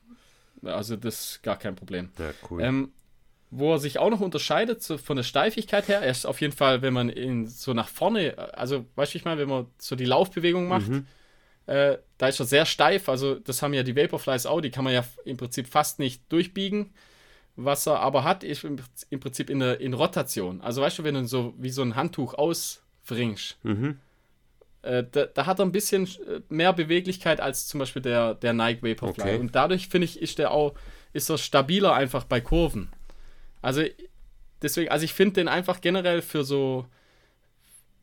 Also 0.66 0.96
das 0.96 1.30
ist 1.30 1.42
gar 1.42 1.56
kein 1.56 1.76
Problem. 1.76 2.10
Ja, 2.18 2.30
cool. 2.50 2.62
Ähm, 2.62 2.92
wo 3.56 3.72
er 3.72 3.78
sich 3.78 3.98
auch 3.98 4.10
noch 4.10 4.20
unterscheidet 4.20 4.82
so 4.82 4.98
von 4.98 5.16
der 5.16 5.22
Steifigkeit 5.22 5.86
her, 5.86 6.00
er 6.00 6.10
ist 6.10 6.26
auf 6.26 6.40
jeden 6.40 6.52
Fall, 6.52 6.82
wenn 6.82 6.92
man 6.92 7.08
ihn 7.08 7.46
so 7.46 7.72
nach 7.72 7.88
vorne, 7.88 8.36
also 8.54 8.84
weißt 8.96 9.14
du, 9.14 9.18
ich 9.18 9.24
meine, 9.24 9.40
wenn 9.40 9.48
man 9.48 9.66
so 9.78 9.94
die 9.94 10.04
Laufbewegung 10.04 10.66
macht, 10.66 10.88
mhm. 10.88 11.06
äh, 11.66 11.98
da 12.18 12.28
ist 12.28 12.40
er 12.40 12.46
sehr 12.46 12.66
steif. 12.66 13.08
Also, 13.08 13.36
das 13.36 13.62
haben 13.62 13.74
ja 13.74 13.84
die 13.84 13.96
Vaporflies 13.96 14.46
auch, 14.46 14.60
die 14.60 14.70
kann 14.70 14.84
man 14.84 14.92
ja 14.92 15.04
im 15.24 15.36
Prinzip 15.36 15.68
fast 15.68 15.98
nicht 15.98 16.20
durchbiegen. 16.32 16.92
Was 17.56 17.86
er 17.86 18.00
aber 18.00 18.24
hat, 18.24 18.42
ist 18.42 18.64
im 18.64 19.20
Prinzip 19.20 19.48
in, 19.48 19.60
der, 19.60 19.80
in 19.80 19.94
Rotation. 19.94 20.60
Also, 20.60 20.82
weißt 20.82 20.98
du, 20.98 21.04
wenn 21.04 21.14
du 21.14 21.24
so 21.26 21.54
wie 21.56 21.70
so 21.70 21.82
ein 21.82 21.94
Handtuch 21.94 22.34
auswringst, 22.34 23.58
mhm. 23.62 24.00
Äh, 24.84 25.04
da, 25.10 25.26
da, 25.26 25.46
hat 25.46 25.58
er 25.58 25.64
ein 25.64 25.72
bisschen 25.72 26.06
äh, 26.06 26.40
mehr 26.48 26.72
Beweglichkeit 26.72 27.40
als 27.40 27.66
zum 27.66 27.80
Beispiel 27.80 28.02
der, 28.02 28.34
der 28.34 28.52
Nike 28.52 28.82
Vaporfly. 28.82 29.22
Okay. 29.22 29.38
Und 29.38 29.54
dadurch, 29.54 29.88
finde 29.88 30.06
ich, 30.06 30.20
ist 30.20 30.38
der 30.38 30.50
auch, 30.50 30.74
ist 31.12 31.30
er 31.30 31.38
stabiler 31.38 31.94
einfach 31.94 32.24
bei 32.24 32.40
Kurven. 32.40 32.90
Also 33.62 33.82
deswegen, 34.62 34.90
also 34.90 35.04
ich 35.04 35.14
finde 35.14 35.34
den 35.34 35.48
einfach 35.48 35.80
generell 35.80 36.22
für 36.22 36.44
so 36.44 36.86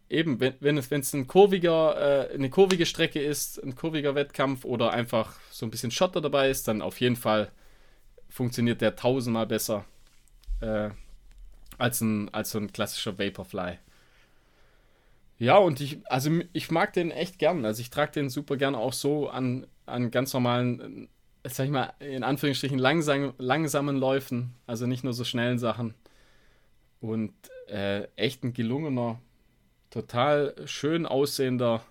eben, 0.10 0.40
wenn, 0.40 0.54
wenn 0.60 0.78
es, 0.78 0.92
wenn 0.92 1.02
es 1.02 1.14
ein 1.14 1.28
kurviger, 1.28 2.30
äh, 2.30 2.34
eine 2.34 2.50
kurvige 2.50 2.86
Strecke 2.86 3.22
ist, 3.22 3.64
ein 3.64 3.76
kurviger 3.76 4.14
Wettkampf 4.16 4.66
oder 4.66 4.92
einfach 4.92 5.34
so 5.50 5.66
ein 5.66 5.72
bisschen 5.72 5.92
Schotter 5.92 6.22
dabei 6.22 6.50
ist, 6.50 6.68
dann 6.68 6.82
auf 6.82 7.00
jeden 7.00 7.16
Fall 7.16 7.52
funktioniert 8.30 8.82
der 8.82 8.96
tausendmal 8.96 9.48
besser 9.48 9.86
äh, 10.62 10.90
als, 11.78 12.02
ein, 12.02 12.34
als 12.34 12.52
so 12.52 12.60
ein 12.60 12.72
klassischer 12.72 13.18
Vaporfly. 13.18 13.78
Ja, 15.42 15.58
und 15.58 15.82
ich, 15.82 16.00
also 16.06 16.30
ich 16.54 16.70
mag 16.70 16.94
den 16.94 17.10
echt 17.10 17.40
gern. 17.40 17.66
Also 17.66 17.82
ich 17.82 17.90
trage 17.90 18.12
den 18.12 18.30
super 18.30 18.58
gern 18.58 18.76
auch 18.76 18.94
so 18.94 19.28
an, 19.28 19.66
an 19.86 20.12
ganz 20.12 20.34
normalen 20.34 21.10
sag 21.44 21.66
ich 21.66 21.72
mal, 21.72 21.94
in 22.00 22.24
Anführungsstrichen 22.24 22.78
langsam, 22.78 23.34
langsamen 23.38 23.98
Läufen, 23.98 24.54
also 24.68 24.86
nicht 24.86 25.04
nur 25.04 25.14
so 25.14 25.24
schnellen 25.24 25.58
Sachen. 25.58 25.94
Und 27.00 27.34
äh, 27.68 28.04
echt 28.16 28.44
ein 28.44 28.54
gelungener, 28.54 29.20
total 29.90 30.56
schön 30.66 31.06
aussehender 31.06 31.84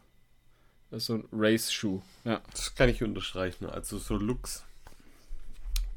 so 0.93 1.15
ein 1.15 1.29
Race-Schuh. 1.33 2.01
Ja. 2.25 2.41
Das 2.51 2.75
kann 2.75 2.89
ich 2.89 3.03
unterstreichen. 3.03 3.67
Also 3.67 3.99
so 3.99 4.17
Looks 4.17 4.65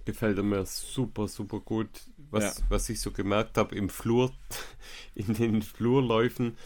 gefällt 0.05 0.43
mir 0.43 0.65
super, 0.65 1.27
super 1.27 1.59
gut. 1.59 1.89
Was, 2.29 2.57
ja. 2.57 2.65
was 2.69 2.89
ich 2.89 2.99
so 2.99 3.11
gemerkt 3.11 3.57
habe 3.57 3.75
im 3.75 3.89
Flur, 3.89 4.31
in 5.15 5.33
den 5.33 5.61
Flurläufen, 5.61 6.57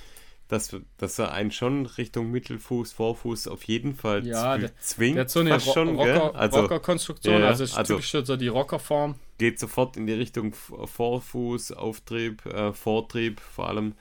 dass, 0.47 0.75
dass 0.97 1.19
er 1.19 1.31
einen 1.31 1.51
schon 1.51 1.85
Richtung 1.85 2.31
Mittelfuß, 2.31 2.93
Vorfuß 2.93 3.47
auf 3.47 3.63
jeden 3.63 3.95
Fall 3.95 4.25
ja, 4.25 4.57
der, 4.57 4.75
zwingt. 4.77 5.17
Der 5.17 5.23
hat 5.23 5.29
so 5.29 5.41
eine 5.41 5.53
Ro 5.53 5.59
schon, 5.59 5.95
Rocker, 5.95 6.35
also, 6.35 6.61
Rocker-Konstruktion, 6.61 7.41
ja, 7.41 7.47
also 7.47 7.63
ist 7.65 7.77
also 7.77 7.95
typisch 7.95 8.11
so 8.11 8.35
die 8.37 8.47
Rockerform. 8.47 9.15
Geht 9.37 9.59
sofort 9.59 9.97
in 9.97 10.07
die 10.07 10.13
Richtung 10.13 10.53
Vorfuß, 10.53 11.73
Auftrieb, 11.73 12.45
äh, 12.45 12.71
Vortrieb 12.71 13.41
vor 13.41 13.67
allem. 13.67 13.93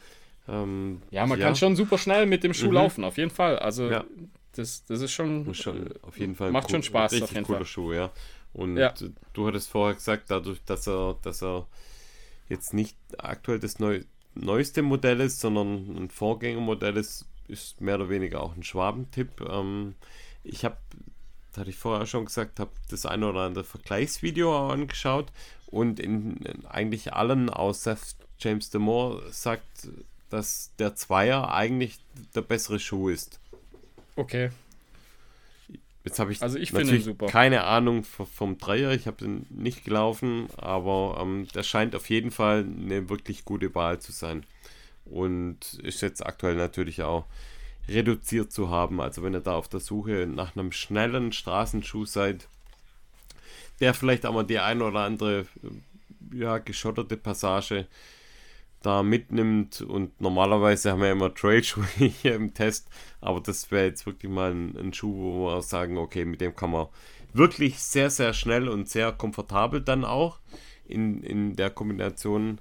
Ähm, 0.49 1.03
ja, 1.11 1.27
man 1.27 1.39
ja. 1.39 1.47
kann 1.47 1.57
schon 1.57 1.75
super 1.75 1.99
schnell 1.99 2.27
mit 2.27 2.45
dem 2.45 2.55
Schuh 2.55 2.69
mhm. 2.69 2.75
laufen, 2.75 3.05
auf 3.05 3.19
jeden 3.19 3.31
Fall. 3.31 3.59
Also 3.59 3.91
ja. 3.91 4.05
das, 4.53 4.85
das 4.85 5.01
ist 5.01 5.13
schon, 5.13 5.53
schon 5.55 5.91
auf 6.03 6.19
jeden 6.19 6.37
Fall 6.37 6.53
macht 6.53 6.67
cool, 6.69 6.71
schon 6.71 6.83
Spaß. 6.85 7.13
Richtig 7.13 7.25
auf 7.25 7.35
jeden 7.35 7.47
cooler 7.47 7.59
Fall. 7.59 7.67
Schuh, 7.67 7.93
ja. 7.93 8.13
Und 8.53 8.77
du 9.35 9.47
hattest 9.47 9.69
vorher 9.69 9.95
gesagt, 9.95 10.31
dadurch, 10.31 10.63
dass 10.65 10.87
er, 10.87 11.19
dass 11.23 11.43
er 11.43 11.67
jetzt 12.49 12.73
nicht 12.73 12.97
aktuell 13.19 13.59
das 13.59 13.79
neue 13.81 14.05
neueste 14.37 14.83
Modell 14.83 15.21
ist, 15.21 15.41
sondern 15.41 15.97
ein 15.97 16.11
Vorgängermodell 16.11 16.97
ist, 16.97 17.27
ist 17.49 17.81
mehr 17.81 17.97
oder 17.97 18.09
weniger 18.09 18.43
auch 18.43 18.57
ein 18.57 18.63
Schwabentipp. 18.63 19.41
Ähm, 19.41 19.95
ich 20.45 20.65
habe, 20.65 20.77
das 21.51 21.61
hatte 21.61 21.71
ich 21.71 21.77
vorher 21.77 22.07
schon 22.07 22.27
gesagt, 22.27 22.61
habe 22.61 22.71
das 22.91 23.07
eine 23.07 23.29
oder 23.29 23.41
andere 23.41 23.65
Vergleichsvideo 23.65 24.71
angeschaut 24.71 25.33
und 25.67 26.01
in, 26.01 26.37
in 26.39 26.67
eigentlich 26.67 27.13
allen 27.13 27.51
außer 27.51 27.97
James 28.39 28.71
Demore 28.71 29.23
sagt, 29.33 29.89
dass 30.31 30.71
der 30.79 30.95
Zweier 30.95 31.53
eigentlich 31.53 31.99
der 32.35 32.43
bessere 32.43 32.79
Schuh 32.79 33.09
ist. 33.09 33.41
Okay. 34.17 34.51
Jetzt 36.07 36.21
habe 36.21 36.31
ich, 36.31 36.41
also 36.41 36.57
ich 36.57 36.73
natürlich 36.73 37.09
keine 37.27 37.65
Ahnung 37.65 38.05
vom 38.05 38.59
Dreier, 38.59 38.93
ich 38.93 39.09
habe 39.09 39.17
den 39.17 39.45
nicht 39.51 39.85
gelaufen, 39.85 40.47
aber 40.57 41.19
ähm, 41.21 41.49
das 41.53 41.67
scheint 41.67 41.97
auf 41.97 42.09
jeden 42.09 42.31
Fall 42.31 42.65
eine 42.65 43.09
wirklich 43.09 43.45
gute 43.45 43.75
Wahl 43.75 43.99
zu 43.99 44.13
sein. 44.13 44.47
Und 45.05 45.75
ist 45.83 46.03
jetzt 46.03 46.25
aktuell 46.25 46.55
natürlich 46.55 47.03
auch 47.03 47.27
reduziert 47.89 48.53
zu 48.53 48.71
haben. 48.71 49.01
Also 49.01 49.25
wenn 49.25 49.35
ihr 49.35 49.41
da 49.41 49.57
auf 49.57 49.67
der 49.67 49.81
Suche 49.81 50.29
nach 50.33 50.55
einem 50.55 50.71
schnellen 50.71 51.33
Straßenschuh 51.33 52.05
seid, 52.05 52.47
der 53.81 53.93
vielleicht 53.93 54.27
auch 54.27 54.33
mal 54.33 54.45
die 54.45 54.61
ein 54.61 54.83
oder 54.83 55.01
andere 55.01 55.47
ja, 56.33 56.59
geschotterte 56.59 57.17
Passage 57.17 57.89
da 58.87 59.03
mitnimmt. 59.03 59.81
Und 59.81 60.21
normalerweise 60.21 60.93
haben 60.93 61.03
wir 61.03 61.11
immer 61.11 61.35
Trailschuhe 61.35 61.85
hier 61.97 62.37
im 62.37 62.55
Test, 62.55 62.89
aber 63.21 63.41
das 63.41 63.71
wäre 63.71 63.87
jetzt 63.87 64.07
wirklich 64.07 64.31
mal 64.31 64.53
ein, 64.53 64.77
ein, 64.79 64.93
Schuh, 64.95 65.13
wo 65.13 65.47
wir 65.49 65.63
sagen, 65.63 65.99
okay, 65.99 66.25
mit 66.25 66.41
dem 66.41 66.55
kann 66.55 66.71
man 66.71 66.87
wirklich 67.33 67.81
sehr, 67.81 68.11
sehr 68.11 68.33
schnell 68.33 68.69
und 68.69 68.89
sehr 68.89 69.13
komfortabel 69.13 69.81
dann 69.81 70.05
auch 70.05 70.39
in, 70.87 71.23
in 71.23 71.57
der 71.57 71.71
Kombination 71.71 72.61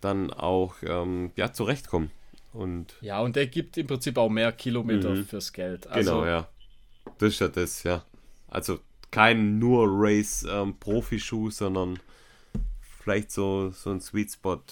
dann 0.00 0.32
auch 0.32 0.76
ähm, 0.82 1.32
ja, 1.34 1.52
zurechtkommen. 1.52 2.10
Und 2.52 2.94
ja, 3.00 3.20
und 3.20 3.36
der 3.36 3.48
gibt 3.48 3.76
im 3.76 3.88
Prinzip 3.88 4.16
auch 4.16 4.30
mehr 4.30 4.52
Kilometer 4.52 5.10
mhm. 5.10 5.24
fürs 5.24 5.52
Geld. 5.52 5.86
Also, 5.88 6.12
genau, 6.12 6.26
ja. 6.26 6.48
Das 7.18 7.34
ist 7.34 7.40
ja 7.40 7.48
das, 7.48 7.82
ja. 7.82 8.04
Also 8.46 8.78
kein 9.10 9.58
nur 9.58 9.86
Race-Profi-Schuh, 9.88 11.46
ähm, 11.46 11.50
sondern 11.50 11.98
vielleicht 12.80 13.32
so, 13.32 13.70
so 13.70 13.90
ein 13.90 14.00
Sweet 14.00 14.30
Spot 14.32 14.62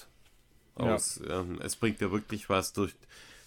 aus. 0.77 1.21
Ja. 1.27 1.41
Ähm, 1.41 1.59
es 1.63 1.77
bringt 1.77 2.01
ja 2.01 2.11
wirklich 2.11 2.49
was 2.49 2.73
durch, 2.73 2.93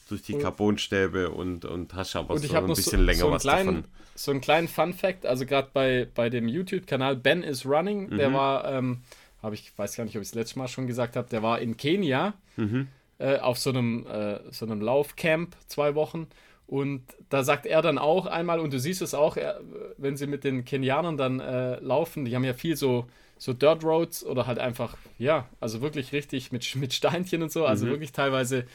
durch 0.08 0.22
die 0.22 0.38
Carbonstäbe 0.38 1.30
und, 1.30 1.66
und 1.66 1.94
hast 1.94 2.16
aber 2.16 2.34
und 2.34 2.40
so 2.40 2.56
ein 2.56 2.68
bisschen 2.68 3.00
so, 3.00 3.06
länger 3.06 3.20
so 3.20 3.32
was 3.32 3.42
kleinen, 3.44 3.68
davon. 3.68 3.84
So 4.16 4.32
einen 4.32 4.42
kleinen 4.42 4.68
Fun-Fact, 4.68 5.26
also 5.26 5.46
gerade 5.46 5.70
bei, 5.74 6.08
bei 6.14 6.30
dem 6.30 6.48
YouTube-Kanal 6.48 7.16
Ben 7.16 7.44
is 7.44 7.66
Running, 7.66 8.10
mhm. 8.10 8.18
der 8.18 8.34
war, 8.34 8.66
ähm, 8.72 9.02
habe 9.42 9.56
ich 9.56 9.72
weiß 9.78 9.96
gar 9.96 10.04
nicht, 10.04 10.16
ob 10.16 10.22
ich 10.22 10.30
es 10.30 10.36
letztes 10.36 10.56
Mal 10.56 10.68
schon 10.68 10.88
gesagt 10.88 11.16
habe, 11.16 11.30
der 11.30 11.44
war 11.44 11.60
in 11.60 11.78
Kenia 11.78 12.34
mhm. 12.58 12.88
äh, 13.20 13.38
auf 13.38 13.58
so 13.58 13.70
einem, 13.70 14.06
äh, 14.08 14.40
so 14.52 14.66
einem 14.66 14.82
Laufcamp 14.82 15.56
zwei 15.68 15.96
Wochen. 15.96 16.28
Und 16.68 17.02
da 17.30 17.44
sagt 17.44 17.66
er 17.66 17.82
dann 17.82 17.98
auch 17.98 18.28
einmal, 18.28 18.60
und 18.60 18.72
du 18.72 18.80
siehst 18.80 19.02
es 19.02 19.16
auch, 19.16 19.38
er, 19.38 19.60
wenn 19.98 20.18
sie 20.18 20.28
mit 20.28 20.44
den 20.44 20.66
Kenianern 20.66 21.18
dann 21.18 21.40
äh, 21.40 21.80
laufen, 21.80 22.26
die 22.26 22.36
haben 22.36 22.44
ja 22.44 22.54
viel 22.54 22.76
so 22.76 23.08
so 23.40 23.54
Dirt 23.54 23.84
Roads 23.84 24.24
oder 24.24 24.46
halt 24.46 24.60
einfach, 24.60 24.98
ja, 25.18 25.48
also 25.60 25.82
wirklich 25.82 26.12
richtig 26.14 26.52
mit, 26.52 26.76
mit 26.76 26.94
Steinchen 26.94 27.42
und 27.42 27.52
so, 27.52 27.66
also 27.66 27.86
mhm. 27.86 27.92
wirklich 27.92 28.12
teilweise 28.12 28.66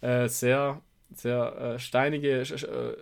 äh, 0.00 0.28
sehr, 0.28 0.82
sehr 1.14 1.56
äh, 1.56 1.78
steinige 1.78 2.40
äh, 2.40 2.96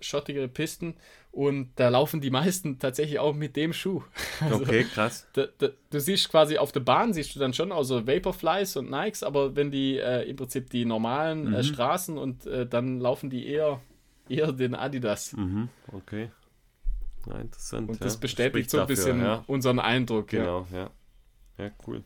schottigere 0.00 0.48
Pisten 0.48 0.94
und 1.32 1.70
da 1.76 1.88
laufen 1.88 2.20
die 2.20 2.30
meisten 2.30 2.78
tatsächlich 2.78 3.18
auch 3.18 3.34
mit 3.34 3.56
dem 3.56 3.72
Schuh. 3.72 4.02
Also, 4.40 4.62
okay, 4.62 4.84
krass. 4.84 5.26
Da, 5.34 5.46
da, 5.58 5.68
du 5.90 6.00
siehst 6.00 6.30
quasi 6.30 6.56
auf 6.56 6.72
der 6.72 6.80
Bahn, 6.80 7.12
siehst 7.12 7.34
du 7.34 7.40
dann 7.40 7.52
schon 7.52 7.72
also 7.72 8.06
Vaporflies 8.06 8.76
und 8.76 8.90
Nikes, 8.90 9.22
aber 9.22 9.56
wenn 9.56 9.70
die 9.70 9.98
äh, 9.98 10.28
im 10.28 10.36
Prinzip 10.36 10.70
die 10.70 10.84
normalen 10.84 11.52
äh, 11.52 11.58
mhm. 11.58 11.62
Straßen 11.62 12.18
und 12.18 12.46
äh, 12.46 12.66
dann 12.66 13.00
laufen 13.00 13.30
die 13.30 13.46
eher, 13.46 13.80
eher 14.28 14.52
den 14.52 14.74
Adidas. 14.74 15.34
Mhm, 15.34 15.68
okay. 15.92 16.30
Ja, 17.26 17.38
interessant. 17.38 17.88
Und 17.90 18.00
das 18.04 18.14
ja. 18.14 18.20
bestätigt 18.20 18.70
so 18.70 18.80
ein 18.80 18.86
bisschen 18.86 19.20
ja. 19.20 19.44
unseren 19.46 19.78
Eindruck. 19.78 20.28
Genau, 20.28 20.66
ja. 20.72 20.90
Ja, 21.58 21.70
cool. 21.86 22.04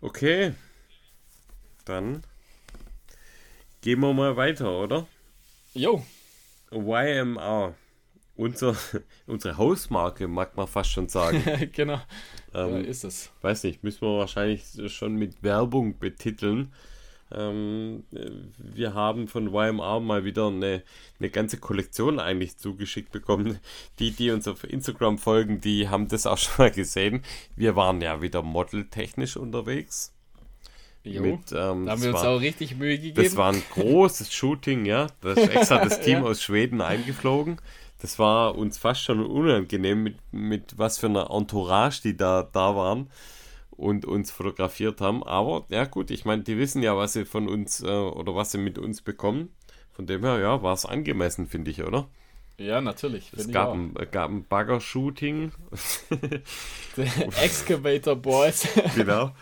Okay. 0.00 0.52
Dann 1.84 2.22
gehen 3.80 4.00
wir 4.00 4.12
mal 4.12 4.36
weiter, 4.36 4.78
oder? 4.78 5.06
Jo. 5.74 6.04
YMR. 6.70 7.74
Unser, 8.34 8.76
unsere 9.26 9.56
Hausmarke, 9.56 10.26
mag 10.26 10.56
man 10.56 10.66
fast 10.66 10.90
schon 10.90 11.08
sagen. 11.08 11.42
genau. 11.72 12.00
Ähm, 12.54 12.84
ist 12.84 13.04
es. 13.04 13.30
Weiß 13.40 13.64
nicht, 13.64 13.82
müssen 13.82 14.02
wir 14.02 14.18
wahrscheinlich 14.18 14.64
schon 14.92 15.16
mit 15.16 15.42
Werbung 15.42 15.98
betiteln. 15.98 16.72
Ähm, 17.34 18.04
wir 18.58 18.94
haben 18.94 19.28
von 19.28 19.54
YMR 19.54 20.00
mal 20.00 20.24
wieder 20.24 20.48
eine, 20.48 20.82
eine 21.18 21.30
ganze 21.30 21.58
Kollektion 21.58 22.20
eigentlich 22.20 22.58
zugeschickt 22.58 23.12
bekommen. 23.12 23.58
Die, 23.98 24.10
die 24.10 24.30
uns 24.30 24.48
auf 24.48 24.64
Instagram 24.64 25.18
folgen, 25.18 25.60
die 25.60 25.88
haben 25.88 26.08
das 26.08 26.26
auch 26.26 26.38
schon 26.38 26.54
mal 26.58 26.70
gesehen. 26.70 27.22
Wir 27.56 27.76
waren 27.76 28.00
ja 28.00 28.22
wieder 28.22 28.42
modeltechnisch 28.42 29.36
unterwegs. 29.36 30.12
Jo, 31.04 31.22
mit, 31.22 31.50
ähm, 31.52 31.86
da 31.86 31.92
haben 31.92 32.02
wir 32.02 32.10
uns 32.10 32.22
war, 32.22 32.28
auch 32.28 32.40
richtig 32.40 32.76
Mühe 32.76 32.96
gegeben. 32.96 33.22
Das 33.22 33.36
war 33.36 33.52
ein 33.52 33.62
großes 33.70 34.32
Shooting, 34.32 34.84
ja. 34.84 35.08
Da 35.20 35.32
ist 35.32 35.48
extra 35.48 35.84
das 35.84 36.00
Team 36.04 36.18
ja. 36.18 36.24
aus 36.24 36.42
Schweden 36.42 36.80
eingeflogen. 36.80 37.60
Das 38.00 38.18
war 38.18 38.56
uns 38.56 38.78
fast 38.78 39.02
schon 39.02 39.24
unangenehm, 39.24 40.02
mit, 40.02 40.16
mit 40.32 40.78
was 40.78 40.98
für 40.98 41.06
einer 41.06 41.30
Entourage 41.30 42.02
die 42.02 42.16
da, 42.16 42.48
da 42.52 42.76
waren 42.76 43.08
und 43.82 44.04
uns 44.04 44.30
fotografiert 44.30 45.00
haben. 45.00 45.22
Aber 45.22 45.66
ja 45.68 45.84
gut, 45.84 46.10
ich 46.10 46.24
meine, 46.24 46.42
die 46.42 46.56
wissen 46.56 46.82
ja, 46.82 46.96
was 46.96 47.12
sie 47.12 47.24
von 47.24 47.48
uns 47.48 47.82
äh, 47.82 47.86
oder 47.86 48.34
was 48.34 48.52
sie 48.52 48.58
mit 48.58 48.78
uns 48.78 49.02
bekommen. 49.02 49.50
Von 49.92 50.06
dem 50.06 50.22
her, 50.22 50.38
ja, 50.38 50.62
war 50.62 50.72
es 50.72 50.86
angemessen, 50.86 51.46
finde 51.46 51.70
ich, 51.70 51.82
oder? 51.82 52.08
Ja, 52.58 52.80
natürlich. 52.80 53.32
Es 53.36 53.50
gab 53.50 53.72
ein, 53.72 53.94
gab 54.10 54.30
ein 54.30 54.44
Bagger-Shooting. 54.44 55.52
Excavator 57.42 58.16
Boys. 58.16 58.68
genau. 58.94 59.32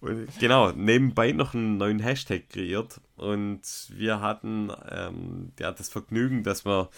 Und 0.00 0.28
genau, 0.38 0.70
nebenbei 0.72 1.32
noch 1.32 1.54
einen 1.54 1.76
neuen 1.78 1.98
Hashtag 1.98 2.48
kreiert. 2.50 3.00
Und 3.16 3.62
wir 3.90 4.20
hatten 4.20 4.70
ähm, 4.90 5.52
ja, 5.58 5.72
das 5.72 5.88
Vergnügen, 5.88 6.44
dass 6.44 6.64
wir, 6.64 6.90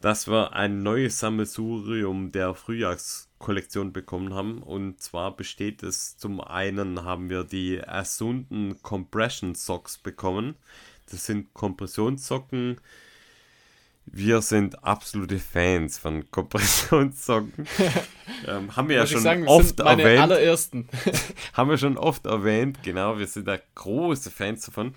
dass 0.00 0.28
wir 0.28 0.54
ein 0.54 0.82
neues 0.82 1.18
Sammelsurium 1.18 2.32
der 2.32 2.54
Frühjahrskollektion 3.40 3.92
bekommen 3.92 4.34
haben. 4.34 4.62
Und 4.62 5.02
zwar 5.02 5.36
besteht 5.36 5.82
es 5.82 6.16
zum 6.16 6.40
einen, 6.40 7.04
haben 7.04 7.30
wir 7.30 7.44
die 7.44 7.82
Asunden 7.82 8.80
Compression 8.82 9.54
Socks 9.54 9.98
bekommen. 9.98 10.56
Das 11.10 11.26
sind 11.26 11.52
Kompressionssocken, 11.54 12.80
wir 14.12 14.42
sind 14.42 14.82
absolute 14.82 15.38
Fans 15.38 15.98
von 15.98 16.30
Kompressionssocken. 16.30 17.66
ähm, 18.46 18.76
haben 18.76 18.88
wir 18.88 18.96
ja 18.96 19.06
schon 19.06 19.20
sagen, 19.20 19.46
oft 19.46 19.78
erwähnt. 19.78 20.22
Allerersten. 20.22 20.88
haben 21.52 21.70
wir 21.70 21.78
schon 21.78 21.96
oft 21.96 22.26
erwähnt, 22.26 22.82
genau. 22.82 23.18
Wir 23.18 23.26
sind 23.26 23.46
da 23.46 23.58
große 23.74 24.30
Fans 24.30 24.66
davon. 24.66 24.94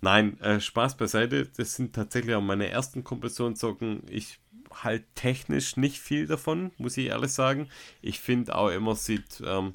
Nein, 0.00 0.38
äh, 0.40 0.60
Spaß 0.60 0.96
beiseite. 0.96 1.48
Das 1.56 1.74
sind 1.74 1.94
tatsächlich 1.94 2.34
auch 2.34 2.42
meine 2.42 2.68
ersten 2.68 3.02
Kompressionssocken. 3.02 4.02
Ich 4.10 4.38
halt 4.82 5.04
technisch 5.14 5.76
nicht 5.76 5.98
viel 5.98 6.26
davon, 6.26 6.72
muss 6.78 6.96
ich 6.96 7.06
ehrlich 7.06 7.32
sagen. 7.32 7.68
Ich 8.02 8.20
finde 8.20 8.56
auch 8.56 8.70
immer, 8.70 8.94
sieht, 8.96 9.42
ähm, 9.44 9.74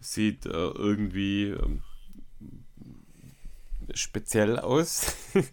sieht 0.00 0.46
äh, 0.46 0.50
irgendwie 0.50 1.48
ähm, 1.48 1.82
speziell 3.94 4.58
aus. 4.58 5.14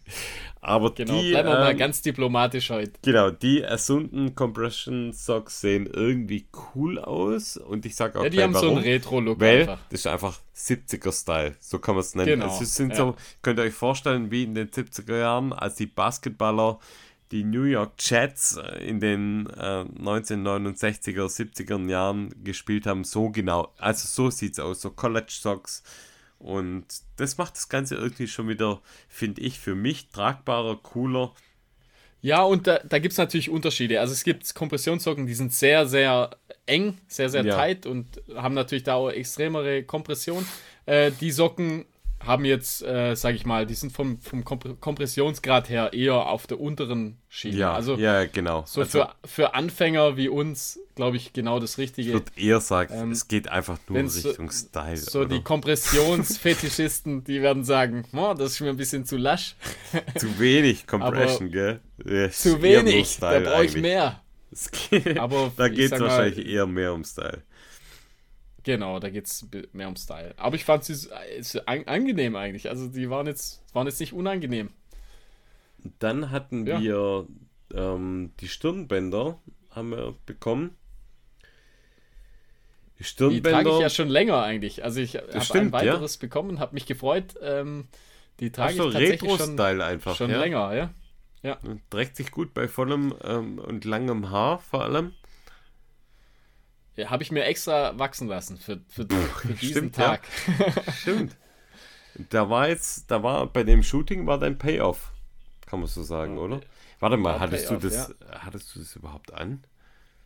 Aber 0.61 0.93
genau, 0.93 1.21
die. 1.21 1.29
Bleiben 1.31 1.47
wir 1.47 1.55
ähm, 1.55 1.61
mal 1.61 1.75
ganz 1.75 2.01
diplomatisch 2.01 2.69
heute. 2.69 2.91
Genau, 3.01 3.29
die 3.29 3.65
Asunden 3.65 4.35
Compression 4.35 5.13
Socks 5.13 5.61
sehen 5.61 5.89
irgendwie 5.91 6.47
cool 6.75 6.99
aus. 6.99 7.55
Und 7.55 7.85
ich 7.85 7.95
sage 7.95 8.19
auch 8.19 8.23
ja, 8.23 8.29
die 8.29 8.43
haben 8.43 8.53
warum, 8.53 8.69
so 8.69 8.75
einen 8.75 8.83
Retro-Look 8.83 9.39
weil 9.39 9.61
einfach. 9.61 9.79
Das 9.89 10.01
ist 10.01 10.07
einfach 10.07 10.39
70er-Style. 10.55 11.55
So 11.59 11.79
kann 11.79 11.95
man 11.95 12.01
es 12.01 12.15
nennen. 12.15 12.27
Genau, 12.27 12.49
also 12.49 12.65
sind 12.65 12.89
ja. 12.89 12.95
so, 12.95 13.15
könnt 13.41 13.59
ihr 13.59 13.63
euch 13.63 13.73
vorstellen, 13.73 14.31
wie 14.31 14.43
in 14.43 14.53
den 14.53 14.69
70er 14.69 15.17
Jahren, 15.17 15.53
als 15.53 15.75
die 15.75 15.85
Basketballer 15.85 16.79
die 17.31 17.43
New 17.43 17.63
York 17.63 17.93
Jets 17.99 18.57
äh, 18.57 18.83
in 18.83 18.99
den 18.99 19.47
äh, 19.47 19.85
1969er, 19.99 21.25
70er 21.25 21.89
Jahren 21.89 22.33
gespielt 22.43 22.85
haben. 22.85 23.03
So 23.03 23.29
genau. 23.29 23.73
Also 23.77 24.07
so 24.07 24.29
sieht 24.29 24.53
es 24.53 24.59
aus. 24.59 24.81
So 24.81 24.91
College 24.91 25.31
Socks 25.31 25.83
und 26.39 26.85
das 27.17 27.37
macht 27.37 27.55
das 27.55 27.67
Ganze 27.67 27.95
irgendwie 27.95 28.27
schon 28.27 28.47
wieder, 28.47 28.81
finde 29.09 29.41
ich, 29.41 29.59
für 29.59 29.75
mich 29.75 30.09
tragbarer, 30.09 30.77
cooler. 30.81 31.33
Ja, 32.21 32.43
und 32.43 32.65
da, 32.65 32.79
da 32.79 32.99
gibt 32.99 33.11
es 33.11 33.17
natürlich 33.17 33.49
Unterschiede. 33.49 33.99
Also 33.99 34.13
es 34.13 34.23
gibt 34.23 34.53
Kompressionssocken, 34.55 35.27
die 35.27 35.33
sind 35.33 35.53
sehr, 35.53 35.85
sehr 35.85 36.31
eng, 36.65 36.97
sehr, 37.07 37.29
sehr 37.29 37.45
ja. 37.45 37.55
tight 37.55 37.85
und 37.85 38.21
haben 38.35 38.55
natürlich 38.55 38.83
da 38.83 38.95
auch 38.95 39.09
extremere 39.09 39.83
Kompression. 39.83 40.45
Äh, 40.85 41.11
die 41.19 41.31
Socken 41.31 41.85
haben 42.25 42.45
jetzt, 42.45 42.83
äh, 42.83 43.15
sage 43.15 43.37
ich 43.37 43.45
mal, 43.45 43.65
die 43.65 43.75
sind 43.75 43.93
vom, 43.93 44.19
vom 44.19 44.43
Kompressionsgrad 44.43 45.69
her 45.69 45.93
eher 45.93 46.27
auf 46.27 46.47
der 46.47 46.59
unteren 46.59 47.17
Schiene. 47.29 47.57
Ja, 47.57 47.73
also 47.73 47.95
ja, 47.95 48.25
genau. 48.25 48.63
So 48.65 48.81
also, 48.81 48.99
für, 48.99 49.15
für 49.25 49.53
Anfänger 49.53 50.17
wie 50.17 50.27
uns, 50.27 50.79
glaube 50.95 51.17
ich, 51.17 51.31
genau 51.31 51.59
das 51.59 51.77
Richtige. 51.77 52.09
Ich 52.09 52.13
würde 52.13 52.31
eher 52.35 52.59
sagen, 52.59 52.93
ähm, 52.93 53.11
es 53.11 53.27
geht 53.27 53.47
einfach 53.47 53.77
nur 53.87 53.99
in 53.99 54.07
Richtung 54.07 54.51
so, 54.51 54.67
Style. 54.67 54.97
So 54.97 55.19
oder? 55.21 55.29
die 55.29 55.41
Kompressionsfetischisten, 55.41 57.23
die 57.23 57.41
werden 57.41 57.63
sagen, 57.63 58.05
oh, 58.13 58.33
das 58.37 58.51
ist 58.53 58.61
mir 58.61 58.69
ein 58.69 58.77
bisschen 58.77 59.05
zu 59.05 59.17
lasch. 59.17 59.55
zu 60.17 60.39
wenig 60.39 60.87
Compression, 60.87 61.51
gell? 61.51 61.79
Ja, 62.05 62.29
zu 62.29 62.61
wenig, 62.61 63.17
da 63.19 63.39
brauche 63.39 63.65
ich 63.65 63.77
mehr. 63.77 64.21
Aber 65.19 65.51
da 65.55 65.69
geht 65.69 65.91
es 65.91 65.99
wahrscheinlich 65.99 66.45
eher 66.45 66.65
mehr 66.65 66.93
um 66.93 67.03
Style. 67.03 67.43
Genau, 68.69 68.99
da 68.99 69.09
geht 69.09 69.25
es 69.25 69.47
mehr 69.73 69.87
um 69.87 69.95
Style. 69.95 70.35
Aber 70.37 70.55
ich 70.55 70.63
fand 70.63 70.83
sie 70.83 71.09
an, 71.65 71.85
angenehm 71.87 72.35
eigentlich. 72.35 72.69
Also 72.69 72.87
die 72.87 73.09
waren 73.09 73.25
jetzt, 73.25 73.63
waren 73.73 73.87
jetzt 73.87 73.99
nicht 73.99 74.13
unangenehm. 74.13 74.69
Dann 75.97 76.29
hatten 76.29 76.67
ja. 76.67 76.79
wir 76.79 77.25
ähm, 77.73 78.31
die 78.39 78.47
Stirnbänder 78.47 79.39
haben 79.71 79.89
wir 79.89 80.13
bekommen. 80.27 80.77
Die 82.99 83.05
Stirnbänder. 83.05 83.57
Die 83.57 83.63
trage 83.63 83.75
ich 83.77 83.81
ja 83.81 83.89
schon 83.89 84.09
länger 84.09 84.43
eigentlich. 84.43 84.83
Also 84.83 84.99
ich 84.99 85.15
habe 85.15 85.59
ein 85.59 85.71
weiteres 85.71 86.17
ja? 86.17 86.19
bekommen 86.19 86.59
habe 86.59 86.75
mich 86.75 86.85
gefreut. 86.85 87.33
Ähm, 87.41 87.87
die 88.39 88.51
trage 88.51 88.75
so, 88.75 88.89
ich 88.89 88.93
tatsächlich 88.93 89.35
schon, 89.35 89.59
einfach, 89.59 90.15
schon 90.15 90.29
ja? 90.29 90.39
länger, 90.39 90.75
ja. 90.75 90.93
ja. 91.41 91.57
Trägt 91.89 92.17
sich 92.17 92.29
gut 92.29 92.53
bei 92.53 92.67
vollem 92.67 93.15
ähm, 93.23 93.57
und 93.57 93.83
langem 93.83 94.29
Haar 94.29 94.59
vor 94.59 94.83
allem. 94.83 95.13
Ja, 96.99 97.09
habe 97.09 97.23
ich 97.23 97.31
mir 97.31 97.45
extra 97.45 97.97
wachsen 97.97 98.27
lassen 98.27 98.57
für, 98.57 98.81
für, 98.89 99.07
für 99.07 99.53
diesen 99.53 99.71
Stimmt, 99.71 99.95
Tag. 99.95 100.21
Ja. 100.59 100.93
Stimmt. 101.01 101.37
Da 102.29 102.49
war 102.49 102.67
jetzt, 102.67 103.09
da 103.09 103.23
war 103.23 103.47
bei 103.47 103.63
dem 103.63 103.81
Shooting 103.81 104.27
war 104.27 104.37
dein 104.37 104.57
Payoff, 104.57 105.13
kann 105.65 105.79
man 105.79 105.87
so 105.87 106.03
sagen, 106.03 106.37
okay. 106.37 106.53
oder? 106.53 106.61
Warte 106.99 107.15
mal, 107.15 107.39
hattest 107.39 107.69
Payoff, 107.69 107.81
du 107.81 107.87
das, 107.87 108.13
ja. 108.19 108.41
hattest 108.41 108.75
du 108.75 108.79
das 108.79 108.93
überhaupt 108.97 109.33
an? 109.33 109.63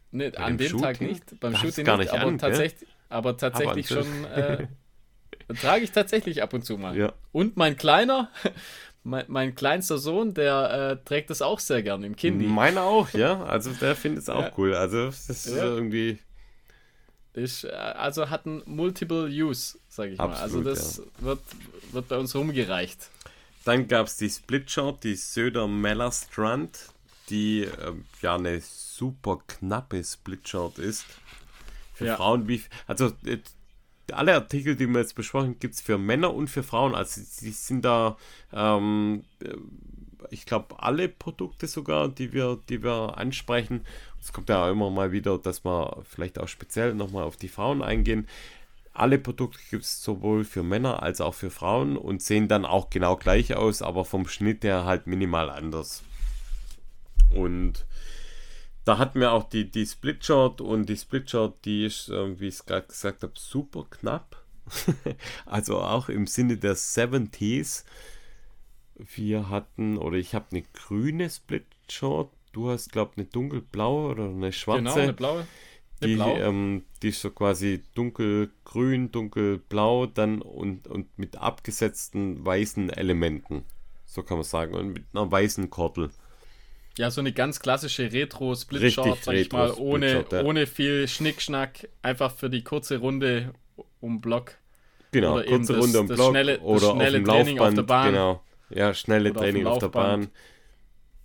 Nee, 0.10 0.32
bei 0.32 0.40
an 0.40 0.58
dem 0.58 0.70
Shooting? 0.70 0.84
Tag 0.84 1.02
nicht, 1.02 1.40
beim 1.40 1.56
Shooting 1.56 1.86
gar 1.86 1.98
nicht, 1.98 2.12
nicht 2.12 2.20
aber, 2.20 2.32
an, 2.32 2.40
tatsächlich, 2.40 2.90
aber 3.10 3.38
tatsächlich 3.38 3.92
aber 3.92 4.04
schon 4.04 4.26
äh, 4.26 4.68
trage 5.62 5.84
ich 5.84 5.92
tatsächlich 5.92 6.42
ab 6.42 6.54
und 6.54 6.66
zu 6.66 6.80
mal. 6.80 6.98
Ja. 6.98 7.14
Und 7.32 7.58
mein 7.58 7.78
kleiner, 7.78 8.32
mein, 9.04 9.26
mein 9.28 9.54
kleinster 9.54 10.00
Sohn, 10.00 10.34
der 10.34 10.98
äh, 11.02 11.06
trägt 11.06 11.30
das 11.30 11.44
auch 11.44 11.60
sehr 11.60 11.84
gern 11.84 12.04
im 12.04 12.16
Kindi. 12.16 12.48
Meiner 12.48 12.84
auch, 12.84 13.12
ja. 13.12 13.44
Also 13.44 13.72
der 13.72 13.96
findet 13.96 14.24
es 14.24 14.30
auch 14.30 14.42
ja. 14.42 14.52
cool. 14.58 14.74
Also 14.74 15.06
das 15.06 15.30
ist 15.30 15.50
ja. 15.50 15.64
irgendwie 15.64 16.18
ist, 17.34 17.66
äh, 17.66 17.72
also 17.72 18.30
hat 18.30 18.46
ein 18.46 18.62
Multiple 18.66 19.28
Use, 19.28 19.78
sage 19.90 20.12
ich 20.14 20.20
Absolut, 20.20 20.66
mal. 20.66 20.72
Also 20.72 20.82
das 20.82 20.98
ja. 20.98 21.26
wird, 21.26 21.40
wird 21.92 22.08
bei 22.08 22.18
uns 22.18 22.36
rumgereicht. 22.36 23.10
Dann 23.66 23.88
gab 23.88 24.08
es 24.08 24.18
die 24.18 24.30
Split 24.30 24.70
Shot, 24.70 25.04
die 25.04 25.16
Söder 25.16 25.68
Meller 25.68 26.12
Strand, 26.12 26.92
die 27.30 27.64
äh, 27.64 27.94
ja 28.22 28.36
eine 28.36 28.62
super 28.62 29.40
knappe 29.48 30.04
Split 30.04 30.48
Shot 30.48 30.80
ist. 30.80 31.06
Für 31.94 32.08
ja. 32.08 32.16
Frauen 32.16 32.48
wie. 32.48 32.62
Also 32.88 33.12
äh, 33.26 33.40
alle 34.12 34.34
Artikel, 34.34 34.76
die 34.76 34.88
wir 34.88 35.00
jetzt 35.00 35.16
besprochen, 35.16 35.48
haben, 35.48 35.60
gibt 35.60 35.76
es 35.76 35.82
für 35.82 35.98
Männer 35.98 36.34
und 36.34 36.50
für 36.50 36.64
Frauen. 36.64 36.94
Also 36.94 37.22
sie 37.24 37.52
sind 37.52 37.86
da, 37.86 38.18
ähm, 38.52 39.24
äh, 39.42 39.56
ich 40.30 40.46
glaube, 40.46 40.82
alle 40.82 41.08
Produkte 41.08 41.68
sogar, 41.68 42.10
die 42.10 42.34
wir, 42.34 42.60
die 42.70 42.84
wir 42.84 43.18
ansprechen, 43.18 43.86
es 44.24 44.32
kommt 44.32 44.48
ja 44.48 44.66
auch 44.66 44.72
immer 44.72 44.90
mal 44.90 45.12
wieder, 45.12 45.38
dass 45.38 45.66
wir 45.66 46.02
vielleicht 46.06 46.40
auch 46.40 46.48
speziell 46.48 46.94
nochmal 46.94 47.24
auf 47.24 47.36
die 47.36 47.50
Frauen 47.50 47.82
eingehen. 47.82 48.28
Alle 48.94 49.20
Produkte 49.20 49.60
gibt 49.70 49.84
es 49.84 50.02
sowohl 50.02 50.46
für 50.46 50.64
Männer 50.64 51.04
als 51.04 51.20
auch 51.20 51.34
für 51.34 51.50
Frauen 51.50 51.98
und 51.98 52.22
sehen 52.22 52.48
dann 52.48 52.64
auch 52.64 52.90
genau 52.90 53.18
gleich 53.18 53.54
aus, 53.56 53.82
aber 53.82 54.06
vom 54.06 54.28
Schnitt 54.28 54.64
her 54.64 54.86
halt 54.86 55.08
minimal 55.08 55.50
anders. 55.50 56.04
Und 57.36 57.86
da 58.86 58.98
hatten 58.98 59.20
wir 59.20 59.34
auch 59.34 59.50
die, 59.50 59.70
die 59.70 59.86
Splitshot 59.86 60.62
und 60.62 60.88
die 60.88 60.98
Splitshot, 60.98 61.66
die 61.66 61.86
ist, 61.86 62.10
wie 62.10 62.48
ich 62.48 62.56
es 62.56 62.66
gerade 62.66 62.88
gesagt 62.88 63.24
habe, 63.24 63.34
super 63.36 63.86
knapp. 63.90 64.42
also 65.46 65.80
auch 65.80 66.08
im 66.08 66.28
Sinne 66.28 66.56
der 66.56 66.78
70s. 66.78 67.84
Wir 68.96 69.50
hatten, 69.50 69.98
oder 69.98 70.16
ich 70.16 70.34
habe 70.34 70.46
eine 70.52 70.64
grüne 70.74 71.30
Splitshot, 71.30 72.32
du 72.54 72.70
hast, 72.70 72.92
glaube 72.92 73.12
ich, 73.14 73.18
eine 73.18 73.28
dunkelblaue 73.28 74.12
oder 74.12 74.30
eine 74.30 74.54
schwarze. 74.54 74.84
Genau, 74.84 74.96
eine 74.96 75.14
blaue. 75.14 75.48
Eine 76.02 76.16
die, 76.16 76.20
ähm, 76.20 76.84
die 77.02 77.10
ist 77.10 77.22
so 77.22 77.30
quasi 77.30 77.84
dunkelgrün, 77.96 79.12
dunkelblau 79.12 80.06
dann 80.06 80.42
und, 80.42 80.88
und 80.88 81.18
mit 81.18 81.38
abgesetzten 81.38 82.46
weißen 82.46 82.90
Elementen. 82.90 83.64
So 84.06 84.24
kann 84.24 84.38
man 84.38 84.44
sagen. 84.44 84.74
Und 84.74 84.94
mit 84.94 85.04
einer 85.14 85.30
weißen 85.32 85.70
Kordel. 85.70 86.10
Ja, 86.98 87.10
so 87.10 87.22
eine 87.22 87.34
ganz 87.34 87.60
klassische 87.60 88.12
Retro-Split-Shot, 88.12 89.24
sag 89.24 89.34
ich 89.34 89.52
mal, 89.52 89.74
ohne, 89.78 90.26
ja. 90.32 90.44
ohne 90.44 90.68
viel 90.68 91.08
Schnickschnack, 91.08 91.90
einfach 92.04 92.36
für 92.36 92.52
die 92.52 92.64
kurze 92.64 93.00
Runde 93.00 93.54
um 94.00 94.22
Block. 94.22 94.56
Genau, 95.12 95.36
oder 95.36 95.46
kurze 95.46 95.80
Runde 95.80 96.00
um 96.02 96.08
Block 96.08 96.30
schnelle, 96.30 96.60
oder 96.60 96.92
schnelle 96.92 97.06
auf 97.06 97.12
dem 97.14 97.26
Training 97.26 97.58
Laufband, 97.58 97.62
auf 97.62 97.74
der 97.74 97.82
Bahn. 97.84 98.12
Genau, 98.12 98.44
ja, 98.70 98.94
schnelle 98.94 99.32
oder 99.32 99.40
Training 99.40 99.66
auf, 99.66 99.74
auf, 99.74 99.80
der 99.80 99.88
Bahn. 99.88 100.28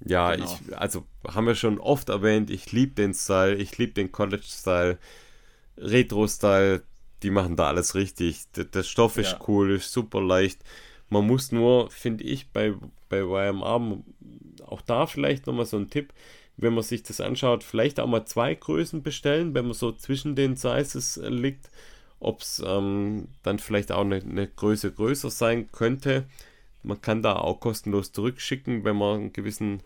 Ja, 0.04 0.34
genau. 0.34 0.44
ich, 0.44 0.76
also 0.76 1.04
haben 1.26 1.46
wir 1.46 1.54
schon 1.54 1.78
oft 1.78 2.08
erwähnt, 2.08 2.50
ich 2.50 2.72
liebe 2.72 2.94
den 2.94 3.14
Style, 3.14 3.56
ich 3.56 3.78
liebe 3.78 3.92
den 3.92 4.12
College-Style, 4.12 4.98
Retro-Style, 5.76 6.82
die 7.22 7.30
machen 7.30 7.56
da 7.56 7.68
alles 7.68 7.94
richtig. 7.94 8.50
Der, 8.52 8.64
der 8.64 8.82
Stoff 8.82 9.18
ist 9.18 9.32
ja. 9.32 9.40
cool, 9.48 9.72
ist 9.72 9.92
super 9.92 10.20
leicht. 10.20 10.60
Man 11.08 11.26
muss 11.26 11.52
nur, 11.52 11.90
finde 11.90 12.24
ich, 12.24 12.50
bei, 12.50 12.74
bei 13.08 13.20
YMR 13.20 13.98
auch 14.66 14.82
da 14.82 15.06
vielleicht 15.06 15.46
nochmal 15.46 15.66
so 15.66 15.78
ein 15.78 15.90
Tipp, 15.90 16.12
wenn 16.56 16.74
man 16.74 16.82
sich 16.82 17.02
das 17.02 17.20
anschaut, 17.20 17.64
vielleicht 17.64 18.00
auch 18.00 18.06
mal 18.06 18.26
zwei 18.26 18.54
Größen 18.54 19.02
bestellen, 19.02 19.54
wenn 19.54 19.66
man 19.66 19.74
so 19.74 19.92
zwischen 19.92 20.34
den 20.34 20.56
Sizes 20.56 21.16
äh, 21.16 21.28
liegt, 21.28 21.70
ob 22.20 22.42
es 22.42 22.62
ähm, 22.64 23.28
dann 23.42 23.60
vielleicht 23.60 23.92
auch 23.92 24.00
eine, 24.00 24.16
eine, 24.16 24.48
Größe 24.48 24.92
größer 24.92 25.30
sein 25.30 25.70
könnte. 25.70 26.26
Man 26.88 27.00
kann 27.02 27.22
da 27.22 27.36
auch 27.36 27.60
kostenlos 27.60 28.12
zurückschicken, 28.12 28.82
wenn 28.84 28.96
man 28.96 29.20
einen 29.20 29.32
gewissen 29.32 29.82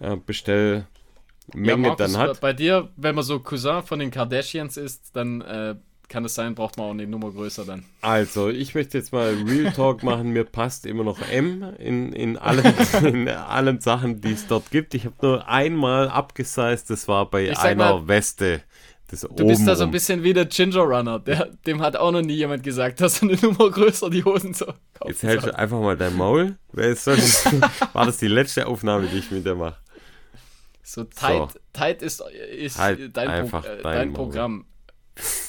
äh, 0.00 0.16
Bestellmenge 0.16 0.86
ja, 1.54 1.76
Markus, 1.76 1.96
dann 1.98 2.16
hat. 2.16 2.40
Bei 2.40 2.52
dir, 2.52 2.90
wenn 2.96 3.14
man 3.14 3.22
so 3.22 3.38
Cousin 3.38 3.82
von 3.84 4.00
den 4.00 4.10
Kardashians 4.10 4.76
ist, 4.76 5.14
dann 5.14 5.42
äh, 5.42 5.76
kann 6.08 6.24
es 6.24 6.34
sein, 6.34 6.54
braucht 6.54 6.76
man 6.76 6.86
auch 6.86 6.90
eine 6.90 7.06
Nummer 7.06 7.30
größer 7.30 7.64
dann. 7.64 7.84
Also, 8.00 8.48
ich 8.48 8.74
möchte 8.74 8.98
jetzt 8.98 9.12
mal 9.12 9.34
Real 9.46 9.72
Talk 9.72 10.02
machen. 10.02 10.30
Mir 10.30 10.44
passt 10.44 10.86
immer 10.86 11.04
noch 11.04 11.20
M 11.30 11.62
in, 11.78 12.12
in, 12.12 12.36
allen, 12.36 12.74
in 13.04 13.28
allen 13.28 13.80
Sachen, 13.80 14.20
die 14.20 14.32
es 14.32 14.46
dort 14.46 14.70
gibt. 14.70 14.94
Ich 14.94 15.04
habe 15.06 15.14
nur 15.22 15.48
einmal 15.48 16.08
abgesized, 16.08 16.90
das 16.90 17.08
war 17.08 17.30
bei 17.30 17.56
einer 17.56 18.00
mal, 18.00 18.08
Weste. 18.08 18.62
Du 19.10 19.46
bist 19.46 19.66
da 19.66 19.76
so 19.76 19.84
ein 19.84 19.90
bisschen 19.90 20.22
wie 20.22 20.32
der 20.32 20.46
Ginger 20.46 20.82
Runner. 20.82 21.18
Der, 21.18 21.50
dem 21.66 21.82
hat 21.82 21.96
auch 21.96 22.10
noch 22.10 22.22
nie 22.22 22.34
jemand 22.34 22.62
gesagt, 22.62 23.00
dass 23.00 23.22
er 23.22 23.28
eine 23.28 23.38
Nummer 23.40 23.70
größer 23.70 24.10
die 24.10 24.24
Hosen 24.24 24.54
so 24.54 24.66
kaufen 24.66 25.08
Jetzt 25.08 25.22
hältst 25.22 25.46
du 25.46 25.58
einfach 25.58 25.80
mal 25.80 25.96
dein 25.96 26.16
Maul. 26.16 26.56
war 26.72 28.06
das 28.06 28.16
die 28.18 28.28
letzte 28.28 28.66
Aufnahme, 28.66 29.06
die 29.06 29.18
ich 29.18 29.30
mit 29.30 29.44
dir 29.44 29.54
mache? 29.54 29.76
So 30.82 31.04
tight, 31.04 31.52
so. 31.52 31.58
tight 31.72 32.02
ist, 32.02 32.22
ist 32.52 32.78
halt 32.78 33.16
dein, 33.16 33.48
Pro, 33.48 33.58
äh, 33.58 33.62
dein, 33.62 33.82
dein 33.82 34.12
Programm. 34.12 34.66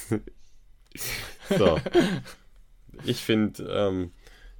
So. 1.57 1.77
ich 3.03 3.23
finde, 3.23 3.64
ähm, 3.64 4.11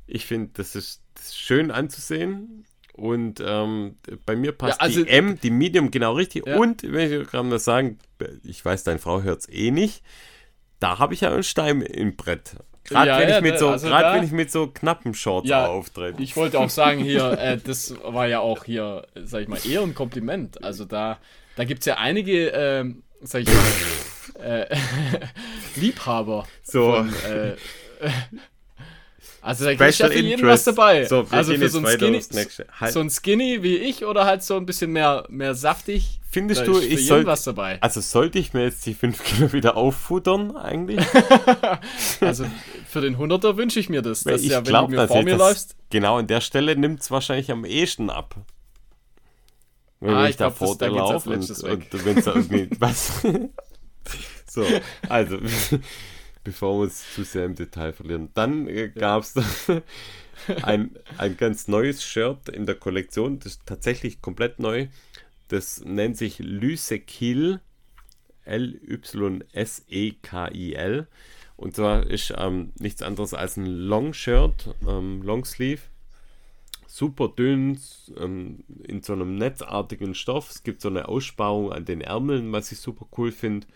ich 0.08 0.26
finde, 0.26 0.52
das 0.54 0.76
ist, 0.76 1.02
das 1.16 1.28
ist 1.28 1.38
schön 1.38 1.72
anzusehen. 1.72 2.65
Und 2.96 3.44
ähm, 3.46 3.98
bei 4.26 4.38
mir 4.38 4.54
passt 4.54 4.80
ja, 4.80 4.86
also, 4.86 5.04
die 5.04 5.10
M, 5.10 5.38
die 5.38 5.52
Medium 5.52 5.92
genau 5.92 6.14
richtig. 6.14 6.48
Ja. 6.48 6.56
Und 6.56 6.82
wenn 6.84 7.12
ich 7.12 7.28
gerade 7.28 7.48
mal 7.48 7.60
sagen, 7.60 8.00
ich 8.44 8.64
weiß, 8.64 8.86
deine 8.86 9.00
Frau 9.00 9.22
hört 9.22 9.42
es 9.42 9.50
eh 9.50 9.70
nicht. 9.70 10.02
Da 10.80 10.98
habe 10.98 11.14
ich 11.14 11.22
ja 11.22 11.34
einen 11.34 11.44
Stein 11.44 11.82
im 11.82 12.16
Brett. 12.16 12.56
Gerade 12.86 13.10
ja, 13.10 13.20
wenn, 13.20 13.30
ich 13.30 13.42
mit 13.42 13.60
so, 13.60 13.70
also 13.70 13.90
wenn 13.90 14.24
ich 14.24 14.32
mit 14.32 14.50
so 14.50 14.68
knappen 14.68 15.14
Shorts 15.14 15.52
auftrete. 15.52 16.22
Ich 16.22 16.38
wollte 16.38 16.58
auch 16.60 16.70
sagen, 16.70 17.02
hier, 17.02 17.32
äh, 17.40 17.58
das 17.58 17.96
war 18.04 18.28
ja 18.28 18.40
auch 18.40 18.64
hier, 18.64 19.08
sag 19.16 19.42
ich 19.42 19.48
mal, 19.50 19.60
eher 19.68 19.82
ein 19.82 19.94
Kompliment. 19.94 20.64
Also 20.64 20.86
da, 20.86 21.18
da 21.58 21.66
gibt 21.66 21.82
es 21.82 21.88
ja 21.88 21.96
einige, 21.98 22.54
äh, 22.54 22.86
sag 23.22 23.42
ich 23.42 23.48
mal, 23.48 24.42
äh, 24.70 24.78
Liebhaber. 25.76 26.48
So. 26.64 26.94
Von, 26.94 27.14
äh, 27.30 27.56
also 29.42 29.66
da 29.66 29.86
ist 29.86 30.00
ja 30.00 30.08
für 30.08 30.20
jeden 30.20 30.48
was 30.48 30.64
dabei. 30.64 31.06
So, 31.06 31.26
also 31.30 31.54
für 31.54 31.70
so 31.70 31.80
ein, 31.80 31.86
Skinny, 31.86 32.22
halt. 32.80 32.94
so 32.94 33.00
ein 33.00 33.10
Skinny 33.10 33.62
wie 33.62 33.78
ich 33.78 34.04
oder 34.06 34.26
halt 34.26 34.44
so 34.44 34.58
ein 34.58 34.66
bisschen 34.66 34.92
mehr, 34.92 35.26
mehr 35.30 35.54
saftig. 35.54 36.20
Findest 36.30 36.68
du, 36.68 36.80
ich 36.80 37.06
soll 37.08 37.26
was 37.26 37.44
dabei. 37.44 37.82
Also 37.82 38.02
sollte 38.02 38.40
ich 38.40 38.54
mir 38.54 38.64
jetzt 38.64 38.86
die 38.86 38.94
5 38.94 39.24
Kilo 39.24 39.54
wieder 39.54 39.78
auffuttern 39.78 40.58
eigentlich? 40.58 41.06
also 42.20 42.46
für 42.90 43.02
den 43.02 43.18
100er 43.18 43.56
wünsche 43.56 43.80
ich 43.80 43.88
mir 43.88 44.02
das. 44.02 44.24
Dass 44.24 44.42
ich 44.42 44.50
ja, 44.50 44.58
wenn 44.58 44.64
glaub, 44.66 44.90
du 44.90 44.96
mir 44.96 45.08
vor 45.08 45.24
mir 45.24 45.38
läufst. 45.38 45.76
Genau 45.92 46.18
an 46.18 46.28
der 46.28 46.42
Stelle 46.42 46.76
nimmt 46.76 47.02
es 47.02 47.12
wahrscheinlich 47.12 47.52
am 47.52 47.66
ehesten 47.66 48.10
ab. 48.10 48.36
Wenn 50.00 50.14
ah, 50.14 50.24
ich, 50.26 50.32
ich 50.32 50.38
da 50.38 50.50
vor 50.50 50.78
dir 50.78 50.90
laufe 50.90 51.30
und, 51.30 51.50
und 51.50 52.06
wenn 52.06 52.18
es 52.18 52.26
da 52.26 52.36
irgendwie 52.36 52.70
was 52.80 53.22
so, 54.48 54.66
also, 55.08 55.38
bevor 56.46 56.78
wir 56.78 56.84
uns 56.84 57.14
zu 57.14 57.26
sehr 57.26 57.44
im 57.44 57.56
Detail 57.56 57.92
verlieren. 57.92 58.30
Dann 58.34 58.70
äh, 58.70 58.88
gab 58.90 59.24
es 59.24 59.34
ein, 60.64 60.96
ein 61.18 61.36
ganz 61.36 61.68
neues 61.68 62.02
Shirt 62.04 62.48
in 62.48 62.66
der 62.66 62.76
Kollektion, 62.76 63.40
das 63.40 63.54
ist 63.54 63.66
tatsächlich 63.66 64.22
komplett 64.22 64.60
neu. 64.60 64.88
Das 65.50 65.84
nennt 65.84 66.16
sich 66.18 66.40
Lysekil, 66.40 67.60
L-Y-S-E-K-I-L. 68.46 69.48
Und 71.58 71.76
zwar 71.76 72.06
ist 72.08 72.34
ähm, 72.38 72.74
nichts 72.80 73.02
anderes 73.02 73.34
als 73.34 73.58
ein 73.58 73.66
Long-Shirt, 73.66 74.76
ähm, 74.88 75.22
Longsleeve. 75.22 75.82
Super 76.88 77.28
dünn, 77.30 77.80
ähm, 78.18 78.64
in 78.84 79.02
so 79.04 79.14
einem 79.14 79.36
netzartigen 79.36 80.16
Stoff. 80.16 80.50
Es 80.50 80.64
gibt 80.64 80.82
so 80.82 80.90
eine 80.90 81.08
Aussparung 81.08 81.72
an 81.72 81.86
den 81.86 82.02
Ärmeln, 82.02 82.52
was 82.52 82.72
ich 82.72 82.80
super 82.80 83.08
cool 83.18 83.32
finde. 83.32 83.68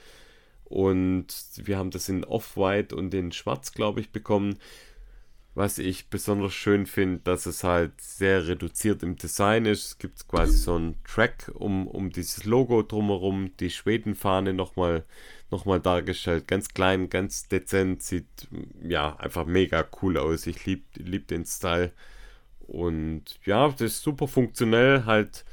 Und 0.70 1.28
wir 1.56 1.78
haben 1.78 1.92
das 1.92 2.10
in 2.10 2.24
Off-White 2.24 2.96
und 2.96 3.14
in 3.14 3.32
Schwarz, 3.32 3.74
glaube 3.74 4.00
ich, 4.00 4.12
bekommen. 4.12 4.60
Was 5.56 5.80
ich 5.80 6.10
besonders 6.10 6.54
schön 6.54 6.86
finde, 6.86 7.22
dass 7.24 7.48
es 7.48 7.64
halt 7.64 8.00
sehr 8.00 8.48
reduziert 8.48 9.02
im 9.02 9.18
Design 9.18 9.66
ist. 9.66 9.86
Es 9.86 9.98
gibt 9.98 10.28
quasi 10.28 10.56
so 10.58 10.76
einen 10.76 11.04
Track 11.04 11.52
um, 11.56 11.88
um 11.88 12.12
dieses 12.12 12.46
Logo 12.46 12.84
drumherum, 12.84 13.52
die 13.60 13.72
Schwedenfahne 13.72 14.54
nochmal 14.54 15.04
noch 15.50 15.66
mal 15.66 15.80
dargestellt. 15.80 16.48
Ganz 16.48 16.70
klein, 16.70 17.10
ganz 17.10 17.48
dezent, 17.48 18.04
sieht 18.04 18.28
ja 18.82 19.16
einfach 19.18 19.46
mega 19.46 19.86
cool 20.02 20.18
aus. 20.18 20.46
Ich 20.46 20.66
liebe 20.66 20.84
lieb 20.96 21.28
den 21.28 21.46
Style. 21.46 21.92
Und 22.68 23.40
ja, 23.46 23.68
das 23.70 23.82
ist 23.82 24.04
super 24.04 24.28
funktionell, 24.28 25.06
halt 25.06 25.44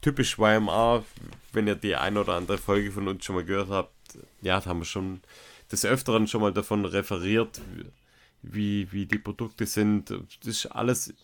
typisch 0.00 0.38
YMR, 0.38 1.04
wenn 1.52 1.66
ihr 1.66 1.74
die 1.74 1.96
ein 1.96 2.16
oder 2.16 2.34
andere 2.34 2.58
Folge 2.58 2.90
von 2.90 3.08
uns 3.08 3.24
schon 3.24 3.36
mal 3.36 3.44
gehört 3.44 3.68
habt, 3.68 3.92
ja, 4.42 4.60
da 4.60 4.66
haben 4.66 4.80
wir 4.80 4.84
schon 4.84 5.20
des 5.70 5.84
Öfteren 5.84 6.26
schon 6.26 6.40
mal 6.40 6.52
davon 6.52 6.84
referiert, 6.84 7.60
wie, 8.42 8.90
wie 8.92 9.06
die 9.06 9.18
Produkte 9.18 9.66
sind. 9.66 10.10
Das 10.10 10.46
ist 10.46 10.66
alles 10.66 11.14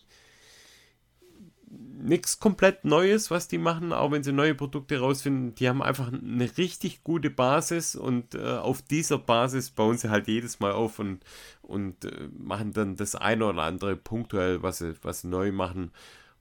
nichts 2.02 2.38
komplett 2.38 2.84
Neues, 2.84 3.30
was 3.30 3.48
die 3.48 3.58
machen, 3.58 3.92
auch 3.92 4.10
wenn 4.10 4.22
sie 4.22 4.32
neue 4.32 4.54
Produkte 4.54 4.98
rausfinden. 4.98 5.54
Die 5.54 5.68
haben 5.68 5.82
einfach 5.82 6.12
eine 6.12 6.56
richtig 6.58 7.02
gute 7.02 7.30
Basis 7.30 7.96
und 7.96 8.34
äh, 8.34 8.56
auf 8.56 8.82
dieser 8.82 9.18
Basis 9.18 9.70
bauen 9.70 9.96
sie 9.96 10.10
halt 10.10 10.28
jedes 10.28 10.60
Mal 10.60 10.72
auf 10.72 10.98
und, 10.98 11.24
und 11.62 12.04
äh, 12.04 12.28
machen 12.36 12.72
dann 12.72 12.96
das 12.96 13.14
eine 13.14 13.46
oder 13.46 13.62
andere 13.62 13.96
punktuell, 13.96 14.62
was 14.62 14.78
sie, 14.78 14.94
was 15.02 15.22
sie 15.22 15.28
neu 15.28 15.52
machen. 15.52 15.92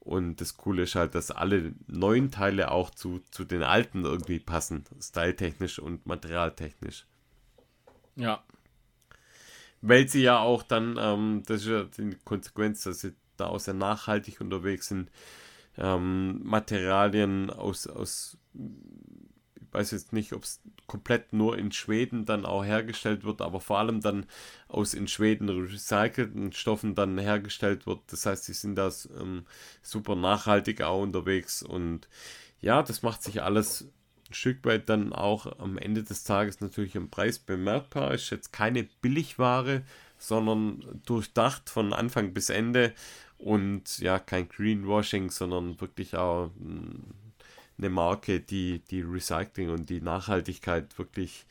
Und 0.04 0.42
das 0.42 0.58
Coole 0.58 0.84
ist 0.84 0.96
halt, 0.96 1.14
dass 1.14 1.30
alle 1.30 1.76
neuen 1.86 2.32
Teile 2.32 2.72
auch 2.72 2.90
zu, 2.90 3.22
zu 3.30 3.46
den 3.46 3.62
alten 3.62 4.04
irgendwie 4.04 4.40
passen, 4.40 4.84
styletechnisch 5.00 5.78
und 5.78 6.08
materialtechnisch. 6.08 7.06
Ja. 8.16 8.44
Weil 9.82 10.08
sie 10.08 10.24
ja 10.24 10.40
auch 10.40 10.64
dann, 10.64 10.98
ähm, 11.00 11.44
das 11.46 11.62
ist 11.62 11.68
ja 11.68 11.84
die 11.84 12.18
Konsequenz, 12.26 12.84
dass 12.84 13.02
sie 13.02 13.14
da 13.38 13.46
auch 13.46 13.60
sehr 13.60 13.76
nachhaltig 13.76 14.42
unterwegs 14.42 14.88
sind, 14.88 15.12
ähm, 15.78 16.42
Materialien 16.44 17.52
aus, 17.52 17.86
aus 17.86 18.38
weiß 19.72 19.92
jetzt 19.92 20.14
nicht, 20.14 20.34
ob 20.34 20.44
es 20.44 20.62
komplett 20.88 21.34
nur 21.34 21.58
in 21.58 21.72
Schweden 21.72 22.26
dann 22.26 22.46
auch 22.46 22.64
hergestellt 22.64 23.24
wird, 23.24 23.42
aber 23.42 23.60
vor 23.60 23.80
allem 23.80 24.02
dann 24.02 24.26
aus 24.68 24.94
in 24.94 25.08
Schweden 25.08 25.50
recycelten 25.50 26.52
Stoffen 26.54 26.96
dann 26.96 27.18
hergestellt 27.18 27.86
wird. 27.88 28.00
Das 28.08 28.26
heißt, 28.26 28.46
sie 28.46 28.54
sind 28.54 28.76
da 28.76 28.92
ähm, 29.20 29.46
super 29.82 30.16
nachhaltig 30.16 30.82
auch 30.82 31.02
unterwegs 31.02 31.64
und 31.64 32.08
ja, 32.60 32.84
das 32.84 33.02
macht 33.02 33.24
sich 33.24 33.42
alles 33.42 33.88
ein 34.30 34.34
Stück 34.34 34.64
weit 34.66 34.90
dann 34.90 35.14
auch 35.14 35.60
am 35.60 35.78
Ende 35.78 36.04
des 36.04 36.24
Tages 36.24 36.62
natürlich 36.62 36.96
im 36.96 37.10
Preis 37.10 37.40
bemerkbar. 37.40 38.14
Ist 38.14 38.30
jetzt 38.30 38.54
keine 38.54 38.84
Billigware, 39.02 39.84
sondern 40.18 41.02
durchdacht 41.06 41.70
von 41.70 41.94
Anfang 41.94 42.34
bis 42.34 42.50
Ende 42.50 42.94
und 43.38 44.00
ja, 44.00 44.20
kein 44.20 44.48
Greenwashing, 44.48 45.32
sondern 45.32 45.82
wirklich 45.82 46.16
auch 46.16 46.52
eine 47.82 47.90
Marke, 47.90 48.40
die 48.40 48.80
die 48.80 49.02
Recycling 49.02 49.70
und 49.70 49.90
die 49.90 50.02
Nachhaltigkeit 50.02 50.98
wirklich, 50.98 51.46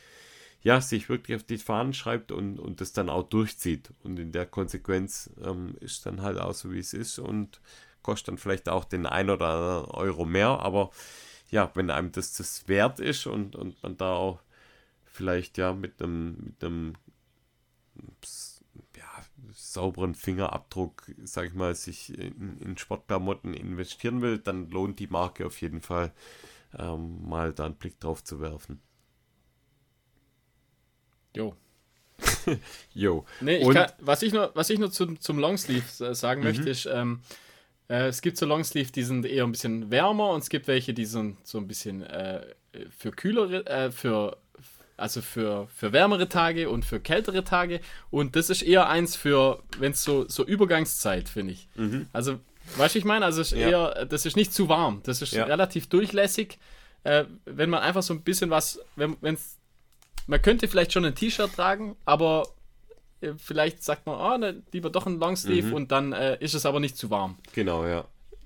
ja, 0.62 0.80
sich 0.80 1.08
wirklich 1.08 1.36
auf 1.36 1.44
die 1.44 1.58
Fahnen 1.58 1.94
schreibt 1.94 2.32
und, 2.32 2.58
und 2.58 2.80
das 2.80 2.92
dann 2.92 3.08
auch 3.10 3.24
durchzieht. 3.24 3.90
Und 4.02 4.18
in 4.18 4.32
der 4.32 4.46
Konsequenz 4.46 5.30
ähm, 5.42 5.76
ist 5.80 6.06
dann 6.06 6.22
halt 6.22 6.38
auch 6.38 6.54
so, 6.54 6.72
wie 6.72 6.78
es 6.78 6.92
ist 6.92 7.18
und 7.18 7.60
kostet 8.02 8.28
dann 8.28 8.38
vielleicht 8.38 8.68
auch 8.68 8.84
den 8.84 9.06
ein 9.06 9.30
oder 9.30 9.48
anderen 9.48 9.84
Euro 9.90 10.24
mehr, 10.24 10.60
aber 10.60 10.90
ja, 11.50 11.70
wenn 11.74 11.90
einem 11.90 12.12
das 12.12 12.34
das 12.34 12.68
wert 12.68 13.00
ist 13.00 13.26
und, 13.26 13.56
und 13.56 13.82
man 13.82 13.96
da 13.96 14.14
auch 14.14 14.40
vielleicht 15.04 15.58
ja 15.58 15.72
mit 15.72 16.00
einem, 16.00 16.36
mit 16.44 16.64
einem 16.64 16.94
sauberen 19.72 20.14
Fingerabdruck, 20.14 21.10
sag 21.22 21.46
ich 21.46 21.54
mal, 21.54 21.74
sich 21.74 22.16
in, 22.16 22.58
in 22.58 22.76
Sportklamotten 22.76 23.54
investieren 23.54 24.22
will, 24.22 24.38
dann 24.38 24.70
lohnt 24.70 24.98
die 24.98 25.06
Marke 25.06 25.46
auf 25.46 25.60
jeden 25.60 25.80
Fall 25.80 26.12
ähm, 26.78 27.28
mal 27.28 27.52
da 27.52 27.66
einen 27.66 27.76
Blick 27.76 28.00
drauf 28.00 28.24
zu 28.24 28.40
werfen. 28.40 28.80
Jo. 31.34 31.54
jo. 32.94 33.24
Nee, 33.40 33.64
kann, 33.72 33.92
was 34.00 34.22
ich 34.22 34.32
nur, 34.32 34.50
was 34.54 34.70
ich 34.70 34.78
nur 34.78 34.90
zum, 34.90 35.20
zum 35.20 35.38
Longsleeve 35.38 36.14
sagen 36.14 36.40
mhm. 36.40 36.46
möchte, 36.46 36.68
ist, 36.68 36.86
ähm, 36.86 37.20
äh, 37.88 38.08
es 38.08 38.22
gibt 38.22 38.36
so 38.36 38.46
Longsleeve, 38.46 38.92
die 38.92 39.02
sind 39.02 39.24
eher 39.24 39.44
ein 39.44 39.52
bisschen 39.52 39.90
wärmer 39.90 40.30
und 40.30 40.40
es 40.40 40.48
gibt 40.48 40.66
welche, 40.68 40.94
die 40.94 41.04
sind 41.06 41.46
so 41.46 41.58
ein 41.58 41.68
bisschen 41.68 42.02
äh, 42.02 42.44
für 42.96 43.10
kühlere, 43.10 43.66
äh, 43.66 43.90
für 43.90 44.36
also 45.00 45.22
für, 45.22 45.68
für 45.74 45.92
wärmere 45.92 46.28
Tage 46.28 46.68
und 46.70 46.84
für 46.84 47.00
kältere 47.00 47.44
Tage. 47.44 47.80
Und 48.10 48.36
das 48.36 48.50
ist 48.50 48.62
eher 48.62 48.88
eins 48.88 49.16
für, 49.16 49.62
wenn 49.78 49.92
es 49.92 50.02
so, 50.02 50.28
so 50.28 50.44
Übergangszeit, 50.44 51.28
finde 51.28 51.54
ich. 51.54 51.68
Mhm. 51.76 52.06
Also, 52.12 52.38
weißt 52.76 52.94
du, 52.94 52.98
ich 52.98 53.04
meine, 53.04 53.24
also 53.24 53.40
ist 53.40 53.52
ja. 53.52 53.68
eher, 53.68 54.04
das 54.06 54.26
ist 54.26 54.36
nicht 54.36 54.52
zu 54.52 54.68
warm. 54.68 55.00
Das 55.04 55.22
ist 55.22 55.32
ja. 55.32 55.44
relativ 55.44 55.88
durchlässig. 55.88 56.58
Äh, 57.04 57.24
wenn 57.44 57.70
man 57.70 57.80
einfach 57.80 58.02
so 58.02 58.12
ein 58.12 58.22
bisschen 58.22 58.50
was, 58.50 58.80
wenn 58.96 59.16
es, 59.22 59.56
man 60.26 60.42
könnte 60.42 60.68
vielleicht 60.68 60.92
schon 60.92 61.04
ein 61.04 61.14
T-Shirt 61.14 61.54
tragen, 61.54 61.96
aber 62.04 62.46
äh, 63.20 63.32
vielleicht 63.36 63.82
sagt 63.82 64.06
man, 64.06 64.20
oh, 64.20 64.38
ne, 64.38 64.62
lieber 64.72 64.90
doch 64.90 65.06
ein 65.06 65.18
Longsleeve 65.18 65.68
mhm. 65.68 65.74
und 65.74 65.92
dann 65.92 66.12
äh, 66.12 66.36
ist 66.40 66.54
es 66.54 66.66
aber 66.66 66.80
nicht 66.80 66.96
zu 66.96 67.10
warm. 67.10 67.36
Genau, 67.54 67.86
ja. 67.86 68.04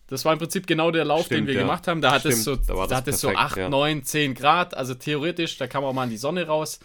Das 0.09 0.25
war 0.25 0.33
im 0.33 0.39
Prinzip 0.39 0.67
genau 0.67 0.91
der 0.91 1.05
Lauf, 1.05 1.27
Stimmt, 1.27 1.41
den 1.41 1.47
wir 1.47 1.55
ja. 1.55 1.61
gemacht 1.61 1.89
haben. 1.89 2.01
Da 2.01 2.13
hat 2.13 2.21
Stimmt, 2.21 2.35
es 2.35 2.45
so, 2.45 2.57
da, 2.57 2.87
da 2.87 2.97
hat 2.97 3.09
es 3.09 3.21
so 3.21 3.31
8, 3.31 3.57
ja. 3.57 3.69
9, 3.69 4.05
10 4.05 4.35
Grad. 4.35 4.77
Also 4.77 4.95
theoretisch, 4.95 5.57
da 5.57 5.67
man 5.73 5.85
auch 5.85 5.93
mal 5.93 6.05
in 6.05 6.11
die 6.11 6.17
Sonne 6.19 6.47
raus. 6.47 6.81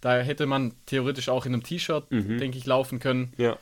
Da 0.00 0.18
hätte 0.18 0.46
man 0.46 0.74
theoretisch 0.86 1.28
auch 1.28 1.46
in 1.46 1.52
einem 1.52 1.62
T-Shirt, 1.62 2.10
mhm. 2.10 2.38
denke 2.38 2.58
ich, 2.58 2.66
laufen 2.66 2.98
können. 2.98 3.32
Ja. 3.36 3.58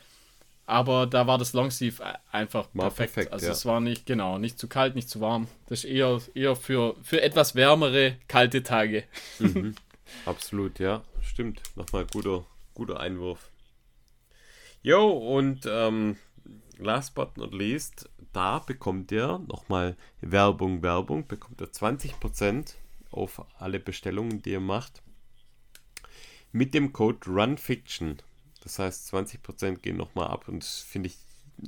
Aber 0.65 1.05
da 1.05 1.27
war 1.27 1.37
das 1.37 1.53
Longsleeve 1.53 2.01
einfach 2.31 2.71
perfekt. 2.71 2.95
perfekt. 2.95 3.33
Also 3.33 3.47
ja. 3.47 3.51
es 3.51 3.65
war 3.65 3.81
nicht, 3.81 4.05
genau, 4.05 4.37
nicht 4.37 4.57
zu 4.57 4.67
kalt, 4.67 4.95
nicht 4.95 5.09
zu 5.09 5.19
warm. 5.19 5.47
Das 5.67 5.83
ist 5.83 5.85
eher, 5.85 6.19
eher 6.33 6.55
für, 6.55 6.95
für 7.03 7.21
etwas 7.21 7.55
wärmere, 7.55 8.15
kalte 8.27 8.63
Tage. 8.63 9.03
Mhm. 9.39 9.75
Absolut, 10.25 10.79
ja. 10.79 11.03
Stimmt. 11.21 11.61
Nochmal 11.75 12.05
guter, 12.11 12.45
guter 12.73 12.99
Einwurf. 12.99 13.51
Jo, 14.81 15.09
und 15.09 15.67
ähm, 15.69 16.17
last 16.77 17.13
but 17.15 17.37
not 17.37 17.53
least, 17.53 18.09
da 18.33 18.59
bekommt 18.59 19.11
ihr 19.11 19.39
nochmal 19.47 19.95
Werbung, 20.21 20.81
Werbung, 20.81 21.27
bekommt 21.27 21.61
ihr 21.61 21.67
20% 21.67 22.75
auf 23.11 23.45
alle 23.59 23.79
Bestellungen, 23.79 24.41
die 24.41 24.51
ihr 24.51 24.59
macht. 24.59 25.01
Mit 26.51 26.73
dem 26.73 26.93
Code 26.93 27.19
RUNFICTION. 27.27 28.17
Das 28.63 28.79
heißt, 28.79 29.13
20% 29.13 29.77
gehen 29.77 29.97
nochmal 29.97 30.27
ab 30.27 30.47
und 30.47 30.63
das 30.63 30.79
finde 30.79 31.07
ich 31.07 31.17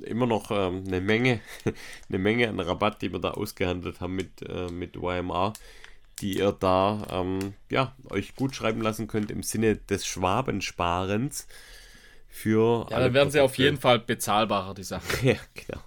immer 0.02 0.26
noch 0.26 0.50
ähm, 0.50 0.84
eine 0.86 1.00
Menge, 1.00 1.40
eine 2.08 2.18
Menge 2.18 2.48
an 2.48 2.60
Rabatt, 2.60 3.02
die 3.02 3.12
wir 3.12 3.20
da 3.20 3.32
ausgehandelt 3.32 4.00
haben 4.00 4.14
mit, 4.14 4.42
äh, 4.42 4.68
mit 4.70 4.96
YMR, 4.96 5.52
die 6.20 6.38
ihr 6.38 6.52
da 6.52 7.06
ähm, 7.10 7.54
ja, 7.70 7.94
euch 8.10 8.36
gut 8.36 8.54
schreiben 8.54 8.80
lassen 8.80 9.06
könnt 9.08 9.30
im 9.30 9.42
Sinne 9.42 9.76
des 9.76 10.06
Schwabensparens 10.06 11.46
für. 12.28 12.86
Ja, 12.90 13.00
dann 13.00 13.14
werden 13.14 13.30
sie 13.30 13.40
auf 13.40 13.58
jeden 13.58 13.78
Fall 13.78 13.98
bezahlbarer, 13.98 14.74
die 14.74 14.84
Sachen. 14.84 15.08
ja, 15.26 15.36
genau. 15.54 15.80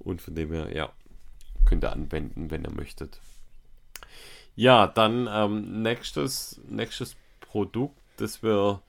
Und 0.00 0.20
von 0.20 0.34
dem 0.34 0.52
her, 0.52 0.74
ja, 0.74 0.92
könnt 1.64 1.84
ihr 1.84 1.92
anwenden, 1.92 2.50
wenn 2.50 2.64
ihr 2.64 2.72
möchtet. 2.72 3.20
Ja, 4.56 4.86
dann 4.86 5.28
ähm, 5.30 5.82
nächstes, 5.82 6.60
nächstes 6.68 7.16
Produkt, 7.40 7.98
das 8.16 8.42
wir, 8.42 8.82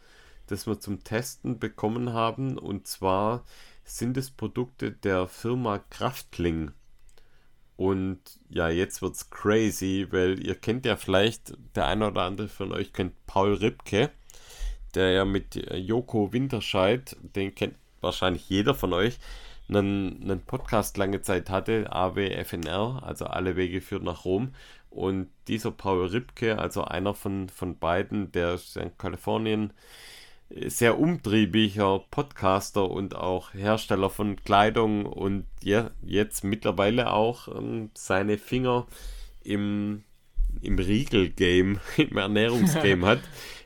das 0.48 0.68
wir 0.68 0.80
zum 0.80 1.04
Testen 1.04 1.60
bekommen 1.60 2.14
haben. 2.14 2.58
Und 2.58 2.88
zwar 2.88 3.44
sind 3.84 4.18
es 4.18 4.32
Produkte 4.32 4.92
der 4.92 5.28
Firma 5.28 5.80
Kraftling. 5.90 6.72
Und 7.78 8.20
ja, 8.50 8.70
jetzt 8.70 9.02
wird's 9.02 9.30
crazy, 9.30 10.08
weil 10.12 10.46
ihr 10.46 10.56
kennt 10.56 10.86
ja 10.86 10.96
vielleicht, 10.96 11.58
der 11.76 11.88
eine 11.88 12.08
oder 12.08 12.24
andere 12.24 12.48
von 12.48 12.72
euch 12.72 12.94
kennt 12.94 13.14
Paul 13.26 13.54
Ripke, 13.56 14.12
der 14.94 15.12
ja 15.12 15.26
mit 15.26 15.56
Joko 15.74 16.32
Winterscheid, 16.34 17.16
den 17.22 17.56
kennt 17.56 17.76
wahrscheinlich 18.02 18.50
jeder 18.50 18.76
von 18.76 18.94
euch, 18.94 19.20
einen, 19.72 20.22
einen 20.24 20.42
Podcast 20.42 20.98
lange 20.98 21.22
Zeit 21.22 21.50
hatte, 21.50 21.92
AWFNR, 21.92 23.02
also 23.04 23.26
alle 23.26 23.56
Wege 23.56 23.82
führen 23.82 24.04
nach 24.04 24.26
Rom. 24.26 24.54
Und 24.90 25.30
dieser 25.48 25.72
Paul 25.72 26.08
Ripke, 26.08 26.60
also 26.60 26.84
einer 26.84 27.14
von, 27.14 27.50
von 27.50 27.78
beiden, 27.80 28.32
der 28.32 28.56
ist 28.56 28.78
in 28.78 28.98
Kalifornien 28.98 29.74
sehr 30.68 31.00
umtriebiger 31.00 32.00
Podcaster 32.12 32.90
und 32.90 33.16
auch 33.16 33.54
Hersteller 33.54 34.10
von 34.10 34.36
Kleidung 34.44 35.06
und 35.06 35.46
ja, 35.64 35.92
jetzt 36.02 36.44
mittlerweile 36.44 37.12
auch 37.12 37.48
ähm, 37.48 37.90
seine 37.94 38.38
Finger 38.38 38.88
im, 39.44 40.04
im 40.62 40.78
Riegel-Game, 40.78 41.80
im 41.98 42.18
Ernährungsgame 42.18 43.06
hat. 43.08 43.22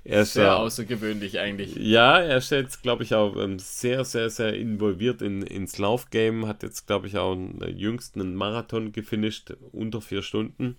Er 0.07 0.21
ist 0.21 0.33
sehr 0.33 0.43
ja, 0.45 0.55
außergewöhnlich 0.57 1.39
eigentlich. 1.39 1.75
Ja, 1.77 2.19
er 2.19 2.37
ist 2.37 2.51
jetzt, 2.51 2.83
glaube 2.83 3.01
ich, 3.01 3.15
auch 3.15 3.35
ähm, 3.37 3.57
sehr, 3.57 4.05
sehr, 4.05 4.29
sehr 4.29 4.53
involviert 4.53 5.23
in, 5.23 5.41
ins 5.41 5.79
Laufgame. 5.79 6.47
Hat 6.47 6.61
jetzt, 6.61 6.85
glaube 6.85 7.07
ich, 7.07 7.17
auch 7.17 7.31
einen, 7.31 7.59
äh, 7.63 7.71
jüngsten 7.71 8.21
einen 8.21 8.35
Marathon 8.35 8.91
gefinisht, 8.91 9.55
unter 9.71 10.01
vier 10.01 10.21
Stunden. 10.21 10.75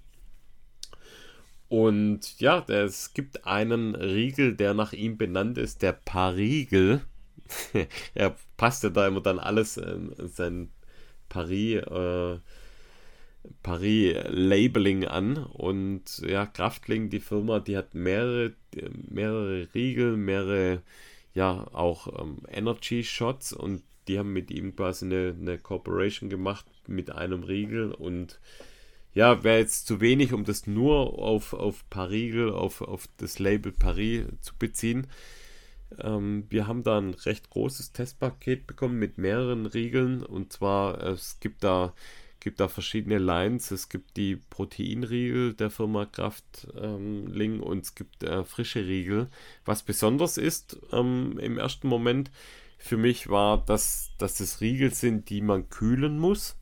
Und 1.69 2.39
ja, 2.39 2.65
es 2.69 3.15
gibt 3.15 3.45
einen 3.47 3.97
Riegel, 3.97 4.55
der 4.55 4.75
nach 4.75 4.93
ihm 4.93 5.19
benannt 5.19 5.59
ist, 5.59 5.83
der 5.83 5.93
Pariegel. 5.93 7.01
er 8.15 8.37
passt 8.57 8.85
ja 8.85 8.91
da 8.91 9.09
immer 9.09 9.23
dann 9.23 9.41
alles, 9.41 9.77
äh, 9.77 9.99
sein 10.19 10.71
Paris. 11.29 11.83
Äh, 11.83 12.39
Paris-Labeling 13.63 15.07
an. 15.07 15.37
Und 15.37 16.19
ja, 16.27 16.47
Kraftling, 16.47 17.11
die 17.11 17.21
Firma, 17.21 17.61
die 17.61 17.77
hat 17.77 17.95
mehrere, 17.95 18.55
mehrere 19.09 19.69
Riegel, 19.75 20.17
mehrere, 20.17 20.83
ja, 21.35 21.67
auch 21.73 22.21
ähm, 22.21 22.39
Energy-Shots 22.49 23.53
und 23.53 23.83
die 24.09 24.19
haben 24.19 24.33
mit 24.33 24.51
ihm 24.51 24.77
quasi 24.77 25.05
eine, 25.05 25.35
eine 25.39 25.59
Corporation 25.59 26.31
gemacht 26.31 26.65
mit 26.87 27.11
einem 27.11 27.43
Riegel 27.43 27.93
und 27.93 28.41
ja, 29.15 29.43
wäre 29.43 29.59
jetzt 29.59 29.87
zu 29.87 30.01
wenig, 30.01 30.33
um 30.33 30.45
das 30.45 30.67
nur 30.67 31.19
auf, 31.19 31.55
auf 31.55 31.89
Pariegel, 31.89 32.53
auf, 32.53 32.83
auf 32.83 33.09
das 33.17 33.39
Label 33.39 33.73
Paris 33.73 34.27
zu 34.43 34.55
beziehen. 34.59 35.07
Ähm, 35.99 36.45
wir 36.51 36.67
haben 36.67 36.83
da 36.83 36.99
ein 36.99 37.15
recht 37.15 37.49
großes 37.51 37.93
Testpaket 37.93 38.67
bekommen 38.67 38.99
mit 38.99 39.19
mehreren 39.19 39.67
Riegeln 39.67 40.23
und 40.23 40.53
zwar 40.53 41.03
es 41.03 41.41
gibt 41.41 41.65
da 41.65 41.95
gibt 42.47 42.61
da 42.61 42.69
verschiedene 42.69 43.19
Lines. 43.19 43.73
Es 43.73 43.89
gibt 43.89 44.17
die 44.17 44.37
Proteinriegel 44.37 45.55
der 45.55 45.69
Firma 45.69 46.07
Kraftling 46.07 47.55
ähm, 47.55 47.61
und 47.61 47.83
es 47.83 47.97
gibt 47.97 48.23
äh, 48.23 48.45
frische 48.45 48.87
Riegel. 48.87 49.27
Was 49.65 49.83
besonders 49.83 50.39
ist 50.39 50.79
ähm, 50.93 51.41
im 51.41 51.59
ersten 51.59 51.89
Moment 51.89 52.31
für 52.79 52.97
mich 52.99 53.29
war, 53.29 53.65
dass, 53.67 54.11
dass 54.19 54.37
das 54.37 54.61
Riegel 54.61 54.95
sind, 54.95 55.29
die 55.29 55.41
man 55.41 55.71
kühlen 55.71 56.21
muss. 56.21 56.55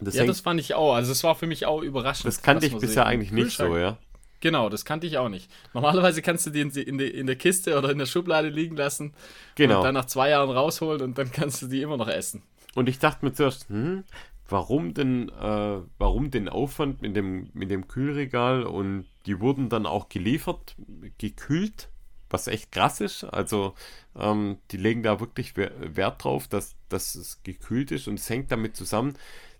Das 0.00 0.16
ja, 0.16 0.26
das 0.26 0.40
fand 0.40 0.58
ich 0.58 0.74
auch. 0.74 0.94
Also 0.94 1.12
es 1.12 1.22
war 1.22 1.36
für 1.36 1.46
mich 1.46 1.64
auch 1.64 1.80
überraschend. 1.80 2.26
Das 2.26 2.42
kannte 2.42 2.66
ich 2.66 2.76
bisher 2.76 3.06
eigentlich 3.06 3.30
nicht 3.30 3.56
so, 3.56 3.76
ja. 3.76 3.98
Genau, 4.40 4.68
das 4.68 4.84
kannte 4.84 5.06
ich 5.06 5.16
auch 5.16 5.28
nicht. 5.28 5.48
Normalerweise 5.74 6.22
kannst 6.22 6.44
du 6.46 6.50
die 6.50 6.62
in, 6.62 6.70
in, 6.70 6.98
die 6.98 7.06
in, 7.06 7.28
der 7.28 7.36
Kiste 7.36 7.78
oder 7.78 7.90
in 7.90 7.98
der 7.98 8.06
Schublade 8.06 8.48
liegen 8.48 8.76
lassen 8.76 9.14
genau. 9.54 9.76
und 9.76 9.84
dann 9.84 9.94
nach 9.94 10.06
zwei 10.06 10.30
Jahren 10.30 10.50
rausholen 10.50 11.02
und 11.02 11.18
dann 11.18 11.30
kannst 11.30 11.62
du 11.62 11.68
die 11.68 11.82
immer 11.82 11.96
noch 11.96 12.08
essen. 12.08 12.42
Und 12.74 12.88
ich 12.88 12.98
dachte 12.98 13.24
mir 13.24 13.32
zuerst, 13.32 13.68
hm, 13.68 14.04
warum 14.48 14.94
denn, 14.94 15.28
äh, 15.28 15.80
warum 15.98 16.30
den 16.30 16.48
Aufwand 16.48 17.02
mit 17.02 17.16
dem, 17.16 17.50
mit 17.54 17.70
dem 17.70 17.88
Kühlregal 17.88 18.64
und 18.64 19.06
die 19.26 19.40
wurden 19.40 19.68
dann 19.68 19.86
auch 19.86 20.08
geliefert, 20.08 20.76
gekühlt, 21.18 21.88
was 22.28 22.48
echt 22.48 22.72
krass 22.72 23.00
ist. 23.00 23.24
Also 23.24 23.74
ähm, 24.16 24.58
die 24.70 24.76
legen 24.76 25.02
da 25.02 25.20
wirklich 25.20 25.56
Wert 25.56 26.24
drauf, 26.24 26.48
dass, 26.48 26.74
dass 26.88 27.14
es 27.14 27.42
gekühlt 27.42 27.90
ist 27.90 28.08
und 28.08 28.18
es 28.18 28.28
hängt 28.28 28.50
damit 28.50 28.76
zusammen, 28.76 29.14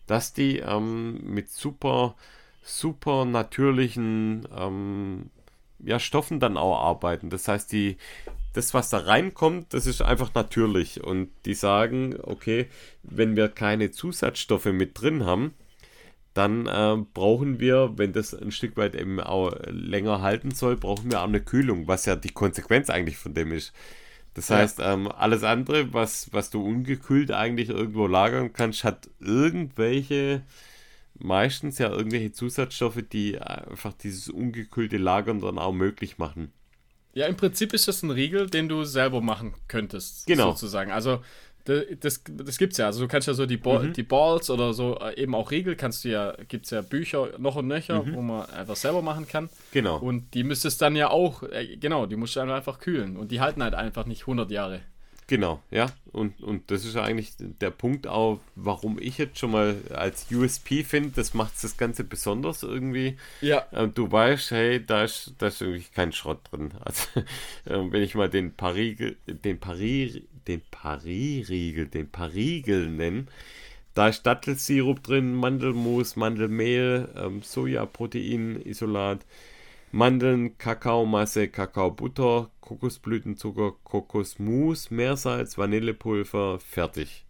dass 0.07 0.33
die 0.33 0.59
ähm, 0.59 1.23
mit 1.23 1.51
super, 1.51 2.17
super 2.63 3.25
natürlichen 3.25 4.47
ähm, 4.55 5.31
ja, 5.85 5.99
Stoffen 5.99 6.41
dann 6.41 6.57
auch 6.57 6.79
arbeiten. 6.79 7.31
Das 7.31 7.49
heißt, 7.49 7.73
die, 7.73 7.97
das, 8.53 8.75
was 8.75 8.91
da 8.91 8.99
reinkommt, 8.99 9.75
das 9.75 9.87
ist 9.87 10.03
einfach 10.03 10.35
natürlich. 10.35 11.03
Und 11.03 11.31
die 11.45 11.55
sagen, 11.55 12.17
okay, 12.23 12.67
wenn 13.03 13.37
wir 13.37 13.49
keine 13.49 13.91
Zusatzstoffe 13.91 14.67
mit 14.67 15.01
drin 15.01 15.25
haben, 15.25 15.55
dann 16.35 16.67
äh, 16.67 16.97
brauchen 17.13 17.61
wir, 17.61 17.93
wenn 17.97 18.13
das 18.13 18.35
ein 18.35 18.53
Stück 18.53 18.77
weit 18.77 18.95
eben 18.95 19.21
auch 19.21 19.53
länger 19.67 20.23
halten 20.23 20.51
soll, 20.51 20.77
brauchen 20.77 21.11
wir 21.11 21.21
auch 21.21 21.29
eine 21.29 21.43
Kühlung, 21.43 21.89
was 21.89 22.07
ja 22.07 22.17
die 22.17 22.31
Konsequenz 22.31 22.89
eigentlich 22.89 23.19
von 23.19 23.35
dem 23.35 23.53
ist. 23.53 23.73
Das 24.35 24.49
ja. 24.49 24.57
heißt, 24.57 24.79
ähm, 24.81 25.11
alles 25.11 25.45
andere, 25.45 25.93
was, 25.93 26.33
was 26.33 26.49
du 26.51 26.65
ungekühlt 26.65 27.33
eigentlich 27.33 27.69
irgendwo 27.69 28.07
lagern 28.07 28.53
kannst, 28.53 28.83
hat 28.83 29.11
irgendwelche, 29.21 30.43
meistens 31.23 31.79
ja 31.79 31.91
irgendwelche 31.91 32.33
Zusatzstoffe, 32.33 33.03
die 33.13 33.41
einfach 33.41 33.93
dieses 33.93 34.29
ungekühlte 34.29 34.99
Lagern 34.99 35.41
dann 35.41 35.59
auch 35.59 35.73
möglich 35.73 36.19
machen. 36.19 36.53
Ja, 37.15 37.27
im 37.27 37.37
Prinzip 37.37 37.75
ist 37.75 37.89
das 37.89 38.03
ein 38.03 38.11
Riegel, 38.11 38.49
den 38.49 38.69
du 38.69 38.85
selber 38.85 39.21
machen 39.21 39.55
könntest. 39.69 40.27
Genau. 40.27 40.51
Sozusagen. 40.51 40.91
Also 40.91 41.21
das, 41.65 42.23
das 42.25 42.59
gibt's 42.59 42.79
ja. 42.79 42.87
Also 42.87 43.01
du 43.01 43.09
kannst 43.09 43.29
ja 43.29 43.35
so 43.35 43.47
die, 43.47 43.57
Ball, 43.57 43.89
mhm. 43.89 43.93
die 43.93 44.03
Balls 44.03 44.51
oder 44.51 44.73
so 44.73 44.99
äh, 44.99 45.21
eben 45.21 45.35
auch 45.35 45.51
Riegel 45.51 45.77
kannst 45.77 46.05
du 46.05 46.09
ja, 46.09 46.35
gibt 46.49 46.65
es 46.65 46.71
ja 46.71 46.81
Bücher 46.81 47.29
noch 47.39 47.57
und 47.57 47.69
nöcher, 47.69 48.03
mhm. 48.03 48.15
wo 48.15 48.23
man 48.23 48.47
einfach 48.51 48.77
selber 48.77 49.03
machen 49.03 49.29
kann. 49.29 49.49
Genau. 49.71 49.99
Und 49.99 50.35
die 50.35 50.43
müsstest 50.43 50.83
dann 50.83 50.97
ja 50.97 51.11
auch, 51.11 51.45
äh, 51.45 51.77
genau, 51.77 52.07
die 52.07 52.17
musst 52.17 52.35
du 52.35 52.41
dann 52.41 52.51
einfach 52.51 52.81
kühlen. 52.81 53.17
Und 53.17 53.31
die 53.31 53.41
halten 53.41 53.63
halt 53.63 53.75
einfach 53.75 54.07
nicht 54.07 54.23
100 54.23 54.51
Jahre. 54.51 54.81
Genau, 55.33 55.63
ja. 55.71 55.87
Und, 56.13 56.43
und 56.43 56.71
das 56.71 56.85
ist 56.85 56.95
ja 56.95 57.05
eigentlich 57.05 57.33
der 57.39 57.71
Punkt 57.71 58.07
auch, 58.07 58.39
warum 58.55 58.99
ich 58.99 59.17
jetzt 59.17 59.39
schon 59.39 59.53
mal 59.53 59.77
als 59.89 60.27
USP 60.31 60.85
finde, 60.85 61.13
das 61.17 61.33
macht 61.33 61.55
das 61.63 61.79
Ganze 61.79 62.05
besonders 62.05 62.63
irgendwie. 62.63 63.17
Ja. 63.41 63.67
Ähm, 63.73 63.95
du 63.95 64.13
weißt, 64.13 64.51
hey, 64.51 64.85
da 64.85 65.05
ist, 65.05 65.33
da 65.39 65.47
ist 65.47 65.63
irgendwie 65.63 65.87
kein 65.95 66.13
Schrott 66.13 66.41
drin. 66.51 66.73
Also, 66.85 67.21
äh, 67.65 67.91
wenn 67.91 68.03
ich 68.03 68.15
mal 68.15 68.29
den 68.29 68.53
Paris, 68.53 68.99
den 69.27 69.59
Paris, 69.59 70.21
den 70.47 70.61
Paris-Riegel, 70.71 71.87
den 71.87 72.11
Paris-Riegel 72.11 72.91
nenne, 72.91 73.25
da 73.95 74.09
ist 74.09 74.25
Dattelsirup 74.25 75.03
drin, 75.03 75.35
Mandelmus, 75.35 76.15
Mandelmehl, 76.15 77.09
ähm, 77.17 77.41
Sojaprotein-Isolat, 77.41 79.21
Mandeln, 79.93 80.59
Kakaomasse, 80.59 81.49
Kakaobutter, 81.49 82.51
Kokosblütenzucker, 82.61 83.73
Kokosmus, 83.85 84.91
Meersalz, 84.91 85.59
Vanillepulver, 85.59 86.59
fertig. 86.59 87.25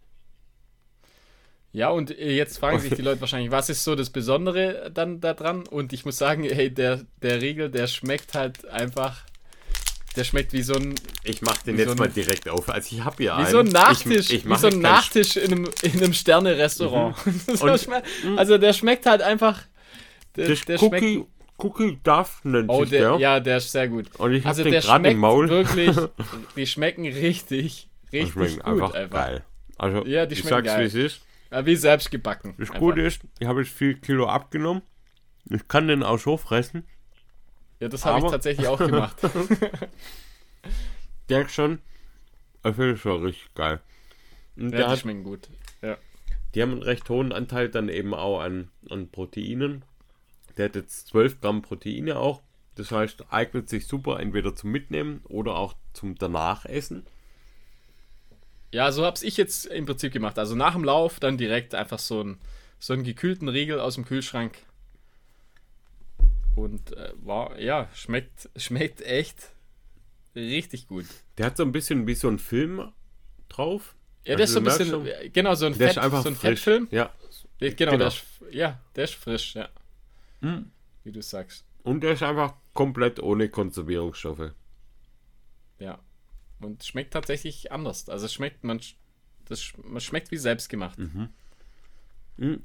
Ja, 1.73 1.89
und 1.89 2.17
äh, 2.17 2.35
jetzt 2.35 2.57
fragen 2.57 2.79
sich 2.79 2.93
die 2.93 3.01
Leute 3.03 3.21
wahrscheinlich, 3.21 3.51
was 3.51 3.69
ist 3.69 3.83
so 3.83 3.95
das 3.95 4.09
Besondere 4.09 4.91
dann 4.93 5.19
daran? 5.21 5.67
Und 5.67 5.91
ich 5.93 6.05
muss 6.05 6.17
sagen, 6.17 6.43
hey, 6.43 6.73
der, 6.73 7.01
der 7.21 7.41
Riegel, 7.41 7.69
der 7.69 7.87
schmeckt 7.87 8.33
halt 8.33 8.65
einfach 8.67 9.25
der 10.15 10.23
schmeckt 10.23 10.53
wie 10.53 10.61
so 10.61 10.75
ein. 10.75 10.93
Ich 11.23 11.41
mach 11.41 11.57
den 11.63 11.77
jetzt 11.77 11.87
so 11.87 11.93
ein, 11.93 11.97
mal 11.97 12.09
direkt 12.09 12.47
auf. 12.47 12.69
Also 12.69 12.95
ich 12.95 13.03
habe 13.03 13.15
hier 13.17 13.31
wie 13.31 13.41
einen. 13.41 13.51
So 13.51 13.59
ein 13.59 13.67
Nachtisch, 13.67 14.29
ich, 14.29 14.33
ich 14.33 14.49
wie 14.49 14.55
so 14.57 14.67
ein 14.67 14.79
Nachtisch 14.79 15.37
in 15.37 15.51
einem, 15.51 15.69
in 15.81 15.91
einem 15.93 16.13
Sterne-Restaurant. 16.13 17.15
Mhm. 17.25 17.39
so 17.55 17.65
mhm. 17.65 18.37
also 18.37 18.57
der 18.57 18.73
schmeckt 18.73 19.05
halt 19.07 19.21
einfach. 19.21 19.63
Der, 20.35 20.55
der, 20.55 20.77
schmeckt. 20.77 21.27
Cookie 21.57 21.99
Duff 22.03 22.43
nennt 22.43 22.69
oh, 22.69 22.81
sich 22.81 22.89
der, 22.89 23.11
der. 23.11 23.19
Ja, 23.19 23.39
der 23.39 23.57
ist 23.57 23.71
sehr 23.71 23.87
gut. 23.87 24.07
Und 24.17 24.33
ich 24.33 24.45
also 24.45 24.63
den 24.63 24.73
gerade 24.73 25.09
im 25.09 25.19
Maul. 25.19 25.49
Wirklich, 25.49 25.95
die 26.55 26.67
schmecken 26.67 27.05
richtig, 27.05 27.89
richtig 28.11 28.11
die 28.11 28.31
schmecken 28.31 28.59
gut 28.59 28.65
einfach, 28.65 28.93
einfach. 28.93 29.17
geil. 29.17 29.43
Also 29.77 30.05
ja, 30.05 30.25
die 30.25 30.33
ich 30.33 30.43
sag's, 30.43 30.67
geil. 30.67 30.81
wie 30.81 30.85
es 30.85 30.95
ist. 30.95 31.21
Ja, 31.51 31.65
wie 31.65 31.75
selbst 31.75 32.09
gebacken. 32.09 32.55
Das 32.57 32.71
Gute 32.71 33.01
ist, 33.01 33.21
ich 33.39 33.47
habe 33.47 33.61
jetzt 33.61 33.73
4 33.73 33.95
Kilo 33.95 34.27
abgenommen. 34.27 34.81
Ich 35.49 35.67
kann 35.67 35.87
den 35.87 36.01
auch 36.01 36.17
so 36.17 36.37
fressen. 36.37 36.87
Ja, 37.79 37.89
das 37.89 38.05
habe 38.05 38.25
ich 38.25 38.31
tatsächlich 38.31 38.67
auch 38.67 38.79
gemacht. 38.79 39.17
der 41.29 41.41
ist 41.41 41.53
schon, 41.53 41.79
ich 42.65 42.75
finde 42.75 42.97
schon 42.97 43.23
richtig 43.23 43.53
geil. 43.53 43.81
Und 44.55 44.71
ja, 44.71 44.77
die 44.77 44.83
hat, 44.85 44.99
schmecken 44.99 45.23
gut. 45.23 45.49
Ja. 45.81 45.97
Die 46.55 46.61
haben 46.61 46.71
einen 46.71 46.83
recht 46.83 47.09
hohen 47.09 47.31
Anteil 47.31 47.69
dann 47.69 47.89
eben 47.89 48.13
auch 48.13 48.39
an, 48.39 48.69
an 48.89 49.09
Proteinen. 49.09 49.83
Der 50.57 50.65
hat 50.65 50.75
jetzt 50.75 51.07
12 51.07 51.41
Gramm 51.41 51.61
Proteine 51.61 52.17
auch. 52.17 52.41
Das 52.75 52.91
heißt, 52.91 53.25
eignet 53.31 53.69
sich 53.69 53.87
super 53.87 54.19
entweder 54.19 54.55
zum 54.55 54.71
Mitnehmen 54.71 55.21
oder 55.25 55.55
auch 55.55 55.75
zum 55.93 56.15
danach 56.15 56.65
essen. 56.65 57.05
Ja, 58.71 58.91
so 58.91 59.05
habe 59.05 59.19
ich 59.21 59.37
jetzt 59.37 59.67
im 59.67 59.85
Prinzip 59.85 60.11
gemacht. 60.11 60.39
Also 60.39 60.55
nach 60.55 60.73
dem 60.73 60.83
Lauf 60.83 61.19
dann 61.19 61.37
direkt 61.37 61.75
einfach 61.75 61.99
so, 61.99 62.23
ein, 62.23 62.39
so 62.79 62.93
einen 62.93 63.03
gekühlten 63.03 63.47
Riegel 63.47 63.79
aus 63.79 63.95
dem 63.95 64.05
Kühlschrank. 64.05 64.57
Und 66.55 66.95
äh, 66.97 67.13
war, 67.17 67.59
ja, 67.59 67.87
schmeckt, 67.93 68.49
schmeckt 68.55 69.01
echt 69.01 69.51
richtig 70.35 70.87
gut. 70.87 71.05
Der 71.37 71.45
hat 71.47 71.57
so 71.57 71.63
ein 71.63 71.71
bisschen 71.71 72.07
wie 72.07 72.15
so 72.15 72.27
ein 72.27 72.39
Film 72.39 72.91
drauf. 73.49 73.95
Ja, 74.25 74.35
der 74.35 74.43
also 74.43 74.43
ist 74.43 74.53
so 74.53 74.59
ein 74.59 74.63
bisschen, 74.63 74.89
schon, 74.89 75.31
genau, 75.31 75.53
so 75.53 75.67
ein, 75.67 75.75
Fett, 75.75 75.93
so 75.93 76.01
ein 76.01 76.35
Fettfilm. 76.35 76.87
Ja. 76.89 77.13
Genau, 77.59 77.75
genau. 77.75 77.97
Der 77.97 78.07
ist, 78.07 78.23
ja, 78.51 78.79
der 78.95 79.03
ist 79.03 79.15
frisch, 79.15 79.53
ja. 79.53 79.69
Mhm. 80.43 80.71
Wie 81.03 81.11
du 81.11 81.21
sagst. 81.21 81.65
Und 81.83 82.01
der 82.01 82.13
ist 82.13 82.23
einfach 82.23 82.53
komplett 82.73 83.21
ohne 83.21 83.49
Konservierungsstoffe. 83.49 84.51
Ja. 85.79 85.99
Und 86.59 86.83
schmeckt 86.83 87.13
tatsächlich 87.13 87.71
anders. 87.71 88.07
Also 88.09 88.25
es 88.25 88.33
schmeckt, 88.33 88.63
man, 88.63 88.79
das, 89.45 89.73
man 89.83 90.01
schmeckt 90.01 90.31
wie 90.31 90.37
selbstgemacht. 90.37 90.99
Mhm. 90.99 91.29
Mhm. 92.37 92.63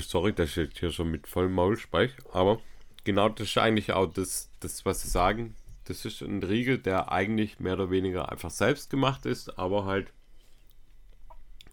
Sorry, 0.00 0.32
das 0.32 0.50
steht 0.50 0.78
hier 0.78 0.92
schon 0.92 1.10
mit 1.10 1.26
vollem 1.26 1.52
Maulspeich, 1.52 2.12
aber 2.32 2.60
genau 3.04 3.28
das 3.28 3.48
ist 3.48 3.58
eigentlich 3.58 3.92
auch 3.92 4.06
das, 4.06 4.50
das, 4.60 4.84
was 4.84 5.02
sie 5.02 5.08
sagen. 5.08 5.54
Das 5.84 6.04
ist 6.04 6.22
ein 6.22 6.42
Riegel, 6.42 6.78
der 6.78 7.12
eigentlich 7.12 7.60
mehr 7.60 7.74
oder 7.74 7.90
weniger 7.90 8.32
einfach 8.32 8.50
selbst 8.50 8.90
gemacht 8.90 9.26
ist, 9.26 9.58
aber 9.58 9.84
halt 9.84 10.12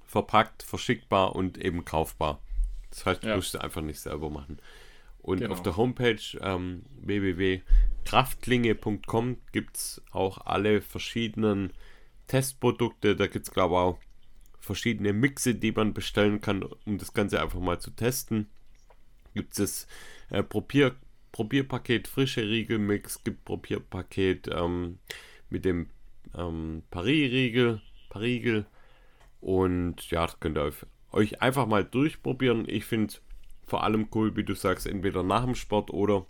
verpackt, 0.06 0.64
verschickbar 0.64 1.36
und 1.36 1.58
eben 1.58 1.86
kaufbar. 1.86 2.42
Das 2.92 3.06
heißt, 3.06 3.24
du 3.24 3.30
ja. 3.30 3.36
musst 3.36 3.56
es 3.56 3.62
einfach 3.62 3.82
nicht 3.82 4.00
selber 4.00 4.30
machen. 4.30 4.60
Und 5.22 5.40
genau. 5.40 5.54
auf 5.54 5.64
der 5.64 5.78
Homepage 5.78 6.22
ähm, 6.42 6.84
www.kraftklinge.com 7.02 9.38
gibt 9.52 9.78
es 9.78 10.02
auch 10.12 10.46
alle 10.46 10.82
verschiedenen 10.82 11.74
Testprodukte. 12.28 13.16
Da 13.16 13.26
gibt 13.28 13.48
es, 13.48 13.54
glaube 13.54 13.76
ich, 13.76 13.80
auch 13.80 13.98
verschiedene 14.60 15.14
Mixe, 15.14 15.56
die 15.56 15.72
man 15.72 15.94
bestellen 15.94 16.42
kann, 16.42 16.64
um 16.86 16.98
das 16.98 17.14
Ganze 17.14 17.42
einfach 17.42 17.60
mal 17.60 17.80
zu 17.80 17.92
testen. 17.92 18.50
Gibt 19.34 19.58
es 19.60 19.88
äh, 20.30 20.44
Probier 20.44 20.98
Probierpaket 21.32 22.10
frische 22.10 22.42
Riegelmix, 22.42 23.24
gibt 23.24 23.46
Probierpaket 23.46 24.50
ähm, 24.54 25.00
mit 25.50 25.64
dem 25.64 25.88
ähm, 26.36 26.84
Paris-Riegel, 26.92 27.82
Parigel 28.10 28.66
und 29.40 30.12
ja, 30.12 30.26
das 30.26 30.38
könnt 30.40 30.58
ihr 30.58 30.74
euch 31.12 31.42
einfach 31.42 31.66
mal 31.66 31.84
durchprobieren. 31.84 32.66
Ich 32.68 32.86
finde 32.86 33.14
vor 33.66 33.84
allem 33.84 34.08
cool, 34.14 34.36
wie 34.36 34.44
du 34.44 34.54
sagst, 34.54 34.88
entweder 34.88 35.24
nach 35.24 35.46
dem 35.46 35.56
Sport 35.56 35.92
oder 35.92 36.26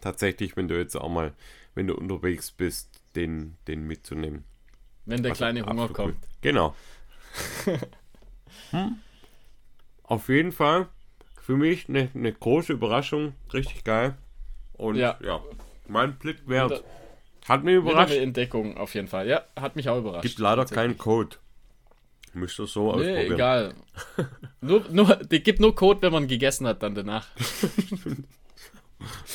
tatsächlich, 0.00 0.56
wenn 0.56 0.68
du 0.68 0.76
jetzt 0.76 0.96
auch 0.96 1.08
mal, 1.08 1.32
wenn 1.74 1.86
du 1.86 1.94
unterwegs 1.94 2.50
bist, 2.50 3.00
den, 3.16 3.56
den 3.68 3.86
mitzunehmen. 3.86 4.44
Wenn 5.06 5.22
der 5.22 5.32
also, 5.32 5.38
kleine 5.38 5.66
Hunger 5.66 5.88
kommt. 5.88 6.14
Cool. 6.14 6.28
Genau. 6.40 6.74
hm? 8.70 8.96
Auf 10.04 10.28
jeden 10.28 10.52
Fall 10.52 10.88
für 11.40 11.56
mich 11.56 11.88
eine, 11.88 12.08
eine 12.14 12.32
große 12.32 12.72
Überraschung, 12.72 13.34
richtig 13.52 13.84
geil. 13.84 14.16
Und 14.72 14.96
ja, 14.96 15.18
ja 15.22 15.40
mein 15.88 16.16
Blick 16.18 16.48
wert. 16.48 16.82
Hat 17.46 17.62
mich 17.62 17.74
überrascht. 17.74 18.12
Eine 18.12 18.22
Entdeckung 18.22 18.76
auf 18.76 18.94
jeden 18.94 19.08
Fall. 19.08 19.28
Ja, 19.28 19.44
hat 19.56 19.76
mich 19.76 19.88
auch 19.88 19.98
überrascht. 19.98 20.22
Gibt 20.22 20.38
leider 20.38 20.64
keinen 20.64 20.96
Code. 20.96 21.36
Müsst 22.34 22.58
ihr 22.58 22.66
so 22.66 22.96
nee, 22.96 23.10
ausprobieren. 23.10 23.32
egal. 23.32 23.74
nur, 24.60 24.84
nur, 24.90 25.16
die 25.16 25.42
gibt 25.42 25.60
nur 25.60 25.74
Code, 25.74 26.02
wenn 26.02 26.12
man 26.12 26.26
gegessen 26.26 26.66
hat, 26.66 26.82
dann 26.82 26.94
danach. 26.94 27.26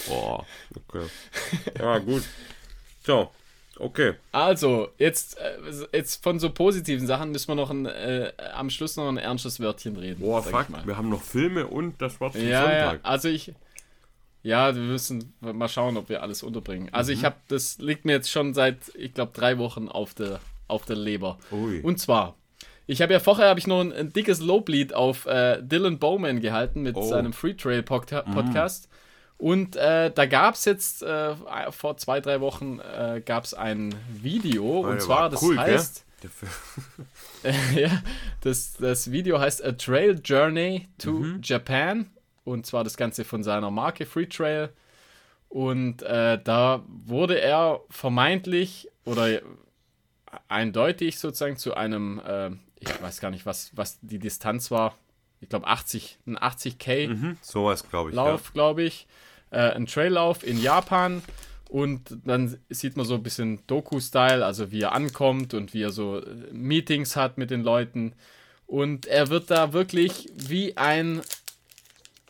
Boah, 0.07 0.45
okay. 0.76 1.05
Ja, 1.77 1.97
gut. 1.99 2.23
So, 3.03 3.31
okay. 3.77 4.13
Also, 4.31 4.89
jetzt, 4.97 5.38
äh, 5.38 5.57
jetzt 5.93 6.23
von 6.23 6.39
so 6.39 6.49
positiven 6.49 7.07
Sachen 7.07 7.31
müssen 7.31 7.47
wir 7.47 7.55
noch 7.55 7.69
ein, 7.69 7.85
äh, 7.85 8.34
am 8.53 8.69
Schluss 8.69 8.95
noch 8.97 9.07
ein 9.07 9.17
ernstes 9.17 9.59
Wörtchen 9.59 9.95
reden. 9.95 10.21
Boah, 10.21 10.43
fuck, 10.43 10.67
wir 10.85 10.97
haben 10.97 11.09
noch 11.09 11.21
Filme 11.21 11.67
und 11.67 12.01
das 12.01 12.17
zum 12.17 12.27
ja, 12.35 12.61
Sonntag. 12.61 12.93
Ja, 12.93 12.99
also 13.03 13.30
ich, 13.30 13.53
ja, 14.41 14.73
wir 14.73 14.81
müssen 14.81 15.34
mal 15.41 15.67
schauen, 15.67 15.97
ob 15.97 16.09
wir 16.09 16.21
alles 16.23 16.43
unterbringen. 16.43 16.89
Also 16.91 17.11
mhm. 17.11 17.17
ich 17.17 17.26
habe, 17.26 17.35
das 17.47 17.77
liegt 17.80 18.05
mir 18.05 18.13
jetzt 18.13 18.31
schon 18.31 18.53
seit, 18.53 18.77
ich 18.95 19.13
glaube, 19.13 19.31
drei 19.34 19.57
Wochen 19.57 19.89
auf 19.89 20.13
der, 20.13 20.39
auf 20.67 20.85
der 20.85 20.95
Leber. 20.95 21.38
Ui. 21.51 21.81
Und 21.81 21.99
zwar, 21.99 22.35
ich 22.90 23.03
habe 23.03 23.14
ja 23.14 23.20
vorher 23.20 23.49
habe 23.49 23.60
ich 23.60 23.68
noch 23.68 23.82
ein, 23.82 23.94
ein, 23.94 24.11
dickes 24.11 24.40
Loblied 24.40 24.95
auf 24.95 25.28
äh, 25.28 25.61
Dylan 25.61 25.99
Bowman 25.99 26.41
gehalten 26.41 26.82
mit 26.82 26.95
oh. 26.95 27.03
seinem 27.03 27.34
Free 27.34 27.53
Trail 27.53 27.84
Podca 27.84 28.24
mhm. 28.26 28.32
Podcast. 28.32 28.90
Mhm. 28.90 29.45
Und 29.45 29.76
äh, 29.76 30.11
da 30.11 30.26
gab 30.26 30.56
es 30.56 30.66
jetzt 30.66 31.03
äh, 31.03 31.36
vor 31.70 31.98
zwei, 31.98 32.20
drei 32.20 32.41
Wochen 32.41 32.80
äh, 32.80 33.22
gab 33.24 33.44
es 33.44 33.53
ein 33.53 33.94
Video. 34.10 34.64
Oh, 34.64 34.88
und 34.88 34.99
zwar, 35.02 35.30
das 35.30 35.44
cool, 35.44 35.60
heißt. 35.60 36.03
ja, 37.76 38.02
das, 38.41 38.74
das 38.74 39.11
Video 39.11 39.40
heißt 39.40 39.64
A 39.64 39.74
Trail 39.74 40.20
Journey 40.22 40.90
to 40.98 41.11
mhm. 41.11 41.41
Japan 41.44 42.10
und 42.44 42.66
zwar 42.66 42.84
das 42.84 42.98
Ganze 42.98 43.24
von 43.24 43.44
seiner 43.44 43.70
Marke 43.70 44.07
Free 44.07 44.26
Trail. 44.26 44.70
Und 45.48 46.02
äh, 46.02 46.40
da 46.44 46.84
wurde 46.88 47.40
er 47.40 47.82
vermeintlich 47.91 48.90
oder 49.06 49.41
eindeutig 50.48 51.20
sozusagen 51.20 51.57
zu 51.57 51.76
einem, 51.76 52.20
äh, 52.26 52.52
ich 52.80 53.01
weiß 53.01 53.19
gar 53.19 53.31
nicht, 53.31 53.45
was, 53.45 53.72
was 53.76 53.99
die 54.01 54.19
Distanz 54.19 54.72
war. 54.72 54.95
ich 55.41 55.49
glaube 55.49 55.68
80, 55.68 56.18
ein 56.27 56.38
80k 56.38 57.07
Mhm, 57.10 57.38
sowas, 57.41 57.88
glaube 57.89 58.10
ich. 58.10 58.15
Lauf, 58.15 58.45
ja. 58.47 58.51
glaube 58.53 58.84
ich. 58.84 59.07
Äh, 59.51 59.72
ein 59.72 59.85
Traillauf 59.85 60.45
in 60.45 60.61
Japan. 60.61 61.22
Und 61.69 62.18
dann 62.26 62.57
sieht 62.69 62.97
man 62.97 63.06
so 63.06 63.14
ein 63.14 63.22
bisschen 63.23 63.60
Doku-Style, 63.68 64.43
also 64.43 64.72
wie 64.72 64.81
er 64.81 64.93
ankommt 64.93 65.53
und 65.53 65.73
wie 65.73 65.84
er 65.84 65.91
so 65.91 66.19
äh, 66.19 66.26
Meetings 66.51 67.15
hat 67.15 67.38
mit 67.38 67.51
den 67.51 67.61
Leuten. 67.64 68.14
Und 68.65 69.06
er 69.06 69.30
wird 69.30 69.49
da 69.51 69.72
wirklich 69.73 70.30
wie 70.35 70.76
ein, 70.77 71.22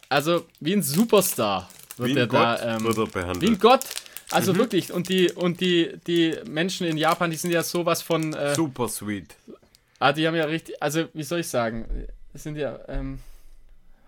also 0.10 0.46
wie 0.60 0.74
ein 0.74 0.84
Superstar 0.84 1.70
wird 1.98 2.10
Wie 2.10 2.18
er 2.18 2.24
ein 2.24 2.30
da, 2.30 2.56
Gott 2.56 2.66
ähm, 2.66 2.84
wird 2.86 2.98
er 2.98 3.08
behandelt. 3.08 3.42
wie 3.42 3.48
ein 3.48 3.60
Gott. 3.60 3.82
Also 4.32 4.56
wirklich, 4.56 4.94
und 4.94 5.10
die, 5.10 5.32
und 5.32 5.60
die, 5.60 5.98
die 6.06 6.36
Menschen 6.48 6.86
in 6.86 6.98
Japan, 6.98 7.32
die 7.32 7.38
sind 7.38 7.50
ja 7.52 7.64
sowas 7.64 8.02
von, 8.04 8.34
äh, 8.34 8.54
Super 8.54 8.88
sweet. 8.88 9.36
Ah, 10.00 10.14
die 10.14 10.28
haben 10.28 10.36
ja 10.36 10.46
richtig, 10.46 10.82
also 10.82 11.06
wie 11.14 11.24
soll 11.24 11.40
ich 11.40 11.48
sagen, 11.48 12.08
sind 12.34 12.58
ja, 12.58 12.80
ähm, 12.88 13.20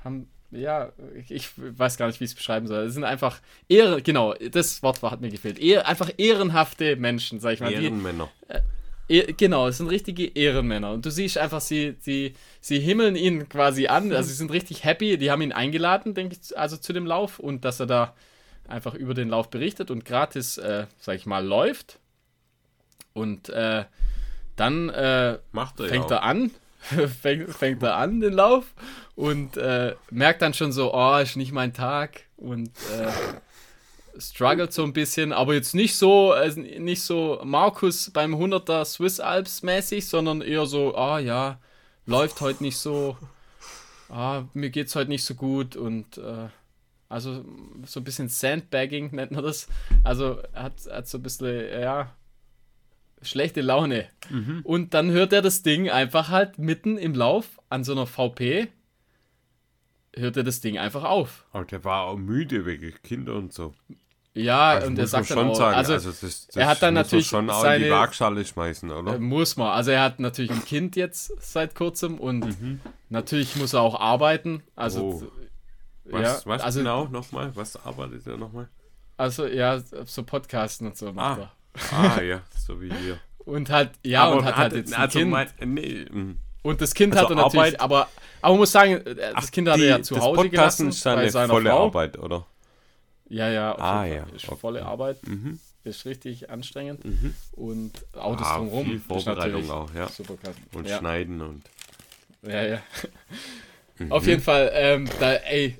haben, 0.03 0.27
ja, 0.51 0.91
ich, 1.15 1.31
ich 1.31 1.49
weiß 1.55 1.97
gar 1.97 2.07
nicht, 2.07 2.19
wie 2.19 2.25
ich 2.25 2.31
es 2.31 2.35
beschreiben 2.35 2.67
soll. 2.67 2.85
Es 2.85 2.93
sind 2.93 3.03
einfach 3.03 3.39
Ehre, 3.69 4.01
genau, 4.01 4.33
das 4.33 4.81
Wort 4.83 5.01
hat 5.01 5.21
mir 5.21 5.29
gefehlt. 5.29 5.59
Ehr, 5.59 5.87
einfach 5.87 6.11
ehrenhafte 6.17 6.95
Menschen, 6.95 7.39
sag 7.39 7.53
ich 7.53 7.59
mal. 7.61 7.69
Die, 7.73 7.83
Ehrenmänner. 7.85 8.29
Eh- 9.07 9.33
Genau, 9.33 9.67
es 9.67 9.77
sind 9.77 9.87
richtige 9.89 10.25
Ehrenmänner. 10.25 10.91
Und 10.93 11.05
du 11.05 11.11
siehst 11.11 11.37
einfach, 11.37 11.59
sie, 11.59 11.95
sie, 11.99 12.33
sie 12.61 12.79
himmeln 12.79 13.15
ihn 13.17 13.49
quasi 13.49 13.87
an. 13.87 14.11
Also 14.13 14.29
sie 14.29 14.35
sind 14.35 14.51
richtig 14.51 14.85
happy. 14.85 15.17
Die 15.17 15.29
haben 15.31 15.41
ihn 15.41 15.51
eingeladen, 15.51 16.13
denke 16.13 16.37
ich, 16.41 16.57
also 16.57 16.77
zu 16.77 16.93
dem 16.93 17.05
Lauf 17.05 17.37
und 17.39 17.65
dass 17.65 17.79
er 17.81 17.87
da 17.87 18.13
einfach 18.67 18.93
über 18.93 19.13
den 19.13 19.27
Lauf 19.27 19.49
berichtet 19.49 19.91
und 19.91 20.05
gratis, 20.05 20.57
äh, 20.57 20.85
sag 20.99 21.15
ich 21.17 21.25
mal, 21.25 21.45
läuft. 21.45 21.99
Und 23.13 23.49
äh, 23.49 23.83
dann 24.61 24.89
äh, 24.89 25.39
fängt 25.75 26.11
ja 26.11 26.17
er 26.17 26.23
an, 26.23 26.51
fängt, 27.21 27.49
fängt 27.49 27.81
er 27.81 27.95
an 27.97 28.21
den 28.21 28.33
Lauf 28.33 28.65
und 29.15 29.57
äh, 29.57 29.95
merkt 30.11 30.43
dann 30.43 30.53
schon 30.53 30.71
so, 30.71 30.93
oh, 30.93 31.17
ist 31.17 31.35
nicht 31.35 31.51
mein 31.51 31.73
Tag 31.73 32.21
und 32.37 32.69
äh, 32.69 34.19
struggelt 34.19 34.71
so 34.71 34.83
ein 34.83 34.93
bisschen, 34.93 35.33
aber 35.33 35.55
jetzt 35.55 35.73
nicht 35.73 35.95
so, 35.95 36.33
äh, 36.33 36.51
nicht 36.55 37.01
so 37.01 37.41
Markus 37.43 38.11
beim 38.11 38.35
100er 38.35 38.85
Swiss 38.85 39.19
Alps 39.19 39.63
mäßig, 39.63 40.07
sondern 40.07 40.41
eher 40.41 40.67
so, 40.67 40.95
ah 40.95 41.17
ja, 41.17 41.59
läuft 42.05 42.39
heute 42.41 42.61
nicht 42.61 42.77
so, 42.77 43.17
ah, 44.09 44.43
mir 44.53 44.69
geht's 44.69 44.95
heute 44.95 45.09
nicht 45.09 45.23
so 45.23 45.33
gut 45.33 45.75
und 45.75 46.19
äh, 46.19 46.49
also 47.09 47.43
so 47.85 47.99
ein 47.99 48.03
bisschen 48.03 48.29
Sandbagging 48.29 49.09
nennt 49.11 49.31
man 49.31 49.43
das. 49.43 49.67
Also 50.03 50.37
hat, 50.53 50.73
hat 50.89 51.07
so 51.07 51.17
ein 51.17 51.23
bisschen, 51.23 51.81
ja, 51.81 52.15
schlechte 53.21 53.61
Laune. 53.61 54.07
Mhm. 54.29 54.61
Und 54.63 54.93
dann 54.93 55.11
hört 55.11 55.33
er 55.33 55.41
das 55.41 55.61
Ding 55.63 55.89
einfach 55.89 56.29
halt 56.29 56.57
mitten 56.59 56.97
im 56.97 57.13
Lauf 57.15 57.59
an 57.69 57.83
so 57.83 57.91
einer 57.93 58.05
VP, 58.07 58.67
hört 60.15 60.37
er 60.37 60.43
das 60.43 60.61
Ding 60.61 60.77
einfach 60.77 61.03
auf. 61.03 61.45
Aber 61.51 61.65
der 61.65 61.83
war 61.83 62.03
auch 62.03 62.17
müde 62.17 62.65
wegen 62.65 62.93
Kinder 63.03 63.35
und 63.35 63.53
so. 63.53 63.73
Ja, 64.33 64.69
Also 64.71 64.87
und 64.87 64.97
er 64.97 65.07
sagt 65.07 65.29
dann 65.31 65.49
auch, 65.49 65.55
sagen, 65.55 65.75
also, 65.75 65.91
also 65.93 66.09
das, 66.09 66.21
das 66.21 66.55
er 66.55 66.67
hat 66.67 66.81
dann 66.81 66.93
natürlich 66.93 67.27
schon 67.27 67.49
auch 67.49 67.57
in 67.57 67.61
seine- 67.63 67.83
die 67.85 67.91
Waagschale 67.91 68.45
schmeißen, 68.45 68.89
oder? 68.89 69.15
äh, 69.15 69.19
muss 69.19 69.57
man. 69.57 69.67
Also 69.69 69.91
er 69.91 70.03
hat 70.03 70.21
natürlich 70.21 70.51
ein 70.51 70.63
Kind 70.63 70.95
jetzt 70.95 71.33
seit 71.41 71.75
kurzem 71.75 72.17
und 72.17 72.45
Mhm. 72.61 72.79
natürlich 73.09 73.57
muss 73.57 73.73
er 73.73 73.81
auch 73.81 73.99
arbeiten. 73.99 74.63
Also, 74.77 75.03
Oh. 75.03 75.23
was 76.05 76.21
ja, 76.45 76.49
was 76.49 76.61
also, 76.61 76.79
genau 76.79 77.05
nochmal? 77.09 77.53
Was 77.57 77.75
arbeitet 77.85 78.25
er 78.25 78.37
nochmal? 78.37 78.69
also 79.17 79.45
ja, 79.45 79.79
so 80.05 80.23
Podcasten 80.23 80.87
und 80.87 80.97
so 80.97 81.11
macht 81.11 81.39
Ah. 81.39 81.41
er. 81.41 81.51
Ah 81.91 82.21
ja, 82.21 82.41
so 82.57 82.81
wie 82.81 82.93
hier. 82.93 83.19
Und 83.45 83.69
halt, 83.69 83.91
ja, 84.03 84.27
und 84.29 84.45
hat 84.45 84.55
halt 84.55 84.73
jetzt 84.73 84.93
also 84.97 85.19
Kind. 85.19 85.31
mein, 85.31 85.47
nee, 85.65 86.05
mm. 86.09 86.37
Und 86.63 86.79
das 86.79 86.93
Kind 86.93 87.13
Also 87.13 87.23
hat 87.23 87.31
er 87.31 87.35
natürlich, 87.37 87.57
Arbeit- 87.57 87.79
aber, 87.81 88.07
aber 88.41 88.51
man 88.53 88.59
muss 88.59 88.71
sagen, 88.71 88.93
äh, 89.05 89.15
das 89.15 89.31
Ach, 89.35 89.51
Kind 89.51 89.67
hat 89.67 89.77
die- 89.77 89.83
er 89.85 89.97
ja 89.97 90.01
zu 90.03 90.13
das 90.15 90.23
Hause 90.23 90.35
Podcasten 90.41 90.51
gelassen 90.51 90.89
ist 90.89 91.01
seine 91.01 91.21
bei 91.23 91.29
seiner 91.29 91.47
volle 91.53 91.69
Frau. 91.71 91.85
Arbeit, 91.85 92.17
oder? 92.19 92.45
Ja, 93.29 93.49
ja, 93.49 93.71
auf 93.73 93.81
Ah, 93.81 94.05
ja. 94.05 94.23
Ist 94.35 94.47
okay. 94.47 94.57
volle 94.59 94.85
Arbeit, 94.85 95.25
Mhm. 95.27 95.59
ist 95.85 96.05
richtig 96.05 96.49
anstrengend. 96.51 97.01
Und 97.53 97.91
Autos 98.15 98.45
Ah, 98.45 98.57
drumherum. 98.57 98.85
viel 98.85 98.95
ist 98.97 99.05
Vorbereitung 99.07 99.71
auch, 99.71 99.89
ja. 99.95 100.07
Super 100.09 100.35
krass. 100.35 100.55
Und 100.73 100.87
ja. 100.87 100.99
schneiden 100.99 101.41
und. 101.41 101.63
Ja, 102.43 102.61
ja. 102.63 102.81
Mhm. 103.97 104.11
Auf 104.11 104.27
jeden 104.27 104.41
Fall, 104.41 104.71
ähm, 104.75 105.09
da, 105.19 105.33
ey, 105.33 105.77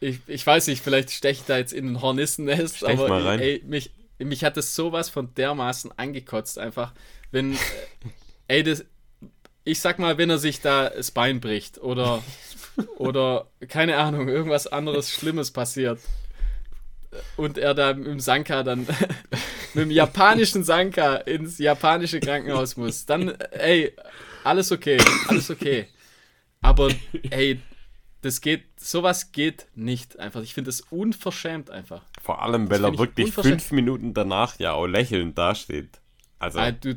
ich, 0.00 0.20
ich 0.26 0.46
weiß 0.46 0.66
nicht, 0.68 0.82
vielleicht 0.82 1.10
steche 1.10 1.40
ich 1.42 1.46
da 1.46 1.56
jetzt 1.58 1.72
in 1.72 1.86
ein 1.92 2.00
Hornissennest, 2.02 2.78
Stech 2.78 2.90
aber 2.98 3.08
mal 3.08 3.22
rein. 3.22 3.40
ey, 3.40 3.62
mich, 3.66 3.90
mich 4.18 4.44
hat 4.44 4.56
das 4.56 4.74
sowas 4.74 5.10
von 5.10 5.34
dermaßen 5.34 5.92
angekotzt, 5.96 6.58
einfach, 6.58 6.92
wenn, 7.30 7.54
äh, 7.54 7.58
ey, 8.48 8.62
das, 8.62 8.84
ich 9.64 9.80
sag 9.80 9.98
mal, 9.98 10.18
wenn 10.18 10.30
er 10.30 10.38
sich 10.38 10.60
da 10.60 10.90
das 10.90 11.10
Bein 11.10 11.40
bricht 11.40 11.78
oder, 11.78 12.22
oder, 12.96 13.48
keine 13.68 13.96
Ahnung, 13.96 14.28
irgendwas 14.28 14.66
anderes 14.66 15.10
Schlimmes 15.10 15.50
passiert 15.50 16.00
und 17.36 17.58
er 17.58 17.74
da 17.74 17.90
im 17.90 18.20
Sanka 18.20 18.62
dann 18.62 18.80
mit 19.74 19.84
dem 19.84 19.90
japanischen 19.90 20.64
Sanka 20.64 21.16
ins 21.16 21.58
japanische 21.58 22.20
Krankenhaus 22.20 22.76
muss, 22.76 23.06
dann, 23.06 23.30
ey, 23.50 23.94
alles 24.44 24.72
okay, 24.72 24.98
alles 25.28 25.50
okay. 25.50 25.86
Aber, 26.60 26.88
ey, 27.30 27.60
das 28.22 28.40
geht, 28.40 28.64
sowas 28.80 29.32
geht 29.32 29.66
nicht 29.74 30.18
einfach. 30.18 30.42
Ich 30.42 30.54
finde 30.54 30.68
das 30.68 30.80
unverschämt 30.90 31.70
einfach. 31.70 32.02
Vor 32.22 32.42
allem, 32.42 32.70
weil 32.70 32.82
er 32.84 32.92
ich 32.92 32.98
wirklich 32.98 33.32
fünf 33.32 33.70
Minuten 33.72 34.14
danach 34.14 34.58
ja 34.58 34.72
auch 34.72 34.86
lächelnd 34.86 35.36
dasteht. 35.38 36.00
Also, 36.38 36.58
Ah, 36.58 36.70
du 36.72 36.94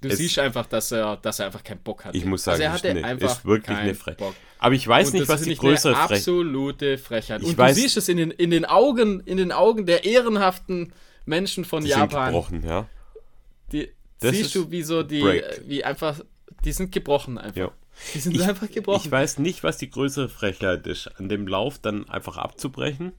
du 0.00 0.08
Es- 0.10 0.18
siehst 0.18 0.38
einfach, 0.38 0.66
dass 0.66 0.92
er, 0.92 1.16
dass 1.16 1.38
er 1.38 1.46
einfach 1.46 1.64
keinen 1.64 1.80
Bock 1.82 2.04
hat. 2.04 2.14
ich 2.14 2.26
muss 2.26 2.44
sagen, 2.44 2.62
also 2.62 2.86
er 2.88 2.94
ist, 2.96 3.04
hatte 3.04 3.24
ist 3.24 3.44
wirklich 3.46 3.76
eine 3.78 3.94
Frechheit. 3.94 4.18
Bock. 4.18 4.34
Aber 4.58 4.74
ich 4.74 4.86
weiß 4.86 5.08
Und 5.08 5.14
nicht, 5.20 5.28
was 5.28 5.40
ist 5.40 5.50
die 5.50 5.56
größere 5.56 5.94
Frechheit 5.94 6.10
absolute 6.18 6.98
Frechheit. 6.98 7.40
Ich 7.42 7.48
Und 7.48 7.58
weiß- 7.58 7.68
du 7.70 7.74
siehst 7.80 7.96
es 7.96 8.08
in 8.10 8.18
den, 8.18 8.30
in 8.30 8.50
den 8.50 8.66
Augen, 8.66 9.20
in 9.20 9.38
den 9.38 9.50
Augen 9.50 9.86
der 9.86 10.04
ehrenhaften 10.04 10.92
Menschen 11.24 11.64
von 11.64 11.82
Die 11.82 11.88
sind 11.90 12.00
Japan. 12.00 12.26
gebrochen, 12.26 12.62
ja. 12.66 12.86
Die, 13.72 13.88
Das 14.20 14.32
siehst 14.32 14.46
ist 14.46 14.54
du, 14.56 14.70
wie 14.70 14.82
so 14.82 15.02
die, 15.02 15.20
break. 15.22 15.42
äh, 15.42 15.60
wie 15.68 15.82
einfach, 15.84 16.20
die 16.66 16.72
sind 16.72 16.92
gebrochen 16.92 17.38
einfach. 17.38 17.56
ja. 17.56 17.72
Die 18.14 18.18
sind 18.20 18.34
Ich, 18.36 18.42
einfach 18.42 18.70
gebrochen. 18.70 19.02
ich 19.04 19.10
weiß 19.10 19.38
nicht, 19.38 19.62
was 19.62 19.78
die 19.78 19.90
größere 19.90 20.28
Frechheit 20.28 20.86
ist, 20.86 21.08
an 21.18 21.28
dem 21.28 21.46
Lauf 21.46 21.78
dann 21.78 22.08
einfach 22.08 22.36
abzubrechen 22.36 23.12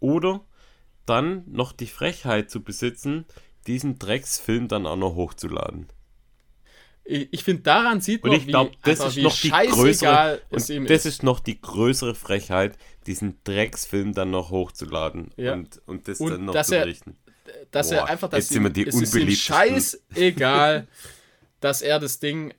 oder 0.00 0.44
dann 1.06 1.44
noch 1.46 1.72
die 1.72 1.86
Frechheit 1.86 2.50
zu 2.50 2.62
besitzen, 2.62 3.24
diesen 3.66 3.98
Drecksfilm 3.98 4.68
dann 4.68 4.86
auch 4.86 4.96
noch 4.96 5.14
hochzuladen. 5.14 5.86
Ich, 7.04 7.28
ich 7.32 7.44
finde, 7.44 7.62
daran 7.62 8.00
sieht 8.00 8.24
Und 8.24 8.30
man, 8.30 8.40
ich 8.40 8.46
glaube, 8.48 8.72
wie, 8.72 8.78
das 8.82 8.98
ist 9.16 9.22
noch 9.22 9.36
die 9.38 9.48
scheißegal 9.48 9.68
größere 9.70 10.40
und 10.50 10.90
das 10.90 11.04
ist. 11.06 11.06
ist 11.06 11.22
noch 11.22 11.38
die 11.38 11.60
größere 11.60 12.14
Frechheit, 12.16 12.76
diesen 13.06 13.38
Drecksfilm 13.44 14.12
dann 14.12 14.30
noch 14.32 14.50
hochzuladen 14.50 15.30
Ja. 15.36 15.52
und, 15.52 15.80
und 15.86 16.08
das 16.08 16.18
Und 16.20 16.30
dann 16.32 16.44
noch 16.46 16.60
zu 16.62 16.74
er- 16.74 16.82
berichten. 16.82 17.16
dass 17.70 17.90
Boah, 17.90 17.96
er 17.96 18.06
einfach, 18.06 18.28
dass 18.28 18.38
jetzt 18.44 18.48
sind 18.52 18.64
wir 18.64 18.70
die 18.70 18.86
es 18.88 19.00
ist 19.00 19.14
ihm 19.14 19.30
scheißegal, 19.30 20.88
dass 21.60 21.82
er 21.82 22.00
das 22.00 22.18
Ding, 22.18 22.52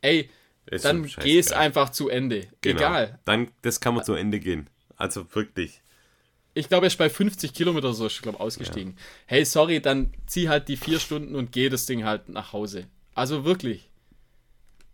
ey, 0.00 0.30
Ist 0.70 0.84
dann 0.84 1.04
geh 1.04 1.38
es 1.38 1.52
einfach 1.52 1.90
zu 1.90 2.08
Ende. 2.08 2.46
Genau. 2.60 2.78
Egal. 2.78 3.18
Dann, 3.24 3.50
das 3.62 3.80
kann 3.80 3.94
man 3.94 4.04
zu 4.04 4.14
Ende 4.14 4.38
gehen. 4.38 4.70
Also 4.96 5.26
wirklich. 5.34 5.82
Ich 6.54 6.68
glaube, 6.68 6.86
er 6.86 6.88
ist 6.88 6.98
bei 6.98 7.10
50 7.10 7.52
Kilometer 7.52 7.92
so, 7.92 8.06
ich 8.06 8.22
glaube, 8.22 8.40
ausgestiegen. 8.40 8.96
Hey, 9.26 9.44
sorry, 9.44 9.80
dann 9.80 10.12
zieh 10.26 10.48
halt 10.48 10.68
die 10.68 10.76
vier 10.76 10.98
Stunden 11.00 11.34
und 11.34 11.52
geh 11.52 11.68
das 11.68 11.86
Ding 11.86 12.04
halt 12.04 12.28
nach 12.28 12.52
Hause. 12.52 12.86
Also 13.14 13.44
wirklich. 13.44 13.88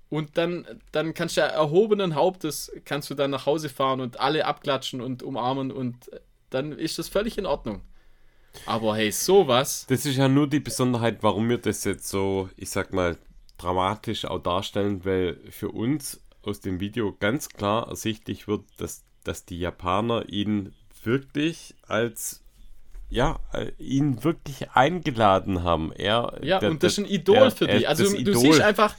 Und 0.09 0.39
dann, 0.39 0.67
dann 0.93 1.15
kannst 1.15 1.37
du 1.37 1.41
ja 1.41 1.49
erhobenen 1.49 2.15
Hauptes, 2.15 2.73
kannst 2.85 3.11
du 3.11 3.15
dann 3.15 3.31
nach 3.31 3.47
Hause 3.47 3.69
fahren 3.69 4.01
und 4.01 4.21
alle 4.21 4.45
abklatschen 4.45 5.01
und 5.01 5.23
umarmen 5.23 5.73
und 5.73 6.11
dann 6.51 6.73
ist 6.73 6.99
das 6.99 7.09
völlig 7.09 7.39
in 7.39 7.47
Ordnung. 7.47 7.83
Aber 8.65 8.97
hey, 8.97 9.11
sowas, 9.11 9.85
Das 9.89 10.07
ist 10.07 10.17
ja 10.17 10.29
nur 10.29 10.49
die 10.49 10.61
Besonderheit, 10.61 11.19
warum 11.23 11.49
wir 11.49 11.59
das 11.59 11.85
jetzt 11.85 12.09
so, 12.09 12.49
ich 12.57 12.71
sag 12.71 12.93
mal, 12.93 13.19
dramatisch 13.59 14.25
auch 14.25 14.39
darstellen, 14.43 15.05
weil 15.05 15.39
für 15.51 15.71
uns 15.71 16.21
aus 16.43 16.61
dem 16.61 16.81
Video 16.81 17.15
ganz 17.19 17.49
klar 17.49 17.89
ersichtlich 17.89 18.47
wird, 18.49 18.65
dass, 18.79 19.05
dass 19.25 19.45
die 19.45 19.59
Japaner 19.59 20.29
ihn 20.29 20.73
wirklich 21.03 21.75
als 21.87 22.43
ja, 23.09 23.39
ihn 23.79 24.25
wirklich 24.25 24.73
eingeladen 24.73 25.63
haben. 25.63 25.93
Er, 25.93 26.39
ja, 26.43 26.59
der- 26.59 26.71
und 26.73 26.83
das 26.83 26.93
ist 26.93 26.99
der- 26.99 27.05
ein 27.05 27.11
Idol 27.11 27.37
er- 27.37 27.51
für 27.53 27.67
die. 27.69 27.87
Also 27.87 28.03
du 28.05 28.17
Idol. 28.17 28.37
siehst 28.37 28.61
einfach, 28.61 28.95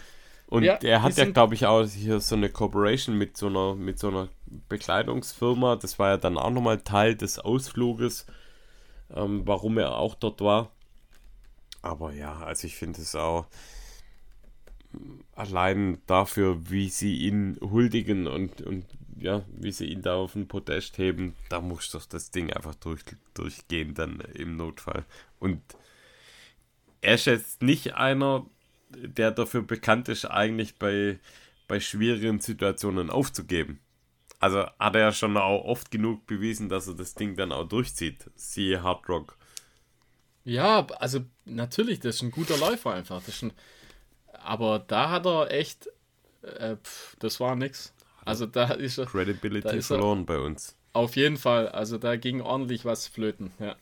Und 0.50 0.64
Ja, 0.64 0.76
er 0.76 1.02
hat 1.04 1.18
ja, 1.18 1.26
glaube 1.26 1.56
ich, 1.56 1.66
auch 1.66 1.84
hier 1.86 2.22
so 2.22 2.36
eine 2.36 2.48
Cooperation 2.50 3.18
mit 3.18 3.36
so 3.36 3.48
einer, 3.48 3.76
mit 3.76 4.00
so 4.00 4.08
einer 4.08 4.30
Bekleidungsfirma. 4.70 5.76
Das 5.76 6.00
war 6.00 6.12
ja 6.12 6.18
dann 6.18 6.38
auch 6.38 6.52
nochmal 6.52 6.78
Teil 6.80 7.16
des 7.16 7.38
Ausfluges, 7.38 8.26
ähm, 9.14 9.42
warum 9.46 9.78
er 9.78 9.98
auch 9.98 10.16
dort 10.16 10.40
war. 10.40 10.72
Aber 11.82 12.14
ja, 12.14 12.38
also 12.40 12.66
ich 12.66 12.78
finde 12.78 13.02
es 13.02 13.14
auch 13.14 13.48
allein 15.36 16.00
dafür, 16.08 16.70
wie 16.70 16.90
sie 16.90 17.18
ihn 17.18 17.58
huldigen 17.62 18.28
und, 18.28 18.62
und 18.62 18.86
ja, 19.20 19.44
wie 19.50 19.72
sie 19.72 19.86
ihn 19.86 20.02
da 20.02 20.16
auf 20.16 20.34
den 20.34 20.48
Podest 20.48 20.98
heben, 20.98 21.36
da 21.50 21.62
muss 21.62 21.92
doch 21.92 22.06
das 22.06 22.32
Ding 22.32 22.52
einfach 22.52 22.76
durch, 22.76 23.02
durchgehen 23.34 23.94
dann 23.94 24.22
im 24.34 24.58
Notfall. 24.58 25.06
Und 25.40 25.62
er 27.02 27.16
ist 27.16 27.26
jetzt 27.26 27.62
nicht 27.62 27.96
einer, 27.96 28.46
der 28.90 29.32
dafür 29.32 29.64
bekannt 29.64 30.10
ist, 30.10 30.26
eigentlich 30.26 30.76
bei, 30.76 31.20
bei 31.68 31.80
schwierigen 31.80 32.40
Situationen 32.40 33.10
aufzugeben. 33.10 33.80
Also 34.40 34.66
hat 34.80 34.96
er 34.96 35.02
ja 35.02 35.12
schon 35.12 35.36
auch 35.36 35.66
oft 35.66 35.90
genug 35.90 36.28
bewiesen, 36.28 36.70
dass 36.70 36.88
er 36.88 36.94
das 36.94 37.16
Ding 37.16 37.36
dann 37.36 37.52
auch 37.52 37.68
durchzieht. 37.68 38.30
Siehe 38.36 38.84
Hard 38.84 39.10
Rock. 39.10 39.38
Ja, 40.44 40.86
also 41.00 41.26
natürlich, 41.46 42.00
das 42.00 42.18
ist 42.18 42.22
ein 42.22 42.32
guter 42.32 42.58
Läufer 42.58 42.94
einfach. 42.94 43.18
Das 43.18 43.36
ist 43.36 43.44
ein, 43.44 43.52
aber 44.48 44.80
da 44.80 45.10
hat 45.10 45.26
er 45.26 45.52
echt, 45.52 45.90
äh, 46.42 46.78
pff, 46.78 47.16
das 47.20 47.40
war 47.40 47.56
nix. 47.56 47.94
Also 48.24 48.46
da 48.46 48.72
ist 48.74 48.98
er. 48.98 49.06
Credibility 49.06 49.68
da 49.68 49.74
ist 49.74 49.88
verloren 49.88 50.20
er, 50.20 50.26
bei 50.26 50.40
uns. 50.40 50.76
Auf 50.94 51.16
jeden 51.16 51.38
Fall. 51.38 51.70
Also 51.70 51.98
da 51.98 52.16
ging 52.16 52.42
ordentlich 52.42 52.86
was 52.86 53.08
flöten. 53.08 53.52
Ja. 53.60 53.76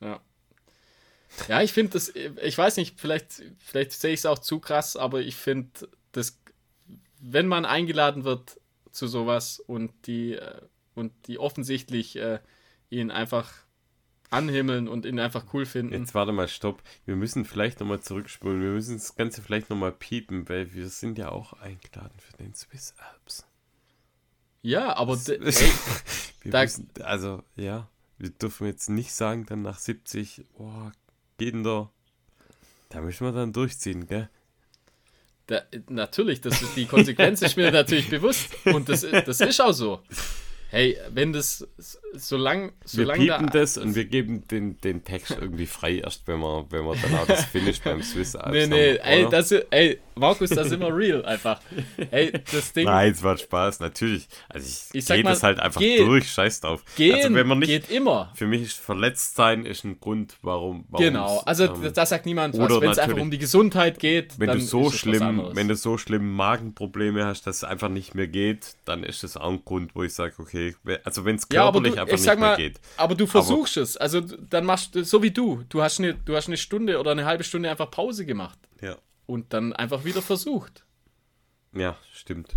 Ja. 0.00 0.20
Ja, 1.48 1.62
ich 1.62 1.72
finde 1.72 1.92
das, 1.92 2.12
ich 2.14 2.58
weiß 2.58 2.76
nicht, 2.76 3.00
vielleicht, 3.00 3.42
vielleicht 3.58 3.92
sehe 3.92 4.12
ich 4.12 4.20
es 4.20 4.26
auch 4.26 4.38
zu 4.38 4.60
krass, 4.60 4.96
aber 4.96 5.20
ich 5.20 5.34
finde, 5.34 5.88
das, 6.12 6.38
wenn 7.20 7.46
man 7.46 7.64
eingeladen 7.64 8.24
wird 8.24 8.60
zu 8.90 9.06
sowas 9.06 9.58
und 9.58 9.92
die, 10.06 10.34
äh, 10.34 10.60
und 10.94 11.12
die 11.26 11.38
offensichtlich 11.38 12.16
äh, 12.16 12.38
ihn 12.90 13.10
einfach 13.10 13.50
anhimmeln 14.32 14.88
und 14.88 15.06
ihn 15.06 15.18
einfach 15.18 15.44
cool 15.52 15.66
finden. 15.66 15.92
Jetzt 15.92 16.14
warte 16.14 16.32
mal, 16.32 16.48
stopp. 16.48 16.82
Wir 17.04 17.16
müssen 17.16 17.44
vielleicht 17.44 17.80
nochmal 17.80 18.00
zurückspulen. 18.00 18.60
Wir 18.60 18.70
müssen 18.70 18.96
das 18.96 19.14
Ganze 19.14 19.42
vielleicht 19.42 19.70
nochmal 19.70 19.92
piepen, 19.92 20.48
weil 20.48 20.72
wir 20.74 20.88
sind 20.88 21.18
ja 21.18 21.30
auch 21.30 21.52
eingeladen 21.54 22.14
für 22.18 22.36
den 22.36 22.54
Swiss 22.54 22.94
Alps. 22.98 23.46
Ja, 24.62 24.96
aber 24.96 25.18
ey, 25.26 25.38
müssen, 26.44 26.90
also 27.00 27.42
ja, 27.56 27.88
wir 28.18 28.30
dürfen 28.30 28.66
jetzt 28.66 28.88
nicht 28.88 29.12
sagen, 29.12 29.46
dann 29.46 29.62
nach 29.62 29.78
70, 29.78 30.44
oh, 30.58 30.90
geht 31.38 31.54
denn 31.54 31.64
da? 31.64 31.90
Da 32.88 33.00
müssen 33.00 33.26
wir 33.26 33.32
dann 33.32 33.52
durchziehen, 33.52 34.06
gell? 34.06 34.28
Da, 35.46 35.62
natürlich, 35.88 36.40
das 36.40 36.62
ist, 36.62 36.76
die 36.76 36.86
Konsequenz 36.86 37.42
ist 37.42 37.56
mir 37.56 37.72
natürlich 37.72 38.08
bewusst. 38.08 38.50
Und 38.66 38.88
das, 38.88 39.00
das 39.00 39.40
ist 39.40 39.60
auch 39.60 39.72
so. 39.72 40.00
Hey, 40.72 40.96
wenn 41.10 41.34
das 41.34 41.68
so 42.14 42.38
lang, 42.38 42.72
so 42.82 42.96
wir 42.96 43.12
piepen 43.12 43.46
da, 43.48 43.58
das 43.58 43.76
und 43.76 43.94
wir 43.94 44.06
geben 44.06 44.48
den, 44.48 44.80
den 44.80 45.04
Text 45.04 45.30
irgendwie 45.38 45.66
frei, 45.66 45.98
erst 45.98 46.26
wenn 46.26 46.40
wir, 46.40 46.64
wenn 46.70 46.86
wir 46.86 46.96
dann 46.96 47.14
auch 47.16 47.26
das 47.26 47.44
Finish 47.44 47.82
beim 47.82 48.02
Swiss 48.02 48.34
Alps 48.34 48.52
Nee, 48.52 48.66
nee, 48.68 48.98
haben, 48.98 49.06
ey, 49.06 49.28
das, 49.28 49.52
ey, 49.52 49.98
Markus, 50.14 50.50
das 50.50 50.66
ist 50.66 50.72
immer 50.72 50.94
real 50.94 51.24
einfach. 51.24 51.60
Ey, 52.10 52.32
das 52.52 52.72
Ding. 52.72 52.86
Nein, 52.86 53.12
es 53.12 53.22
war 53.22 53.36
Spaß, 53.36 53.80
natürlich. 53.80 54.28
Also 54.48 54.66
ich, 54.66 55.00
ich 55.00 55.06
gehe 55.06 55.22
das 55.22 55.42
halt 55.42 55.58
einfach 55.60 55.80
geht, 55.80 56.00
durch, 56.00 56.30
scheiß 56.30 56.60
drauf. 56.60 56.84
Gehen 56.96 57.14
also 57.14 57.34
wenn 57.34 57.46
man 57.46 57.58
nicht, 57.58 57.68
geht 57.68 57.90
immer. 57.90 58.32
Für 58.34 58.46
mich 58.46 58.62
ist 58.62 58.78
verletzt 58.78 59.36
sein 59.36 59.64
ist 59.64 59.84
ein 59.84 60.00
Grund, 60.00 60.36
warum. 60.42 60.84
Genau, 60.92 61.42
also 61.46 61.64
ähm, 61.64 61.92
da 61.94 62.06
sagt 62.06 62.26
niemand 62.26 62.58
was. 62.58 62.80
Wenn 62.80 62.90
es 62.90 62.98
einfach 62.98 63.18
um 63.18 63.30
die 63.30 63.38
Gesundheit 63.38 63.98
geht, 63.98 64.38
wenn 64.38 64.50
du 64.50 64.60
so 64.60 64.90
schlimm, 64.90 65.50
wenn 65.52 65.68
du 65.68 65.76
so 65.76 65.98
schlimm 65.98 66.34
Magenprobleme 66.34 67.24
hast, 67.24 67.46
dass 67.46 67.56
es 67.56 67.64
einfach 67.64 67.88
nicht 67.88 68.14
mehr 68.14 68.28
geht, 68.28 68.74
dann 68.84 69.04
ist 69.04 69.22
das 69.22 69.36
auch 69.36 69.50
ein 69.50 69.64
Grund, 69.64 69.94
wo 69.94 70.02
ich 70.02 70.14
sage, 70.14 70.34
okay, 70.38 70.74
also 71.04 71.24
wenn 71.24 71.36
es 71.36 71.48
körperlich 71.48 71.94
ja, 71.94 72.04
du, 72.04 72.12
einfach 72.12 72.18
nicht 72.18 72.40
mal, 72.40 72.56
mehr 72.56 72.56
geht. 72.56 72.80
Aber 72.96 73.14
du 73.14 73.26
versuchst 73.26 73.76
aber, 73.76 73.84
es, 73.84 73.96
also 73.96 74.20
dann 74.20 74.64
machst 74.64 74.94
du 74.94 75.04
so 75.04 75.22
wie 75.22 75.30
du, 75.30 75.64
du 75.68 75.82
hast 75.82 75.98
eine, 75.98 76.14
du 76.14 76.36
hast 76.36 76.48
eine 76.48 76.56
Stunde 76.56 76.98
oder 76.98 77.12
eine 77.12 77.24
halbe 77.24 77.44
Stunde 77.44 77.70
einfach 77.70 77.90
Pause 77.90 78.26
gemacht. 78.26 78.58
Ja 78.80 78.96
und 79.32 79.54
dann 79.54 79.72
einfach 79.72 80.04
wieder 80.04 80.20
versucht. 80.20 80.84
Ja, 81.72 81.96
stimmt. 82.12 82.54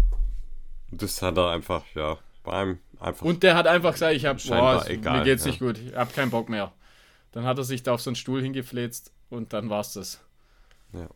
Das 0.91 1.21
hat 1.21 1.37
er 1.37 1.51
einfach, 1.51 1.85
ja, 1.95 2.17
beim 2.43 2.79
einfach. 2.99 3.25
Und 3.25 3.43
der 3.43 3.55
hat 3.55 3.65
einfach 3.65 3.93
gesagt, 3.93 4.13
ich 4.13 4.25
hab, 4.25 4.43
boah, 4.43 4.85
egal, 4.89 5.19
mir 5.19 5.23
geht's 5.23 5.45
ja. 5.45 5.51
nicht 5.51 5.59
gut, 5.59 5.77
ich 5.77 5.95
hab 5.95 6.13
keinen 6.13 6.31
Bock 6.31 6.49
mehr. 6.49 6.73
Dann 7.31 7.45
hat 7.45 7.57
er 7.57 7.63
sich 7.63 7.81
da 7.81 7.93
auf 7.93 8.01
so 8.01 8.09
einen 8.09 8.17
Stuhl 8.17 8.41
hingefläzt 8.41 9.13
und 9.29 9.53
dann 9.53 9.69
war's 9.69 9.93
das. 9.93 10.21
Ja. 10.91 11.07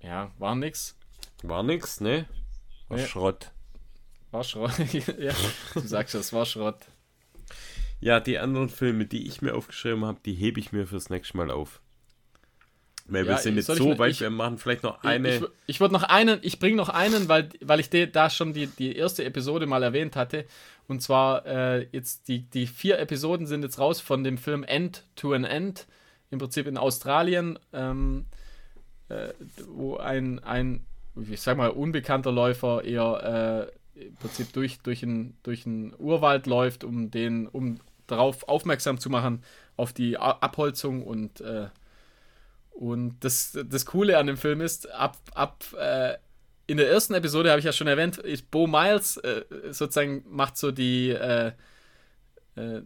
Ja, 0.00 0.30
war 0.38 0.56
nix. 0.56 0.96
War 1.44 1.62
nix, 1.62 2.00
ne? 2.00 2.26
War 2.88 2.96
nee. 2.96 3.06
Schrott. 3.06 3.52
War 4.32 4.42
Schrott, 4.42 4.78
ja, 5.18 5.32
du 5.74 5.80
sagst 5.80 6.16
es, 6.16 6.32
war 6.32 6.44
Schrott. 6.44 6.86
Ja, 8.00 8.18
die 8.18 8.40
anderen 8.40 8.68
Filme, 8.68 9.06
die 9.06 9.28
ich 9.28 9.42
mir 9.42 9.54
aufgeschrieben 9.54 10.04
habe, 10.04 10.18
die 10.24 10.34
hebe 10.34 10.58
ich 10.58 10.72
mir 10.72 10.88
fürs 10.88 11.08
nächste 11.08 11.36
Mal 11.36 11.52
auf. 11.52 11.80
Wir 13.06 13.36
sind 13.38 13.56
jetzt 13.56 13.66
so 13.66 13.98
weit, 13.98 14.12
ich, 14.12 14.20
wir 14.20 14.30
machen 14.30 14.58
vielleicht 14.58 14.82
noch 14.82 15.02
eine. 15.02 15.36
Ich, 15.36 15.42
ich 15.66 15.80
würde 15.80 15.92
noch 15.92 16.04
einen, 16.04 16.38
ich 16.42 16.58
bringe 16.58 16.76
noch 16.76 16.88
einen, 16.88 17.28
weil, 17.28 17.48
weil 17.60 17.80
ich 17.80 17.90
da 17.90 18.30
schon 18.30 18.52
die, 18.52 18.66
die 18.66 18.96
erste 18.96 19.24
Episode 19.24 19.66
mal 19.66 19.82
erwähnt 19.82 20.16
hatte. 20.16 20.44
Und 20.88 21.02
zwar 21.02 21.46
äh, 21.46 21.86
jetzt 21.92 22.28
die, 22.28 22.42
die 22.42 22.66
vier 22.66 22.98
Episoden 22.98 23.46
sind 23.46 23.62
jetzt 23.62 23.78
raus 23.78 24.00
von 24.00 24.24
dem 24.24 24.38
Film 24.38 24.62
End 24.64 25.04
to 25.16 25.32
an 25.32 25.44
End, 25.44 25.86
im 26.30 26.38
Prinzip 26.38 26.66
in 26.66 26.78
Australien, 26.78 27.58
ähm, 27.72 28.26
äh, 29.08 29.28
wo 29.68 29.96
ein, 29.96 30.38
ein, 30.40 30.84
ich 31.30 31.40
sag 31.40 31.56
mal, 31.56 31.70
unbekannter 31.70 32.32
Läufer 32.32 32.84
eher 32.84 33.70
äh, 33.96 34.04
im 34.06 34.14
Prinzip 34.16 34.52
durch, 34.52 34.78
durch, 34.80 35.02
einen, 35.02 35.36
durch 35.42 35.66
einen 35.66 35.94
Urwald 35.98 36.46
läuft, 36.46 36.84
um 36.84 37.10
den, 37.10 37.46
um 37.46 37.78
darauf 38.06 38.48
aufmerksam 38.48 38.98
zu 38.98 39.10
machen, 39.10 39.42
auf 39.76 39.92
die 39.92 40.16
Abholzung 40.18 41.02
und 41.02 41.40
äh, 41.40 41.68
und 42.72 43.16
das, 43.20 43.58
das 43.66 43.86
Coole 43.86 44.18
an 44.18 44.26
dem 44.26 44.36
Film 44.36 44.60
ist, 44.60 44.90
ab, 44.90 45.16
ab 45.34 45.64
äh, 45.78 46.14
in 46.66 46.76
der 46.78 46.90
ersten 46.90 47.14
Episode 47.14 47.50
habe 47.50 47.58
ich 47.58 47.64
ja 47.64 47.72
schon 47.72 47.86
erwähnt, 47.86 48.18
ist 48.18 48.50
Bo 48.50 48.66
Miles 48.66 49.16
äh, 49.18 49.44
sozusagen 49.70 50.24
macht 50.28 50.56
so 50.56 50.70
die, 50.70 51.10
äh, 51.10 51.52
äh 52.56 52.82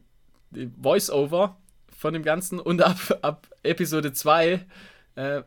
die 0.51 0.71
Voice-Over 0.81 1.57
von 1.97 2.13
dem 2.13 2.23
Ganzen 2.23 2.61
und 2.61 2.83
ab, 2.83 2.99
ab 3.23 3.49
Episode 3.63 4.13
2, 4.13 4.65
äh, 5.17 5.43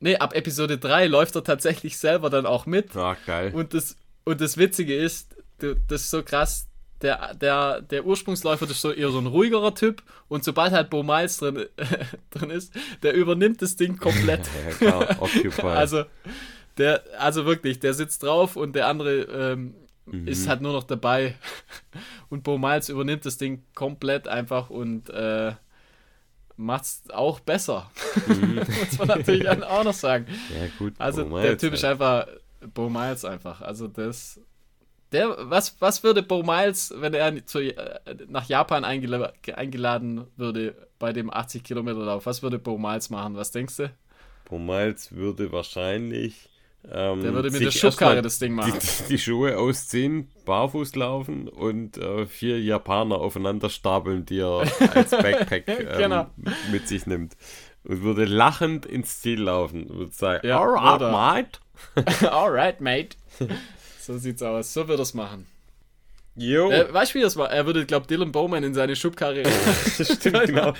nee, 0.00 0.16
ab 0.16 0.34
Episode 0.34 0.78
3 0.78 1.06
läuft 1.06 1.34
er 1.36 1.44
tatsächlich 1.44 1.96
selber 1.98 2.30
dann 2.30 2.46
auch 2.46 2.66
mit. 2.66 2.96
Ach, 2.96 3.16
geil. 3.26 3.52
Und 3.54 3.74
das, 3.74 3.96
und 4.24 4.40
das 4.40 4.56
Witzige 4.56 4.94
ist, 4.94 5.36
das 5.58 6.02
ist 6.02 6.10
so 6.10 6.22
krass, 6.22 6.68
der, 7.02 7.34
der, 7.34 7.82
der 7.82 8.06
Ursprungsläufer 8.06 8.70
ist 8.70 8.80
so 8.80 8.92
eher 8.92 9.10
so 9.10 9.18
ein 9.18 9.26
ruhigerer 9.26 9.74
Typ 9.74 10.02
und 10.28 10.44
sobald 10.44 10.72
halt 10.72 10.88
Bo 10.90 11.02
Miles 11.02 11.36
drin, 11.36 11.56
äh, 11.56 11.66
drin 12.30 12.50
ist, 12.50 12.72
der 13.02 13.14
übernimmt 13.14 13.60
das 13.60 13.76
Ding 13.76 13.96
komplett. 13.96 14.48
ja, 14.80 15.04
klar, 15.50 15.76
also, 15.76 16.04
der, 16.78 17.02
also 17.18 17.44
wirklich, 17.44 17.80
der 17.80 17.94
sitzt 17.94 18.22
drauf 18.22 18.56
und 18.56 18.74
der 18.74 18.86
andere 18.86 19.22
ähm, 19.22 19.74
mhm. 20.06 20.28
ist 20.28 20.48
halt 20.48 20.60
nur 20.60 20.72
noch 20.72 20.84
dabei. 20.84 21.34
Und 22.30 22.44
Bo 22.44 22.56
Miles 22.56 22.88
übernimmt 22.88 23.26
das 23.26 23.36
Ding 23.36 23.62
komplett 23.74 24.26
einfach 24.26 24.70
und 24.70 25.10
äh, 25.10 25.52
macht 26.56 26.84
es 26.84 27.02
auch 27.10 27.40
besser. 27.40 27.90
Mhm. 28.26 28.54
Muss 28.56 28.98
man 28.98 29.08
natürlich 29.08 29.46
auch 29.50 29.84
noch 29.84 29.92
sagen. 29.92 30.24
Ja, 30.48 30.66
gut. 30.78 30.94
Also 30.96 31.24
der 31.24 31.58
Typ 31.58 31.72
halt. 31.72 31.74
ist 31.74 31.84
einfach 31.84 32.26
Bo 32.72 32.88
Miles 32.88 33.26
einfach. 33.26 33.60
Also 33.60 33.86
das 33.86 34.40
der, 35.12 35.50
was, 35.50 35.80
was 35.80 36.02
würde 36.02 36.22
Bo 36.22 36.42
Miles, 36.42 36.92
wenn 36.96 37.14
er 37.14 37.46
zu, 37.46 37.60
äh, 37.60 38.00
nach 38.28 38.48
Japan 38.48 38.84
eingela 38.84 39.32
eingeladen 39.54 40.26
würde 40.36 40.88
bei 40.98 41.12
dem 41.12 41.30
80 41.30 41.62
Kilometer 41.62 41.98
Lauf, 41.98 42.26
was 42.26 42.42
würde 42.42 42.58
Bo 42.58 42.78
Miles 42.78 43.10
machen? 43.10 43.36
Was 43.36 43.50
denkst 43.50 43.76
du? 43.76 43.90
Bo 44.48 44.58
Miles 44.58 45.12
würde 45.12 45.52
wahrscheinlich. 45.52 46.48
Ähm, 46.90 47.22
der 47.22 47.32
würde 47.32 47.50
mit 47.50 47.62
der 47.62 47.70
Schubkarre 47.70 48.22
das 48.22 48.38
Ding 48.40 48.54
machen. 48.54 48.72
Die, 48.72 49.08
die, 49.08 49.18
Schuhe 49.18 49.56
ausziehen, 49.56 50.28
barfuß 50.44 50.96
laufen 50.96 51.48
und 51.48 51.96
äh, 51.96 52.26
vier 52.26 52.60
Japaner 52.60 53.16
aufeinander 53.16 53.70
stapeln, 53.70 54.26
die 54.26 54.40
er 54.40 54.66
als 54.92 55.10
Backpack 55.10 55.68
ähm, 55.68 55.86
genau. 55.96 56.26
mit 56.72 56.88
sich 56.88 57.06
nimmt. 57.06 57.36
Und 57.84 58.02
würde 58.02 58.24
lachend 58.24 58.84
ins 58.84 59.20
Ziel 59.20 59.42
laufen 59.42 59.84
und 59.84 59.98
würde 59.98 60.12
sagen: 60.12 60.46
ja, 60.46 60.60
Alright, 60.60 61.00
mate. 61.00 62.30
Alright, 62.32 62.80
mate. 62.80 63.16
So 64.02 64.18
sieht's 64.18 64.42
aus. 64.42 64.72
So 64.72 64.88
wird 64.88 64.98
er 64.98 65.02
es 65.02 65.14
machen. 65.14 65.46
Jo. 66.34 66.70
Äh, 66.70 66.92
weißt 66.92 67.14
du, 67.14 67.18
wie 67.18 67.22
das 67.22 67.36
war? 67.36 67.52
Er 67.52 67.66
würde, 67.66 67.86
glaube 67.86 68.08
Dylan 68.08 68.32
Bowman 68.32 68.64
in 68.64 68.74
seine 68.74 68.96
Schubkarre. 68.96 69.44
stimmt, 69.94 70.46
genau. 70.46 70.72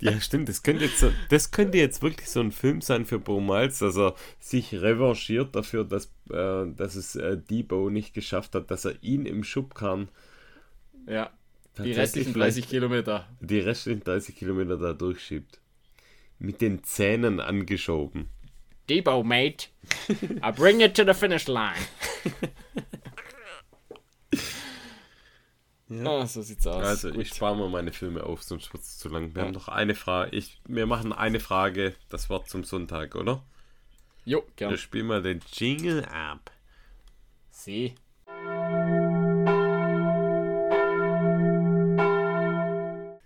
Ja, 0.00 0.20
stimmt. 0.20 0.48
Das 0.48 0.62
könnte, 0.64 0.86
jetzt, 0.86 1.06
das 1.28 1.50
könnte 1.52 1.78
jetzt 1.78 2.02
wirklich 2.02 2.28
so 2.30 2.40
ein 2.40 2.50
Film 2.50 2.80
sein 2.80 3.04
für 3.04 3.20
Bo 3.20 3.40
Miles, 3.40 3.78
dass 3.78 3.96
er 3.96 4.14
sich 4.40 4.74
revanchiert 4.74 5.54
dafür, 5.54 5.84
dass, 5.84 6.06
äh, 6.30 6.66
dass 6.74 6.96
es 6.96 7.14
äh, 7.14 7.36
Debo 7.36 7.90
nicht 7.90 8.12
geschafft 8.12 8.56
hat, 8.56 8.72
dass 8.72 8.86
er 8.86 8.94
ihn 9.02 9.26
im 9.26 9.44
Schubkarren. 9.44 10.08
Ja. 11.06 11.30
Die 11.78 11.92
restlichen 11.92 12.34
30 12.34 12.68
Kilometer. 12.68 13.28
Die 13.40 13.58
restlichen 13.60 14.02
30 14.02 14.34
Kilometer 14.34 14.78
da 14.78 14.94
durchschiebt. 14.94 15.60
Mit 16.40 16.60
den 16.60 16.82
Zähnen 16.82 17.40
angeschoben. 17.40 18.30
Debo, 18.88 19.22
mate. 19.24 19.68
I 20.42 20.50
bring 20.50 20.80
it 20.80 20.94
to 20.96 21.04
the 21.04 21.14
finish 21.14 21.48
line. 21.48 21.80
ja. 25.88 26.04
Ah, 26.06 26.26
so 26.26 26.42
sieht's 26.42 26.66
aus. 26.66 26.84
Also, 26.84 27.10
Gut. 27.10 27.22
ich 27.22 27.28
spare 27.30 27.56
mal 27.56 27.70
meine 27.70 27.92
Filme 27.92 28.24
auf, 28.24 28.42
sonst 28.42 28.72
wird 28.72 28.82
es 28.82 28.98
zu 28.98 29.08
lang. 29.08 29.34
Wir 29.34 29.42
ja. 29.42 29.46
haben 29.46 29.54
noch 29.54 29.68
eine 29.68 29.94
Frage. 29.94 30.36
Ich, 30.36 30.60
wir 30.66 30.86
machen 30.86 31.12
eine 31.12 31.40
Frage, 31.40 31.94
das 32.10 32.28
Wort 32.28 32.48
zum 32.48 32.64
Sonntag, 32.64 33.14
oder? 33.14 33.42
Jo, 34.26 34.42
gerne. 34.56 34.72
Wir 34.72 34.78
spielen 34.78 35.06
mal 35.06 35.22
den 35.22 35.40
Jingle 35.52 36.04
ab. 36.06 36.50
Sie. 37.50 37.94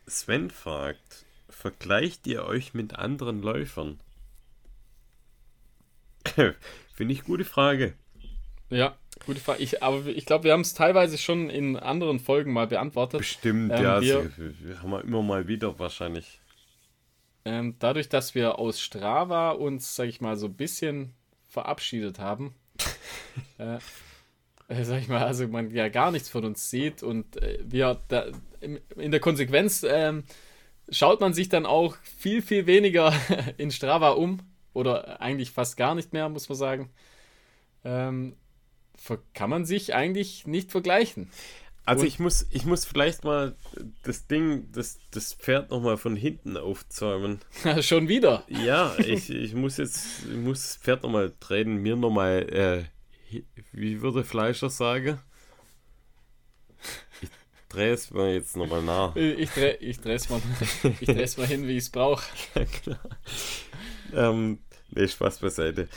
Sven 0.06 0.51
fragt, 0.51 1.26
vergleicht 1.48 2.26
ihr 2.26 2.44
euch 2.44 2.74
mit 2.74 2.94
anderen 2.97 3.43
Läufern? 3.43 4.01
Finde 6.95 7.15
ich 7.15 7.24
gute 7.24 7.45
Frage. 7.45 7.95
Ja, 8.70 8.97
gute 9.24 9.40
Frage. 9.40 9.62
Ich, 9.62 9.82
aber 9.82 10.07
ich 10.07 10.27
glaube, 10.27 10.45
wir 10.45 10.53
haben 10.53 10.61
es 10.61 10.74
teilweise 10.74 11.16
schon 11.19 11.49
in 11.49 11.77
anderen 11.77 12.20
Folgen 12.20 12.53
mal 12.53 12.66
beantwortet. 12.66 13.19
Bestimmt, 13.19 13.73
ähm, 13.73 13.82
ja. 13.82 14.01
Wir, 14.01 14.31
wir, 14.36 14.82
haben 14.82 14.90
wir 14.90 15.03
immer 15.03 15.23
mal 15.23 15.49
wieder 15.49 15.78
wahrscheinlich. 15.78 16.40
Ähm, 17.45 17.77
dadurch, 17.78 18.09
dass 18.09 18.35
wir 18.35 18.59
aus 18.59 18.81
Strava 18.81 19.53
uns, 19.53 19.97
sag 19.97 20.09
ich 20.09 20.20
mal, 20.20 20.36
so 20.36 20.47
ein 20.47 20.55
bisschen 20.55 21.15
verabschiedet 21.49 22.19
haben, 22.19 22.55
äh, 23.59 23.78
äh, 24.69 24.85
sag 24.85 25.01
ich 25.01 25.09
mal, 25.09 25.24
also 25.24 25.49
man 25.49 25.70
ja 25.70 25.89
gar 25.89 26.11
nichts 26.11 26.28
von 26.28 26.45
uns 26.45 26.69
sieht 26.69 27.03
und 27.03 27.40
äh, 27.43 27.59
wir 27.65 27.99
da, 28.09 28.27
in 28.61 29.11
der 29.11 29.20
Konsequenz 29.20 29.85
ähm, 29.89 30.24
schaut 30.90 31.20
man 31.20 31.32
sich 31.32 31.49
dann 31.49 31.65
auch 31.65 31.97
viel, 32.03 32.43
viel 32.43 32.66
weniger 32.66 33.15
in 33.57 33.70
Strava 33.70 34.11
um 34.11 34.40
oder 34.79 35.21
eigentlich 35.21 35.51
fast 35.51 35.77
gar 35.77 35.95
nicht 35.95 36.13
mehr, 36.13 36.29
muss 36.29 36.49
man 36.49 36.57
sagen. 36.57 36.91
Ähm, 37.85 38.37
kann 39.35 39.51
man 39.51 39.65
sich 39.65 39.95
eigentlich 39.95 40.47
nicht 40.47 40.71
vergleichen. 40.71 41.31
Also 41.85 42.05
ich 42.05 42.19
muss, 42.19 42.47
ich 42.51 42.67
muss 42.67 42.85
vielleicht 42.85 43.25
mal 43.25 43.57
das 44.03 44.27
Ding, 44.27 44.71
das, 44.73 44.99
das 45.11 45.33
Pferd 45.33 45.71
nochmal 45.71 45.97
von 45.97 46.17
hinten 46.17 46.59
aufzäumen. 46.59 47.41
Schon 47.81 48.09
wieder? 48.09 48.45
Ja, 48.49 48.95
ich, 48.99 49.31
ich 49.31 49.55
muss 49.55 49.79
jetzt, 49.79 50.25
ich 50.31 50.37
muss 50.37 50.63
das 50.63 50.77
Pferd 50.77 51.03
nochmal 51.03 51.33
drehen, 51.41 51.77
mir 51.79 51.97
nochmal 51.97 52.43
äh, 52.53 52.85
wie 53.73 54.01
würde 54.01 54.25
Fleischer 54.25 54.71
sagen? 54.71 55.19
Ich 57.21 57.29
drehe 57.69 57.93
es 57.93 58.11
mir 58.11 58.33
jetzt 58.33 58.57
nochmal 58.57 58.83
nach. 58.83 59.15
Ich 59.17 59.51
drehe 59.51 59.75
ich 59.77 59.99
es 60.05 60.31
mal, 60.31 60.41
mal 61.37 61.47
hin, 61.47 61.67
wie 61.67 61.77
ich 61.77 61.85
es 61.85 61.91
brauche. 61.91 62.25
Ja, 62.55 62.65
klar. 62.65 63.01
Ähm, 64.15 64.59
nee, 64.90 65.09
Spaß 65.09 65.39
beiseite. 65.39 65.89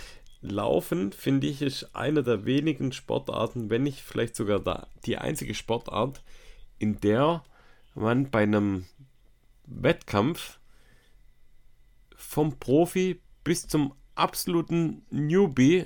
Laufen, 0.41 1.11
finde 1.11 1.47
ich, 1.47 1.61
ist 1.61 1.95
eine 1.95 2.23
der 2.23 2.45
wenigen 2.45 2.91
Sportarten, 2.91 3.69
wenn 3.69 3.83
nicht 3.83 4.01
vielleicht 4.01 4.35
sogar 4.35 4.59
da, 4.59 4.87
die 5.05 5.17
einzige 5.17 5.53
Sportart, 5.53 6.23
in 6.79 6.99
der 6.99 7.43
man 7.93 8.31
bei 8.31 8.43
einem 8.43 8.85
Wettkampf 9.65 10.59
vom 12.15 12.57
Profi 12.57 13.21
bis 13.43 13.67
zum 13.67 13.93
absoluten 14.15 15.03
Newbie 15.09 15.85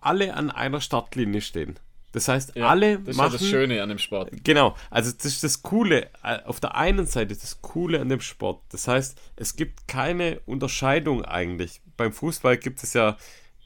alle 0.00 0.34
an 0.34 0.50
einer 0.50 0.80
Startlinie 0.80 1.40
stehen. 1.40 1.78
Das 2.16 2.28
heißt, 2.28 2.56
ja, 2.56 2.66
alle 2.66 2.98
das 2.98 3.14
machen. 3.14 3.32
Das 3.32 3.42
ist 3.42 3.52
das 3.52 3.60
Schöne 3.60 3.82
an 3.82 3.90
dem 3.90 3.98
Sport. 3.98 4.30
Genau, 4.42 4.74
also 4.88 5.12
das 5.12 5.26
ist 5.26 5.44
das 5.44 5.62
Coole. 5.62 6.08
Äh, 6.22 6.40
auf 6.46 6.60
der 6.60 6.74
einen 6.74 7.04
Seite 7.04 7.36
das 7.36 7.60
Coole 7.60 8.00
an 8.00 8.08
dem 8.08 8.22
Sport. 8.22 8.62
Das 8.70 8.88
heißt, 8.88 9.20
es 9.36 9.54
gibt 9.54 9.86
keine 9.86 10.40
Unterscheidung 10.46 11.26
eigentlich. 11.26 11.82
Beim 11.98 12.14
Fußball 12.14 12.56
gibt 12.56 12.82
es 12.82 12.94
ja, 12.94 13.18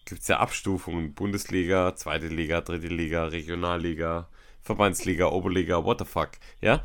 gibt 0.05 0.23
es 0.23 0.27
ja 0.27 0.41
Abstufungen: 0.41 1.15
Bundesliga, 1.15 1.95
zweite 1.95 2.27
Liga, 2.27 2.61
dritte 2.61 2.89
Liga, 2.89 3.27
Regionalliga, 3.27 4.29
Verbandsliga, 4.63 5.29
Oberliga, 5.29 5.85
what 5.85 6.01
the 6.01 6.05
fuck. 6.05 6.31
Ja, 6.61 6.83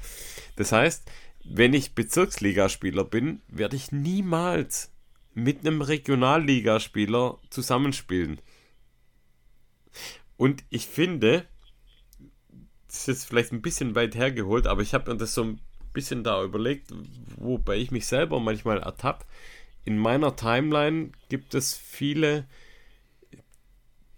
das 0.58 0.72
heißt, 0.72 1.10
wenn 1.46 1.74
ich 1.74 1.96
Bezirksligaspieler 1.96 3.06
bin, 3.06 3.42
werde 3.48 3.76
ich 3.76 3.92
niemals 3.92 4.92
mit 5.34 5.62
einem 5.62 5.82
Regionalligaspieler 5.82 7.40
zusammenspielen. 7.50 8.40
Und 10.38 10.64
ich 10.70 10.86
finde, 10.86 11.48
das 12.96 13.02
ist 13.02 13.08
jetzt 13.08 13.28
vielleicht 13.28 13.52
ein 13.52 13.62
bisschen 13.62 13.94
weit 13.94 14.16
hergeholt, 14.16 14.68
aber 14.68 14.82
ich 14.82 14.94
habe 14.94 15.12
mir 15.12 15.18
das 15.18 15.34
so 15.34 15.44
ein 15.44 15.60
bisschen 15.92 16.24
da 16.24 16.44
überlegt, 16.44 16.94
wobei 17.38 17.76
ich 17.76 17.92
mich 17.92 18.08
selber 18.08 18.40
manchmal 18.40 18.80
ertappe. 18.80 19.26
In 19.84 19.98
meiner 19.98 20.36
Timeline 20.36 21.12
gibt 21.30 21.54
es 21.56 21.76
viele, 21.76 22.46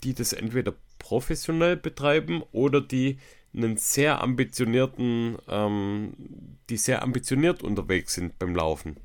die 0.03 0.13
das 0.13 0.31
entweder 0.31 0.75
professionell 0.99 1.75
betreiben 1.75 2.43
oder 2.51 2.79
die 2.79 3.17
einen 3.53 3.77
sehr 3.77 4.21
ambitionierten, 4.21 5.37
ähm, 5.47 6.13
die 6.69 6.77
sehr 6.77 7.01
ambitioniert 7.01 7.63
unterwegs 7.63 8.13
sind 8.13 8.37
beim 8.37 8.55
Laufen. 8.55 8.97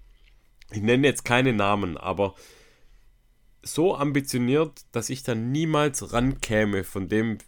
Ich 0.70 0.82
nenne 0.82 1.06
jetzt 1.06 1.24
keine 1.24 1.54
Namen, 1.54 1.96
aber 1.96 2.34
so 3.62 3.96
ambitioniert, 3.96 4.84
dass 4.92 5.08
ich 5.08 5.22
dann 5.22 5.50
niemals 5.50 6.12
rankäme 6.12 6.84
von 6.84 7.08
dem, 7.08 7.38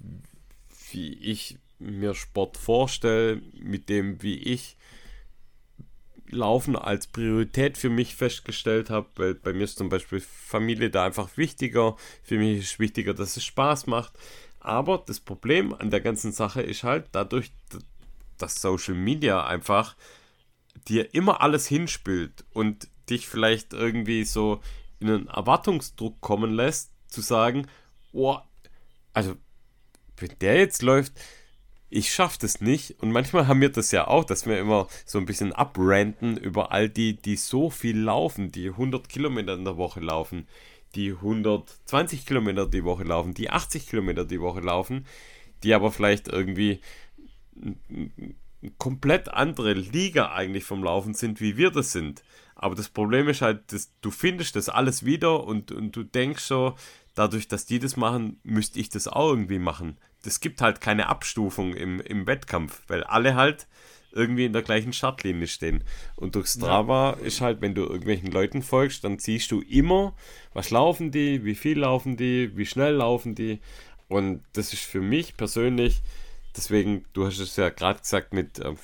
wie 0.91 1.13
ich 1.15 1.59
mir 1.85 2.15
Sport 2.15 2.57
vorstelle, 2.57 3.41
mit 3.55 3.89
dem, 3.89 4.23
wie 4.23 4.39
ich 4.39 4.77
Laufen 6.31 6.75
als 6.75 7.07
Priorität 7.07 7.79
für 7.79 7.91
mich 7.91 8.17
festgestellt 8.17 8.91
habe, 8.91 9.09
weil 9.17 9.35
bei 9.35 9.53
mir 9.53 9.65
ist 9.65 9.79
zum 9.79 9.89
Beispiel 9.89 10.21
Familie 10.21 10.91
da 10.91 11.05
einfach 11.05 11.37
wichtiger. 11.37 11.97
Für 12.23 12.39
mich 12.39 12.59
ist 12.59 12.79
wichtiger, 12.81 13.15
dass 13.15 13.37
es 13.37 13.45
Spaß 13.45 13.87
macht. 13.87 14.15
Aber 14.59 15.03
das 15.07 15.21
Problem 15.21 15.75
an 15.75 15.91
der 15.91 16.01
ganzen 16.01 16.33
Sache 16.33 16.63
ist 16.63 16.83
halt 16.83 17.09
dadurch, 17.13 17.53
dass 18.39 18.61
Social 18.61 18.95
Media 18.95 19.47
einfach 19.47 19.97
dir 20.89 21.15
immer 21.15 21.41
alles 21.41 21.67
hinspielt 21.67 22.45
und 22.53 22.89
dich 23.11 23.29
vielleicht 23.29 23.75
irgendwie 23.75 24.25
so 24.25 24.61
in 25.01 25.11
einen 25.11 25.29
Erwartungsdruck 25.29 26.21
kommen 26.21 26.55
lässt, 26.55 26.91
zu 27.07 27.21
sagen, 27.21 27.67
oh, 28.13 28.39
also 29.13 29.37
wenn 30.17 30.39
der 30.41 30.57
jetzt 30.57 30.83
läuft, 30.83 31.13
ich 31.91 32.13
schaffe 32.13 32.39
das 32.41 32.61
nicht. 32.61 32.97
Und 33.01 33.13
manchmal 33.13 33.47
haben 33.47 33.61
wir 33.61 33.71
das 33.71 33.93
ja 33.93 34.09
auch, 34.09 34.25
dass 34.25 34.47
wir 34.47 34.59
immer 34.59 34.89
so 35.07 35.19
ein 35.19 35.27
bisschen 35.27 35.53
abranten 35.53 36.37
über 36.37 36.73
all 36.73 36.89
die, 36.89 37.17
die 37.17 37.37
so 37.37 37.71
viel 37.71 37.99
laufen, 37.99 38.51
die 38.51 38.69
100 38.69 39.09
Kilometer 39.09 39.55
in 39.55 39.65
der 39.65 39.77
Woche 39.77 40.01
laufen, 40.01 40.49
die 40.95 41.13
120 41.13 42.27
Kilometer 42.27 42.67
die 42.67 42.85
Woche 42.85 43.05
laufen, 43.05 43.35
die 43.35 43.51
80 43.51 43.89
Kilometer 43.89 44.25
die 44.25 44.41
Woche 44.41 44.61
laufen, 44.61 45.07
die 45.63 45.75
aber 45.75 45.93
vielleicht 45.93 46.29
irgendwie 46.29 46.81
komplett 48.79 49.29
andere 49.29 49.75
Liga 49.75 50.33
eigentlich 50.33 50.65
vom 50.65 50.83
Laufen 50.83 51.15
sind, 51.15 51.41
wie 51.41 51.57
wir 51.57 51.71
das 51.71 51.93
sind. 51.93 52.23
Aber 52.55 52.75
das 52.75 52.89
Problem 52.89 53.29
ist 53.29 53.43
halt, 53.43 53.73
dass 53.73 53.93
du 54.01 54.11
findest 54.11 54.57
das 54.57 54.69
alles 54.69 55.05
wieder 55.05 55.45
und, 55.45 55.71
und 55.71 55.95
du 55.95 56.03
denkst 56.03 56.45
so, 56.45 56.75
dadurch, 57.15 57.49
dass 57.49 57.67
die 57.67 57.79
das 57.79 57.97
machen, 57.97 58.41
müsste 58.43 58.81
ich 58.81 58.89
das 58.89 59.09
auch 59.09 59.31
irgendwie 59.31 59.59
machen. 59.59 59.99
Das 60.25 60.41
gibt 60.41 60.61
halt 60.61 60.81
keine 60.81 61.09
Abstufung 61.09 61.75
im, 61.75 62.01
im 62.01 62.27
Wettkampf, 62.27 62.83
weil 62.89 63.05
alle 63.05 63.35
halt 63.35 63.67
irgendwie 64.13 64.45
in 64.45 64.53
der 64.53 64.63
gleichen 64.63 64.93
Startlinie 64.93 65.49
stehen. 65.49 65.83
Und 66.17 66.37
durch 66.37 66.47
Strava 66.47 67.17
ja. 67.19 67.27
ist 67.27 67.41
halt, 67.41 67.61
wenn 67.61 67.75
du 67.75 67.83
irgendwelchen 67.83 68.31
Leuten 68.31 68.63
folgst, 68.63 69.03
dann 69.05 69.19
siehst 69.19 69.51
du 69.51 69.61
immer, 69.61 70.15
was 70.53 70.71
laufen 70.71 71.11
die, 71.11 71.45
wie 71.45 71.57
viel 71.57 71.81
laufen 71.81 72.17
die, 72.17 72.57
wie 72.57 72.67
schnell 72.67 72.95
laufen 72.95 73.35
die. 73.35 73.61
Und 74.09 74.43
das 74.53 74.73
ist 74.73 74.83
für 74.85 75.01
mich 75.01 75.37
persönlich, 75.37 76.03
deswegen, 76.57 77.05
du 77.13 77.27
hast 77.27 77.41
es 77.41 77.57
ja 77.57 77.71
gerade 77.71 78.01
gesagt 78.01 78.33
mit, 78.33 78.61
äh, 78.61 78.75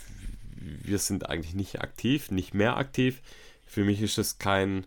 wir 0.57 0.99
sind 0.99 1.29
eigentlich 1.29 1.55
nicht 1.55 1.81
aktiv, 1.81 2.31
nicht 2.31 2.55
mehr 2.55 2.77
aktiv 2.77 3.23
für 3.71 3.85
mich 3.85 4.03
ist 4.03 4.19
es 4.19 4.39
kein, 4.39 4.85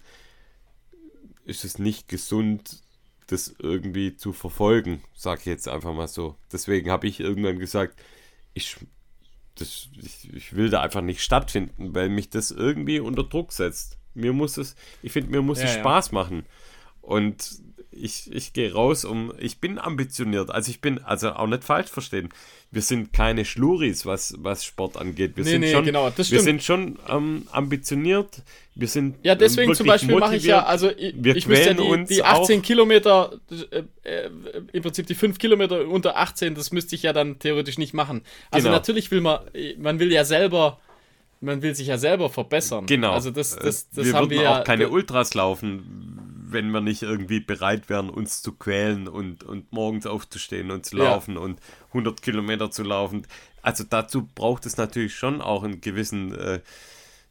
ist 1.46 1.64
es 1.64 1.80
nicht 1.80 2.10
gesund, 2.10 2.83
das 3.28 3.56
irgendwie 3.60 4.16
zu 4.16 4.34
verfolgen, 4.34 5.04
sage 5.14 5.42
ich 5.42 5.46
jetzt 5.46 5.68
einfach 5.68 5.94
mal 5.94 6.08
so. 6.08 6.38
Deswegen 6.52 6.90
habe 6.90 7.08
ich 7.08 7.20
irgendwann 7.20 7.60
gesagt, 7.60 8.00
ich, 8.54 8.78
das, 9.56 9.90
ich, 10.02 10.34
ich, 10.34 10.56
will 10.56 10.70
da 10.70 10.82
einfach 10.82 11.02
nicht 11.02 11.22
stattfinden, 11.22 11.94
weil 11.94 12.10
mich 12.10 12.30
das 12.30 12.52
irgendwie 12.52 13.00
unter 13.00 13.24
Druck 13.24 13.54
setzt. 13.54 13.98
Mir 14.14 14.34
muss 14.34 14.58
es, 14.58 14.76
ich 15.02 15.12
finde, 15.12 15.32
mir 15.32 15.42
muss 15.42 15.60
ja, 15.60 15.66
es 15.66 15.74
Spaß 15.74 16.08
ja. 16.08 16.14
machen. 16.14 16.46
Und 17.02 17.62
ich, 17.92 18.32
ich 18.32 18.54
gehe 18.54 18.74
raus, 18.74 19.06
um. 19.06 19.34
Ich 19.40 19.60
bin 19.60 19.80
ambitioniert. 19.80 20.50
Also 20.50 20.72
ich 20.72 20.82
bin, 20.82 21.00
also 21.04 21.34
auch 21.34 21.48
nicht 21.48 21.64
falsch 21.64 21.90
verstehen. 21.90 22.30
Wir 22.74 22.82
sind 22.82 23.14
keine 23.14 23.46
Schluris, 23.46 24.04
was, 24.04 24.34
was 24.40 24.66
Sport 24.66 24.98
angeht. 24.98 25.34
Wir 25.36 25.44
nee, 25.44 25.52
sind 25.52 25.62
nee, 25.62 25.72
schon, 25.72 25.86
genau, 25.86 26.12
wir 26.16 26.42
sind 26.42 26.64
schon 26.64 26.98
ähm, 27.08 27.48
ambitioniert. 27.52 28.42
Wir 28.74 28.88
sind 28.88 29.18
ja 29.22 29.36
deswegen 29.36 29.76
zum 29.76 29.86
Beispiel 29.86 30.16
mache 30.18 30.38
ich 30.38 30.46
ja, 30.46 30.64
also 30.64 30.90
ich, 30.90 31.14
wir 31.16 31.36
ich 31.36 31.48
müsste 31.48 31.70
ja 31.70 31.74
die, 31.76 32.06
die 32.06 32.24
18 32.24 32.60
auch. 32.60 32.64
Kilometer, 32.64 33.34
äh, 33.70 33.84
äh, 34.04 34.30
im 34.72 34.82
Prinzip 34.82 35.06
die 35.06 35.14
5 35.14 35.38
Kilometer 35.38 35.88
unter 35.88 36.18
18, 36.18 36.56
das 36.56 36.72
müsste 36.72 36.96
ich 36.96 37.04
ja 37.04 37.14
dann 37.14 37.38
theoretisch 37.38 37.78
nicht 37.78 37.94
machen. 37.94 38.24
Also 38.50 38.70
genau. 38.70 38.78
natürlich 38.78 39.12
will 39.12 39.22
man, 39.22 39.42
man 39.78 40.00
will 40.00 40.12
ja 40.12 40.26
selber 40.26 40.80
man 41.42 41.62
will 41.62 41.76
sich 41.76 41.88
ja 41.88 41.98
selber 41.98 42.30
verbessern. 42.30 42.86
Genau. 42.86 43.12
Also 43.12 43.30
das, 43.30 43.56
das, 43.56 43.90
das 43.90 44.06
wir 44.06 44.14
haben 44.14 44.30
wir 44.30 44.42
ja, 44.42 44.62
auch 44.62 44.64
keine 44.64 44.90
Ultras 44.90 45.34
laufen, 45.34 46.33
wenn 46.54 46.72
wir 46.72 46.82
nicht 46.82 47.02
irgendwie 47.02 47.40
bereit 47.40 47.90
wären, 47.90 48.10
uns 48.10 48.42
zu 48.42 48.54
quälen 48.54 49.08
und, 49.08 49.44
und 49.44 49.72
morgens 49.72 50.06
aufzustehen 50.06 50.72
und 50.72 50.86
zu 50.86 50.98
laufen 50.98 51.36
ja. 51.36 51.42
und 51.42 51.60
100 51.90 52.22
Kilometer 52.22 52.72
zu 52.72 52.84
laufen. 52.84 53.28
Also 53.62 53.84
dazu 53.84 54.30
braucht 54.34 54.66
es 54.66 54.78
natürlich 54.78 55.16
schon 55.16 55.42
auch 55.42 55.64
ein 55.64 55.82
gewissen, 55.82 56.34
äh, 56.36 56.62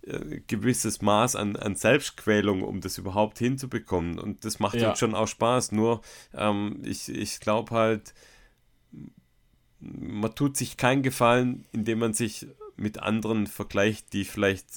äh, 0.03 0.41
gewisses 0.47 1.01
Maß 1.01 1.37
an, 1.37 1.57
an 1.57 1.77
Selbstquälung, 1.77 2.63
um 2.63 2.81
das 2.81 2.99
überhaupt 2.99 3.39
hinzubekommen. 3.39 4.19
Und 4.19 4.45
das 4.45 4.59
macht 4.59 4.75
ja. 4.75 4.91
uns 4.91 4.99
schon 4.99 5.15
auch 5.15 5.29
Spaß. 5.29 5.73
Nur 5.73 6.03
ähm, 6.35 6.83
ich, 6.85 7.09
ich 7.09 7.41
glaube 7.41 7.75
halt, 7.75 8.15
man 9.79 10.35
tut 10.35 10.57
sich 10.57 10.77
keinen 10.77 11.03
Gefallen, 11.03 11.67
indem 11.73 12.01
man 12.01 12.15
sich 12.15 12.47
mit 12.77 12.99
anderen 12.99 13.47
vergleicht, 13.47 14.13
die 14.13 14.25
vielleicht 14.25 14.75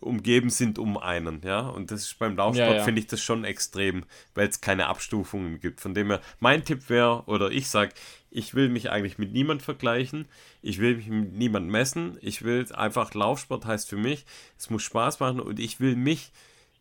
umgeben 0.00 0.50
sind 0.50 0.78
um 0.78 0.96
einen, 0.98 1.40
ja. 1.44 1.60
Und 1.60 1.90
das 1.90 2.02
ist 2.02 2.18
beim 2.18 2.36
Laufsport, 2.36 2.70
ja, 2.70 2.76
ja. 2.76 2.84
finde 2.84 3.00
ich 3.00 3.06
das 3.06 3.22
schon 3.22 3.44
extrem, 3.44 4.04
weil 4.34 4.48
es 4.48 4.60
keine 4.60 4.86
Abstufungen 4.86 5.60
gibt. 5.60 5.80
Von 5.80 5.94
dem 5.94 6.08
her, 6.08 6.20
mein 6.38 6.64
Tipp 6.64 6.88
wäre, 6.88 7.24
oder 7.26 7.50
ich 7.50 7.68
sage, 7.68 7.92
ich 8.30 8.54
will 8.54 8.68
mich 8.68 8.90
eigentlich 8.90 9.18
mit 9.18 9.32
niemand 9.32 9.62
vergleichen, 9.62 10.26
ich 10.62 10.78
will 10.78 10.96
mich 10.96 11.08
mit 11.08 11.32
niemand 11.32 11.68
messen, 11.68 12.18
ich 12.20 12.42
will 12.42 12.66
einfach, 12.72 13.14
Laufsport 13.14 13.66
heißt 13.66 13.88
für 13.88 13.96
mich, 13.96 14.24
es 14.56 14.70
muss 14.70 14.82
Spaß 14.82 15.20
machen 15.20 15.40
und 15.40 15.58
ich 15.58 15.80
will 15.80 15.96
mich, 15.96 16.30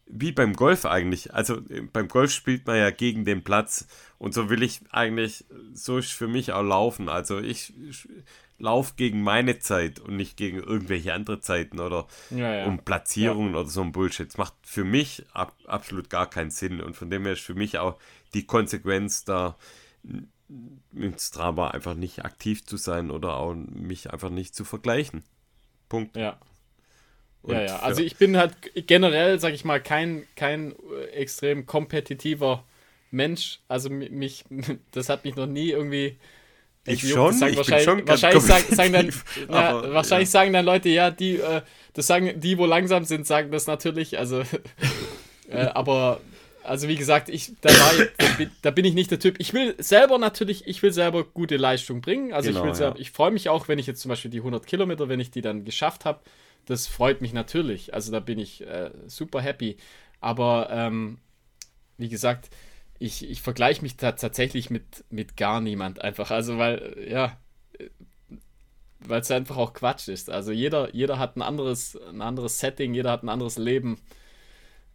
wie 0.06 0.32
beim 0.32 0.56
Golf 0.56 0.86
eigentlich, 0.86 1.34
also 1.34 1.58
äh, 1.70 1.82
beim 1.82 2.08
Golf 2.08 2.32
spielt 2.32 2.66
man 2.68 2.78
ja 2.78 2.92
gegen 2.92 3.26
den 3.26 3.44
Platz 3.44 3.88
und 4.18 4.34
so 4.34 4.50
will 4.50 4.64
ich 4.64 4.82
eigentlich, 4.92 5.46
so 5.74 5.98
ist 5.98 6.12
für 6.12 6.28
mich 6.28 6.52
auch 6.52 6.64
laufen. 6.64 7.10
Also 7.10 7.40
ich 7.40 7.74
laufe 8.60 8.94
gegen 8.96 9.22
meine 9.22 9.60
Zeit 9.60 10.00
und 10.00 10.16
nicht 10.16 10.38
gegen 10.38 10.58
irgendwelche 10.58 11.14
andere 11.14 11.40
Zeiten 11.40 11.80
oder 11.80 12.08
ja, 12.30 12.54
ja. 12.54 12.66
um 12.66 12.80
Platzierungen 12.80 13.54
ja. 13.54 13.62
oder 13.62 13.70
so 13.70 13.82
ein 13.82 13.92
Bullshit. 13.92 14.28
Das 14.28 14.38
macht 14.38 14.54
für 14.64 14.84
mich 14.84 15.26
ab, 15.34 15.56
absolut 15.66 16.10
gar 16.10 16.30
keinen 16.30 16.52
Sinn 16.52 16.82
und 16.82 16.96
von 16.96 17.10
dem 17.10 17.24
her 17.24 17.34
ist 17.34 17.42
für 17.42 17.56
mich 17.56 17.78
auch 17.78 17.98
die 18.34 18.46
Konsequenz 18.46 19.24
da 19.24 19.58
mit 20.92 21.22
Strava 21.22 21.70
einfach 21.70 21.94
nicht 21.94 22.26
aktiv 22.26 22.66
zu 22.66 22.78
sein 22.78 23.12
oder 23.12 23.36
auch 23.38 23.54
mich 23.54 24.12
einfach 24.12 24.30
nicht 24.30 24.56
zu 24.56 24.66
vergleichen. 24.66 25.24
Punkt. 25.88 26.16
Ja. 26.16 26.38
Und 27.42 27.54
ja, 27.54 27.62
ja. 27.62 27.80
Also 27.80 28.02
ich 28.02 28.18
bin 28.18 28.38
halt 28.38 28.54
generell, 28.88 29.40
sag 29.40 29.54
ich 29.54 29.64
mal, 29.64 29.82
kein, 29.82 30.26
kein 30.36 30.74
äh, 30.74 31.06
extrem 31.12 31.66
kompetitiver 31.66 32.66
Mensch. 33.12 33.60
Also 33.68 33.90
mich, 33.90 34.46
das 34.92 35.10
hat 35.10 35.24
mich 35.24 35.36
noch 35.36 35.48
nie 35.48 35.70
irgendwie 35.70 36.18
ich, 36.86 37.04
ich 37.04 37.12
schon, 37.12 37.34
sagen, 37.34 37.52
ich 37.52 37.58
wahrscheinlich, 37.58 37.84
schon 37.86 38.08
wahrscheinlich, 38.08 38.44
sagen, 38.44 38.76
sagen 38.76 38.94
dann, 38.94 39.10
aber, 39.48 39.88
na, 39.88 39.94
wahrscheinlich 39.94 40.30
ja. 40.30 40.32
sagen 40.32 40.54
dann 40.54 40.66
Leute, 40.66 40.90
ja, 40.90 41.12
die, 41.12 41.36
äh, 41.36 41.62
das 41.94 42.08
sagen, 42.08 42.40
die, 42.40 42.58
wo 42.58 42.66
langsam 42.66 43.06
sind, 43.06 43.28
sagen 43.28 43.52
das 43.52 43.68
natürlich. 43.68 44.18
Also, 44.18 44.42
äh, 45.50 45.66
aber, 45.74 46.22
also 46.64 46.88
wie 46.88 46.96
gesagt, 46.96 47.30
ich, 47.30 47.54
da, 47.62 47.70
war, 47.70 48.48
da 48.62 48.72
bin 48.72 48.86
ich 48.86 48.94
nicht 48.94 49.12
der 49.12 49.20
Typ. 49.20 49.36
Ich 49.40 49.54
will 49.54 49.76
selber 49.78 50.18
natürlich, 50.18 50.68
ich 50.68 50.82
will 50.82 50.92
selber 50.94 51.24
gute 51.24 51.58
Leistung 51.58 52.02
bringen. 52.02 52.34
Also 52.34 52.50
genau, 52.50 52.62
ich 52.62 52.66
will 52.68 52.76
selber, 52.76 52.96
ja. 52.96 53.02
ich 53.02 53.12
freue 53.12 53.32
mich 53.32 53.50
auch, 53.50 53.68
wenn 53.68 53.80
ich 53.80 53.88
jetzt 53.88 54.02
zum 54.02 54.10
Beispiel 54.10 54.32
die 54.32 54.40
100 54.40 54.66
Kilometer, 54.66 55.10
wenn 55.10 55.20
ich 55.20 55.32
die 55.32 55.42
dann 55.42 55.66
geschafft 55.66 56.06
habe. 56.06 56.20
Das 56.66 56.88
freut 56.88 57.22
mich 57.22 57.34
natürlich. 57.34 57.94
Also 57.94 58.12
da 58.12 58.20
bin 58.20 58.38
ich 58.40 58.66
äh, 58.66 58.92
super 59.08 59.42
happy. 59.42 59.78
Aber 60.22 60.70
ähm, 60.72 61.18
wie 61.98 62.10
gesagt, 62.10 62.50
ich, 63.00 63.30
ich 63.30 63.42
vergleiche 63.42 63.82
mich 63.82 63.98
da 63.98 64.12
tatsächlich 64.12 64.70
mit, 64.70 65.06
mit 65.10 65.38
gar 65.38 65.62
niemand 65.62 66.02
einfach. 66.02 66.32
Also, 66.32 66.58
weil, 66.58 67.08
ja, 67.10 67.38
weil 69.00 69.22
es 69.22 69.32
einfach 69.32 69.58
auch 69.58 69.74
Quatsch 69.74 70.08
ist. 70.10 70.30
Also 70.30 70.52
jeder, 70.52 70.94
jeder 70.94 71.18
hat 71.20 71.38
ein 71.38 71.42
anderes, 71.42 71.98
ein 72.10 72.22
anderes 72.22 72.60
Setting, 72.60 72.94
jeder 72.94 73.12
hat 73.12 73.24
ein 73.24 73.30
anderes 73.30 73.58
Leben, 73.58 73.98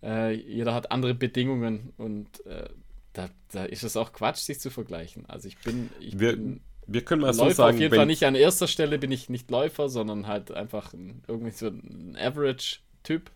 äh, 0.02 0.32
jeder 0.34 0.74
hat 0.74 0.90
andere 0.92 1.14
Bedingungen 1.14 1.92
und 1.96 2.44
äh, 2.46 2.68
da, 3.14 3.30
da 3.52 3.64
ist 3.64 3.82
es 3.82 3.96
auch 3.96 4.12
Quatsch, 4.12 4.38
sich 4.38 4.60
zu 4.60 4.70
vergleichen. 4.70 5.24
Also 5.26 5.48
ich 5.48 5.58
bin, 5.58 5.90
ich 6.00 6.18
wir, 6.18 6.32
bin 6.32 6.60
wir 6.86 7.04
können 7.04 7.22
mal 7.22 7.28
Läufer 7.28 7.50
so 7.50 7.54
sagen, 7.54 7.76
auf 7.76 7.80
jeden 7.80 7.94
Fall 7.94 8.06
nicht 8.06 8.24
an 8.24 8.34
erster 8.34 8.68
Stelle 8.68 8.98
bin 8.98 9.10
ich 9.10 9.30
nicht 9.30 9.50
Läufer, 9.50 9.88
sondern 9.88 10.26
halt 10.26 10.50
einfach 10.50 10.92
ein, 10.92 11.22
irgendwie 11.26 11.52
so 11.52 11.68
ein 11.68 12.16
Average-Typ. 12.20 13.30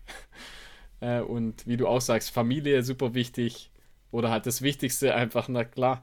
äh, 1.01 1.21
und 1.21 1.67
wie 1.67 1.77
du 1.77 1.87
auch 1.87 2.01
sagst, 2.01 2.31
Familie 2.31 2.83
super 2.83 3.15
wichtig. 3.15 3.71
Oder 4.11 4.31
halt 4.31 4.47
das 4.47 4.63
Wichtigste 4.63 5.15
einfach, 5.15 5.49
na 5.49 5.65
klar. 5.65 6.03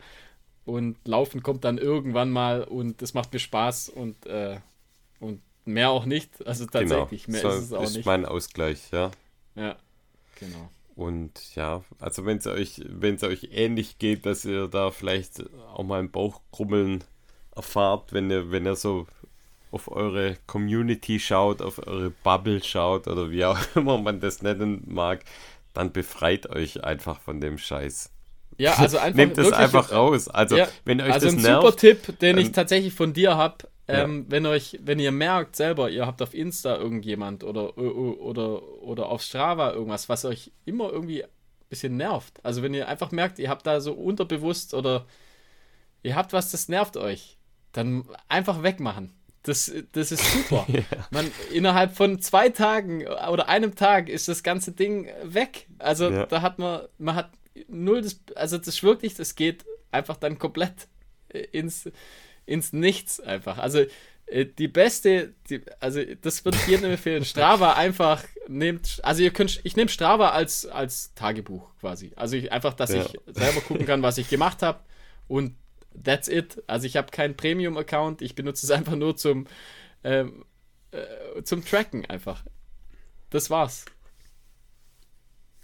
Und 0.65 0.97
Laufen 1.07 1.43
kommt 1.43 1.63
dann 1.63 1.77
irgendwann 1.77 2.31
mal 2.31 2.63
und 2.63 3.01
das 3.01 3.13
macht 3.13 3.33
mir 3.33 3.39
Spaß 3.39 3.89
und, 3.89 4.25
äh, 4.25 4.59
und 5.19 5.41
mehr 5.65 5.89
auch 5.91 6.05
nicht. 6.05 6.45
Also 6.45 6.65
genau. 6.65 6.79
tatsächlich, 6.79 7.25
genau. 7.25 7.33
mehr 7.33 7.51
so 7.51 7.57
ist 7.57 7.63
es 7.63 7.73
auch 7.73 7.83
ist 7.83 7.95
nicht. 7.97 8.05
mein 8.05 8.25
Ausgleich, 8.25 8.91
ja. 8.91 9.11
Ja, 9.55 9.75
genau. 10.39 10.69
Und 10.95 11.55
ja, 11.55 11.83
also 11.99 12.25
wenn 12.25 12.37
es 12.37 12.47
euch, 12.47 12.81
wenn 12.87 13.15
es 13.15 13.23
euch 13.23 13.49
ähnlich 13.51 13.99
geht, 13.99 14.25
dass 14.25 14.45
ihr 14.45 14.67
da 14.67 14.91
vielleicht 14.91 15.43
auch 15.73 15.83
mal 15.83 15.99
ein 15.99 16.09
Bauchkrummeln 16.09 17.03
erfahrt, 17.55 18.13
wenn 18.13 18.31
ihr, 18.31 18.51
wenn 18.51 18.65
ihr 18.65 18.75
so 18.75 19.05
auf 19.71 19.91
eure 19.91 20.37
Community 20.47 21.19
schaut, 21.19 21.61
auf 21.61 21.85
eure 21.85 22.11
Bubble 22.11 22.63
schaut 22.63 23.07
oder 23.07 23.29
wie 23.29 23.43
auch 23.43 23.59
immer 23.75 23.97
man 23.97 24.21
das 24.21 24.41
nennen 24.41 24.83
mag, 24.87 25.25
dann 25.77 25.91
befreit 25.91 26.47
euch 26.49 26.83
einfach 26.83 27.19
von 27.19 27.39
dem 27.39 27.57
Scheiß. 27.57 28.11
Ja, 28.57 28.73
also 28.77 28.97
einfach. 28.97 29.17
Nehmt 29.17 29.37
es 29.37 29.51
einfach 29.51 29.91
raus. 29.91 30.27
Also, 30.27 30.57
ja, 30.57 30.67
wenn 30.85 31.01
euch 31.01 31.11
also 31.11 31.27
das 31.27 31.35
ein 31.35 31.41
nervt, 31.41 31.61
super 31.61 31.75
Tipp, 31.75 32.19
den 32.19 32.37
ich 32.37 32.51
tatsächlich 32.51 32.93
von 32.93 33.13
dir 33.13 33.35
habe. 33.35 33.67
Ähm, 33.87 34.21
ja. 34.21 34.25
Wenn 34.29 34.45
euch, 34.47 34.79
wenn 34.81 34.97
ihr 34.97 35.11
merkt 35.11 35.55
selber, 35.55 35.91
ihr 35.91 36.07
habt 36.07 36.21
auf 36.21 36.33
Insta 36.33 36.75
irgendjemand 36.75 37.43
oder, 37.43 37.77
oder, 37.77 38.63
oder 38.81 39.09
auf 39.09 39.21
Strava 39.21 39.73
irgendwas, 39.73 40.09
was 40.09 40.25
euch 40.25 40.51
immer 40.65 40.91
irgendwie 40.91 41.23
ein 41.23 41.29
bisschen 41.69 41.95
nervt. 41.95 42.39
Also 42.43 42.63
wenn 42.63 42.73
ihr 42.73 42.87
einfach 42.87 43.11
merkt, 43.11 43.37
ihr 43.37 43.49
habt 43.49 43.67
da 43.67 43.81
so 43.81 43.93
unterbewusst 43.93 44.73
oder 44.73 45.05
ihr 46.01 46.15
habt 46.15 46.33
was, 46.33 46.49
das 46.49 46.67
nervt 46.67 46.97
euch, 46.97 47.37
dann 47.73 48.05
einfach 48.27 48.63
wegmachen. 48.63 49.13
Das, 49.45 49.71
das 49.91 50.11
ist 50.11 50.25
super. 50.25 50.65
ja. 50.67 50.81
Man, 51.11 51.31
innerhalb 51.53 51.95
von 51.95 52.19
zwei 52.19 52.49
Tagen 52.49 53.05
oder 53.05 53.47
einem 53.47 53.75
Tag 53.75 54.09
ist 54.09 54.27
das 54.27 54.41
ganze 54.41 54.71
Ding 54.71 55.07
weg. 55.23 55.67
Also 55.77 56.09
ja. 56.09 56.25
da 56.25 56.41
hat 56.41 56.57
man, 56.57 56.81
man 56.97 57.15
hat 57.15 57.29
null, 57.67 58.01
das, 58.01 58.19
also 58.35 58.57
das 58.57 58.81
wirklich, 58.81 59.13
das 59.13 59.35
geht 59.35 59.63
einfach 59.91 60.17
dann 60.17 60.39
komplett 60.39 60.87
ins, 61.51 61.89
ins 62.47 62.73
Nichts 62.73 63.19
einfach. 63.19 63.59
Also 63.59 63.85
äh, 64.25 64.45
die 64.45 64.67
beste, 64.67 65.33
die, 65.47 65.61
also 65.79 66.01
das 66.21 66.43
würde 66.43 66.57
ich 66.57 66.67
jedem 66.67 66.91
empfehlen. 66.91 67.23
Strava 67.23 67.73
einfach 67.73 68.23
nehmt, 68.47 68.99
also 69.03 69.21
ihr 69.21 69.31
könnt, 69.31 69.61
ich 69.63 69.75
nehme 69.75 69.89
Strava 69.89 70.29
als, 70.29 70.65
als 70.65 71.13
Tagebuch 71.13 71.69
quasi. 71.79 72.13
Also 72.15 72.35
ich, 72.35 72.51
einfach, 72.51 72.73
dass 72.73 72.91
ja. 72.91 73.03
ich 73.03 73.19
selber 73.27 73.61
gucken 73.61 73.85
kann, 73.85 74.01
was 74.01 74.17
ich 74.17 74.27
gemacht 74.27 74.63
habe 74.63 74.79
und 75.27 75.55
That's 76.03 76.27
it. 76.27 76.63
Also 76.67 76.87
ich 76.87 76.97
habe 76.97 77.11
keinen 77.11 77.35
Premium-Account, 77.37 78.21
ich 78.21 78.35
benutze 78.35 78.65
es 78.65 78.71
einfach 78.77 78.95
nur 78.95 79.15
zum, 79.15 79.47
ähm, 80.03 80.45
äh, 80.91 81.43
zum 81.43 81.63
Tracken 81.63 82.05
einfach. 82.05 82.43
Das 83.29 83.49
war's. 83.49 83.85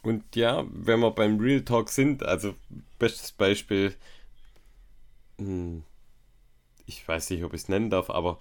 Und 0.04 0.36
ja, 0.36 0.66
wenn 0.72 1.00
wir 1.00 1.12
beim 1.12 1.40
Real 1.40 1.62
Talk 1.62 1.90
sind, 1.90 2.24
also 2.24 2.56
bestes 2.98 3.32
Beispiel, 3.32 3.96
hm, 5.38 5.84
ich 6.86 7.08
weiß 7.08 7.30
nicht, 7.30 7.44
ob 7.44 7.54
ich 7.54 7.62
es 7.62 7.70
nennen 7.70 7.90
darf, 7.90 8.10
aber 8.10 8.40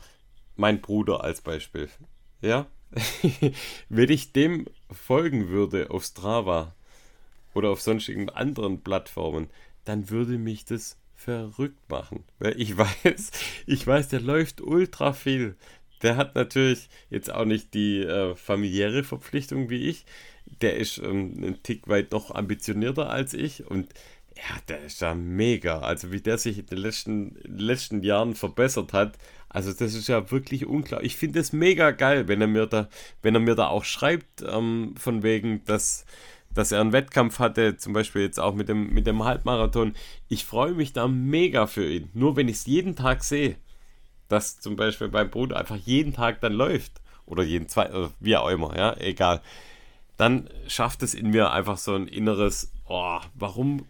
mein 0.56 0.80
Bruder 0.80 1.22
als 1.22 1.40
Beispiel. 1.40 1.88
Ja, 2.40 2.66
wenn 3.88 4.10
ich 4.10 4.32
dem 4.32 4.66
folgen 4.90 5.48
würde 5.48 5.90
auf 5.90 6.04
Strava 6.04 6.74
oder 7.54 7.70
auf 7.70 7.80
sonstigen 7.80 8.30
anderen 8.30 8.82
Plattformen, 8.82 9.48
dann 9.84 10.10
würde 10.10 10.38
mich 10.38 10.64
das 10.64 10.99
verrückt 11.20 11.88
machen. 11.88 12.24
Weil 12.38 12.60
ich 12.60 12.76
weiß, 13.04 13.30
ich 13.66 13.86
weiß, 13.86 14.08
der 14.08 14.20
läuft 14.20 14.60
ultra 14.60 15.12
viel. 15.12 15.56
Der 16.02 16.16
hat 16.16 16.34
natürlich 16.34 16.88
jetzt 17.10 17.32
auch 17.32 17.44
nicht 17.44 17.74
die 17.74 18.00
äh, 18.00 18.34
familiäre 18.34 19.04
Verpflichtung 19.04 19.68
wie 19.68 19.88
ich. 19.88 20.06
Der 20.62 20.76
ist 20.76 20.98
ähm, 20.98 21.42
ein 21.42 21.62
Tick 21.62 21.88
weit 21.88 22.12
noch 22.12 22.34
ambitionierter 22.34 23.10
als 23.10 23.34
ich 23.34 23.66
und 23.66 23.92
ja, 24.36 24.56
der 24.68 24.84
ist 24.84 25.02
ja 25.02 25.14
mega. 25.14 25.80
Also 25.80 26.12
wie 26.12 26.20
der 26.20 26.38
sich 26.38 26.58
in 26.58 26.66
den 26.66 26.78
letzten, 26.78 27.36
letzten 27.44 28.02
Jahren 28.02 28.34
verbessert 28.34 28.94
hat, 28.94 29.18
also 29.50 29.72
das 29.72 29.94
ist 29.94 30.08
ja 30.08 30.30
wirklich 30.30 30.64
unklar. 30.64 31.02
Ich 31.02 31.16
finde 31.16 31.40
es 31.40 31.52
mega 31.52 31.90
geil, 31.90 32.28
wenn 32.28 32.40
er 32.40 32.46
mir 32.46 32.66
da, 32.66 32.88
wenn 33.20 33.34
er 33.34 33.40
mir 33.40 33.56
da 33.56 33.66
auch 33.66 33.84
schreibt, 33.84 34.42
ähm, 34.42 34.94
von 34.96 35.22
wegen, 35.22 35.64
dass 35.64 36.06
dass 36.52 36.72
er 36.72 36.80
einen 36.80 36.92
Wettkampf 36.92 37.38
hatte, 37.38 37.76
zum 37.76 37.92
Beispiel 37.92 38.22
jetzt 38.22 38.40
auch 38.40 38.54
mit 38.54 38.68
dem, 38.68 38.92
mit 38.92 39.06
dem 39.06 39.24
Halbmarathon. 39.24 39.94
Ich 40.28 40.44
freue 40.44 40.72
mich 40.72 40.92
da 40.92 41.06
mega 41.06 41.66
für 41.66 41.88
ihn. 41.88 42.10
Nur 42.12 42.36
wenn 42.36 42.48
ich 42.48 42.56
es 42.56 42.66
jeden 42.66 42.96
Tag 42.96 43.22
sehe, 43.22 43.56
dass 44.28 44.60
zum 44.60 44.76
Beispiel 44.76 45.08
mein 45.08 45.30
Bruder 45.30 45.56
einfach 45.56 45.76
jeden 45.76 46.12
Tag 46.12 46.40
dann 46.40 46.52
läuft, 46.52 47.00
oder 47.26 47.44
jeden 47.44 47.68
zweiten, 47.68 47.94
oder 47.94 48.10
wie 48.18 48.36
auch 48.36 48.48
immer, 48.48 48.76
ja, 48.76 48.96
egal, 48.96 49.40
dann 50.16 50.50
schafft 50.66 51.02
es 51.02 51.14
in 51.14 51.30
mir 51.30 51.52
einfach 51.52 51.78
so 51.78 51.94
ein 51.94 52.08
inneres, 52.08 52.72
oh, 52.86 53.20
warum 53.34 53.86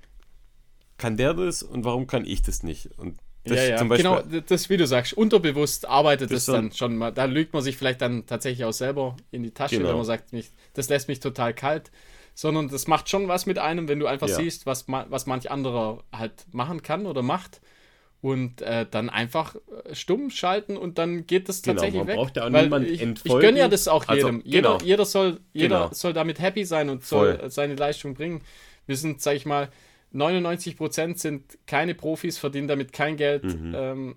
kann 0.99 1.16
der 1.16 1.32
das 1.32 1.62
und 1.62 1.85
warum 1.85 2.07
kann 2.07 2.27
ich 2.27 2.43
das 2.43 2.62
nicht? 2.62 2.91
Und 2.99 3.19
das 3.45 3.57
ja, 3.57 3.82
ja. 3.82 3.82
genau, 3.82 4.20
das, 4.20 4.69
wie 4.69 4.77
du 4.77 4.87
sagst, 4.87 5.15
unterbewusst 5.15 5.89
arbeitet 5.89 6.31
das, 6.31 6.45
das 6.45 6.55
dann 6.55 6.73
schon 6.73 6.97
mal. 6.99 7.11
Da 7.11 7.24
lügt 7.24 7.55
man 7.55 7.62
sich 7.62 7.78
vielleicht 7.78 8.03
dann 8.03 8.27
tatsächlich 8.27 8.66
auch 8.66 8.73
selber 8.73 9.16
in 9.31 9.43
die 9.43 9.51
Tasche, 9.51 9.78
genau. 9.78 9.89
wenn 9.89 9.97
man 9.97 10.05
sagt, 10.05 10.31
das 10.74 10.91
lässt 10.91 11.09
mich 11.09 11.20
total 11.20 11.55
kalt 11.55 11.91
sondern 12.35 12.69
das 12.69 12.86
macht 12.86 13.09
schon 13.09 13.28
was 13.28 13.47
mit 13.47 13.59
einem, 13.59 13.89
wenn 13.89 14.01
du 14.01 14.07
einfach 14.07 14.28
ja. 14.28 14.36
siehst, 14.36 14.66
was, 14.66 14.86
was 14.89 15.27
manch 15.27 15.51
anderer 15.51 16.05
halt 16.12 16.47
machen 16.52 16.82
kann 16.82 17.07
oder 17.07 17.23
macht. 17.23 17.61
Und 18.23 18.61
äh, 18.61 18.85
dann 18.90 19.09
einfach 19.09 19.55
äh, 19.55 19.94
stumm 19.94 20.28
schalten 20.28 20.77
und 20.77 20.98
dann 20.98 21.27
geht 21.27 21.48
das 21.48 21.62
genau, 21.62 21.77
tatsächlich 21.81 22.02
genau, 22.02 22.12
weg. 22.12 22.36
Auch 22.36 22.52
Weil 22.52 22.85
ich, 22.85 23.01
ich 23.01 23.24
gönne 23.24 23.61
ja 23.61 23.69
das 23.69 23.89
auch 23.89 24.07
also, 24.09 24.27
jedem. 24.27 24.43
Jeder, 24.44 24.73
genau. 24.73 24.85
jeder, 24.85 25.05
soll, 25.07 25.40
jeder 25.55 25.85
genau. 25.85 25.94
soll 25.94 26.12
damit 26.12 26.39
happy 26.39 26.66
sein 26.66 26.90
und 26.90 27.02
soll 27.02 27.39
Voll. 27.39 27.51
seine 27.51 27.77
Leistung 27.77 28.12
bringen. 28.12 28.43
Wir 28.86 28.97
sind, 28.97 29.23
sag 29.23 29.36
ich 29.36 29.47
mal, 29.47 29.70
99% 30.12 31.19
sind 31.19 31.59
keine 31.66 31.94
Profis, 31.94 32.36
verdienen 32.36 32.69
damit 32.69 32.93
kein 32.93 33.16
Geld. 33.16 33.44
Mhm. 33.44 33.74
Ähm, 33.74 34.16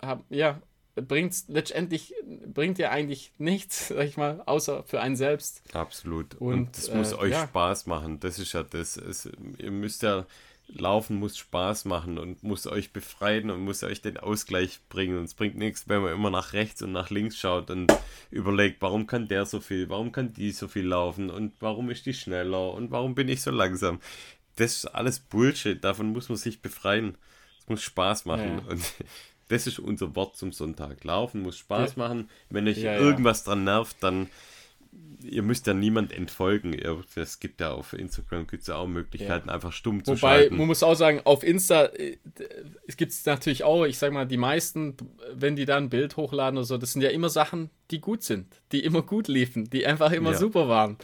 hab, 0.00 0.24
ja, 0.30 0.60
bringt 0.94 1.34
letztendlich 1.48 2.14
bringt 2.46 2.78
ja 2.78 2.90
eigentlich 2.90 3.32
nichts, 3.38 3.88
sag 3.88 4.06
ich 4.06 4.16
mal, 4.16 4.42
außer 4.46 4.84
für 4.84 5.00
einen 5.00 5.16
selbst. 5.16 5.62
Absolut. 5.74 6.34
Und 6.36 6.76
es 6.76 6.92
muss 6.92 7.12
äh, 7.12 7.16
euch 7.16 7.32
ja. 7.32 7.46
Spaß 7.46 7.86
machen. 7.86 8.20
Das 8.20 8.38
ist 8.38 8.52
ja 8.52 8.62
das. 8.62 8.96
Es, 8.96 9.28
ihr 9.58 9.70
müsst 9.70 10.02
ja 10.02 10.26
Laufen 10.68 11.16
muss 11.16 11.36
Spaß 11.36 11.84
machen 11.84 12.18
und 12.18 12.42
muss 12.42 12.66
euch 12.66 12.92
befreien 12.92 13.50
und 13.50 13.60
muss 13.60 13.82
euch 13.84 14.00
den 14.00 14.16
Ausgleich 14.16 14.80
bringen. 14.88 15.18
Und 15.18 15.24
es 15.24 15.34
bringt 15.34 15.56
nichts, 15.56 15.88
wenn 15.88 16.02
man 16.02 16.14
immer 16.14 16.30
nach 16.30 16.54
rechts 16.54 16.80
und 16.80 16.90
nach 16.90 17.10
links 17.10 17.38
schaut 17.38 17.70
und 17.70 17.92
überlegt, 18.30 18.80
warum 18.80 19.06
kann 19.06 19.28
der 19.28 19.44
so 19.44 19.60
viel, 19.60 19.90
warum 19.90 20.10
kann 20.10 20.32
die 20.32 20.52
so 20.52 20.66
viel 20.66 20.86
laufen 20.86 21.28
und 21.28 21.52
warum 21.60 21.90
ist 21.90 22.06
die 22.06 22.14
schneller 22.14 22.72
und 22.72 22.90
warum 22.90 23.14
bin 23.14 23.28
ich 23.28 23.42
so 23.42 23.50
langsam. 23.50 24.00
Das 24.56 24.76
ist 24.76 24.86
alles 24.86 25.20
Bullshit. 25.20 25.84
Davon 25.84 26.12
muss 26.12 26.30
man 26.30 26.38
sich 26.38 26.62
befreien. 26.62 27.18
Es 27.60 27.68
muss 27.68 27.82
Spaß 27.82 28.24
machen. 28.24 28.62
Ja. 28.64 28.70
Und 28.72 28.82
das 29.48 29.66
ist 29.66 29.78
unser 29.78 30.14
Wort 30.16 30.36
zum 30.36 30.52
Sonntag. 30.52 31.04
Laufen 31.04 31.42
muss 31.42 31.58
Spaß 31.58 31.96
machen. 31.96 32.28
Wenn 32.50 32.66
euch 32.68 32.78
ja, 32.78 32.98
irgendwas 32.98 33.44
dran 33.44 33.64
nervt, 33.64 33.96
dann 34.00 34.28
ihr 35.22 35.42
müsst 35.42 35.66
ja 35.66 35.74
niemand 35.74 36.12
entfolgen. 36.12 36.74
Es 37.14 37.40
gibt 37.40 37.60
ja 37.60 37.72
auf 37.72 37.92
Instagram 37.92 38.46
gibt's 38.46 38.66
ja 38.66 38.76
auch 38.76 38.86
Möglichkeiten, 38.86 39.48
ja. 39.48 39.54
einfach 39.54 39.72
stumm 39.72 40.00
Wobei, 40.00 40.04
zu 40.04 40.16
schalten. 40.16 40.50
Wobei, 40.50 40.58
man 40.58 40.66
muss 40.66 40.82
auch 40.82 40.94
sagen, 40.94 41.20
auf 41.24 41.42
Insta 41.42 41.86
äh, 41.86 42.18
gibt 42.96 43.12
es 43.12 43.24
natürlich 43.24 43.64
auch, 43.64 43.84
ich 43.84 43.98
sag 43.98 44.12
mal, 44.12 44.26
die 44.26 44.36
meisten, 44.36 44.96
wenn 45.32 45.56
die 45.56 45.64
da 45.64 45.76
ein 45.76 45.88
Bild 45.88 46.16
hochladen 46.16 46.58
oder 46.58 46.66
so, 46.66 46.78
das 46.78 46.92
sind 46.92 47.02
ja 47.02 47.10
immer 47.10 47.30
Sachen, 47.30 47.70
die 47.90 48.00
gut 48.00 48.22
sind, 48.22 48.46
die 48.72 48.84
immer 48.84 49.02
gut 49.02 49.28
liefen, 49.28 49.64
die 49.70 49.86
einfach 49.86 50.12
immer 50.12 50.32
ja. 50.32 50.38
super 50.38 50.68
waren. 50.68 50.98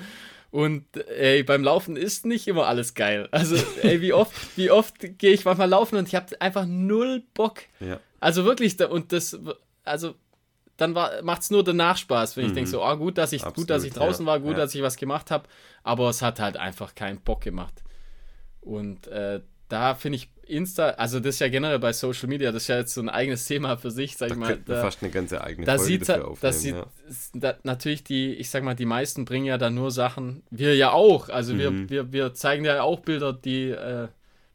Und 0.51 0.85
ey, 0.97 1.45
beim 1.45 1.63
Laufen 1.63 1.97
ist 1.97 2.27
nicht 2.27 2.49
immer 2.49 2.67
alles 2.67 2.95
geil. 2.95 3.29
Also, 3.31 3.57
ey, 3.83 4.01
wie 4.01 4.13
oft, 4.13 4.35
wie 4.57 4.71
oft 4.71 4.97
gehe 5.19 5.33
ich 5.33 5.45
manchmal 5.45 5.69
laufen 5.69 5.97
und 5.97 6.09
ich 6.09 6.15
habe 6.15 6.41
einfach 6.41 6.67
null 6.67 7.23
Bock. 7.35 7.61
Ja. 7.79 8.01
Also 8.21 8.45
wirklich, 8.45 8.81
und 8.81 9.13
das, 9.13 9.39
also 9.85 10.15
dann 10.77 10.93
macht 10.93 11.43
es 11.43 11.51
nur 11.51 11.65
danach 11.65 11.97
Spaß, 11.97 12.37
wenn 12.37 12.45
mhm. 12.45 12.51
ich 12.51 12.55
denke 12.55 12.71
so, 12.71 12.83
ah, 12.83 12.95
gut, 12.95 13.19
dass 13.19 13.33
ich, 13.33 13.43
Absolut, 13.43 13.57
gut, 13.57 13.71
dass 13.71 13.85
ich 13.85 13.93
draußen 13.93 14.25
ja, 14.25 14.33
war, 14.33 14.41
gut, 14.41 14.53
ja. 14.53 14.59
dass 14.59 14.75
ich 14.75 14.83
was 14.83 14.97
gemacht 14.97 15.31
habe, 15.31 15.49
aber 15.83 16.09
es 16.09 16.23
hat 16.23 16.41
halt 16.41 16.57
einfach 16.57 16.95
keinen 16.95 17.21
Bock 17.21 17.43
gemacht. 17.43 17.83
Und 18.61 19.07
äh, 19.09 19.41
da 19.69 19.95
finde 19.95 20.17
ich 20.17 20.31
Insta, 20.47 20.91
also 20.91 21.21
das 21.21 21.37
ist 21.37 21.41
ja 21.41 21.49
generell 21.49 21.79
bei 21.79 21.93
Social 21.93 22.29
Media, 22.29 22.51
das 22.51 22.63
ist 22.63 22.69
ja 22.69 22.79
jetzt 22.79 22.93
so 22.93 23.01
ein 23.01 23.09
eigenes 23.09 23.45
Thema 23.45 23.77
für 23.77 23.91
sich, 23.91 24.17
sag 24.17 24.29
da 24.29 24.35
ich 24.35 24.41
mal. 24.41 24.59
Da, 24.65 24.81
fast 24.81 25.03
eine 25.03 25.13
ganze 25.13 25.43
eigene 25.43 25.65
da 25.65 25.77
Folge 25.77 25.99
dafür 26.01 26.29
aufnehmen, 26.29 26.39
das 26.41 26.61
sieht, 26.61 26.75
ja. 26.75 26.87
da, 27.35 27.55
natürlich 27.63 28.03
die, 28.03 28.35
ich 28.35 28.51
sag 28.51 28.65
mal, 28.65 28.75
die 28.75 28.87
meisten 28.87 29.25
bringen 29.25 29.47
ja 29.47 29.59
da 29.59 29.71
nur 29.71 29.91
Sachen, 29.91 30.43
wir 30.51 30.75
ja 30.75 30.91
auch, 30.91 31.29
also 31.29 31.55
mhm. 31.55 31.59
wir, 31.59 31.91
wir, 31.91 32.13
wir 32.13 32.35
zeigen 32.35 32.65
ja 32.65 32.83
auch 32.83 33.01
Bilder, 33.01 33.33
die 33.33 33.71
äh, 33.71 34.09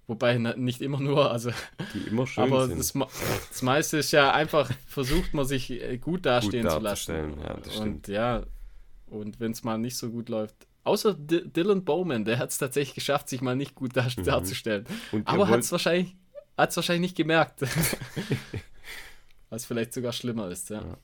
Wobei 0.07 0.38
nicht 0.38 0.82
immer 0.82 0.99
nur, 0.99 1.32
also. 1.32 1.52
Die 1.94 2.10
immer 2.10 2.27
schön 2.27 2.44
aber 2.44 2.68
sind. 2.68 2.80
Das, 2.80 2.94
das 3.49 3.61
meiste 3.64 3.98
ist 3.98 4.11
ja 4.11 4.32
einfach, 4.32 4.69
versucht 4.86 5.34
man 5.34 5.45
sich 5.45 5.72
äh, 5.72 5.98
gut 5.98 6.26
dastehen 6.26 6.64
gut 6.64 6.73
zu 6.73 6.80
lassen. 6.80 7.40
Ja, 7.41 7.53
das 7.56 7.77
und 7.77 8.07
ja, 8.07 8.44
und 9.07 9.40
wenn 9.40 9.52
es 9.52 9.64
mal 9.64 9.77
nicht 9.77 9.98
so 9.98 10.11
gut 10.11 10.30
läuft. 10.30 10.56
Außer 10.84 11.15
D 11.15 11.41
Dylan 11.45 11.84
Bowman, 11.84 12.26
der 12.26 12.38
hat 12.38 12.52
es 12.52 12.60
tatsächlich 12.60 12.94
geschafft, 12.94 13.30
sich 13.30 13.41
mal 13.41 13.56
nicht 13.56 13.73
gut 13.73 13.95
dar 13.98 14.07
mhm. 14.15 14.23
darzustellen. 14.23 14.86
aber 15.26 15.48
hat 15.48 15.61
es 15.61 15.72
wahrscheinlich, 15.72 16.15
hat's 16.56 16.76
wahrscheinlich 16.76 17.10
nicht 17.10 17.18
gemerkt. 17.18 17.61
Was 19.49 19.65
vielleicht 19.65 19.94
sogar 19.94 20.11
schlimmer 20.11 20.49
ist, 20.49 20.69
ja. 20.69 20.82
ja. 20.82 20.98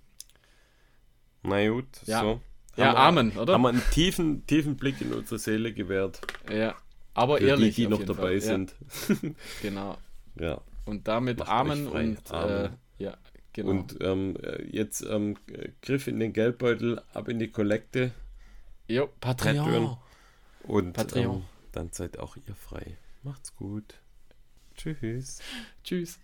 Na 1.41 1.67
gut, 1.69 1.87
ja. 2.05 2.21
so. 2.21 2.41
Ja, 2.77 2.95
Amen, 2.95 3.31
oder? 3.37 3.53
Haben 3.53 3.63
wir 3.63 3.69
einen 3.69 3.83
tiefen, 3.91 4.45
tiefen 4.45 4.77
Blick 4.77 5.01
in 5.01 5.11
unsere 5.13 5.39
Seele 5.39 5.73
gewährt. 5.73 6.21
Ja. 6.49 6.75
Aber 7.13 7.37
Für 7.37 7.47
ehrlich. 7.47 7.75
Die, 7.75 7.83
die 7.83 7.87
noch 7.87 8.03
dabei 8.03 8.39
Fall. 8.39 8.41
sind. 8.41 8.75
Ja. 9.07 9.15
genau. 9.61 9.97
Ja. 10.39 10.61
Und 10.85 11.07
damit 11.07 11.39
Macht 11.39 11.49
Amen 11.49 11.87
und 11.87 12.31
Amen. 12.31 12.65
Äh, 12.99 13.03
ja, 13.03 13.17
genau. 13.53 13.69
Und 13.71 13.97
ähm, 14.01 14.37
jetzt 14.69 15.01
ähm, 15.01 15.37
Griff 15.81 16.07
in 16.07 16.19
den 16.19 16.33
Geldbeutel, 16.33 17.01
ab 17.13 17.27
in 17.27 17.39
die 17.39 17.49
Kollekte. 17.49 18.11
Jo, 18.87 19.09
Patreon. 19.19 19.97
Und 20.63 20.93
Patreon. 20.93 21.37
Ähm, 21.37 21.43
dann 21.71 21.89
seid 21.91 22.19
auch 22.19 22.35
ihr 22.35 22.55
frei. 22.55 22.97
Macht's 23.23 23.55
gut. 23.55 23.95
Tschüss. 24.75 25.39
Tschüss. 25.83 26.19